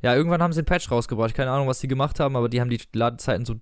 Ja, 0.00 0.14
irgendwann 0.16 0.42
haben 0.42 0.52
sie 0.52 0.60
einen 0.60 0.66
Patch 0.66 0.90
rausgebracht. 0.90 1.34
Keine 1.34 1.50
Ahnung, 1.50 1.68
was 1.68 1.80
die 1.80 1.88
gemacht 1.88 2.18
haben, 2.20 2.36
aber 2.36 2.48
die 2.48 2.60
haben 2.60 2.70
die 2.70 2.80
Ladezeiten 2.92 3.44
so 3.46 3.56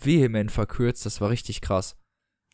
vehement 0.00 0.50
verkürzt. 0.50 1.04
Das 1.06 1.20
war 1.20 1.30
richtig 1.30 1.60
krass. 1.60 1.96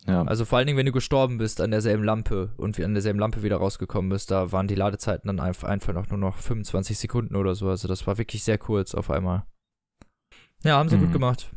Ja. 0.06 0.22
Also 0.24 0.44
vor 0.44 0.58
allen 0.58 0.66
Dingen, 0.66 0.78
wenn 0.78 0.86
du 0.86 0.92
gestorben 0.92 1.38
bist 1.38 1.60
an 1.60 1.70
derselben 1.70 2.02
Lampe 2.04 2.52
und 2.56 2.78
wie 2.78 2.84
an 2.84 2.94
derselben 2.94 3.18
Lampe 3.18 3.42
wieder 3.42 3.56
rausgekommen 3.58 4.08
bist, 4.08 4.30
da 4.30 4.50
waren 4.52 4.66
die 4.68 4.74
Ladezeiten 4.74 5.28
dann 5.28 5.40
einfach, 5.40 5.68
einfach 5.68 5.92
noch 5.92 6.08
nur 6.08 6.18
noch 6.18 6.36
25 6.38 6.98
Sekunden 6.98 7.36
oder 7.36 7.54
so. 7.54 7.68
Also 7.68 7.86
das 7.88 8.06
war 8.06 8.16
wirklich 8.18 8.42
sehr 8.42 8.58
kurz 8.58 8.94
auf 8.94 9.10
einmal. 9.10 9.44
Ja, 10.64 10.76
haben 10.78 10.88
sie 10.88 10.96
Mhm. 10.96 11.02
gut 11.02 11.12
gemacht. 11.12 11.50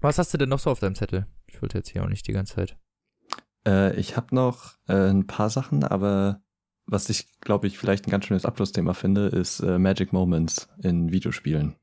Was 0.00 0.18
hast 0.18 0.32
du 0.34 0.38
denn 0.38 0.48
noch 0.48 0.58
so 0.58 0.70
auf 0.70 0.80
deinem 0.80 0.94
Zettel? 0.94 1.26
Ich 1.46 1.60
wollte 1.62 1.78
jetzt 1.78 1.90
hier 1.90 2.02
auch 2.04 2.08
nicht 2.08 2.26
die 2.26 2.32
ganze 2.32 2.54
Zeit. 2.56 2.76
Äh, 3.66 3.96
ich 3.98 4.16
habe 4.16 4.34
noch 4.34 4.74
äh, 4.88 5.10
ein 5.10 5.26
paar 5.26 5.50
Sachen, 5.50 5.84
aber 5.84 6.40
was 6.86 7.08
ich, 7.10 7.26
glaube 7.40 7.66
ich, 7.66 7.78
vielleicht 7.78 8.06
ein 8.06 8.10
ganz 8.10 8.26
schönes 8.26 8.44
Abschlussthema 8.44 8.94
finde, 8.94 9.26
ist 9.26 9.60
äh, 9.60 9.78
Magic 9.78 10.12
Moments 10.12 10.68
in 10.82 11.10
Videospielen. 11.10 11.74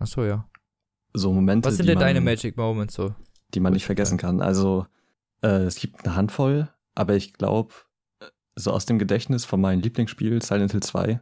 Ach 0.00 0.06
so, 0.08 0.24
ja. 0.24 0.48
So 1.14 1.32
Momente, 1.32 1.68
Was 1.68 1.76
sind 1.76 1.88
denn 1.88 1.98
deine 1.98 2.20
Magic 2.20 2.56
Moments 2.56 2.94
so? 2.94 3.14
die 3.54 3.60
man 3.60 3.72
nicht 3.72 3.86
vergessen 3.86 4.18
kann. 4.18 4.40
Also 4.42 4.86
äh, 5.42 5.64
es 5.64 5.76
gibt 5.76 6.04
eine 6.04 6.14
Handvoll, 6.16 6.68
aber 6.94 7.14
ich 7.14 7.34
glaube, 7.34 7.74
so 8.54 8.72
aus 8.72 8.86
dem 8.86 8.98
Gedächtnis 8.98 9.44
von 9.44 9.60
meinem 9.60 9.80
Lieblingsspiel 9.80 10.42
Silent 10.42 10.72
Hill 10.72 10.82
2 10.82 11.20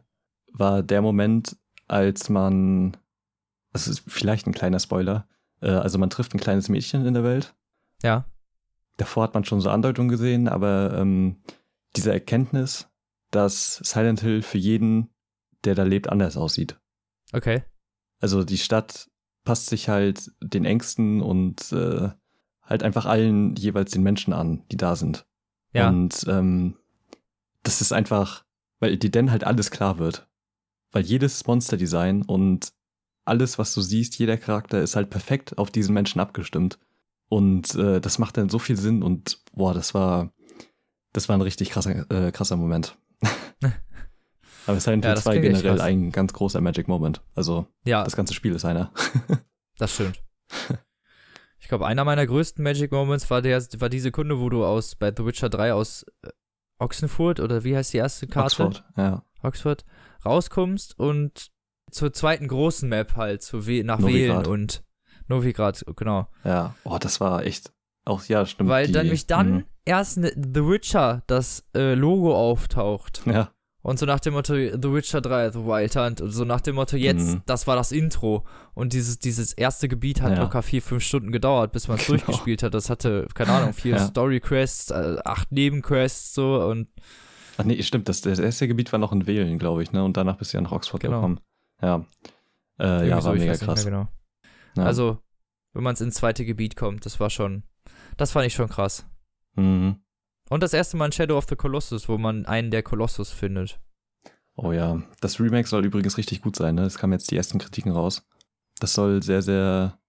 war 0.53 0.81
der 0.83 1.01
Moment, 1.01 1.55
als 1.87 2.29
man, 2.29 2.97
das 3.73 3.87
ist 3.87 4.03
vielleicht 4.07 4.47
ein 4.47 4.53
kleiner 4.53 4.79
Spoiler, 4.79 5.27
äh, 5.61 5.69
also 5.69 5.97
man 5.99 6.09
trifft 6.09 6.33
ein 6.33 6.39
kleines 6.39 6.69
Mädchen 6.69 7.05
in 7.05 7.13
der 7.13 7.23
Welt 7.23 7.55
Ja. 8.03 8.25
davor 8.97 9.23
hat 9.23 9.33
man 9.33 9.45
schon 9.45 9.61
so 9.61 9.69
Andeutungen 9.69 10.09
gesehen, 10.09 10.47
aber 10.47 10.97
ähm, 10.97 11.37
diese 11.95 12.11
Erkenntnis, 12.11 12.89
dass 13.31 13.75
Silent 13.83 14.21
Hill 14.21 14.41
für 14.41 14.57
jeden, 14.57 15.09
der 15.63 15.75
da 15.75 15.83
lebt, 15.83 16.09
anders 16.09 16.37
aussieht. 16.37 16.79
Okay. 17.33 17.63
Also 18.19 18.43
die 18.43 18.57
Stadt 18.57 19.09
passt 19.43 19.67
sich 19.67 19.89
halt 19.89 20.31
den 20.41 20.65
Ängsten 20.65 21.21
und 21.21 21.71
äh, 21.71 22.09
halt 22.67 22.83
einfach 22.83 23.05
allen 23.05 23.55
jeweils 23.55 23.91
den 23.91 24.03
Menschen 24.03 24.33
an, 24.33 24.63
die 24.71 24.77
da 24.77 24.95
sind. 24.95 25.25
Ja. 25.73 25.89
Und 25.89 26.25
ähm, 26.27 26.75
das 27.63 27.81
ist 27.81 27.93
einfach, 27.93 28.45
weil 28.79 28.97
dir 28.97 29.11
dann 29.11 29.31
halt 29.31 29.43
alles 29.43 29.71
klar 29.71 29.97
wird. 29.97 30.27
Weil 30.91 31.03
jedes 31.03 31.45
Monsterdesign 31.47 32.23
und 32.23 32.71
alles, 33.25 33.57
was 33.57 33.73
du 33.73 33.81
siehst, 33.81 34.17
jeder 34.19 34.37
Charakter 34.37 34.81
ist 34.81 34.95
halt 34.95 35.09
perfekt 35.09 35.57
auf 35.57 35.69
diesen 35.69 35.93
Menschen 35.93 36.21
abgestimmt. 36.21 36.79
Und 37.29 37.75
äh, 37.75 37.99
das 37.99 38.19
macht 38.19 38.37
dann 38.37 38.49
so 38.49 38.57
viel 38.57 38.77
Sinn 38.77 39.03
und 39.03 39.39
boah, 39.51 39.73
das 39.73 39.93
war, 39.93 40.31
das 41.11 41.27
war 41.27 41.37
ein 41.37 41.41
richtig 41.41 41.71
krasser, 41.71 42.09
äh, 42.09 42.31
krasser 42.31 42.55
Moment. 42.55 42.97
Aber 44.65 44.79
Silent 44.79 45.03
Ja, 45.03 45.09
Hill 45.09 45.15
das 45.15 45.23
2 45.25 45.31
klingt 45.31 45.45
echt 45.45 45.61
generell 45.63 45.81
ein 45.81 46.11
ganz 46.11 46.31
großer 46.31 46.61
Magic 46.61 46.87
Moment. 46.87 47.21
Also 47.35 47.67
ja, 47.83 48.03
das 48.03 48.15
ganze 48.15 48.33
Spiel 48.33 48.53
ist 48.53 48.65
einer. 48.65 48.91
Das 49.79 49.93
stimmt. 49.93 50.23
Ich 51.59 51.67
glaube, 51.67 51.85
einer 51.87 52.03
meiner 52.05 52.25
größten 52.25 52.63
Magic 52.63 52.91
Moments 52.91 53.29
war 53.29 53.41
der, 53.41 53.61
war 53.79 53.89
die 53.89 53.99
Sekunde, 53.99 54.39
wo 54.39 54.49
du 54.49 54.63
aus 54.65 54.95
bei 54.95 55.11
The 55.15 55.25
Witcher 55.25 55.49
3 55.49 55.73
aus 55.73 56.03
äh, 56.23 56.29
Oxenfurt 56.79 57.39
oder 57.39 57.63
wie 57.63 57.75
heißt 57.75 57.93
die 57.93 57.97
erste 57.97 58.27
Karte? 58.27 58.63
Oxford, 58.63 58.83
ja. 58.95 59.23
Oxford 59.41 59.85
rauskommst 60.25 60.97
und 60.99 61.47
zur 61.91 62.13
zweiten 62.13 62.47
großen 62.47 62.87
Map 62.87 63.15
halt, 63.15 63.41
zu 63.41 63.65
We 63.65 63.83
nach 63.83 63.99
Novigrad. 63.99 64.45
Wählen 64.45 64.45
und 64.45 64.83
Novigrad, 65.27 65.83
genau. 65.95 66.27
Ja, 66.43 66.75
oh, 66.83 66.97
das 66.99 67.19
war 67.19 67.43
echt 67.45 67.71
auch, 68.05 68.23
ja, 68.25 68.45
stimmt. 68.45 68.69
Weil 68.69 68.87
die- 68.87 68.93
dann 68.93 69.07
mich 69.09 69.25
dann 69.27 69.51
Mhm. 69.51 69.63
erst 69.85 70.17
ne, 70.17 70.31
The 70.35 70.65
Witcher 70.65 71.23
das 71.27 71.65
äh, 71.75 71.93
Logo 71.95 72.35
auftaucht 72.35 73.23
Ja, 73.25 73.51
und 73.87 73.97
so 73.97 74.05
nach 74.05 74.19
dem 74.19 74.33
Motto 74.33 74.53
The 74.53 74.91
Witcher 74.93 75.21
3, 75.21 75.51
The 75.51 75.59
Wild 75.59 75.95
Hunt 75.95 76.19
und 76.19 76.31
so 76.31 76.43
nach 76.43 76.59
dem 76.59 76.75
Motto 76.75 76.97
jetzt, 76.97 77.35
Mhm. 77.35 77.41
das 77.45 77.67
war 77.67 77.77
das 77.77 77.93
Intro 77.93 78.43
und 78.73 78.91
dieses, 78.91 79.17
dieses 79.19 79.53
erste 79.53 79.87
Gebiet 79.87 80.21
hat 80.21 80.33
Ja. 80.33 80.41
locker 80.43 80.61
vier, 80.61 80.81
fünf 80.81 81.03
Stunden 81.03 81.31
gedauert, 81.31 81.71
bis 81.71 81.87
man 81.87 81.97
es 81.97 82.05
Genau. 82.07 82.17
durchgespielt 82.17 82.63
hat. 82.63 82.73
Das 82.73 82.89
hatte, 82.89 83.27
keine 83.33 83.51
Ahnung, 83.53 83.71
vier 83.73 83.95
Ja. 83.97 84.05
Story-Quests, 84.07 84.91
äh, 84.91 85.17
acht 85.23 85.51
Nebenquests 85.53 86.33
so 86.33 86.61
und 86.63 86.89
Ach 87.57 87.63
nee, 87.63 87.81
stimmt, 87.81 88.07
das, 88.09 88.19
das 88.21 88.39
erste 88.39 88.67
Gebiet 88.67 88.91
war 88.91 88.99
noch 88.99 89.11
in 89.13 89.25
Wählen, 89.25 89.57
glaube 89.57 89.81
ich, 89.83 89.91
ne? 89.93 90.03
Und 90.03 90.15
danach 90.17 90.35
bist 90.37 90.51
du 90.53 90.57
ja 90.57 90.61
nach 90.61 90.73
Oxford 90.73 91.01
Genau. 91.01 91.15
gekommen. 91.17 91.39
Ja. 91.81 92.05
Äh, 92.79 93.07
ja, 93.09 93.23
war 93.23 93.33
mega 93.33 93.55
krass. 93.55 93.83
Genau. 93.85 94.07
Ja. 94.75 94.83
Also, 94.83 95.17
wenn 95.73 95.83
man 95.83 95.95
ins 95.95 96.15
zweite 96.15 96.45
Gebiet 96.45 96.75
kommt, 96.75 97.05
das 97.05 97.19
war 97.19 97.29
schon, 97.31 97.63
das 98.17 98.31
fand 98.31 98.45
ich 98.45 98.53
schon 98.53 98.67
krass. 98.69 99.07
Mhm. 99.55 99.95
Und 100.49 100.63
das 100.63 100.73
erste 100.73 100.97
Mal 100.97 101.07
in 101.07 101.11
Shadow 101.11 101.37
of 101.37 101.45
the 101.49 101.55
Colossus, 101.55 102.07
wo 102.07 102.17
man 102.17 102.45
einen 102.45 102.71
der 102.71 102.83
Kolossus 102.83 103.31
findet. 103.31 103.79
Oh 104.55 104.71
ja. 104.71 105.01
Das 105.21 105.39
Remake 105.39 105.67
soll 105.67 105.85
übrigens 105.85 106.17
richtig 106.17 106.41
gut 106.41 106.55
sein, 106.55 106.75
ne? 106.75 106.83
Es 106.83 106.97
kamen 106.97 107.13
jetzt 107.13 107.31
die 107.31 107.37
ersten 107.37 107.59
Kritiken 107.59 107.91
raus. 107.91 108.25
Das 108.79 108.93
soll 108.93 109.21
sehr, 109.23 109.41
sehr, 109.41 109.99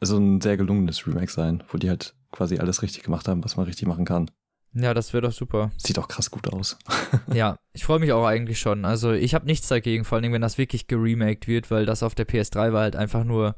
also 0.00 0.18
ein 0.18 0.40
sehr 0.40 0.56
gelungenes 0.56 1.06
Remake 1.06 1.30
sein, 1.30 1.62
wo 1.68 1.78
die 1.78 1.88
halt 1.90 2.14
quasi 2.32 2.58
alles 2.58 2.82
richtig 2.82 3.02
gemacht 3.02 3.28
haben, 3.28 3.44
was 3.44 3.56
man 3.56 3.66
richtig 3.66 3.86
machen 3.86 4.04
kann. 4.04 4.30
Ja, 4.72 4.92
das 4.92 5.12
wäre 5.12 5.22
doch 5.22 5.32
super. 5.32 5.70
Sieht 5.76 5.98
auch 6.00 6.08
krass 6.08 6.30
gut 6.32 6.52
aus. 6.52 6.76
ja, 7.32 7.56
ich 7.72 7.84
freue 7.84 8.00
mich 8.00 8.12
auch 8.12 8.26
eigentlich 8.26 8.58
schon. 8.58 8.84
Also, 8.84 9.12
ich 9.12 9.34
habe 9.34 9.46
nichts 9.46 9.68
dagegen, 9.68 10.04
vor 10.04 10.18
allem, 10.18 10.32
wenn 10.32 10.42
das 10.42 10.58
wirklich 10.58 10.88
geremaked 10.88 11.46
wird, 11.46 11.70
weil 11.70 11.86
das 11.86 12.02
auf 12.02 12.16
der 12.16 12.26
PS3 12.26 12.72
war 12.72 12.82
halt 12.82 12.96
einfach 12.96 13.22
nur, 13.22 13.54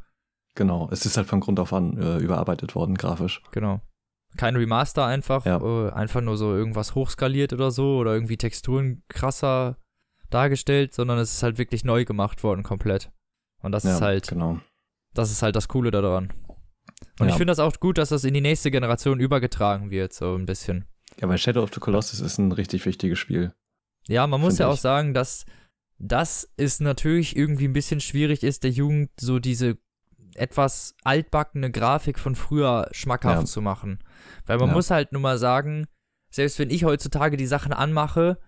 Genau. 0.56 0.88
Es 0.90 1.06
ist 1.06 1.16
halt 1.16 1.28
von 1.28 1.40
Grund 1.40 1.60
auf 1.60 1.72
an 1.72 1.96
äh, 1.98 2.16
überarbeitet 2.16 2.74
worden, 2.74 2.96
grafisch. 2.96 3.42
genau. 3.52 3.80
Kein 4.36 4.56
Remaster 4.56 5.04
einfach, 5.06 5.44
Ja. 5.46 5.58
äh, 5.60 5.92
einfach 5.92 6.20
nur 6.20 6.36
so 6.36 6.54
irgendwas 6.54 6.94
hochskaliert 6.94 7.52
oder 7.52 7.70
so 7.70 7.96
oder 7.98 8.14
irgendwie 8.14 8.36
Texturen 8.36 9.02
krasser 9.08 9.78
dargestellt, 10.30 10.92
sondern 10.94 11.18
es 11.18 11.32
ist 11.34 11.42
halt 11.42 11.58
wirklich 11.58 11.84
neu 11.84 12.04
gemacht 12.04 12.42
worden 12.42 12.62
komplett. 12.62 13.10
Und 13.62 13.72
das 13.72 13.84
ja, 13.84 13.94
ist 13.94 14.00
halt, 14.00 14.28
Genau. 14.28 14.58
das 15.14 15.30
ist 15.30 15.42
halt 15.42 15.56
das 15.56 15.68
Coole 15.68 15.90
daran. 15.90 16.32
Und 17.18 17.26
Ja. 17.26 17.32
ich 17.32 17.36
finde 17.36 17.50
das 17.52 17.58
auch 17.58 17.78
gut, 17.80 17.98
dass 17.98 18.10
das 18.10 18.24
in 18.24 18.34
die 18.34 18.40
nächste 18.40 18.70
Generation 18.70 19.20
übergetragen 19.20 19.90
wird, 19.90 20.12
so 20.12 20.34
ein 20.34 20.46
bisschen. 20.46 20.86
Ja, 21.20 21.28
weil 21.28 21.38
Shadow 21.38 21.62
of 21.62 21.72
the 21.72 21.80
Colossus 21.80 22.20
ist 22.20 22.38
ein 22.38 22.52
richtig 22.52 22.84
wichtiges 22.86 23.18
Spiel. 23.18 23.54
Ja, 24.08 24.26
man 24.26 24.40
muss 24.40 24.58
ja 24.58 24.68
auch 24.68 24.74
ich. 24.74 24.80
sagen, 24.80 25.14
dass 25.14 25.46
das 25.98 26.48
ist 26.56 26.80
natürlich 26.80 27.36
irgendwie 27.36 27.66
ein 27.66 27.72
bisschen 27.72 28.00
schwierig 28.00 28.42
ist, 28.42 28.64
der 28.64 28.70
Jugend 28.70 29.10
so 29.18 29.38
diese 29.38 29.78
etwas 30.34 30.94
altbackene 31.04 31.70
Grafik 31.70 32.18
von 32.18 32.34
früher 32.34 32.88
schmackhaft 32.92 33.40
Ja. 33.42 33.46
zu 33.46 33.62
machen. 33.62 34.00
Weil 34.46 34.58
man 34.58 34.68
Ja. 34.68 34.74
muss 34.74 34.90
halt 34.90 35.12
nur 35.12 35.22
mal 35.22 35.38
sagen, 35.38 35.86
selbst 36.30 36.58
wenn 36.58 36.70
ich 36.70 36.84
heutzutage 36.84 37.36
die 37.36 37.46
Sachen 37.46 37.72
anmache, 37.72 38.38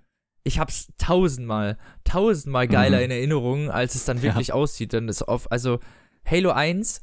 ich 0.45 0.59
hab's 0.59 0.89
tausendmal, 0.99 1.77
tausendmal 2.05 2.69
geiler 2.69 2.99
Mhm. 2.99 3.05
in 3.05 3.11
Erinnerung, 3.11 3.71
als 3.71 3.95
es 3.95 4.05
dann 4.05 4.19
Ja. 4.19 4.23
wirklich 4.25 4.53
aussieht. 4.53 4.93
Denn 4.93 5.09
es 5.09 5.23
auf, 5.23 5.51
also 5.53 5.79
Halo 6.25 6.51
1, 6.53 7.01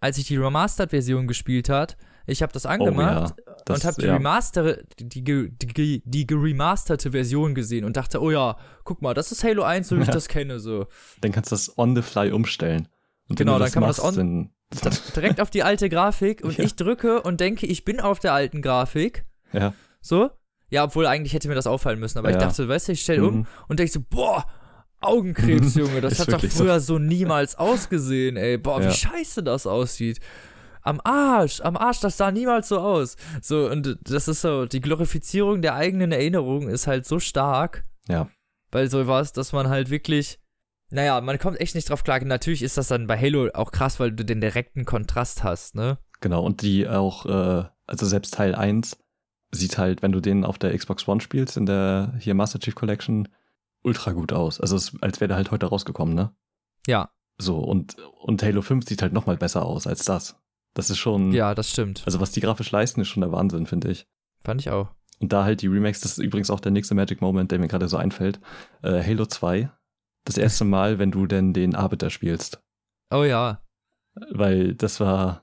als 0.00 0.18
ich 0.18 0.26
die 0.26 0.36
Remastered-Version 0.36 1.26
gespielt 1.26 1.68
hat, 1.68 1.96
ich 2.26 2.42
habe 2.42 2.52
das 2.52 2.64
angemacht 2.66 3.34
Oh 3.38 3.52
Das, 3.66 3.78
und 3.80 3.84
habe 3.86 4.00
die, 4.00 4.06
ja. 4.06 4.14
Remaster, 4.14 4.78
die, 4.98 5.08
die, 5.22 5.50
die, 5.58 6.02
die 6.04 6.26
geremasterte 6.26 7.10
Version 7.12 7.54
gesehen 7.54 7.84
und 7.84 7.96
dachte, 7.96 8.20
oh 8.22 8.30
ja, 8.30 8.56
guck 8.84 9.02
mal, 9.02 9.12
das 9.14 9.30
ist 9.32 9.44
Halo 9.44 9.62
1, 9.62 9.88
so 9.88 9.96
wie 9.96 10.02
ich 10.02 10.08
Ja. 10.08 10.12
das 10.14 10.28
kenne, 10.28 10.58
so. 10.58 10.86
Dann 11.20 11.32
kannst 11.32 11.50
du 11.52 11.54
das 11.54 11.76
on 11.78 11.94
the 11.96 12.02
fly 12.02 12.30
umstellen. 12.32 12.88
Und 13.28 13.36
Genau, 13.36 13.58
dann 13.58 13.70
kann 13.70 13.80
man 13.82 13.88
das 13.90 13.98
machst, 13.98 14.18
on- 14.18 14.26
Dann, 14.44 14.50
Direkt 15.16 15.40
auf 15.40 15.50
die 15.50 15.62
alte 15.62 15.88
Grafik 15.88 16.42
und 16.44 16.56
Ja. 16.58 16.64
ich 16.64 16.76
drücke 16.76 17.22
und 17.22 17.40
denke, 17.40 17.66
ich 17.66 17.84
bin 17.84 18.00
auf 18.00 18.18
der 18.18 18.32
alten 18.32 18.62
Grafik, 18.62 19.24
ja. 19.52 19.72
so. 20.00 20.30
Ja, 20.70 20.84
obwohl 20.84 21.06
eigentlich 21.06 21.34
hätte 21.34 21.48
mir 21.48 21.54
das 21.54 21.66
auffallen 21.66 22.00
müssen, 22.00 22.18
aber 22.18 22.30
ich 22.30 22.34
Ja. 22.34 22.40
dachte, 22.40 22.68
weißt 22.68 22.88
du, 22.88 22.92
ich 22.92 23.02
stelle 23.02 23.24
um 23.26 23.34
Mhm. 23.38 23.46
und 23.68 23.78
denke 23.78 23.92
so, 23.92 24.00
boah, 24.08 24.44
Augenkrebs, 25.00 25.74
Junge, 25.74 26.00
das 26.00 26.18
hat 26.18 26.28
doch 26.28 26.32
wirklich 26.34 26.54
so. 26.54 26.64
früher 26.64 26.80
so 26.80 26.98
niemals 26.98 27.56
ausgesehen, 27.56 28.36
ey. 28.36 28.56
Boah, 28.56 28.80
wie 28.80 28.84
Ja. 28.84 28.90
scheiße 28.90 29.42
das 29.42 29.66
aussieht. 29.66 30.18
Am 30.80 31.00
Arsch, 31.04 31.60
am 31.60 31.76
Arsch, 31.76 32.00
das 32.00 32.16
sah 32.16 32.30
niemals 32.30 32.68
so 32.68 32.78
aus. 32.80 33.16
So, 33.42 33.70
und 33.70 33.98
das 34.02 34.28
ist 34.28 34.40
so, 34.40 34.64
die 34.66 34.80
Glorifizierung 34.80 35.62
der 35.62 35.74
eigenen 35.74 36.10
Erinnerung 36.12 36.68
ist 36.68 36.86
halt 36.86 37.06
so 37.06 37.18
stark, 37.20 37.84
Ja. 38.08 38.28
weil 38.70 38.88
so 38.90 39.06
war 39.06 39.20
es, 39.20 39.32
dass 39.32 39.52
man 39.52 39.68
halt 39.68 39.90
wirklich 39.90 40.38
Naja, 40.94 41.20
man 41.20 41.40
kommt 41.40 41.60
echt 41.60 41.74
nicht 41.74 41.90
drauf 41.90 42.04
klar. 42.04 42.22
Natürlich 42.24 42.62
ist 42.62 42.78
das 42.78 42.86
dann 42.86 43.08
bei 43.08 43.20
Halo 43.20 43.50
auch 43.52 43.72
krass, 43.72 43.98
weil 43.98 44.12
du 44.12 44.24
den 44.24 44.40
direkten 44.40 44.84
Kontrast 44.84 45.42
hast, 45.42 45.74
ne? 45.74 45.98
Genau, 46.20 46.44
und 46.44 46.62
die 46.62 46.88
auch, 46.88 47.26
äh, 47.26 47.64
also 47.86 48.06
selbst 48.06 48.34
Teil 48.34 48.54
1 48.54 48.96
sieht 49.50 49.76
halt, 49.76 50.02
wenn 50.02 50.12
du 50.12 50.20
den 50.20 50.44
auf 50.44 50.56
der 50.56 50.76
Xbox 50.76 51.08
One 51.08 51.20
spielst, 51.20 51.56
in 51.56 51.66
der 51.66 52.14
hier 52.20 52.34
Master 52.34 52.60
Chief 52.60 52.76
Collection, 52.76 53.26
ultra 53.82 54.12
gut 54.12 54.32
aus. 54.32 54.60
Also 54.60 54.76
es, 54.76 54.92
als 55.00 55.20
wäre 55.20 55.28
der 55.28 55.36
halt 55.36 55.50
heute 55.50 55.66
rausgekommen, 55.66 56.14
ne? 56.14 56.32
Ja. 56.86 57.10
So, 57.38 57.58
und, 57.58 57.96
und 58.20 58.44
Halo 58.44 58.62
5 58.62 58.86
sieht 58.86 59.02
halt 59.02 59.12
nochmal 59.12 59.36
besser 59.36 59.66
aus 59.66 59.88
als 59.88 60.04
das. 60.04 60.36
Das 60.74 60.90
ist 60.90 60.98
schon. 60.98 61.32
Ja, 61.32 61.56
das 61.56 61.70
stimmt. 61.70 62.04
Also, 62.06 62.20
was 62.20 62.30
die 62.30 62.40
grafisch 62.40 62.70
leisten, 62.70 63.00
ist 63.00 63.08
schon 63.08 63.22
der 63.22 63.32
Wahnsinn, 63.32 63.66
finde 63.66 63.90
ich. 63.90 64.06
Fand 64.44 64.60
ich 64.60 64.70
auch. 64.70 64.90
Und 65.18 65.32
da 65.32 65.42
halt 65.42 65.62
die 65.62 65.66
Remakes, 65.66 66.00
das 66.00 66.12
ist 66.12 66.24
übrigens 66.24 66.50
auch 66.50 66.60
der 66.60 66.70
nächste 66.70 66.94
Magic 66.94 67.20
Moment, 67.20 67.50
der 67.50 67.58
mir 67.58 67.68
gerade 67.68 67.88
so 67.88 67.96
einfällt. 67.96 68.40
Äh, 68.82 69.02
Halo 69.02 69.26
2. 69.26 69.70
Das 70.24 70.38
erste 70.38 70.64
Mal, 70.64 70.98
wenn 70.98 71.10
du 71.10 71.26
denn 71.26 71.52
den 71.52 71.74
Arbiter 71.74 72.10
spielst. 72.10 72.62
Oh 73.10 73.24
ja. 73.24 73.60
Weil 74.30 74.74
das 74.74 75.00
war. 75.00 75.42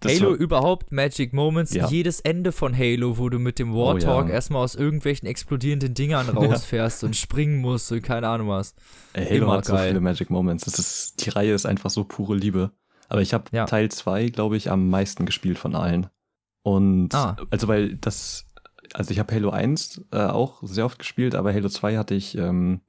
Das 0.00 0.18
Halo 0.20 0.30
war, 0.30 0.36
überhaupt 0.36 0.90
Magic 0.90 1.32
Moments, 1.32 1.72
Ja. 1.74 1.86
jedes 1.88 2.18
Ende 2.20 2.50
von 2.50 2.76
Halo, 2.76 3.18
wo 3.18 3.28
du 3.28 3.38
mit 3.38 3.58
dem 3.60 3.72
Oh 3.72 3.86
Warthog 3.86 4.26
ja. 4.28 4.34
erstmal 4.34 4.64
aus 4.64 4.74
irgendwelchen 4.74 5.28
explodierenden 5.28 5.94
Dingern 5.94 6.28
rausfährst 6.36 7.04
und 7.04 7.14
springen 7.14 7.58
musst 7.60 7.92
und 7.92 8.02
keine 8.02 8.26
Ahnung 8.28 8.48
was. 8.48 8.74
Ey, 9.12 9.26
Halo 9.26 9.44
immer 9.44 9.52
hat 9.58 9.64
so 9.66 9.74
geil. 9.74 9.88
viele 9.88 10.00
Magic 10.00 10.28
Moments. 10.30 10.64
Das 10.64 10.78
ist, 10.80 11.24
die 11.24 11.30
Reihe 11.30 11.54
ist 11.54 11.66
einfach 11.66 11.90
so 11.90 12.02
pure 12.04 12.34
Liebe. 12.34 12.72
Aber 13.08 13.20
ich 13.22 13.32
habe 13.34 13.44
Ja. 13.52 13.66
Teil 13.66 13.90
2, 13.90 14.30
glaube 14.30 14.56
ich, 14.56 14.70
am 14.70 14.88
meisten 14.90 15.24
gespielt 15.26 15.58
von 15.58 15.76
allen. 15.76 16.08
Und 16.64 17.14
Ah. 17.14 17.36
also 17.50 17.68
weil 17.68 17.96
das, 17.96 18.46
also 18.94 19.10
ich 19.12 19.18
habe 19.20 19.32
Halo 19.32 19.50
1 19.50 20.04
äh, 20.12 20.18
auch 20.18 20.62
sehr 20.64 20.84
oft 20.86 20.98
gespielt, 20.98 21.34
aber 21.36 21.52
Halo 21.52 21.68
2 21.68 21.96
hatte 21.98 22.14
ich, 22.14 22.36
ähm, 22.36 22.80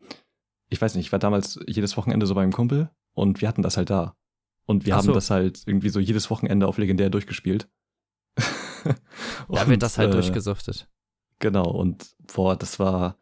ich 0.74 0.82
weiß 0.82 0.96
nicht, 0.96 1.06
ich 1.06 1.12
war 1.12 1.20
damals 1.20 1.60
jedes 1.68 1.96
Wochenende 1.98 2.26
so 2.26 2.36
beim 2.36 2.52
Kumpel 2.52 2.90
und 3.14 3.42
wir 3.42 3.48
hatten 3.48 3.62
das 3.62 3.78
halt 3.78 3.90
da. 3.90 4.18
Und 4.66 4.86
wir 4.86 4.94
Ach 4.94 5.00
haben 5.00 5.06
so. 5.06 5.14
das 5.14 5.30
halt 5.30 5.64
irgendwie 5.66 5.90
so 5.90 6.00
jedes 6.00 6.30
Wochenende 6.30 6.68
auf 6.68 6.78
legendär 6.78 7.10
durchgespielt. 7.10 7.70
Da 9.50 9.62
Und, 9.62 9.70
wird 9.70 9.82
das 9.82 9.98
halt 9.98 10.10
äh, 10.10 10.12
durchgesuchtet. 10.12 10.90
Genau, 11.40 11.70
und 11.70 12.16
boah, 12.34 12.58
das 12.58 12.80
war, 12.80 13.18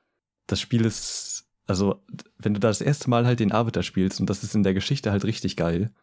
das 0.47 0.59
Spiel 0.59 0.85
ist, 0.85 1.47
also, 1.67 2.03
wenn 2.39 2.55
du 2.55 2.59
da 2.59 2.69
das 2.69 2.81
erste 2.81 3.11
Mal 3.11 3.27
halt 3.27 3.39
den 3.39 3.51
Arbiter 3.51 3.83
spielst, 3.83 4.19
und 4.19 4.27
das 4.27 4.43
ist 4.43 4.55
in 4.55 4.63
der 4.63 4.73
Geschichte 4.73 5.11
halt 5.11 5.23
richtig 5.23 5.55
geil, 5.57 5.93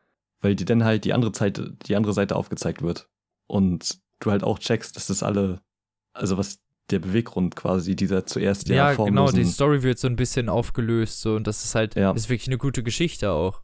weil 0.41 0.55
dir 0.55 0.65
dann 0.65 0.85
halt 0.85 1.05
die 1.05 1.13
andere 1.13 1.35
Seite, 1.35 1.77
die 1.87 1.97
andere 1.97 2.13
Seite 2.13 2.37
aufgezeigt 2.37 2.83
wird. 2.83 3.09
Und 3.49 4.01
du 4.21 4.31
halt 4.31 4.45
auch 4.45 4.61
checkst, 4.61 4.95
dass 4.95 5.09
das 5.09 5.25
alle, 5.25 5.61
also 6.13 6.39
was 6.39 6.61
der 6.91 6.99
Beweggrund 7.01 7.55
quasi 7.57 7.95
dieser 7.97 8.25
zuerst 8.27 8.69
Ja, 8.69 8.93
ja, 8.93 8.95
genau, 9.05 9.31
die 9.31 9.45
Story 9.45 9.83
wird 9.83 9.99
so 9.99 10.09
ein 10.09 10.17
bisschen 10.17 10.49
aufgelöst 10.49 11.21
so 11.21 11.35
und 11.37 11.47
das 11.47 11.65
ist 11.65 11.75
halt, 11.75 11.95
Ja. 11.97 12.13
ist 12.13 12.29
wirklich 12.29 12.49
eine 12.49 12.59
gute 12.59 12.83
Geschichte 12.83 13.31
auch. 13.31 13.63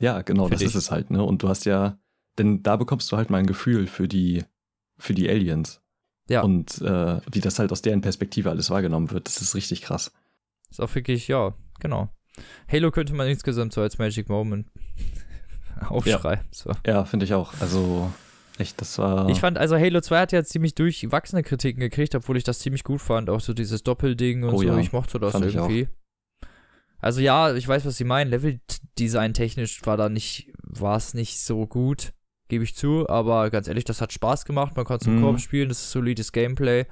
Ja, 0.00 0.22
genau, 0.22 0.48
das 0.48 0.58
dich. 0.60 0.68
ist 0.68 0.74
es 0.74 0.90
halt, 0.90 1.10
ne? 1.10 1.22
Und 1.24 1.42
du 1.42 1.48
hast 1.48 1.64
ja, 1.64 1.98
denn 2.38 2.62
da 2.62 2.76
bekommst 2.76 3.10
du 3.10 3.16
halt 3.16 3.30
mal 3.30 3.38
ein 3.38 3.46
Gefühl 3.46 3.86
für 3.86 4.06
die, 4.06 4.44
für 4.98 5.14
die 5.14 5.28
Aliens. 5.28 5.80
Ja. 6.28 6.42
Und 6.42 6.80
äh, 6.82 7.20
wie 7.32 7.40
das 7.40 7.58
halt 7.58 7.72
aus 7.72 7.82
deren 7.82 8.00
Perspektive 8.02 8.50
alles 8.50 8.70
wahrgenommen 8.70 9.10
wird, 9.10 9.26
das 9.26 9.40
ist 9.40 9.54
richtig 9.54 9.82
krass. 9.82 10.12
Ist 10.70 10.80
auch 10.80 10.94
wirklich, 10.94 11.26
ja, 11.26 11.54
genau. 11.80 12.10
Halo 12.70 12.90
könnte 12.90 13.14
man 13.14 13.26
insgesamt 13.28 13.72
so 13.72 13.80
als 13.80 13.98
Magic 13.98 14.28
Moment 14.28 14.68
aufschreiben. 15.88 16.44
So. 16.50 16.72
Ja, 16.86 17.04
finde 17.06 17.24
ich 17.24 17.34
auch. 17.34 17.54
Also, 17.60 18.12
echt, 18.58 18.80
das 18.80 18.98
war. 18.98 19.28
Ich 19.28 19.40
fand, 19.40 19.58
also 19.58 19.76
Halo 19.76 20.00
2 20.00 20.18
hat 20.20 20.32
ja 20.32 20.42
ziemlich 20.44 20.74
durchwachsene 20.74 21.42
Kritiken 21.42 21.80
gekriegt, 21.80 22.14
obwohl 22.14 22.36
ich 22.36 22.44
das 22.44 22.58
ziemlich 22.58 22.84
gut 22.84 23.00
fand. 23.00 23.30
Auch 23.30 23.40
so 23.40 23.52
dieses 23.54 23.82
Doppelding 23.82 24.44
und 24.44 24.54
Oh 24.54 24.58
so. 24.58 24.64
ja, 24.64 24.78
ich 24.78 24.92
mochte 24.92 25.18
das 25.18 25.32
fand 25.32 25.44
irgendwie. 25.46 25.88
Also 27.00 27.20
ja, 27.20 27.54
ich 27.54 27.66
weiß, 27.68 27.84
was 27.86 27.96
sie 27.96 28.04
meinen. 28.04 28.30
Leveldesign 28.30 29.32
technisch 29.34 29.84
war 29.86 29.96
da 29.96 30.08
nicht, 30.08 30.52
war 30.62 30.96
es 30.96 31.14
nicht 31.14 31.40
so 31.40 31.66
gut, 31.66 32.12
gebe 32.48 32.64
ich 32.64 32.74
zu. 32.74 33.08
Aber 33.08 33.50
ganz 33.50 33.68
ehrlich, 33.68 33.84
das 33.84 34.00
hat 34.00 34.12
Spaß 34.12 34.44
gemacht. 34.44 34.76
Man 34.76 34.84
konnte 34.84 35.04
es 35.04 35.06
im 35.06 35.16
Mhm. 35.18 35.22
Korb 35.22 35.40
spielen, 35.40 35.68
das 35.68 35.78
ist 35.80 35.90
solides 35.92 36.32
Gameplay. 36.32 36.86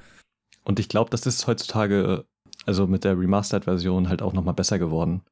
Und 0.65 0.79
ich 0.81 0.89
glaube, 0.89 1.11
das 1.11 1.27
ist 1.27 1.47
heutzutage, 1.47 2.25
also 2.67 2.87
mit 2.87 3.05
der 3.05 3.19
Remastered-Version 3.19 4.09
halt 4.09 4.23
auch 4.23 4.33
nochmal 4.33 4.55
besser 4.55 4.79
geworden. 4.79 5.23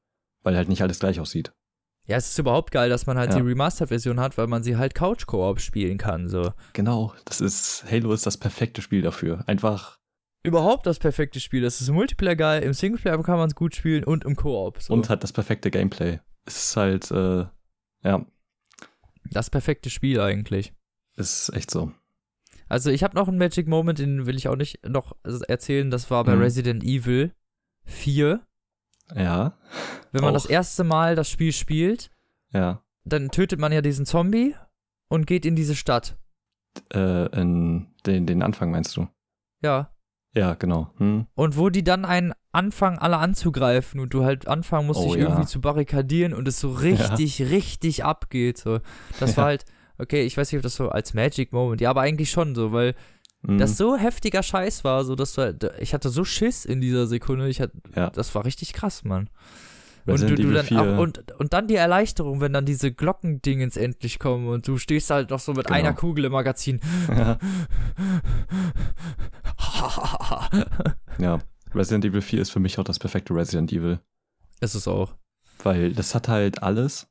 Weil 0.42 0.56
halt 0.56 0.68
nicht 0.68 0.82
alles 0.82 0.98
gleich 0.98 1.20
aussieht. 1.20 1.52
Ja, 2.06 2.16
es 2.18 2.28
ist 2.30 2.38
überhaupt 2.38 2.70
geil, 2.70 2.90
dass 2.90 3.06
man 3.06 3.16
halt 3.16 3.30
Ja. 3.30 3.36
die 3.40 3.42
Remastered-Version 3.48 4.20
hat, 4.20 4.36
weil 4.36 4.46
man 4.46 4.62
sie 4.62 4.76
halt 4.76 4.94
Couch-Koop 4.94 5.58
spielen 5.60 5.96
kann. 5.96 6.28
So. 6.28 6.52
Genau, 6.74 7.14
das 7.24 7.40
ist, 7.40 7.84
Halo 7.90 8.12
ist 8.12 8.26
das 8.26 8.36
perfekte 8.36 8.82
Spiel 8.82 9.02
dafür. 9.02 9.42
Einfach, 9.46 9.98
Überhaupt 10.46 10.84
das 10.86 10.98
perfekte 10.98 11.40
Spiel. 11.40 11.62
Das 11.62 11.80
ist 11.80 11.88
im 11.88 11.94
Multiplayer 11.94 12.36
geil, 12.36 12.62
im 12.62 12.74
Singleplayer 12.74 13.22
kann 13.22 13.38
man 13.38 13.48
es 13.48 13.54
gut 13.54 13.74
spielen 13.74 14.04
und 14.04 14.24
im 14.26 14.36
Koop. 14.36 14.82
So. 14.82 14.92
und 14.92 15.08
hat 15.08 15.22
das 15.22 15.32
perfekte 15.32 15.70
Gameplay. 15.70 16.20
Es 16.44 16.66
ist 16.66 16.76
halt, 16.76 17.10
äh, 17.10 17.46
ja, 18.02 18.26
das 19.30 19.48
perfekte 19.48 19.88
Spiel 19.88 20.20
eigentlich. 20.20 20.74
ist 21.16 21.48
echt 21.54 21.70
so. 21.70 21.92
Also 22.68 22.90
ich 22.90 23.02
habe 23.02 23.14
noch 23.14 23.28
einen 23.28 23.38
Magic 23.38 23.66
Moment, 23.68 23.98
den 24.00 24.26
will 24.26 24.36
ich 24.36 24.48
auch 24.48 24.56
nicht 24.56 24.86
noch 24.86 25.16
erzählen. 25.48 25.90
Das 25.90 26.10
war 26.10 26.24
bei 26.24 26.34
Mhm. 26.34 26.42
Resident 26.42 26.84
Evil 26.84 27.32
4. 27.86 28.40
Ja, 29.14 29.56
Wenn 30.12 30.22
man 30.22 30.30
Auch. 30.30 30.34
das 30.34 30.46
erste 30.46 30.84
Mal 30.84 31.14
das 31.14 31.28
Spiel 31.30 31.52
spielt, 31.52 32.10
ja. 32.52 32.82
dann 33.04 33.30
tötet 33.30 33.60
man 33.60 33.72
ja 33.72 33.80
diesen 33.80 34.06
Zombie 34.06 34.54
und 35.08 35.26
geht 35.26 35.46
in 35.46 35.54
diese 35.56 35.76
Stadt. 35.76 36.16
Äh, 36.92 37.26
in 37.40 37.86
den, 38.06 38.26
den 38.26 38.42
Anfang 38.42 38.70
meinst 38.70 38.96
du? 38.96 39.06
Ja. 39.62 39.90
Ja, 40.36 40.54
genau. 40.54 40.90
Hm. 40.96 41.26
Und 41.34 41.56
wo 41.56 41.70
die 41.70 41.84
dann 41.84 42.04
einen 42.04 42.32
anfangen, 42.50 42.98
alle 42.98 43.18
anzugreifen 43.18 44.00
und 44.00 44.12
du 44.12 44.24
halt 44.24 44.48
anfangen 44.48 44.88
musst, 44.88 44.98
Oh, 45.00 45.04
dich 45.12 45.22
ja. 45.22 45.28
irgendwie 45.28 45.46
zu 45.46 45.60
barrikadieren 45.60 46.34
und 46.34 46.48
es 46.48 46.58
so 46.58 46.72
richtig, 46.72 47.40
richtig 47.42 48.04
abgeht. 48.04 48.58
So. 48.58 48.80
Das 49.20 49.36
war 49.36 49.44
Ja. 49.44 49.48
halt, 49.50 49.64
okay, 49.98 50.22
ich 50.22 50.36
weiß 50.36 50.50
nicht, 50.50 50.58
ob 50.58 50.62
das 50.64 50.74
so 50.74 50.88
als 50.88 51.14
Magic 51.14 51.52
Moment, 51.52 51.80
ja, 51.80 51.90
aber 51.90 52.00
eigentlich 52.00 52.32
schon 52.32 52.56
so, 52.56 52.72
weil 52.72 52.96
Hm. 53.46 53.58
das 53.58 53.76
so 53.76 53.96
heftiger 53.96 54.42
Scheiß 54.42 54.84
war, 54.84 55.04
so 55.04 55.14
dass 55.14 55.34
du, 55.34 55.42
halt- 55.42 55.70
ich 55.80 55.94
hatte 55.94 56.08
so 56.08 56.24
Schiss 56.24 56.64
in 56.64 56.80
dieser 56.80 57.06
Sekunde, 57.06 57.48
ich 57.48 57.60
hatte, 57.60 57.74
Ja. 57.94 58.10
das 58.10 58.34
war 58.34 58.44
richtig 58.44 58.72
krass, 58.72 59.04
Mann. 59.04 59.28
Und, 60.06 60.20
du, 60.20 60.34
du 60.34 60.52
dann 60.52 60.66
4. 60.66 60.80
auch, 60.80 60.98
und, 60.98 61.32
und 61.40 61.54
dann 61.54 61.66
die 61.66 61.76
Erleichterung, 61.76 62.42
wenn 62.42 62.52
dann 62.52 62.66
diese 62.66 62.92
Glockendingens 62.92 63.78
endlich 63.78 64.18
kommen 64.18 64.48
und 64.48 64.68
du 64.68 64.76
stehst 64.76 65.08
halt 65.08 65.30
noch 65.30 65.40
so 65.40 65.54
mit 65.54 65.66
Genau. 65.66 65.78
einer 65.78 65.94
Kugel 65.94 66.26
im 66.26 66.32
Magazin. 66.32 66.80
ja. 67.08 67.38
ja. 71.18 71.38
Resident 71.74 72.04
Evil 72.04 72.22
4 72.22 72.40
ist 72.42 72.50
für 72.50 72.60
mich 72.60 72.78
auch 72.78 72.84
das 72.84 72.98
perfekte 72.98 73.34
Resident 73.34 73.72
Evil. 73.72 73.98
ist 74.60 74.74
es 74.74 74.86
auch. 74.86 75.14
weil 75.62 75.92
das 75.92 76.14
hat 76.14 76.28
halt 76.28 76.62
alles 76.62 77.08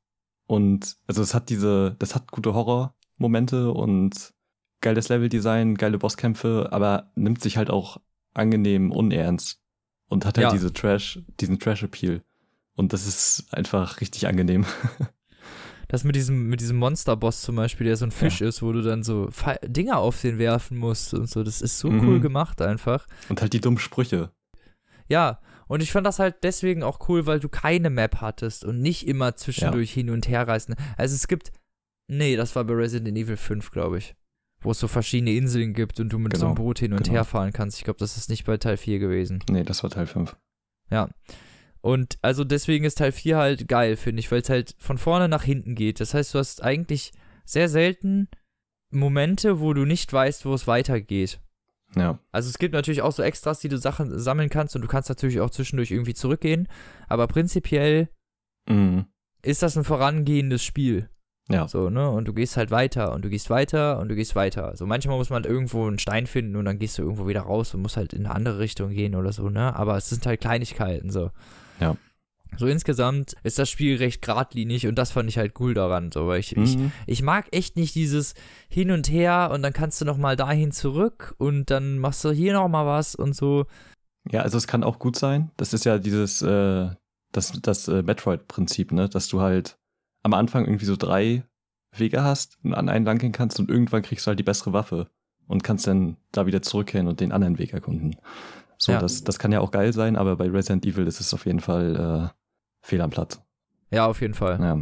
und 0.48 0.98
also 1.08 1.22
es 1.22 1.34
hat 1.34 1.50
diese, 1.50 1.96
das 2.00 2.16
hat 2.16 2.32
gute 2.32 2.54
Horror-Momente 2.54 3.72
und 3.72 4.34
geiles 4.84 5.10
Leveldesign, 5.10 5.74
geile 5.76 5.98
Bosskämpfe, 5.98 6.70
aber 6.72 7.12
nimmt 7.16 7.42
sich 7.42 7.58
halt 7.58 7.72
auch 7.72 7.98
angenehm 8.36 8.92
unernst 8.92 9.60
und 10.10 10.26
hat 10.26 10.38
halt 10.38 10.46
Ja. 10.46 10.52
diese 10.52 10.72
Trash, 10.72 11.20
diesen 11.40 11.58
Trash-Appeal 11.58 12.22
und 12.76 12.94
das 12.94 13.08
ist 13.08 13.48
einfach 13.52 14.00
richtig 14.02 14.28
angenehm. 14.28 14.66
Das 15.90 16.04
mit 16.04 16.16
diesem, 16.16 16.48
mit 16.48 16.60
diesem 16.60 16.78
Monsterboss 16.78 17.42
zum 17.42 17.56
Beispiel, 17.56 17.86
der 17.86 17.98
so 17.98 18.06
ein 18.06 18.10
Fisch 18.12 18.42
ist, 18.42 18.64
wo 18.64 18.72
du 18.72 18.82
dann 18.82 19.04
so 19.04 19.28
Fa- 19.30 19.60
Dinger 19.64 19.98
auf 20.00 20.20
den 20.22 20.40
werfen 20.40 20.76
musst 20.78 21.14
und 21.14 21.30
so. 21.30 21.44
Das 21.44 21.62
ist 21.62 21.78
so 21.78 21.92
Mhm. 21.92 22.08
cool 22.08 22.20
gemacht 22.20 22.62
einfach. 22.64 23.06
Und 23.30 23.42
halt 23.42 23.54
die 23.54 23.62
dummen 23.62 23.78
Sprüche. 23.78 24.32
Ja, 25.08 25.40
und 25.68 25.84
ich 25.84 25.92
fand 25.92 26.08
das 26.08 26.18
halt 26.18 26.38
deswegen 26.42 26.82
auch 26.82 27.08
cool, 27.10 27.28
weil 27.28 27.40
du 27.40 27.48
keine 27.48 27.92
Map 27.92 28.22
hattest 28.22 28.66
und 28.66 28.80
nicht 28.82 29.08
immer 29.08 29.36
zwischendurch 29.36 29.92
hin 29.94 30.10
und 30.10 30.28
her 30.28 30.48
reisen. 30.48 30.74
Also 30.98 31.14
es 31.14 31.28
gibt, 31.28 31.52
nee, 32.08 32.38
das 32.38 32.56
war 32.56 32.64
bei 32.64 32.74
Resident 32.74 33.16
Evil 33.16 33.38
5, 33.38 33.70
glaube 33.70 34.00
ich. 34.00 34.16
Wo 34.64 34.72
es 34.72 34.80
so 34.80 34.88
verschiedene 34.88 35.32
Inseln 35.34 35.74
gibt 35.74 36.00
und 36.00 36.10
du 36.10 36.18
mit 36.20 36.36
so 36.38 36.46
einem 36.46 36.56
Genau, 36.56 36.66
Boot 36.66 36.80
hin 36.80 36.94
und 36.94 37.04
genau. 37.04 37.14
her 37.16 37.26
fahren 37.26 37.52
kannst. 37.54 37.78
Ich 37.78 37.84
glaube, 37.84 38.00
das 38.00 38.18
ist 38.18 38.30
nicht 38.30 38.46
bei 38.46 38.58
Teil 38.58 38.78
4 38.78 39.00
gewesen. 39.00 39.44
Nee, 39.50 39.64
das 39.64 39.84
war 39.84 39.90
Teil 39.90 40.08
5. 40.08 40.36
Ja. 40.90 41.10
Und 41.82 42.18
also 42.22 42.44
deswegen 42.46 42.86
ist 42.86 43.00
Teil 43.00 43.12
4 43.12 43.38
halt 43.38 43.68
geil, 43.68 43.98
finde 43.98 44.22
ich, 44.22 44.32
weil 44.32 44.42
es 44.42 44.50
halt 44.50 44.76
von 44.80 44.98
vorne 44.98 45.28
nach 45.28 45.44
hinten 45.44 45.76
geht. 45.76 46.00
Das 46.00 46.14
heißt, 46.14 46.34
du 46.34 46.40
hast 46.40 46.64
eigentlich 46.64 47.12
sehr 47.44 47.68
selten 47.68 48.30
Momente, 48.90 49.60
wo 49.60 49.74
du 49.74 49.84
nicht 49.86 50.12
weißt, 50.14 50.46
wo 50.46 50.54
es 50.54 50.66
weitergeht. 50.66 51.42
Ja. 51.96 52.20
Also 52.32 52.50
es 52.50 52.58
gibt 52.58 52.74
natürlich 52.74 53.02
auch 53.02 53.12
so 53.12 53.22
Extras, 53.22 53.60
die 53.60 53.70
du 53.70 53.78
Sachen 53.78 54.18
sammeln 54.18 54.50
kannst 54.50 54.76
und 54.76 54.82
du 54.82 54.88
kannst 54.88 55.10
natürlich 55.10 55.42
auch 55.42 55.50
zwischendurch 55.50 55.92
irgendwie 55.92 56.14
zurückgehen. 56.14 56.68
Aber 57.10 57.28
prinzipiell 57.28 58.08
Mhm. 58.70 59.06
ist 59.42 59.62
das 59.62 59.76
ein 59.78 59.84
vorangehendes 59.84 60.64
Spiel. 60.64 61.10
Ja. 61.50 61.68
So, 61.68 61.90
ne? 61.90 62.10
Und 62.10 62.26
du 62.28 62.34
gehst 62.34 62.56
halt 62.56 62.72
weiter 62.72 63.12
und 63.14 63.26
du 63.26 63.30
gehst 63.30 63.50
weiter 63.50 64.00
und 64.00 64.08
du 64.08 64.16
gehst 64.16 64.36
weiter. 64.36 64.66
Also 64.68 64.86
manchmal 64.86 65.18
muss 65.18 65.30
man 65.30 65.44
halt 65.44 65.52
irgendwo 65.52 65.86
einen 65.88 66.00
Stein 66.00 66.26
finden 66.26 66.56
und 66.56 66.66
dann 66.66 66.80
gehst 66.80 66.98
du 66.98 67.02
irgendwo 67.02 67.28
wieder 67.28 67.42
raus 67.42 67.74
und 67.74 67.82
musst 67.82 67.98
halt 67.98 68.14
in 68.14 68.26
eine 68.26 68.34
andere 68.36 68.60
Richtung 68.60 68.92
gehen 68.92 69.14
oder 69.16 69.34
so, 69.34 69.50
ne? 69.50 69.76
Aber 69.76 69.98
es 69.98 70.10
sind 70.10 70.26
halt 70.26 70.40
Kleinigkeiten 70.40 71.12
so. 71.12 71.32
Ja. 71.82 71.98
So 72.56 72.68
insgesamt 72.68 73.34
ist 73.44 73.58
das 73.60 73.70
Spiel 73.70 73.98
recht 73.98 74.22
geradlinig 74.22 74.86
und 74.88 74.96
das 74.96 75.12
fand 75.12 75.28
ich 75.28 75.38
halt 75.40 75.60
cool 75.60 75.74
daran, 75.74 76.12
so, 76.12 76.28
weil 76.28 76.40
ich, 76.40 76.56
ich, 76.56 76.78
Mhm. 76.78 76.92
ich 77.08 77.24
mag 77.24 77.48
echt 77.52 77.76
nicht 77.78 77.96
dieses 77.96 78.36
hin 78.70 78.92
und 78.92 79.10
her 79.10 79.50
und 79.52 79.64
dann 79.64 79.74
kannst 79.74 80.00
du 80.00 80.06
noch 80.06 80.18
mal 80.18 80.36
dahin 80.36 80.72
zurück 80.72 81.34
und 81.40 81.72
dann 81.72 81.98
machst 81.98 82.24
du 82.24 82.32
hier 82.32 82.54
noch 82.54 82.68
mal 82.70 82.86
was 82.86 83.16
und 83.16 83.36
so. 83.36 83.66
Ja, 84.32 84.42
also 84.44 84.58
es 84.58 84.68
kann 84.68 84.84
auch 84.84 85.00
gut 85.00 85.18
sein. 85.18 85.50
Das 85.58 85.74
ist 85.74 85.84
ja 85.84 85.98
dieses, 85.98 86.42
äh, 86.44 86.90
das, 87.34 87.52
das 87.62 87.88
äh, 87.88 88.04
Metroid-Prinzip, 88.04 88.92
ne? 88.92 89.10
Dass 89.10 89.28
du 89.28 89.42
halt 89.42 89.78
am 90.24 90.34
Anfang 90.34 90.66
irgendwie 90.66 90.86
so 90.86 90.96
drei 90.96 91.44
Wege 91.96 92.24
hast 92.24 92.58
und 92.64 92.74
an 92.74 92.90
einen 92.90 93.06
lang 93.06 93.20
gehen 93.20 93.32
kannst 93.32 93.60
und 93.60 93.70
irgendwann 93.70 94.02
kriegst 94.02 94.26
du 94.26 94.30
halt 94.30 94.40
die 94.40 94.44
bessere 94.44 94.74
Waffe 94.74 95.10
und 95.48 95.64
kannst 95.64 95.86
dann 95.86 96.18
da 96.32 96.46
wieder 96.46 96.62
zurückkehren 96.62 97.08
und 97.08 97.20
den 97.20 97.32
anderen 97.32 97.60
Weg 97.60 97.74
erkunden. 97.74 98.16
So, 98.78 98.92
Ja. 98.94 99.00
das, 99.00 99.24
das 99.24 99.38
kann 99.38 99.52
ja 99.52 99.60
auch 99.60 99.72
geil 99.72 99.94
sein, 99.94 100.16
aber 100.16 100.36
bei 100.38 100.50
Resident 100.50 100.86
Evil 100.86 101.06
ist 101.08 101.20
es 101.20 101.34
auf 101.34 101.46
jeden 101.46 101.60
Fall 101.60 102.32
äh, 102.32 102.38
fehl 102.82 103.02
am 103.02 103.12
Platz. 103.12 103.42
Ja, 103.92 104.08
auf 104.08 104.22
jeden 104.22 104.34
Fall. 104.34 104.60
Ja. 104.60 104.80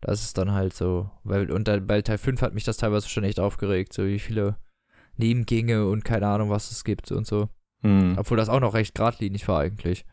Das 0.00 0.22
ist 0.22 0.36
dann 0.38 0.52
halt 0.52 0.74
so. 0.74 1.10
Weil, 1.24 1.50
und 1.52 1.68
dann 1.68 1.86
bei 1.86 2.02
Teil 2.02 2.18
5 2.18 2.42
hat 2.42 2.54
mich 2.54 2.64
das 2.64 2.78
teilweise 2.78 3.08
schon 3.08 3.22
echt 3.24 3.38
aufgeregt, 3.38 3.92
so 3.92 4.04
wie 4.06 4.18
viele 4.18 4.56
Nebengänge 5.16 5.86
und 5.86 6.04
keine 6.04 6.26
Ahnung, 6.26 6.50
was 6.50 6.70
es 6.70 6.84
gibt 6.84 7.12
und 7.12 7.26
so. 7.26 7.48
Hm. 7.82 8.16
Obwohl 8.18 8.36
das 8.36 8.48
auch 8.48 8.60
noch 8.60 8.74
recht 8.74 8.94
geradlinig 8.94 9.46
war 9.48 9.60
eigentlich. 9.60 10.04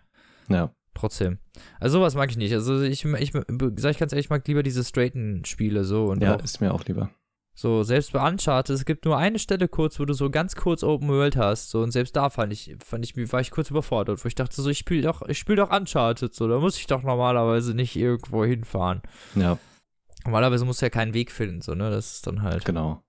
ja. 0.49 0.71
Trotzdem. 0.97 1.37
Also 1.79 1.99
sowas 1.99 2.15
mag 2.15 2.29
ich 2.31 2.37
nicht. 2.37 2.53
Also 2.53 2.81
ich, 2.81 3.05
ich 3.05 3.31
sag 3.31 3.91
ich 3.91 3.97
ganz 3.99 4.11
ehrlich, 4.11 4.25
ich 4.25 4.29
mag 4.29 4.47
lieber 4.47 4.63
diese 4.63 4.83
straighten 4.83 5.45
Spiele 5.45 5.83
so 5.83 6.05
und 6.07 6.21
Ja, 6.23 6.35
auch 6.35 6.43
ist 6.43 6.59
mir 6.59 6.73
auch 6.73 6.83
lieber. 6.85 7.09
so, 7.53 7.83
selbst 7.83 8.13
bei 8.13 8.27
Uncharted, 8.27 8.75
es 8.75 8.85
gibt 8.85 9.05
nur 9.05 9.17
eine 9.17 9.39
Stelle 9.39 9.67
kurz, 9.67 9.99
wo 9.99 10.05
du 10.05 10.13
so 10.13 10.29
ganz 10.29 10.55
kurz 10.55 10.83
Open 10.83 11.09
World 11.09 11.35
hast, 11.37 11.69
so 11.69 11.81
und 11.81 11.91
selbst 11.91 12.15
da 12.15 12.29
fand 12.29 12.51
ich, 12.53 12.75
fand 12.83 13.05
ich, 13.05 13.31
war 13.31 13.41
ich 13.41 13.51
kurz 13.51 13.69
überfordert, 13.69 14.23
wo 14.23 14.27
ich 14.27 14.35
dachte 14.35 14.61
so, 14.61 14.69
ich 14.69 14.77
spiele 14.79 15.03
doch, 15.03 15.21
ich 15.27 15.37
spiele 15.39 15.57
doch 15.57 15.71
Uncharted, 15.71 16.33
so, 16.33 16.47
da 16.47 16.59
muss 16.59 16.77
ich 16.77 16.87
doch 16.87 17.03
normalerweise 17.03 17.73
nicht 17.73 17.95
irgendwo 17.95 18.43
hinfahren. 18.45 19.01
Ja, 19.35 19.57
Normalerweise 20.25 20.65
musst 20.65 20.81
du 20.81 20.85
ja 20.85 20.89
keinen 20.89 21.13
Weg 21.13 21.31
finden, 21.31 21.61
so, 21.61 21.73
ne, 21.73 21.89
das 21.89 22.15
ist 22.15 22.27
dann 22.27 22.41
halt. 22.41 22.65
genau. 22.65 23.01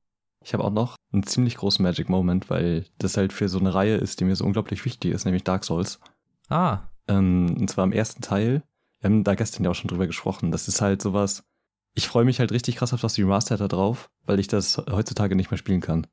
Ich 0.44 0.54
habe 0.54 0.62
auch 0.64 0.70
noch 0.70 0.94
einen 1.12 1.24
ziemlich 1.24 1.56
großen 1.56 1.82
Magic 1.82 2.08
Moment, 2.08 2.48
weil 2.48 2.86
das 2.98 3.16
halt 3.16 3.32
für 3.32 3.48
so 3.48 3.58
eine 3.58 3.74
Reihe 3.74 3.96
ist, 3.96 4.20
die 4.20 4.24
mir 4.24 4.36
so 4.36 4.44
unglaublich 4.44 4.84
wichtig 4.84 5.12
ist, 5.12 5.24
nämlich 5.24 5.42
Dark 5.42 5.64
Souls. 5.64 5.98
Ah, 6.48 6.87
Ähm, 7.08 7.56
und 7.58 7.68
zwar 7.70 7.84
im 7.84 7.92
ersten 7.92 8.22
Teil. 8.22 8.62
Wir 9.00 9.10
haben 9.10 9.24
da 9.24 9.34
gestern 9.34 9.64
ja 9.64 9.70
auch 9.70 9.74
schon 9.74 9.88
drüber 9.88 10.06
gesprochen. 10.06 10.50
Das 10.50 10.68
ist 10.68 10.80
halt 10.80 11.00
sowas. 11.02 11.44
Ich 11.94 12.06
freue 12.08 12.24
mich 12.24 12.38
halt 12.40 12.52
richtig 12.52 12.76
krass 12.76 12.92
auf 12.92 13.00
das 13.00 13.18
Remastered 13.18 13.60
da 13.60 13.68
drauf, 13.68 14.10
weil 14.24 14.38
ich 14.40 14.48
das 14.48 14.76
heutzutage 14.90 15.34
nicht 15.36 15.50
mehr 15.50 15.58
spielen 15.58 15.80
kann. 15.80 16.06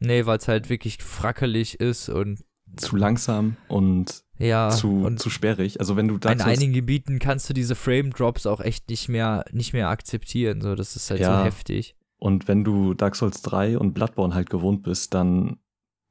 nee, 0.00 0.24
weil 0.26 0.38
es 0.38 0.48
halt 0.48 0.68
wirklich 0.70 0.98
frackelig 1.02 1.80
ist 1.80 2.08
und 2.08 2.44
Zu 2.76 2.96
langsam 2.96 3.56
und 3.68 4.22
ja, 4.38 4.70
zu, 4.70 5.02
und 5.04 5.18
zu 5.18 5.30
sperrig. 5.30 5.80
Also 5.80 5.96
wenn 5.96 6.06
du 6.08 6.18
Dark 6.18 6.34
in 6.36 6.42
einigen 6.42 6.72
Gebieten 6.72 7.18
kannst 7.18 7.48
du 7.50 7.54
diese 7.54 7.74
Frame 7.74 8.10
Drops 8.10 8.46
auch 8.46 8.60
echt 8.60 8.88
nicht 8.90 9.08
mehr, 9.08 9.44
nicht 9.52 9.72
mehr 9.72 9.88
akzeptieren, 9.88 10.60
so, 10.60 10.74
das 10.76 10.94
ist 10.96 11.10
halt 11.10 11.20
Ja. 11.20 11.38
so 11.40 11.44
heftig. 11.44 11.96
und 12.18 12.46
wenn 12.46 12.62
du 12.64 12.94
Dark 12.94 13.16
Souls 13.16 13.42
3 13.42 13.78
und 13.78 13.94
Bloodborne 13.94 14.34
halt 14.34 14.50
gewohnt 14.50 14.82
bist, 14.84 15.14
dann 15.14 15.58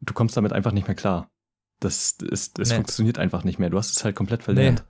du 0.01 0.13
kommst 0.13 0.35
damit 0.35 0.51
einfach 0.51 0.71
nicht 0.73 0.87
mehr 0.87 0.95
klar. 0.95 1.29
Das 1.79 2.13
ist, 2.21 2.57
es 2.59 2.69
Nee. 2.69 2.75
funktioniert 2.75 3.19
einfach 3.19 3.43
nicht 3.43 3.59
mehr. 3.59 3.69
Du 3.69 3.77
hast 3.77 3.95
es 3.95 4.03
halt 4.03 4.15
komplett 4.15 4.41
verlernt. 4.43 4.83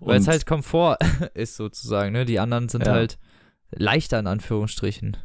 Weil 0.00 0.18
es 0.20 0.28
halt 0.28 0.46
Komfort 0.46 0.98
ist 1.34 1.56
sozusagen, 1.56 2.12
ne? 2.12 2.24
Die 2.24 2.38
anderen 2.38 2.68
sind 2.68 2.86
Ja. 2.86 2.92
halt 2.92 3.18
leichter 3.70 4.18
in 4.20 4.26
Anführungsstrichen. 4.28 5.16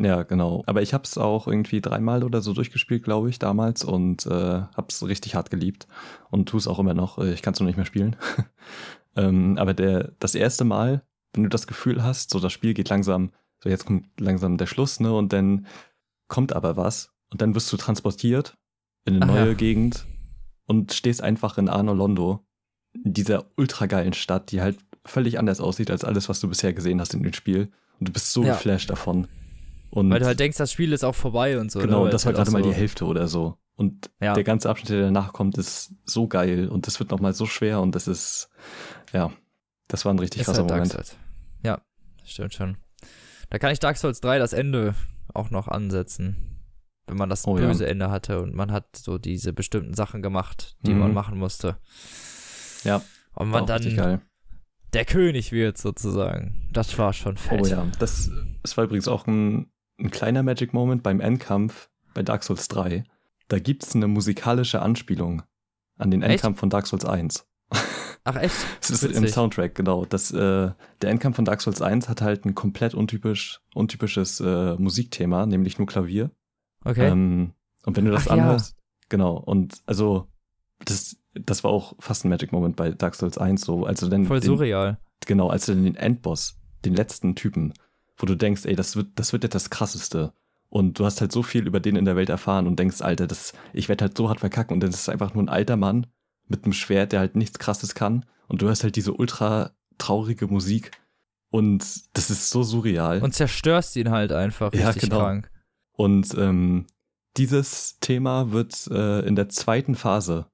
Ja, 0.00 0.22
genau. 0.22 0.62
Aber 0.66 0.82
ich 0.82 0.94
habe 0.94 1.04
es 1.04 1.18
auch 1.18 1.46
irgendwie 1.46 1.80
dreimal 1.80 2.24
oder 2.24 2.40
so 2.40 2.54
durchgespielt, 2.54 3.04
glaube 3.04 3.28
ich, 3.30 3.38
damals 3.38 3.84
und 3.84 4.26
äh, 4.26 4.30
habe 4.30 4.86
es 4.88 5.06
richtig 5.06 5.34
hart 5.34 5.50
geliebt 5.50 5.86
und 6.30 6.48
tu 6.48 6.56
es 6.56 6.66
auch 6.66 6.78
immer 6.78 6.94
noch. 6.94 7.18
Ich 7.18 7.42
kann 7.42 7.52
es 7.54 7.60
noch 7.60 7.66
nicht 7.66 7.76
mehr 7.76 7.84
spielen. 7.86 8.16
ähm, 9.16 9.58
aber 9.58 9.74
der, 9.74 10.12
das 10.18 10.34
erste 10.34 10.64
Mal, 10.64 11.02
wenn 11.34 11.42
du 11.44 11.48
das 11.48 11.66
Gefühl 11.66 12.02
hast, 12.02 12.30
so 12.30 12.40
das 12.40 12.52
Spiel 12.52 12.74
geht 12.74 12.88
langsam, 12.88 13.30
so 13.62 13.68
jetzt 13.68 13.84
kommt 13.86 14.06
langsam 14.18 14.56
der 14.56 14.66
Schluss, 14.66 15.00
ne? 15.00 15.12
Und 15.14 15.32
dann 15.32 15.66
kommt 16.28 16.52
aber 16.54 16.76
was 16.76 17.12
und 17.30 17.42
dann 17.42 17.54
wirst 17.54 17.72
du 17.72 17.76
transportiert 17.76 18.56
in 19.04 19.16
eine 19.16 19.24
Ach 19.24 19.28
neue 19.28 19.48
ja. 19.48 19.54
Gegend 19.54 20.06
und 20.66 20.92
stehst 20.92 21.22
einfach 21.22 21.58
in 21.58 21.68
Arno 21.68 21.94
Londo, 21.94 22.46
in 23.04 23.12
dieser 23.12 23.46
ultra 23.56 23.86
geilen 23.86 24.12
Stadt, 24.12 24.50
die 24.52 24.60
halt 24.60 24.78
völlig 25.04 25.38
anders 25.38 25.60
aussieht 25.60 25.90
als 25.90 26.04
alles, 26.04 26.28
was 26.28 26.40
du 26.40 26.48
bisher 26.48 26.72
gesehen 26.72 27.00
hast 27.00 27.14
in 27.14 27.22
dem 27.22 27.32
Spiel. 27.32 27.70
Und 27.98 28.08
du 28.08 28.12
bist 28.12 28.32
so 28.32 28.44
Ja. 28.44 28.54
geflasht 28.54 28.90
davon. 28.90 29.26
Und 29.90 30.10
Weil 30.10 30.20
du 30.20 30.26
halt 30.26 30.38
denkst, 30.38 30.58
das 30.58 30.72
Spiel 30.72 30.92
ist 30.92 31.04
auch 31.04 31.14
vorbei 31.14 31.58
und 31.58 31.72
so. 31.72 31.80
Genau, 31.80 32.00
ne? 32.00 32.04
und 32.04 32.12
das 32.14 32.24
war 32.24 32.28
halt 32.28 32.36
gerade 32.36 32.48
auch 32.48 32.52
mal 32.52 32.62
so, 32.62 32.70
die 32.70 32.74
Hälfte 32.76 33.04
oder 33.06 33.26
so. 33.28 33.56
Und 33.76 34.10
Ja. 34.20 34.34
der 34.34 34.44
ganze 34.44 34.68
Abschnitt, 34.68 34.90
der 34.90 35.00
danach 35.00 35.32
kommt, 35.32 35.56
ist 35.58 35.94
so 36.04 36.28
geil 36.28 36.68
und 36.68 36.86
das 36.86 37.00
wird 37.00 37.10
nochmal 37.10 37.32
so 37.32 37.46
schwer 37.46 37.80
und 37.80 37.94
das 37.94 38.06
ist, 38.06 38.50
ja, 39.12 39.32
das 39.88 40.04
war 40.04 40.12
ein 40.14 40.18
richtig 40.18 40.42
ist 40.42 40.46
krasser 40.46 40.60
halt 40.60 40.70
Dark 40.70 40.78
Moment. 40.80 40.92
Souls. 40.92 41.16
Ja, 41.64 41.80
stimmt 42.24 42.54
schon. 42.54 42.76
Da 43.48 43.58
kann 43.58 43.72
ich 43.72 43.80
Dark 43.80 43.96
Souls 43.96 44.20
3 44.20 44.38
das 44.38 44.52
Ende 44.52 44.94
auch 45.34 45.50
noch 45.50 45.66
ansetzen. 45.66 46.49
Wenn 47.10 47.18
man 47.18 47.28
das 47.28 47.44
Oh 47.46 47.58
ja. 47.58 47.66
böse 47.66 47.86
Ende 47.88 48.08
hatte 48.10 48.40
und 48.40 48.54
man 48.54 48.70
hat 48.70 48.94
so 48.96 49.18
diese 49.18 49.52
bestimmten 49.52 49.94
Sachen 49.94 50.22
gemacht, 50.22 50.76
die 50.82 50.92
Mhm. 50.94 51.00
man 51.00 51.12
machen 51.14 51.36
musste. 51.38 51.76
Ja, 52.84 53.02
Und 53.34 53.50
man 53.50 53.66
dann 53.66 54.20
der 54.92 55.04
König 55.04 55.52
wird 55.52 55.76
sozusagen. 55.78 56.68
Das 56.72 56.96
war 56.98 57.12
schon 57.12 57.36
fett. 57.36 57.60
Oh 57.62 57.66
ja, 57.66 57.86
das, 57.98 58.30
das 58.62 58.76
war 58.76 58.84
übrigens 58.84 59.06
auch 59.08 59.26
ein, 59.26 59.70
ein 60.00 60.10
kleiner 60.10 60.42
Magic 60.42 60.72
Moment 60.72 61.02
beim 61.02 61.20
Endkampf 61.20 61.90
bei 62.14 62.22
Dark 62.22 62.42
Souls 62.44 62.68
3. 62.68 63.04
Da 63.48 63.58
gibt's 63.58 63.94
eine 63.94 64.08
musikalische 64.08 64.80
Anspielung 64.82 65.42
an 65.98 66.10
den 66.10 66.22
Echt? 66.22 66.30
Endkampf 66.32 66.60
von 66.60 66.70
Dark 66.70 66.86
Souls 66.86 67.04
1. 67.04 67.46
Ach 68.24 68.36
echt? 68.36 68.54
Das 68.80 68.90
ist 68.90 69.02
im 69.04 69.22
Witzig. 69.22 69.30
Soundtrack, 69.34 69.74
genau. 69.74 70.04
Das, 70.04 70.30
äh, 70.32 70.70
der 71.02 71.10
Endkampf 71.10 71.36
von 71.36 71.44
Dark 71.44 71.60
Souls 71.60 71.82
1 71.82 72.08
hat 72.08 72.20
halt 72.22 72.44
ein 72.44 72.54
komplett 72.54 72.94
untypisch, 72.94 73.60
untypisches 73.74 74.40
äh, 74.40 74.74
Musikthema, 74.76 75.46
nämlich 75.46 75.78
nur 75.78 75.86
Klavier. 75.86 76.30
Okay. 76.84 77.08
Ähm, 77.08 77.52
und 77.84 77.96
wenn 77.96 78.04
du 78.04 78.10
das 78.10 78.28
Ach 78.28 78.36
ja. 78.36 78.42
anhörst, 78.42 78.76
genau, 79.08 79.36
und 79.36 79.82
also 79.86 80.26
das, 80.84 81.16
das 81.34 81.62
war 81.64 81.70
auch 81.70 81.94
fast 81.98 82.24
ein 82.24 82.28
Magic 82.30 82.52
Moment 82.52 82.76
bei 82.76 82.90
Dark 82.90 83.14
Souls 83.14 83.38
1 83.38 83.60
so, 83.62 83.84
also 83.84 84.08
dann 84.08 84.26
Voll 84.26 84.40
den, 84.40 84.46
surreal. 84.46 84.98
genau, 85.26 85.48
als 85.48 85.66
du 85.66 85.74
dann 85.74 85.84
den 85.84 85.96
Endboss, 85.96 86.58
den 86.84 86.94
letzten 86.94 87.34
Typen, 87.34 87.74
wo 88.16 88.26
du 88.26 88.34
denkst, 88.34 88.64
ey, 88.66 88.76
das 88.76 88.96
wird, 88.96 89.08
das 89.16 89.32
wird 89.32 89.44
jetzt 89.44 89.54
das 89.54 89.70
krasseste. 89.70 90.32
Und 90.68 90.98
du 90.98 91.04
hast 91.04 91.20
halt 91.20 91.32
so 91.32 91.42
viel 91.42 91.66
über 91.66 91.80
den 91.80 91.96
in 91.96 92.04
der 92.04 92.16
Welt 92.16 92.28
erfahren 92.28 92.66
und 92.66 92.78
denkst, 92.78 93.00
Alter, 93.02 93.26
das, 93.26 93.52
ich 93.72 93.88
werde 93.88 94.04
halt 94.04 94.16
so 94.16 94.28
hart 94.28 94.40
verkacken 94.40 94.74
und 94.74 94.80
das 94.80 94.94
ist 94.94 95.08
einfach 95.08 95.34
nur 95.34 95.42
ein 95.42 95.48
alter 95.48 95.76
Mann 95.76 96.06
mit 96.46 96.64
einem 96.64 96.72
Schwert, 96.72 97.12
der 97.12 97.20
halt 97.20 97.34
nichts 97.34 97.58
krasses 97.58 97.94
kann. 97.94 98.24
Und 98.46 98.62
du 98.62 98.66
hörst 98.66 98.84
halt 98.84 98.94
diese 98.96 99.12
ultra 99.12 99.72
traurige 99.98 100.46
Musik 100.46 100.92
und 101.50 101.84
das 102.16 102.30
ist 102.30 102.50
so 102.50 102.62
surreal. 102.62 103.20
Und 103.22 103.34
zerstörst 103.34 103.96
ihn 103.96 104.10
halt 104.10 104.32
einfach 104.32 104.72
Ja, 104.72 104.88
richtig 104.90 105.10
genau. 105.10 105.22
krank. 105.22 105.50
Und 106.00 106.34
ähm, 106.38 106.86
dieses 107.36 107.98
Thema 108.00 108.52
wird 108.52 108.86
äh, 108.90 109.20
in 109.20 109.36
der 109.36 109.50
zweiten 109.50 109.94
Phase, 109.94 110.46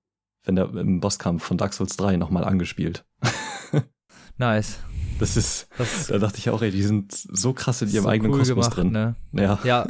wenn 0.44 0.57
der 0.57 0.74
im 0.74 0.99
Bosskampf 0.99 1.44
von 1.44 1.57
Dark 1.57 1.72
Souls 1.72 1.97
3 1.97 2.16
nochmal 2.16 2.44
angespielt. 2.44 3.07
Nice. 4.38 4.80
Das 5.21 5.37
ist, 5.37 5.68
Das 5.79 6.08
da 6.08 6.18
dachte 6.18 6.38
ich 6.38 6.50
auch, 6.50 6.61
ey, 6.62 6.72
die 6.72 6.83
sind 6.83 7.12
so 7.12 7.53
krass 7.54 7.80
in 7.80 7.88
ihrem 7.91 8.03
so 8.03 8.08
eigenen 8.08 8.33
cool 8.33 8.41
Kosmos 8.41 8.71
gemacht, 8.71 8.76
drin. 8.76 8.91
ne? 8.91 9.14
Ja, 9.33 9.61
Ja. 9.62 9.87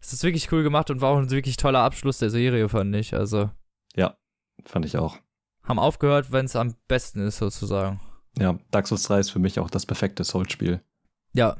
Es 0.00 0.14
ist 0.14 0.24
wirklich 0.24 0.50
cool 0.50 0.62
gemacht 0.62 0.90
und 0.90 1.02
war 1.02 1.10
auch 1.10 1.18
ein 1.18 1.30
wirklich 1.30 1.58
toller 1.58 1.80
Abschluss 1.80 2.16
der 2.16 2.30
Serie, 2.30 2.70
fand 2.70 2.96
ich. 2.96 3.14
Also, 3.14 3.50
fand 4.64 4.84
ich 4.86 4.96
auch. 4.96 5.18
haben 5.62 5.78
aufgehört, 5.78 6.32
wenn 6.32 6.46
es 6.46 6.56
am 6.56 6.74
besten 6.88 7.20
ist, 7.20 7.36
sozusagen. 7.38 8.00
Ja, 8.38 8.58
Dark 8.70 8.88
Souls 8.88 9.02
3 9.04 9.20
ist 9.20 9.30
für 9.30 9.38
mich 9.38 9.58
auch 9.60 9.68
das 9.70 9.84
perfekte 9.84 10.24
Souls-Spiel. 10.24 10.80
Ja. 11.34 11.56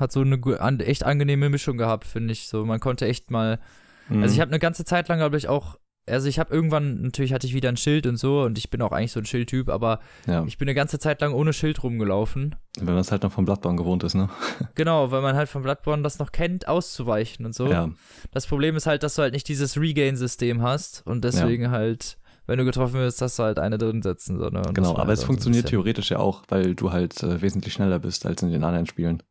Hat 0.00 0.10
so 0.12 0.22
eine 0.22 0.84
echt 0.84 1.04
angenehme 1.04 1.48
Mischung 1.50 1.76
gehabt, 1.76 2.06
finde 2.06 2.32
ich. 2.32 2.48
So, 2.48 2.64
man 2.64 2.80
konnte 2.80 3.06
echt 3.06 3.30
mal. 3.30 3.60
Mhm. 4.08 4.22
Also, 4.22 4.34
ich 4.34 4.40
habe 4.40 4.50
eine 4.50 4.58
ganze 4.58 4.84
Zeit 4.84 5.08
lang, 5.08 5.18
glaube 5.18 5.36
ich, 5.36 5.46
auch. 5.48 5.76
Also, 6.08 6.28
ich 6.28 6.38
habe 6.40 6.52
irgendwann, 6.52 7.02
natürlich 7.02 7.32
hatte 7.32 7.46
ich 7.46 7.54
wieder 7.54 7.68
ein 7.68 7.76
Schild 7.76 8.06
und 8.06 8.16
so 8.16 8.42
und 8.42 8.58
ich 8.58 8.70
bin 8.70 8.82
auch 8.82 8.90
eigentlich 8.90 9.12
so 9.12 9.20
ein 9.20 9.26
Schildtyp, 9.26 9.68
aber 9.68 10.00
ja, 10.26 10.42
ich 10.44 10.58
bin 10.58 10.66
eine 10.66 10.74
ganze 10.74 10.98
Zeit 10.98 11.20
lang 11.20 11.32
ohne 11.34 11.52
Schild 11.52 11.82
rumgelaufen. 11.84 12.56
wenn 12.78 12.86
man 12.86 12.98
es 12.98 13.12
halt 13.12 13.22
noch 13.22 13.30
vom 13.30 13.44
Bloodborne 13.44 13.76
gewohnt 13.76 14.02
ist, 14.02 14.14
ne? 14.14 14.28
Genau, 14.74 15.12
weil 15.12 15.20
man 15.22 15.36
halt 15.36 15.48
von 15.48 15.62
Bloodborne 15.62 16.02
das 16.02 16.18
noch 16.18 16.32
kennt, 16.32 16.66
auszuweichen 16.66 17.44
und 17.46 17.54
so. 17.54 17.68
Ja, 17.68 17.90
Das 18.32 18.46
Problem 18.46 18.74
ist 18.74 18.86
halt, 18.86 19.02
dass 19.04 19.14
du 19.16 19.22
halt 19.22 19.34
nicht 19.34 19.46
dieses 19.46 19.76
Regain-System 19.78 20.62
hast 20.62 21.06
und 21.06 21.22
deswegen 21.22 21.70
halt, 21.70 22.16
wenn 22.46 22.58
du 22.58 22.64
getroffen 22.64 22.94
wirst, 22.94 23.20
dass 23.20 23.36
du 23.36 23.44
halt 23.44 23.60
eine 23.60 23.78
drin 23.78 24.02
setzen. 24.02 24.36
So, 24.38 24.48
ne? 24.48 24.62
Genau. 24.74 24.92
Aber 24.96 25.04
halt 25.04 25.10
es 25.10 25.20
ein 25.20 25.26
funktioniert 25.26 25.68
theoretisch 25.68 26.10
ja 26.10 26.18
auch, 26.18 26.42
weil 26.48 26.74
du 26.74 26.90
halt 26.90 27.22
äh, 27.22 27.40
wesentlich 27.40 27.74
schneller 27.74 28.00
bist 28.00 28.26
als 28.26 28.42
in 28.42 28.50
den 28.50 28.64
anderen 28.64 28.86
Spielen. 28.86 29.22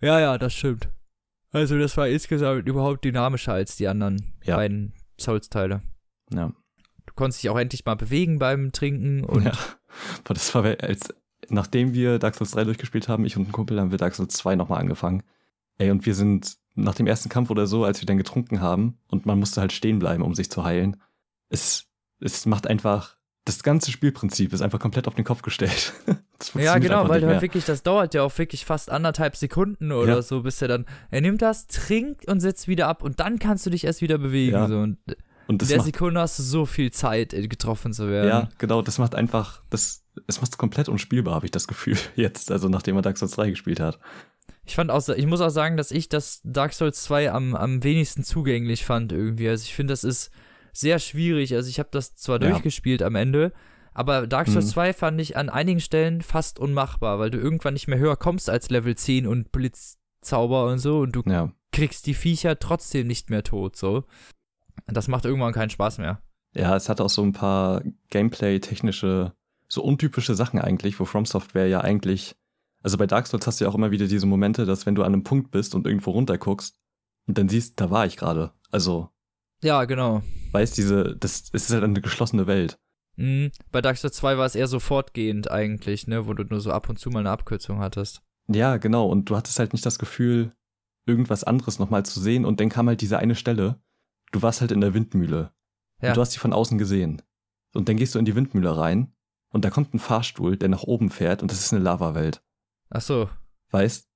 Ja, 0.00 0.20
ja, 0.20 0.38
das 0.38 0.54
stimmt. 0.54 0.88
Also, 1.50 1.78
das 1.78 1.96
war 1.96 2.08
insgesamt 2.08 2.68
überhaupt 2.68 3.04
dynamischer 3.04 3.52
als 3.54 3.76
die 3.76 3.88
anderen 3.88 4.34
Ja. 4.44 4.56
beiden 4.56 4.92
Souls-Teile. 5.18 5.82
Ja. 6.32 6.52
Du 7.06 7.14
konntest 7.14 7.42
dich 7.42 7.50
auch 7.50 7.58
endlich 7.58 7.84
mal 7.84 7.94
bewegen 7.96 8.38
beim 8.38 8.70
Trinken 8.72 9.24
und 9.24 9.44
ja. 9.46 9.52
Boah, 10.24 10.34
das 10.34 10.54
war, 10.54 10.64
als, 10.64 11.08
nachdem 11.48 11.94
wir 11.94 12.18
Dark 12.18 12.34
Souls 12.34 12.50
3 12.52 12.64
durchgespielt 12.64 13.08
haben, 13.08 13.24
ich 13.24 13.36
und 13.36 13.48
ein 13.48 13.52
Kumpel, 13.52 13.80
haben 13.80 13.90
wir 13.90 13.98
Dark 13.98 14.14
Souls 14.14 14.34
2 14.34 14.56
nochmal 14.56 14.80
angefangen. 14.80 15.22
Ey, 15.78 15.90
und 15.90 16.04
wir 16.06 16.14
sind 16.14 16.58
nach 16.74 16.94
dem 16.94 17.06
ersten 17.06 17.28
Kampf 17.28 17.50
oder 17.50 17.66
so, 17.66 17.84
als 17.84 18.00
wir 18.00 18.06
dann 18.06 18.18
getrunken 18.18 18.60
haben 18.60 18.98
und 19.08 19.26
man 19.26 19.38
musste 19.38 19.60
halt 19.60 19.72
stehen 19.72 19.98
bleiben, 19.98 20.22
um 20.22 20.34
sich 20.34 20.50
zu 20.50 20.64
heilen. 20.64 21.00
Es, 21.48 21.86
es 22.20 22.46
macht 22.46 22.66
einfach, 22.66 23.16
das 23.48 23.62
ganze 23.62 23.90
Spielprinzip 23.90 24.52
ist 24.52 24.60
einfach 24.60 24.78
komplett 24.78 25.08
auf 25.08 25.14
den 25.14 25.24
Kopf 25.24 25.42
gestellt. 25.42 25.92
Ja, 26.54 26.78
genau, 26.78 27.08
weil 27.08 27.26
halt 27.26 27.42
wirklich, 27.42 27.64
das 27.64 27.82
dauert 27.82 28.14
ja 28.14 28.22
auch 28.22 28.38
wirklich 28.38 28.64
fast 28.64 28.90
anderthalb 28.92 29.34
Sekunden 29.34 29.90
oder 29.90 30.14
Ja. 30.16 30.22
so, 30.22 30.42
bis 30.42 30.62
er 30.62 30.68
dann, 30.68 30.86
er 31.10 31.20
nimmt 31.20 31.42
das, 31.42 31.66
trinkt 31.66 32.28
und 32.28 32.38
setzt 32.38 32.68
wieder 32.68 32.86
ab 32.86 33.02
und 33.02 33.18
dann 33.18 33.40
kannst 33.40 33.66
du 33.66 33.70
dich 33.70 33.82
erst 33.82 34.02
wieder 34.02 34.18
bewegen. 34.18 34.52
Ja. 34.52 34.68
So. 34.68 34.78
Und 34.78 34.98
Und 35.48 35.62
In 35.62 35.68
der 35.68 35.80
Sekunde 35.80 36.20
hast 36.20 36.38
du 36.38 36.44
so 36.44 36.64
viel 36.64 36.92
Zeit, 36.92 37.34
äh, 37.34 37.48
getroffen 37.48 37.92
zu 37.92 38.08
werden. 38.08 38.28
ja, 38.28 38.48
genau, 38.58 38.82
das 38.82 38.98
macht 38.98 39.16
einfach, 39.16 39.62
das, 39.68 40.04
es 40.28 40.40
macht 40.40 40.52
es 40.52 40.58
komplett 40.58 40.88
unspielbar, 40.88 41.34
habe 41.34 41.46
ich 41.46 41.50
das 41.50 41.66
Gefühl 41.66 41.96
jetzt, 42.14 42.52
also 42.52 42.68
nachdem 42.68 42.94
man 42.94 43.02
Dark 43.02 43.18
Souls 43.18 43.32
3 43.32 43.50
gespielt 43.50 43.80
hat. 43.80 43.98
Ich 44.64 44.76
fand 44.76 44.92
auch, 44.92 45.08
ich 45.08 45.26
muss 45.26 45.40
auch 45.40 45.48
sagen, 45.50 45.76
dass 45.76 45.90
ich 45.90 46.08
das 46.08 46.40
Dark 46.44 46.72
Souls 46.72 47.02
2 47.02 47.32
am, 47.32 47.56
am 47.56 47.82
wenigsten 47.82 48.22
zugänglich 48.22 48.84
fand 48.84 49.10
irgendwie. 49.10 49.48
Also 49.48 49.64
ich 49.64 49.74
finde, 49.74 49.92
das 49.92 50.04
ist 50.04 50.30
sehr 50.72 50.98
schwierig. 50.98 51.54
Also 51.54 51.68
ich 51.68 51.78
habe 51.78 51.88
das 51.92 52.14
zwar 52.16 52.40
Ja. 52.42 52.50
durchgespielt 52.50 53.02
am 53.02 53.14
Ende, 53.14 53.52
aber 53.92 54.26
Dark 54.26 54.48
Souls 54.48 54.66
Mhm. 54.66 54.70
2 54.70 54.92
fand 54.92 55.20
ich 55.20 55.36
an 55.36 55.48
einigen 55.48 55.80
Stellen 55.80 56.22
fast 56.22 56.58
unmachbar, 56.58 57.18
weil 57.18 57.30
du 57.30 57.38
irgendwann 57.38 57.74
nicht 57.74 57.88
mehr 57.88 57.98
höher 57.98 58.16
kommst 58.16 58.48
als 58.50 58.70
Level 58.70 58.94
10 58.96 59.26
und 59.26 59.50
Blitzzauber 59.52 60.66
und 60.66 60.78
so 60.78 61.00
und 61.00 61.12
du 61.16 61.22
Ja. 61.26 61.52
kriegst 61.72 62.06
die 62.06 62.14
Viecher 62.14 62.58
trotzdem 62.58 63.06
nicht 63.06 63.30
mehr 63.30 63.42
tot, 63.42 63.76
so. 63.76 64.04
Das 64.86 65.08
macht 65.08 65.24
irgendwann 65.24 65.52
keinen 65.52 65.70
Spaß 65.70 65.98
mehr. 65.98 66.22
Ja, 66.54 66.74
es 66.76 66.88
hat 66.88 67.00
auch 67.00 67.10
so 67.10 67.22
ein 67.22 67.32
paar 67.32 67.82
Gameplay-technische, 68.42 69.32
so 69.68 69.82
untypische 69.82 70.34
Sachen 70.34 70.60
eigentlich, 70.60 70.98
wo 70.98 71.04
From 71.04 71.26
Software 71.26 71.66
ja 71.68 71.80
eigentlich, 71.82 72.36
also 72.82 72.96
bei 72.96 73.06
Dark 73.06 73.26
Souls 73.26 73.46
hast 73.46 73.60
du 73.60 73.64
ja 73.64 73.70
auch 73.70 73.74
immer 73.74 73.90
wieder 73.90 74.06
diese 74.06 74.26
Momente, 74.26 74.64
dass 74.64 74.86
wenn 74.86 74.94
du 74.94 75.02
an 75.02 75.12
einem 75.12 75.24
Punkt 75.24 75.50
bist 75.50 75.74
und 75.74 75.86
irgendwo 75.86 76.12
runterguckst 76.12 76.78
und 77.26 77.36
dann 77.36 77.48
siehst, 77.48 77.80
da 77.80 77.90
war 77.90 78.06
ich 78.06 78.16
gerade. 78.16 78.52
Also, 78.70 79.10
Ja, 79.62 79.84
genau. 79.84 80.22
weißt 80.52 80.76
diese, 80.76 81.16
das, 81.16 81.50
es 81.52 81.64
ist 81.64 81.72
halt 81.72 81.84
eine 81.84 82.00
geschlossene 82.00 82.46
Welt. 82.46 82.78
Mhm. 83.16 83.50
Bei 83.72 83.82
Dark 83.82 83.96
Souls 83.96 84.14
2 84.14 84.38
war 84.38 84.46
es 84.46 84.54
eher 84.54 84.68
so 84.68 84.78
fortgehend 84.78 85.50
eigentlich, 85.50 86.06
ne, 86.06 86.26
wo 86.26 86.34
du 86.34 86.44
nur 86.44 86.60
so 86.60 86.70
ab 86.70 86.88
und 86.88 86.98
zu 86.98 87.10
mal 87.10 87.20
eine 87.20 87.30
Abkürzung 87.30 87.80
hattest. 87.80 88.22
Ja, 88.48 88.76
genau. 88.76 89.06
Und 89.06 89.28
du 89.28 89.36
hattest 89.36 89.58
halt 89.58 89.72
nicht 89.72 89.84
das 89.84 89.98
Gefühl, 89.98 90.52
irgendwas 91.06 91.44
anderes 91.44 91.78
nochmal 91.78 92.04
zu 92.04 92.20
sehen. 92.20 92.44
Und 92.44 92.60
dann 92.60 92.68
kam 92.68 92.88
halt 92.88 93.00
diese 93.00 93.18
eine 93.18 93.34
Stelle. 93.34 93.80
Du 94.30 94.42
warst 94.42 94.60
halt 94.60 94.72
in 94.72 94.80
der 94.80 94.94
Windmühle. 94.94 95.52
Ja. 96.00 96.08
Und 96.08 96.16
du 96.16 96.20
hast 96.20 96.32
sie 96.32 96.38
von 96.38 96.52
außen 96.52 96.78
gesehen. 96.78 97.22
Und 97.74 97.88
dann 97.88 97.96
gehst 97.96 98.14
du 98.14 98.18
in 98.18 98.24
die 98.24 98.36
Windmühle 98.36 98.76
rein. 98.76 99.12
Und 99.50 99.64
da 99.64 99.70
kommt 99.70 99.94
ein 99.94 99.98
Fahrstuhl, 99.98 100.56
der 100.56 100.68
nach 100.68 100.84
oben 100.84 101.10
fährt. 101.10 101.42
Und 101.42 101.50
das 101.50 101.60
ist 101.60 101.72
eine 101.72 101.82
Lavawelt. 101.82 102.42
Ach 102.90 103.00
so. 103.00 103.28
Weißt? 103.70 104.08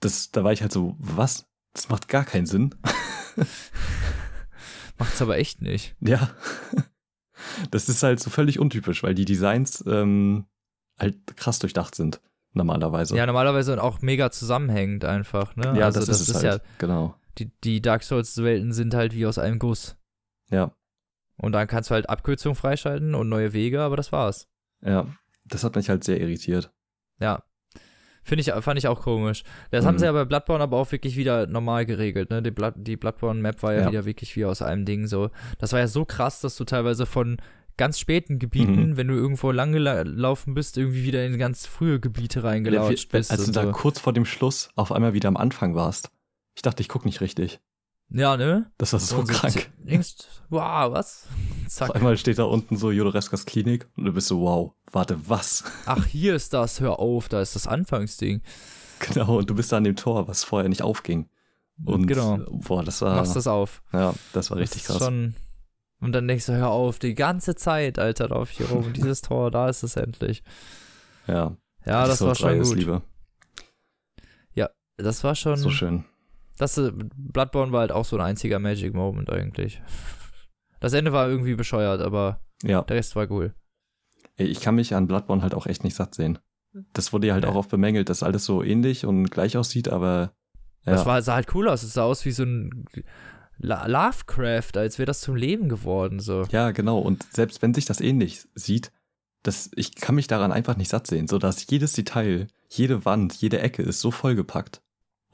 Das, 0.00 0.30
da 0.30 0.44
war 0.44 0.52
ich 0.52 0.62
halt 0.62 0.72
so, 0.72 0.96
was? 0.98 1.46
Das 1.72 1.88
macht 1.88 2.08
gar 2.08 2.24
keinen 2.24 2.46
Sinn. 2.46 2.74
Macht's 4.98 5.22
aber 5.22 5.38
echt 5.38 5.62
nicht. 5.62 5.96
ja. 6.00 6.30
Das 7.70 7.88
ist 7.88 8.02
halt 8.02 8.18
so 8.18 8.30
völlig 8.30 8.58
untypisch, 8.58 9.02
weil 9.02 9.14
die 9.14 9.24
Designs 9.24 9.84
ähm, 9.86 10.46
halt 10.98 11.36
krass 11.36 11.58
durchdacht 11.58 11.94
sind. 11.94 12.20
Normalerweise. 12.54 13.14
Ja, 13.16 13.26
normalerweise 13.26 13.80
auch 13.82 14.00
mega 14.00 14.30
zusammenhängend 14.30 15.04
einfach, 15.04 15.54
ne? 15.56 15.74
Ja, 15.78 15.84
also 15.84 16.00
das, 16.00 16.08
ist 16.08 16.28
es 16.28 16.42
halt. 16.42 16.62
Genau. 16.78 17.08
ja, 17.08 17.20
die, 17.38 17.52
die 17.62 17.82
Dark 17.82 18.02
Souls-Welten 18.02 18.72
sind 18.72 18.94
halt 18.94 19.14
wie 19.14 19.26
aus 19.26 19.38
einem 19.38 19.58
Guss. 19.58 19.96
Ja. 20.50 20.74
Und 21.36 21.52
dann 21.52 21.66
kannst 21.66 21.90
du 21.90 21.94
halt 21.94 22.08
Abkürzungen 22.08 22.56
freischalten 22.56 23.14
und 23.14 23.28
neue 23.28 23.52
Wege, 23.52 23.82
aber 23.82 23.96
das 23.96 24.10
war's. 24.10 24.48
Ja. 24.80 25.06
Das 25.44 25.64
hat 25.64 25.76
mich 25.76 25.90
halt 25.90 26.02
sehr 26.02 26.18
irritiert. 26.18 26.72
Ja. 27.20 27.42
Finde 28.26 28.40
ich, 28.40 28.50
fand 28.64 28.76
ich 28.76 28.88
auch 28.88 29.02
komisch. 29.02 29.44
Das 29.70 29.86
haben 29.86 29.94
Mhm. 29.94 29.98
sie 30.00 30.04
ja 30.06 30.12
bei 30.12 30.24
Bloodborne 30.24 30.64
aber 30.64 30.76
auch 30.78 30.90
wirklich 30.90 31.16
wieder 31.16 31.46
normal 31.46 31.86
geregelt, 31.86 32.28
ne? 32.30 32.42
Die, 32.42 32.50
Blood, 32.50 32.74
die 32.76 32.96
Bloodborne-Map 32.96 33.62
war 33.62 33.72
ja, 33.72 33.82
Ja. 33.82 33.88
wieder 33.90 34.04
wirklich 34.04 34.34
wie 34.34 34.44
aus 34.44 34.62
einem 34.62 34.84
Ding 34.84 35.06
so. 35.06 35.30
Das 35.58 35.72
war 35.72 35.78
ja 35.78 35.86
so 35.86 36.04
krass, 36.04 36.40
dass 36.40 36.56
du 36.56 36.64
teilweise 36.64 37.06
von 37.06 37.36
ganz 37.76 38.00
späten 38.00 38.40
Gebieten, 38.40 38.90
Mhm. 38.90 38.96
wenn 38.96 39.06
du 39.06 39.14
irgendwo 39.14 39.52
lang 39.52 39.70
gelaufen 39.72 40.54
bist, 40.54 40.76
irgendwie 40.76 41.04
wieder 41.04 41.24
in 41.24 41.38
ganz 41.38 41.66
frühe 41.66 42.00
Gebiete 42.00 42.42
reingelatscht 42.42 43.12
Ja, 43.12 43.18
bist. 43.18 43.30
als 43.30 43.44
du 43.46 43.52
da 43.52 43.62
so. 43.62 43.70
kurz 43.72 44.00
vor 44.00 44.12
dem 44.12 44.24
Schluss 44.24 44.70
auf 44.74 44.90
einmal 44.90 45.14
wieder 45.14 45.28
am 45.28 45.36
Anfang 45.36 45.76
warst. 45.76 46.10
Ich 46.56 46.62
dachte, 46.62 46.80
ich 46.82 46.88
guck 46.88 47.04
nicht 47.04 47.20
richtig. 47.20 47.60
Ja, 48.08 48.36
ne? 48.36 48.70
Das 48.78 48.92
war 48.92 49.00
so 49.00 49.16
Und 49.18 49.28
krank. 49.28 49.70
Denkst, 49.78 50.14
wow, 50.48 50.92
was? 50.92 51.26
Zack. 51.68 51.90
Auf 51.90 51.96
einmal 51.96 52.16
steht 52.16 52.38
da 52.38 52.44
unten 52.44 52.76
so 52.76 52.90
Jodoreskas 52.90 53.46
Klinik 53.46 53.88
und 53.96 54.04
du 54.04 54.12
bist 54.12 54.28
so, 54.28 54.40
wow, 54.40 54.72
warte, 54.92 55.18
was? 55.28 55.64
Ach, 55.86 56.04
hier 56.06 56.34
ist 56.34 56.52
das, 56.52 56.80
hör 56.80 56.98
auf, 56.98 57.28
da 57.28 57.40
ist 57.40 57.56
das 57.56 57.66
Anfangsding. 57.66 58.42
Genau, 59.00 59.38
und 59.38 59.50
du 59.50 59.54
bist 59.54 59.72
da 59.72 59.76
an 59.78 59.84
dem 59.84 59.96
Tor, 59.96 60.28
was 60.28 60.44
vorher 60.44 60.68
nicht 60.68 60.82
aufging. 60.82 61.28
Und 61.84 62.06
genau. 62.06 62.38
boah, 62.48 62.82
das 62.82 63.02
war, 63.02 63.16
Machst 63.16 63.36
das 63.36 63.46
auf. 63.46 63.82
ja, 63.92 64.14
das 64.32 64.50
war 64.50 64.58
richtig 64.58 64.84
das 64.84 64.96
krass. 64.96 65.04
Schon, 65.04 65.34
und 66.00 66.12
dann 66.12 66.26
denkst 66.26 66.46
du, 66.46 66.52
hör 66.52 66.70
auf, 66.70 66.98
die 66.98 67.14
ganze 67.14 67.54
Zeit, 67.56 67.98
Alter, 67.98 68.28
lauf 68.28 68.50
hier 68.50 68.68
rum. 68.70 68.92
Dieses 68.94 69.20
Tor, 69.20 69.50
da 69.50 69.68
ist 69.68 69.82
es 69.82 69.96
endlich. 69.96 70.42
Ja, 71.26 71.56
Ja, 71.84 72.06
das 72.06 72.20
war 72.22 72.30
Episode 72.30 72.54
drei 72.54 72.64
schon 72.64 72.68
gut. 72.68 72.78
Liebe. 72.78 73.02
Das 74.96 75.24
war 75.24 75.34
schon. 75.34 75.56
So 75.56 75.70
schön. 75.70 76.04
Das, 76.58 76.78
äh, 76.78 76.92
Bloodborne 77.16 77.72
war 77.72 77.80
halt 77.80 77.92
auch 77.92 78.04
so 78.04 78.16
ein 78.16 78.22
einziger 78.22 78.58
Magic 78.58 78.94
Moment 78.94 79.30
eigentlich. 79.30 79.82
Das 80.80 80.92
Ende 80.92 81.12
war 81.12 81.28
irgendwie 81.28 81.54
bescheuert, 81.54 82.00
aber 82.00 82.40
Ja, 82.62 82.82
der 82.82 82.96
Rest 82.96 83.16
war 83.16 83.30
cool. 83.30 83.54
ich 84.36 84.60
kann 84.60 84.74
mich 84.74 84.94
an 84.94 85.06
Bloodborne 85.06 85.42
halt 85.42 85.54
auch 85.54 85.66
echt 85.66 85.84
nicht 85.84 85.94
satt 85.94 86.14
sehen. 86.14 86.38
Das 86.92 87.12
wurde 87.12 87.26
ja 87.28 87.34
halt 87.34 87.44
Ja. 87.44 87.50
auch 87.50 87.54
oft 87.56 87.70
bemängelt, 87.70 88.08
dass 88.10 88.22
alles 88.22 88.44
so 88.44 88.62
ähnlich 88.62 89.06
und 89.06 89.30
gleich 89.30 89.56
aussieht, 89.56 89.88
aber 89.88 90.32
ja, 90.84 90.92
Das 90.92 91.06
war, 91.06 91.20
sah 91.22 91.34
halt 91.34 91.54
cool 91.54 91.68
aus. 91.68 91.82
Es 91.82 91.94
sah 91.94 92.04
aus 92.04 92.24
wie 92.24 92.30
so 92.32 92.44
ein 92.44 92.84
Lovecraft, 93.58 94.76
als 94.76 94.98
wäre 94.98 95.06
das 95.06 95.20
zum 95.20 95.36
Leben 95.36 95.68
geworden, 95.68 96.20
so. 96.20 96.44
Ja, 96.50 96.70
genau. 96.70 96.98
Und 96.98 97.24
selbst 97.32 97.62
wenn 97.62 97.74
sich 97.74 97.86
das 97.86 98.00
ähnlich 98.00 98.46
sieht, 98.54 98.92
das, 99.42 99.70
ich 99.76 99.94
kann 99.94 100.14
mich 100.14 100.26
daran 100.26 100.52
einfach 100.52 100.76
nicht 100.76 100.90
satt 100.90 101.06
sehen, 101.06 101.28
so 101.28 101.38
dass 101.38 101.66
jedes 101.70 101.92
Detail, 101.92 102.48
jede 102.68 103.04
Wand, 103.04 103.34
jede 103.34 103.60
Ecke 103.60 103.82
ist 103.82 104.00
so 104.00 104.10
vollgepackt. 104.10 104.82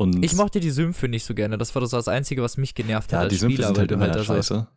Und 0.02 0.22
Ich 0.24 0.34
mochte 0.34 0.60
die 0.60 0.70
Sümpfe 0.70 1.08
nicht 1.08 1.24
so 1.24 1.34
gerne. 1.34 1.58
Das 1.58 1.74
war 1.74 1.80
das, 1.82 2.08
Einzige, 2.08 2.42
was 2.42 2.56
mich 2.56 2.74
genervt 2.74 3.12
hat 3.12 3.22
ja, 3.24 3.28
die 3.28 3.36
Sümpfe 3.36 3.62
Spieler, 3.62 3.68
sind 3.68 3.76
weil 3.76 3.80
halt 3.82 3.90
du 3.90 3.94
immer 3.94 4.04
halt 4.04 4.14
ja 4.28 4.34
also, 4.34 4.34
scheiße. 4.34 4.68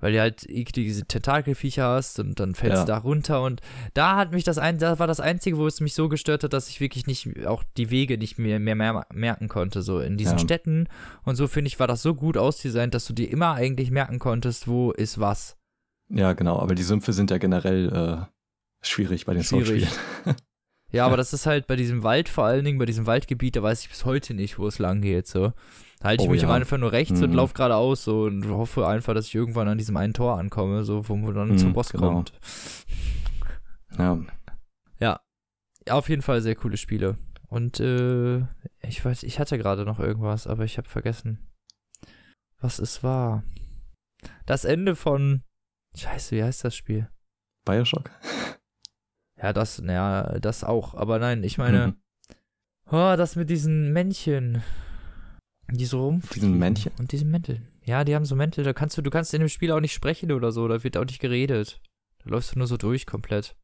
weil 0.00 0.12
du 0.12 0.20
halt 0.20 0.46
diese 0.76 1.04
Tentakelviecher 1.06 1.84
hast 1.84 2.20
und 2.20 2.38
dann 2.38 2.54
fällst 2.54 2.76
Ja. 2.76 2.84
du 2.84 2.86
da 2.86 2.98
runter 2.98 3.42
und 3.42 3.60
da 3.94 4.16
hat 4.16 4.32
mich 4.32 4.44
das 4.44 4.56
ein, 4.58 4.78
das 4.78 4.98
war 5.00 5.06
das 5.08 5.18
Einzige, 5.18 5.56
wo 5.58 5.66
es 5.66 5.80
mich 5.80 5.94
so 5.94 6.08
gestört 6.08 6.44
hat, 6.44 6.52
dass 6.52 6.68
ich 6.68 6.80
wirklich 6.80 7.06
nicht 7.08 7.46
auch 7.46 7.64
die 7.76 7.90
Wege 7.90 8.16
nicht 8.16 8.38
mehr, 8.38 8.60
mehr, 8.60 8.76
mehr 8.76 9.06
merken 9.12 9.48
konnte. 9.48 9.82
So 9.82 9.98
in 9.98 10.16
diesen 10.16 10.38
Ja. 10.38 10.44
Städten 10.44 10.86
und 11.24 11.34
so 11.34 11.48
finde 11.48 11.66
ich, 11.68 11.80
war 11.80 11.88
das 11.88 12.02
so 12.02 12.14
gut 12.14 12.36
ausdesignt, 12.36 12.94
dass 12.94 13.06
du 13.06 13.12
dir 13.12 13.28
immer 13.30 13.54
eigentlich 13.54 13.90
merken 13.90 14.18
konntest, 14.20 14.68
wo 14.68 14.92
ist 14.92 15.18
was. 15.18 15.56
Ja, 16.10 16.32
genau. 16.32 16.58
Aber 16.60 16.74
die 16.74 16.84
Sümpfe 16.84 17.12
sind 17.12 17.30
ja 17.30 17.38
generell 17.38 17.88
äh, 17.92 18.26
schwierig 18.86 19.26
bei 19.26 19.34
den 19.34 19.42
Schwierig. 19.42 19.88
Soul-Spielen. 19.88 20.36
Ja, 20.90 21.04
aber 21.04 21.16
das 21.18 21.32
ist 21.34 21.44
halt 21.46 21.66
bei 21.66 21.76
diesem 21.76 22.02
Wald 22.02 22.28
vor 22.30 22.44
allen 22.44 22.64
Dingen, 22.64 22.78
bei 22.78 22.86
diesem 22.86 23.04
Waldgebiet, 23.06 23.56
da 23.56 23.62
weiß 23.62 23.82
ich 23.82 23.90
bis 23.90 24.04
heute 24.06 24.32
nicht, 24.34 24.58
wo 24.58 24.66
es 24.66 24.78
lang 24.78 25.02
geht, 25.02 25.26
so. 25.26 25.52
Da 26.00 26.08
halte 26.08 26.22
ich 26.24 26.28
Oh 26.28 26.32
mich 26.32 26.40
ja. 26.42 26.48
immer 26.48 26.56
einfach 26.56 26.78
nur 26.78 26.92
rechts 26.92 27.20
und 27.20 27.30
Mhm. 27.30 27.36
laufe 27.36 27.52
geradeaus 27.54 28.04
so 28.04 28.22
und 28.22 28.48
hoffe 28.48 28.86
einfach, 28.86 29.12
dass 29.14 29.26
ich 29.26 29.34
irgendwann 29.34 29.68
an 29.68 29.76
diesem 29.78 29.96
einen 29.98 30.14
Tor 30.14 30.38
ankomme, 30.38 30.84
so, 30.84 31.08
wo 31.08 31.16
man 31.16 31.34
dann 31.34 31.48
Mhm, 31.50 31.58
zum 31.58 31.72
Boss 31.74 31.90
genau. 31.90 32.12
kommt. 32.14 32.32
Ja. 33.98 34.18
Ja, 35.00 35.20
auf 35.90 36.08
jeden 36.08 36.22
Fall 36.22 36.40
sehr 36.42 36.54
coole 36.54 36.76
Spiele. 36.76 37.16
Und 37.48 37.80
äh, 37.80 38.38
ich 38.82 39.02
weiß, 39.04 39.22
ich 39.22 39.38
hatte 39.38 39.56
gerade 39.58 39.84
noch 39.84 39.98
irgendwas, 39.98 40.46
aber 40.46 40.64
ich 40.64 40.76
habe 40.76 40.88
vergessen, 40.88 41.38
was 42.60 42.78
es 42.78 43.02
war. 43.02 43.42
Das 44.46 44.64
Ende 44.64 44.96
von 44.96 45.42
Scheiße, 45.96 46.36
wie 46.36 46.42
heißt 46.42 46.64
das 46.64 46.76
Spiel? 46.76 47.08
Bioshock. 47.64 48.10
Ja, 49.40 49.52
das, 49.52 49.80
naja, 49.80 50.38
das 50.40 50.64
auch. 50.64 50.94
Aber 50.94 51.18
nein, 51.18 51.42
ich 51.44 51.58
meine, 51.58 51.88
Mhm. 51.88 51.96
oh, 52.90 53.14
das 53.16 53.36
mit 53.36 53.50
diesen 53.50 53.92
Männchen. 53.92 54.62
Die 55.70 55.84
so 55.84 56.04
rum. 56.06 56.22
Diesen 56.34 56.58
Männchen? 56.58 56.92
Und 56.98 57.12
diesen 57.12 57.30
Mänteln. 57.30 57.68
Ja, 57.84 58.04
die 58.04 58.14
haben 58.14 58.24
so 58.24 58.34
Mäntel, 58.34 58.64
da 58.64 58.72
kannst 58.72 58.96
du, 58.98 59.02
du 59.02 59.10
kannst 59.10 59.32
in 59.34 59.40
dem 59.40 59.48
Spiel 59.48 59.70
auch 59.72 59.80
nicht 59.80 59.92
sprechen 59.94 60.32
oder 60.32 60.50
so, 60.50 60.66
da 60.68 60.82
wird 60.82 60.96
auch 60.96 61.04
nicht 61.04 61.20
geredet. 61.20 61.80
Da 62.24 62.30
läufst 62.30 62.54
du 62.54 62.58
nur 62.58 62.66
so 62.66 62.76
durch 62.76 63.06
komplett. 63.06 63.54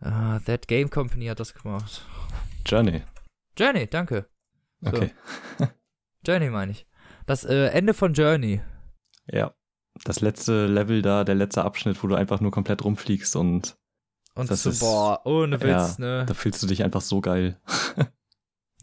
Ah, 0.00 0.38
That 0.40 0.68
Game 0.68 0.90
Company 0.90 1.26
hat 1.26 1.40
das 1.40 1.54
gemacht. 1.54 2.04
Journey. 2.66 3.02
Journey, 3.58 3.86
danke. 3.86 4.26
So. 4.80 4.88
Okay. 4.90 5.10
Journey 6.26 6.50
meine 6.50 6.72
ich. 6.72 6.86
Das 7.26 7.44
äh, 7.44 7.66
Ende 7.68 7.94
von 7.94 8.12
Journey. 8.14 8.60
Ja. 9.26 9.54
Das 10.04 10.20
letzte 10.20 10.66
Level 10.66 11.02
da, 11.02 11.24
der 11.24 11.36
letzte 11.36 11.64
Abschnitt, 11.64 12.02
wo 12.02 12.08
du 12.08 12.14
einfach 12.16 12.40
nur 12.40 12.50
komplett 12.50 12.84
rumfliegst 12.84 13.36
und 13.36 13.76
Und 14.36 14.50
Das 14.50 14.62
so, 14.64 14.70
ist- 14.70 14.80
boah, 14.80 15.20
ohne 15.24 15.60
Witz, 15.60 15.98
ne? 15.98 16.24
da 16.26 16.34
fühlst 16.34 16.62
du 16.62 16.66
dich 16.66 16.82
einfach 16.82 17.00
so 17.02 17.20
geil. 17.20 17.60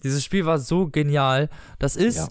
Dieses 0.03 0.23
Spiel 0.23 0.45
war 0.45 0.57
so 0.59 0.87
genial. 0.89 1.49
Das 1.79 1.95
ist, 1.95 2.15
Ja. 2.17 2.29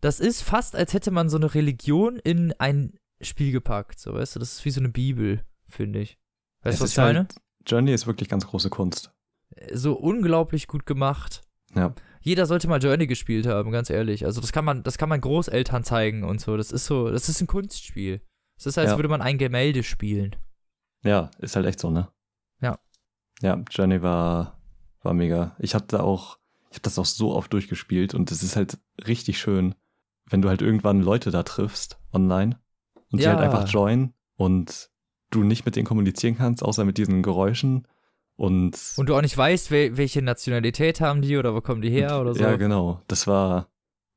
das 0.00 0.20
ist 0.20 0.42
fast, 0.42 0.76
als 0.76 0.92
hätte 0.92 1.10
man 1.10 1.28
so 1.28 1.36
eine 1.36 1.54
Religion 1.54 2.18
in 2.18 2.52
ein 2.58 2.96
Spiel 3.20 3.50
gepackt. 3.52 3.98
So, 3.98 4.14
weißt 4.14 4.36
du, 4.36 4.40
das 4.40 4.52
ist 4.54 4.64
wie 4.64 4.70
so 4.70 4.80
eine 4.80 4.90
Bibel, 4.90 5.44
finde 5.66 6.00
ich. 6.00 6.18
Weißt 6.62 6.78
du, 6.80 6.84
was 6.84 6.90
ich 6.92 6.96
meine? 6.98 7.20
halt- 7.20 7.34
Journey 7.66 7.92
ist 7.92 8.06
wirklich 8.06 8.28
ganz 8.28 8.46
große 8.46 8.70
Kunst. 8.70 9.10
So 9.72 9.94
unglaublich 9.94 10.68
gut 10.68 10.86
gemacht. 10.86 11.42
Ja. 11.74 11.94
Jeder 12.20 12.46
sollte 12.46 12.68
mal 12.68 12.82
Journey 12.82 13.06
gespielt 13.06 13.46
haben, 13.46 13.70
ganz 13.72 13.90
ehrlich. 13.90 14.24
Also 14.24 14.40
das 14.40 14.52
kann 14.52 14.64
man, 14.64 14.82
das 14.82 14.96
kann 14.98 15.08
man 15.08 15.20
Großeltern 15.20 15.84
zeigen 15.84 16.24
und 16.24 16.40
so. 16.40 16.56
Das 16.56 16.70
ist 16.70 16.86
so, 16.86 17.10
das 17.10 17.28
ist 17.28 17.40
ein 17.40 17.46
Kunstspiel. 17.46 18.20
Es 18.58 18.66
ist, 18.66 18.78
als 18.78 18.90
Ja. 18.90 18.96
würde 18.96 19.08
man 19.08 19.22
ein 19.22 19.38
Gemälde 19.38 19.82
spielen. 19.82 20.36
Ja, 21.04 21.30
ist 21.38 21.56
halt 21.56 21.66
echt 21.66 21.80
so, 21.80 21.90
ne? 21.90 22.08
Ja. 23.42 23.62
Journey 23.70 24.02
war, 24.02 24.58
war 25.02 25.14
mega. 25.14 25.56
Ich 25.58 25.74
hatte 25.74 26.02
auch, 26.02 26.38
ich 26.70 26.76
habe 26.76 26.82
das 26.82 26.98
auch 26.98 27.04
so 27.06 27.34
oft 27.34 27.52
durchgespielt 27.52 28.14
und 28.14 28.30
es 28.30 28.42
ist 28.42 28.56
halt 28.56 28.78
richtig 29.06 29.38
schön, 29.38 29.74
wenn 30.26 30.42
du 30.42 30.48
halt 30.48 30.60
irgendwann 30.62 31.00
Leute 31.00 31.30
da 31.30 31.42
triffst, 31.42 31.98
online, 32.12 32.58
und 33.10 33.20
die 33.20 33.24
Ja. 33.24 33.30
halt 33.30 33.40
einfach 33.40 33.66
joinen 33.68 34.12
und 34.36 34.90
du 35.30 35.42
nicht 35.44 35.64
mit 35.64 35.76
denen 35.76 35.86
kommunizieren 35.86 36.36
kannst, 36.36 36.62
außer 36.62 36.84
mit 36.84 36.98
diesen 36.98 37.22
Geräuschen. 37.22 37.86
Und, 38.36 38.78
Und 38.96 39.08
du 39.08 39.16
auch 39.16 39.22
nicht 39.22 39.36
weißt, 39.36 39.70
wel 39.70 39.96
welche 39.96 40.22
Nationalität 40.22 41.00
haben 41.00 41.22
die 41.22 41.36
oder 41.36 41.54
wo 41.54 41.60
kommen 41.60 41.82
die 41.82 41.90
her 41.90 42.20
oder 42.20 42.34
so. 42.34 42.40
ja, 42.42 42.56
genau. 42.56 43.00
Das 43.08 43.26
war, 43.26 43.68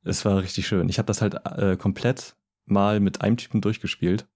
es 0.04 0.24
war 0.24 0.40
richtig 0.42 0.66
schön. 0.66 0.88
Ich 0.88 0.98
habe 0.98 1.06
das 1.06 1.20
halt 1.22 1.34
äh, 1.44 1.76
komplett 1.76 2.36
mal 2.66 3.00
mit 3.00 3.20
einem 3.20 3.36
Typen 3.36 3.60
durchgespielt. 3.60 4.28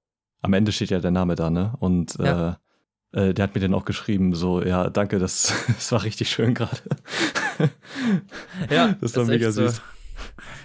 Am 0.43 0.53
Ende 0.55 0.73
steht 0.73 0.91
ja 0.91 0.99
der 0.99 1.13
Name 1.13 1.35
da, 1.37 1.51
ne? 1.51 1.75
Und 1.79 2.17
Ja. 2.19 2.51
äh, 2.51 2.55
äh, 3.17 3.35
der 3.35 3.43
hat 3.45 3.55
mir 3.55 3.61
dann 3.61 3.75
auch 3.75 3.85
geschrieben, 3.85 4.35
so, 4.35 4.63
ja, 4.63 4.89
danke, 4.91 5.19
das, 5.19 5.53
das 5.67 5.91
war 5.93 6.03
richtig 6.05 6.31
schön 6.31 6.55
gerade. 6.55 6.77
Ja, 8.71 8.95
das 9.01 9.17
war 9.17 9.23
ist 9.23 9.29
mega 9.29 9.47
echt 9.47 9.55
so. 9.55 9.67
süß. 9.67 9.81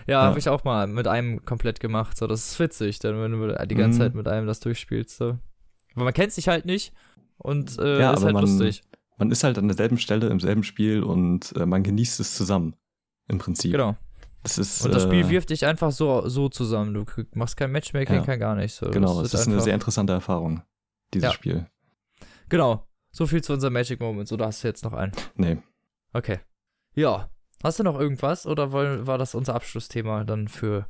Ja, 0.08 0.14
Ja. 0.20 0.22
habe 0.24 0.40
ich 0.40 0.50
auch 0.50 0.64
mal 0.64 0.88
mit 0.88 1.08
einem 1.08 1.44
komplett 1.46 1.80
gemacht. 1.80 2.18
So, 2.18 2.28
das 2.28 2.52
ist 2.52 2.60
witzig, 2.60 3.00
dann 3.00 3.22
wenn 3.22 3.32
du 3.32 3.66
die 3.68 3.76
ganze 3.76 3.98
Mhm. 4.00 4.02
Zeit 4.04 4.16
mit 4.16 4.28
einem 4.28 4.48
das 4.48 4.60
durchspielst. 4.60 5.18
So. 5.18 5.38
Aber 5.96 6.04
man 6.06 6.14
kennt 6.14 6.32
sich 6.34 6.48
halt 6.48 6.66
nicht 6.66 6.94
und 7.38 7.78
äh, 7.80 8.00
Ja, 8.00 8.14
ist 8.14 8.24
halt 8.24 8.34
man- 8.34 8.44
lustig. 8.44 8.82
Man 9.18 9.30
ist 9.32 9.44
halt 9.44 9.58
an 9.60 9.68
derselben 9.68 9.98
Stelle 10.00 10.28
im 10.30 10.40
selben 10.40 10.64
Spiel 10.64 11.04
und 11.04 11.56
äh, 11.56 11.66
man 11.68 11.84
genießt 11.84 12.20
es 12.20 12.36
zusammen. 12.36 12.76
Im 13.28 13.38
Prinzip. 13.38 13.72
Genau. 13.72 13.96
Das 14.44 14.58
ist, 14.58 14.84
Und 14.84 14.96
das 14.96 15.04
Spiel 15.04 15.26
äh, 15.26 15.30
wirft 15.30 15.52
dich 15.52 15.66
einfach 15.68 15.92
so, 15.92 16.28
so 16.28 16.50
zusammen. 16.50 16.94
Du 16.96 17.06
machst 17.36 17.56
kein 17.56 17.72
Matchmaking, 17.72 18.16
Ja. 18.16 18.22
kein 18.24 18.40
gar 18.40 18.56
nichts. 18.56 18.78
So. 18.78 18.90
Genau, 18.90 19.22
es 19.22 19.34
ist 19.34 19.46
eine 19.46 19.54
einfach- 19.54 19.64
sehr 19.66 19.76
interessante 19.76 20.14
Erfahrung, 20.14 20.64
dieses. 21.14 21.32
Spiel. 21.34 21.68
Genau. 22.52 22.86
So 23.12 23.26
viel 23.28 23.42
zu 23.44 23.54
unserem 23.54 23.74
Magic 23.74 24.00
Moment. 24.00 24.32
Oder 24.32 24.46
hast 24.48 24.64
du 24.64 24.68
jetzt 24.68 24.84
noch 24.84 24.94
einen? 24.94 25.12
Nee. 25.36 25.58
Okay. 26.14 26.40
Ja. 26.94 27.30
Hast 27.64 27.80
du 27.80 27.84
noch 27.84 28.00
irgendwas 28.00 28.46
oder 28.46 28.72
wollen, 28.72 29.08
war 29.08 29.18
das 29.18 29.36
unser 29.36 29.56
Abschlussthema 29.56 30.24
dann 30.24 30.48
für 30.48 30.88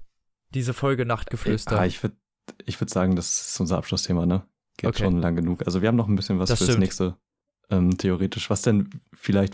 diese 0.53 0.73
Folge 0.73 1.05
Nachtgeflüster? 1.05 1.79
Ah, 1.79 1.85
ich 1.85 2.01
würde 2.01 2.15
ich 2.65 2.79
würd 2.81 2.89
sagen, 2.89 3.15
das 3.15 3.49
ist 3.49 3.59
unser 3.59 3.77
Abschlussthema, 3.77 4.25
ne? 4.25 4.43
Geht 4.77 4.89
Okay. 4.89 5.03
schon 5.03 5.19
lang 5.19 5.35
genug. 5.35 5.65
Also 5.65 5.81
wir 5.81 5.87
haben 5.89 5.95
noch 5.95 6.07
ein 6.07 6.15
bisschen 6.15 6.39
was 6.39 6.49
Das 6.49 6.59
fürs 6.59 6.69
stimmt. 6.71 6.81
nächste, 6.81 7.17
ähm, 7.69 7.97
theoretisch, 7.97 8.49
was 8.49 8.61
denn 8.61 8.89
vielleicht 9.13 9.53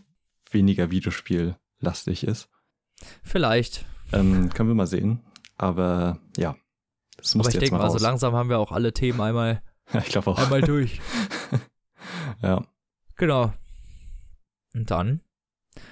weniger 0.51 0.89
Videospiel-lastig 0.91 2.23
ist. 2.25 2.49
Vielleicht. 3.23 3.85
Ähm, 4.13 4.49
können 4.53 4.69
wir 4.69 4.75
mal 4.75 4.87
sehen. 4.87 5.21
Aber 5.57 6.19
ja, 6.37 6.55
das 7.17 7.35
muss 7.35 7.45
Aber 7.47 7.49
ich 7.49 7.55
jetzt 7.55 7.61
denke 7.63 7.75
mal 7.77 7.83
mal, 7.91 7.97
so 7.97 8.03
langsam 8.03 8.33
haben 8.35 8.49
wir 8.49 8.59
auch 8.59 8.71
alle 8.71 8.93
Themen 8.93 9.19
einmal, 9.21 9.61
Ja, 9.91 9.99
ich 10.05 10.07
glaube 10.09 10.29
auch. 10.31 10.37
einmal 10.39 10.61
durch. 10.61 11.01
ja. 12.41 12.65
Genau. 13.15 13.53
Und 14.73 14.91
dann? 14.91 15.21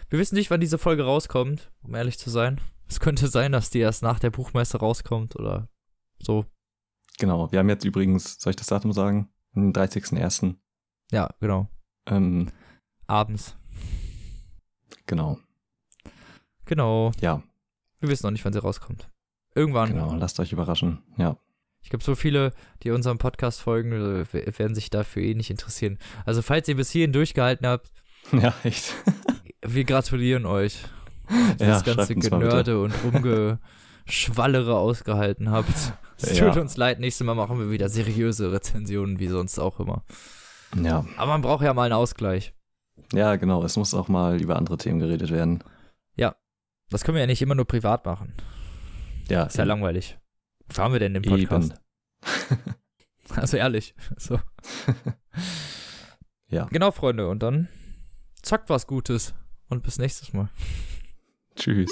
Wir 0.09 0.19
wissen 0.19 0.35
nicht, 0.35 0.49
wann 0.51 0.59
diese 0.61 0.77
Folge 0.77 1.03
rauskommt, 1.03 1.71
um 1.81 1.95
ehrlich 1.95 2.17
zu 2.19 2.29
sein. 2.29 2.61
Es 2.87 2.99
könnte 2.99 3.27
sein, 3.27 3.51
dass 3.51 3.69
die 3.71 3.79
erst 3.79 4.03
nach 4.03 4.19
der 4.19 4.29
Buchmesse 4.31 4.77
rauskommt 4.77 5.35
oder 5.35 5.69
so. 6.19 6.45
Genau. 7.17 7.51
Wir 7.51 7.59
haben 7.59 7.69
jetzt 7.69 7.85
übrigens, 7.85 8.39
soll 8.39 8.51
ich 8.51 8.55
das 8.57 8.67
Datum 8.67 8.91
sagen? 8.93 9.29
Den 9.55 9.73
30.01. 9.73 10.55
Ja, 11.11 11.29
genau. 11.39 11.67
Ähm, 12.07 12.51
Abends. 13.07 13.55
genau. 15.05 15.39
Genau. 16.65 17.11
Ja, 17.21 17.41
Wir 17.99 18.09
wissen 18.09 18.25
noch 18.25 18.31
nicht, 18.31 18.43
wann 18.45 18.53
sie 18.53 18.59
rauskommt. 18.61 19.09
Irgendwann. 19.53 19.89
genau. 19.89 20.13
Lasst 20.15 20.39
euch 20.39 20.51
überraschen. 20.51 21.03
Ja. 21.17 21.37
Ich 21.85 21.89
glaube, 21.91 22.03
so 22.03 22.15
viele, 22.15 22.51
die 22.81 22.89
unserem 22.89 23.19
Podcast 23.19 23.61
folgen, 23.61 23.91
äh, 23.93 24.25
werden 24.59 24.73
sich 24.73 24.89
dafür 24.89 25.21
eh 25.21 25.35
nicht 25.35 25.51
interessieren. 25.51 25.99
Also, 26.25 26.41
falls 26.41 26.67
ihr 26.67 26.75
bis 26.75 26.89
hierhin 26.89 27.13
durchgehalten 27.13 27.67
habt, 27.67 27.91
Ja, 28.31 28.55
echt. 28.63 28.93
wir 29.61 29.83
gratulieren 29.83 30.45
euch. 30.47 30.79
Ja, 31.59 31.67
das 31.67 31.83
ganze 31.83 32.13
mal 32.13 32.19
bitte. 32.21 32.29
Genörde 32.29 32.81
und 32.81 32.93
Rumgeschwallere 33.03 34.75
ausgehalten 34.75 35.49
habt. 35.51 35.93
Es 36.17 36.37
Ja. 36.37 36.49
tut 36.51 36.61
uns 36.61 36.75
leid, 36.77 36.99
nächstes 36.99 37.25
Mal 37.25 37.33
machen 37.35 37.59
wir 37.59 37.69
wieder 37.71 37.87
seriöse 37.89 38.51
Rezensionen, 38.51 39.19
wie 39.19 39.27
sonst 39.27 39.57
auch 39.59 39.79
immer. 39.79 40.03
Ja. 40.81 41.05
Aber 41.17 41.31
man 41.33 41.41
braucht 41.41 41.63
ja 41.63 41.73
mal 41.73 41.83
einen 41.83 41.93
Ausgleich. 41.93 42.53
Ja, 43.13 43.35
genau. 43.35 43.63
Es 43.63 43.77
muss 43.77 43.93
auch 43.93 44.07
mal 44.07 44.41
über 44.41 44.55
andere 44.55 44.77
Themen 44.77 44.99
geredet 44.99 45.31
werden. 45.31 45.63
Das 46.91 47.03
können 47.03 47.15
wir 47.15 47.21
ja 47.21 47.25
nicht 47.27 47.41
immer 47.41 47.55
nur 47.55 47.65
privat 47.65 48.05
machen. 48.05 48.31
Ja, 49.27 49.45
Ist 49.45 49.57
ja 49.57 49.63
eben. 49.63 49.69
langweilig. 49.69 50.19
Haben 50.77 50.93
wir 50.93 50.99
denn 50.99 51.13
den 51.13 51.23
Podcast? 51.23 51.73
Also 53.35 53.57
ehrlich. 53.57 53.95
So. 54.17 54.39
Ja. 56.47 56.65
Genau, 56.65 56.91
Freunde. 56.91 57.27
Und 57.27 57.41
dann 57.41 57.67
zockt 58.41 58.69
was 58.69 58.85
Gutes. 58.85 59.33
Und 59.67 59.81
bis 59.83 59.97
nächstes 59.97 60.31
Mal. 60.31 60.49
Tschüss. 61.55 61.91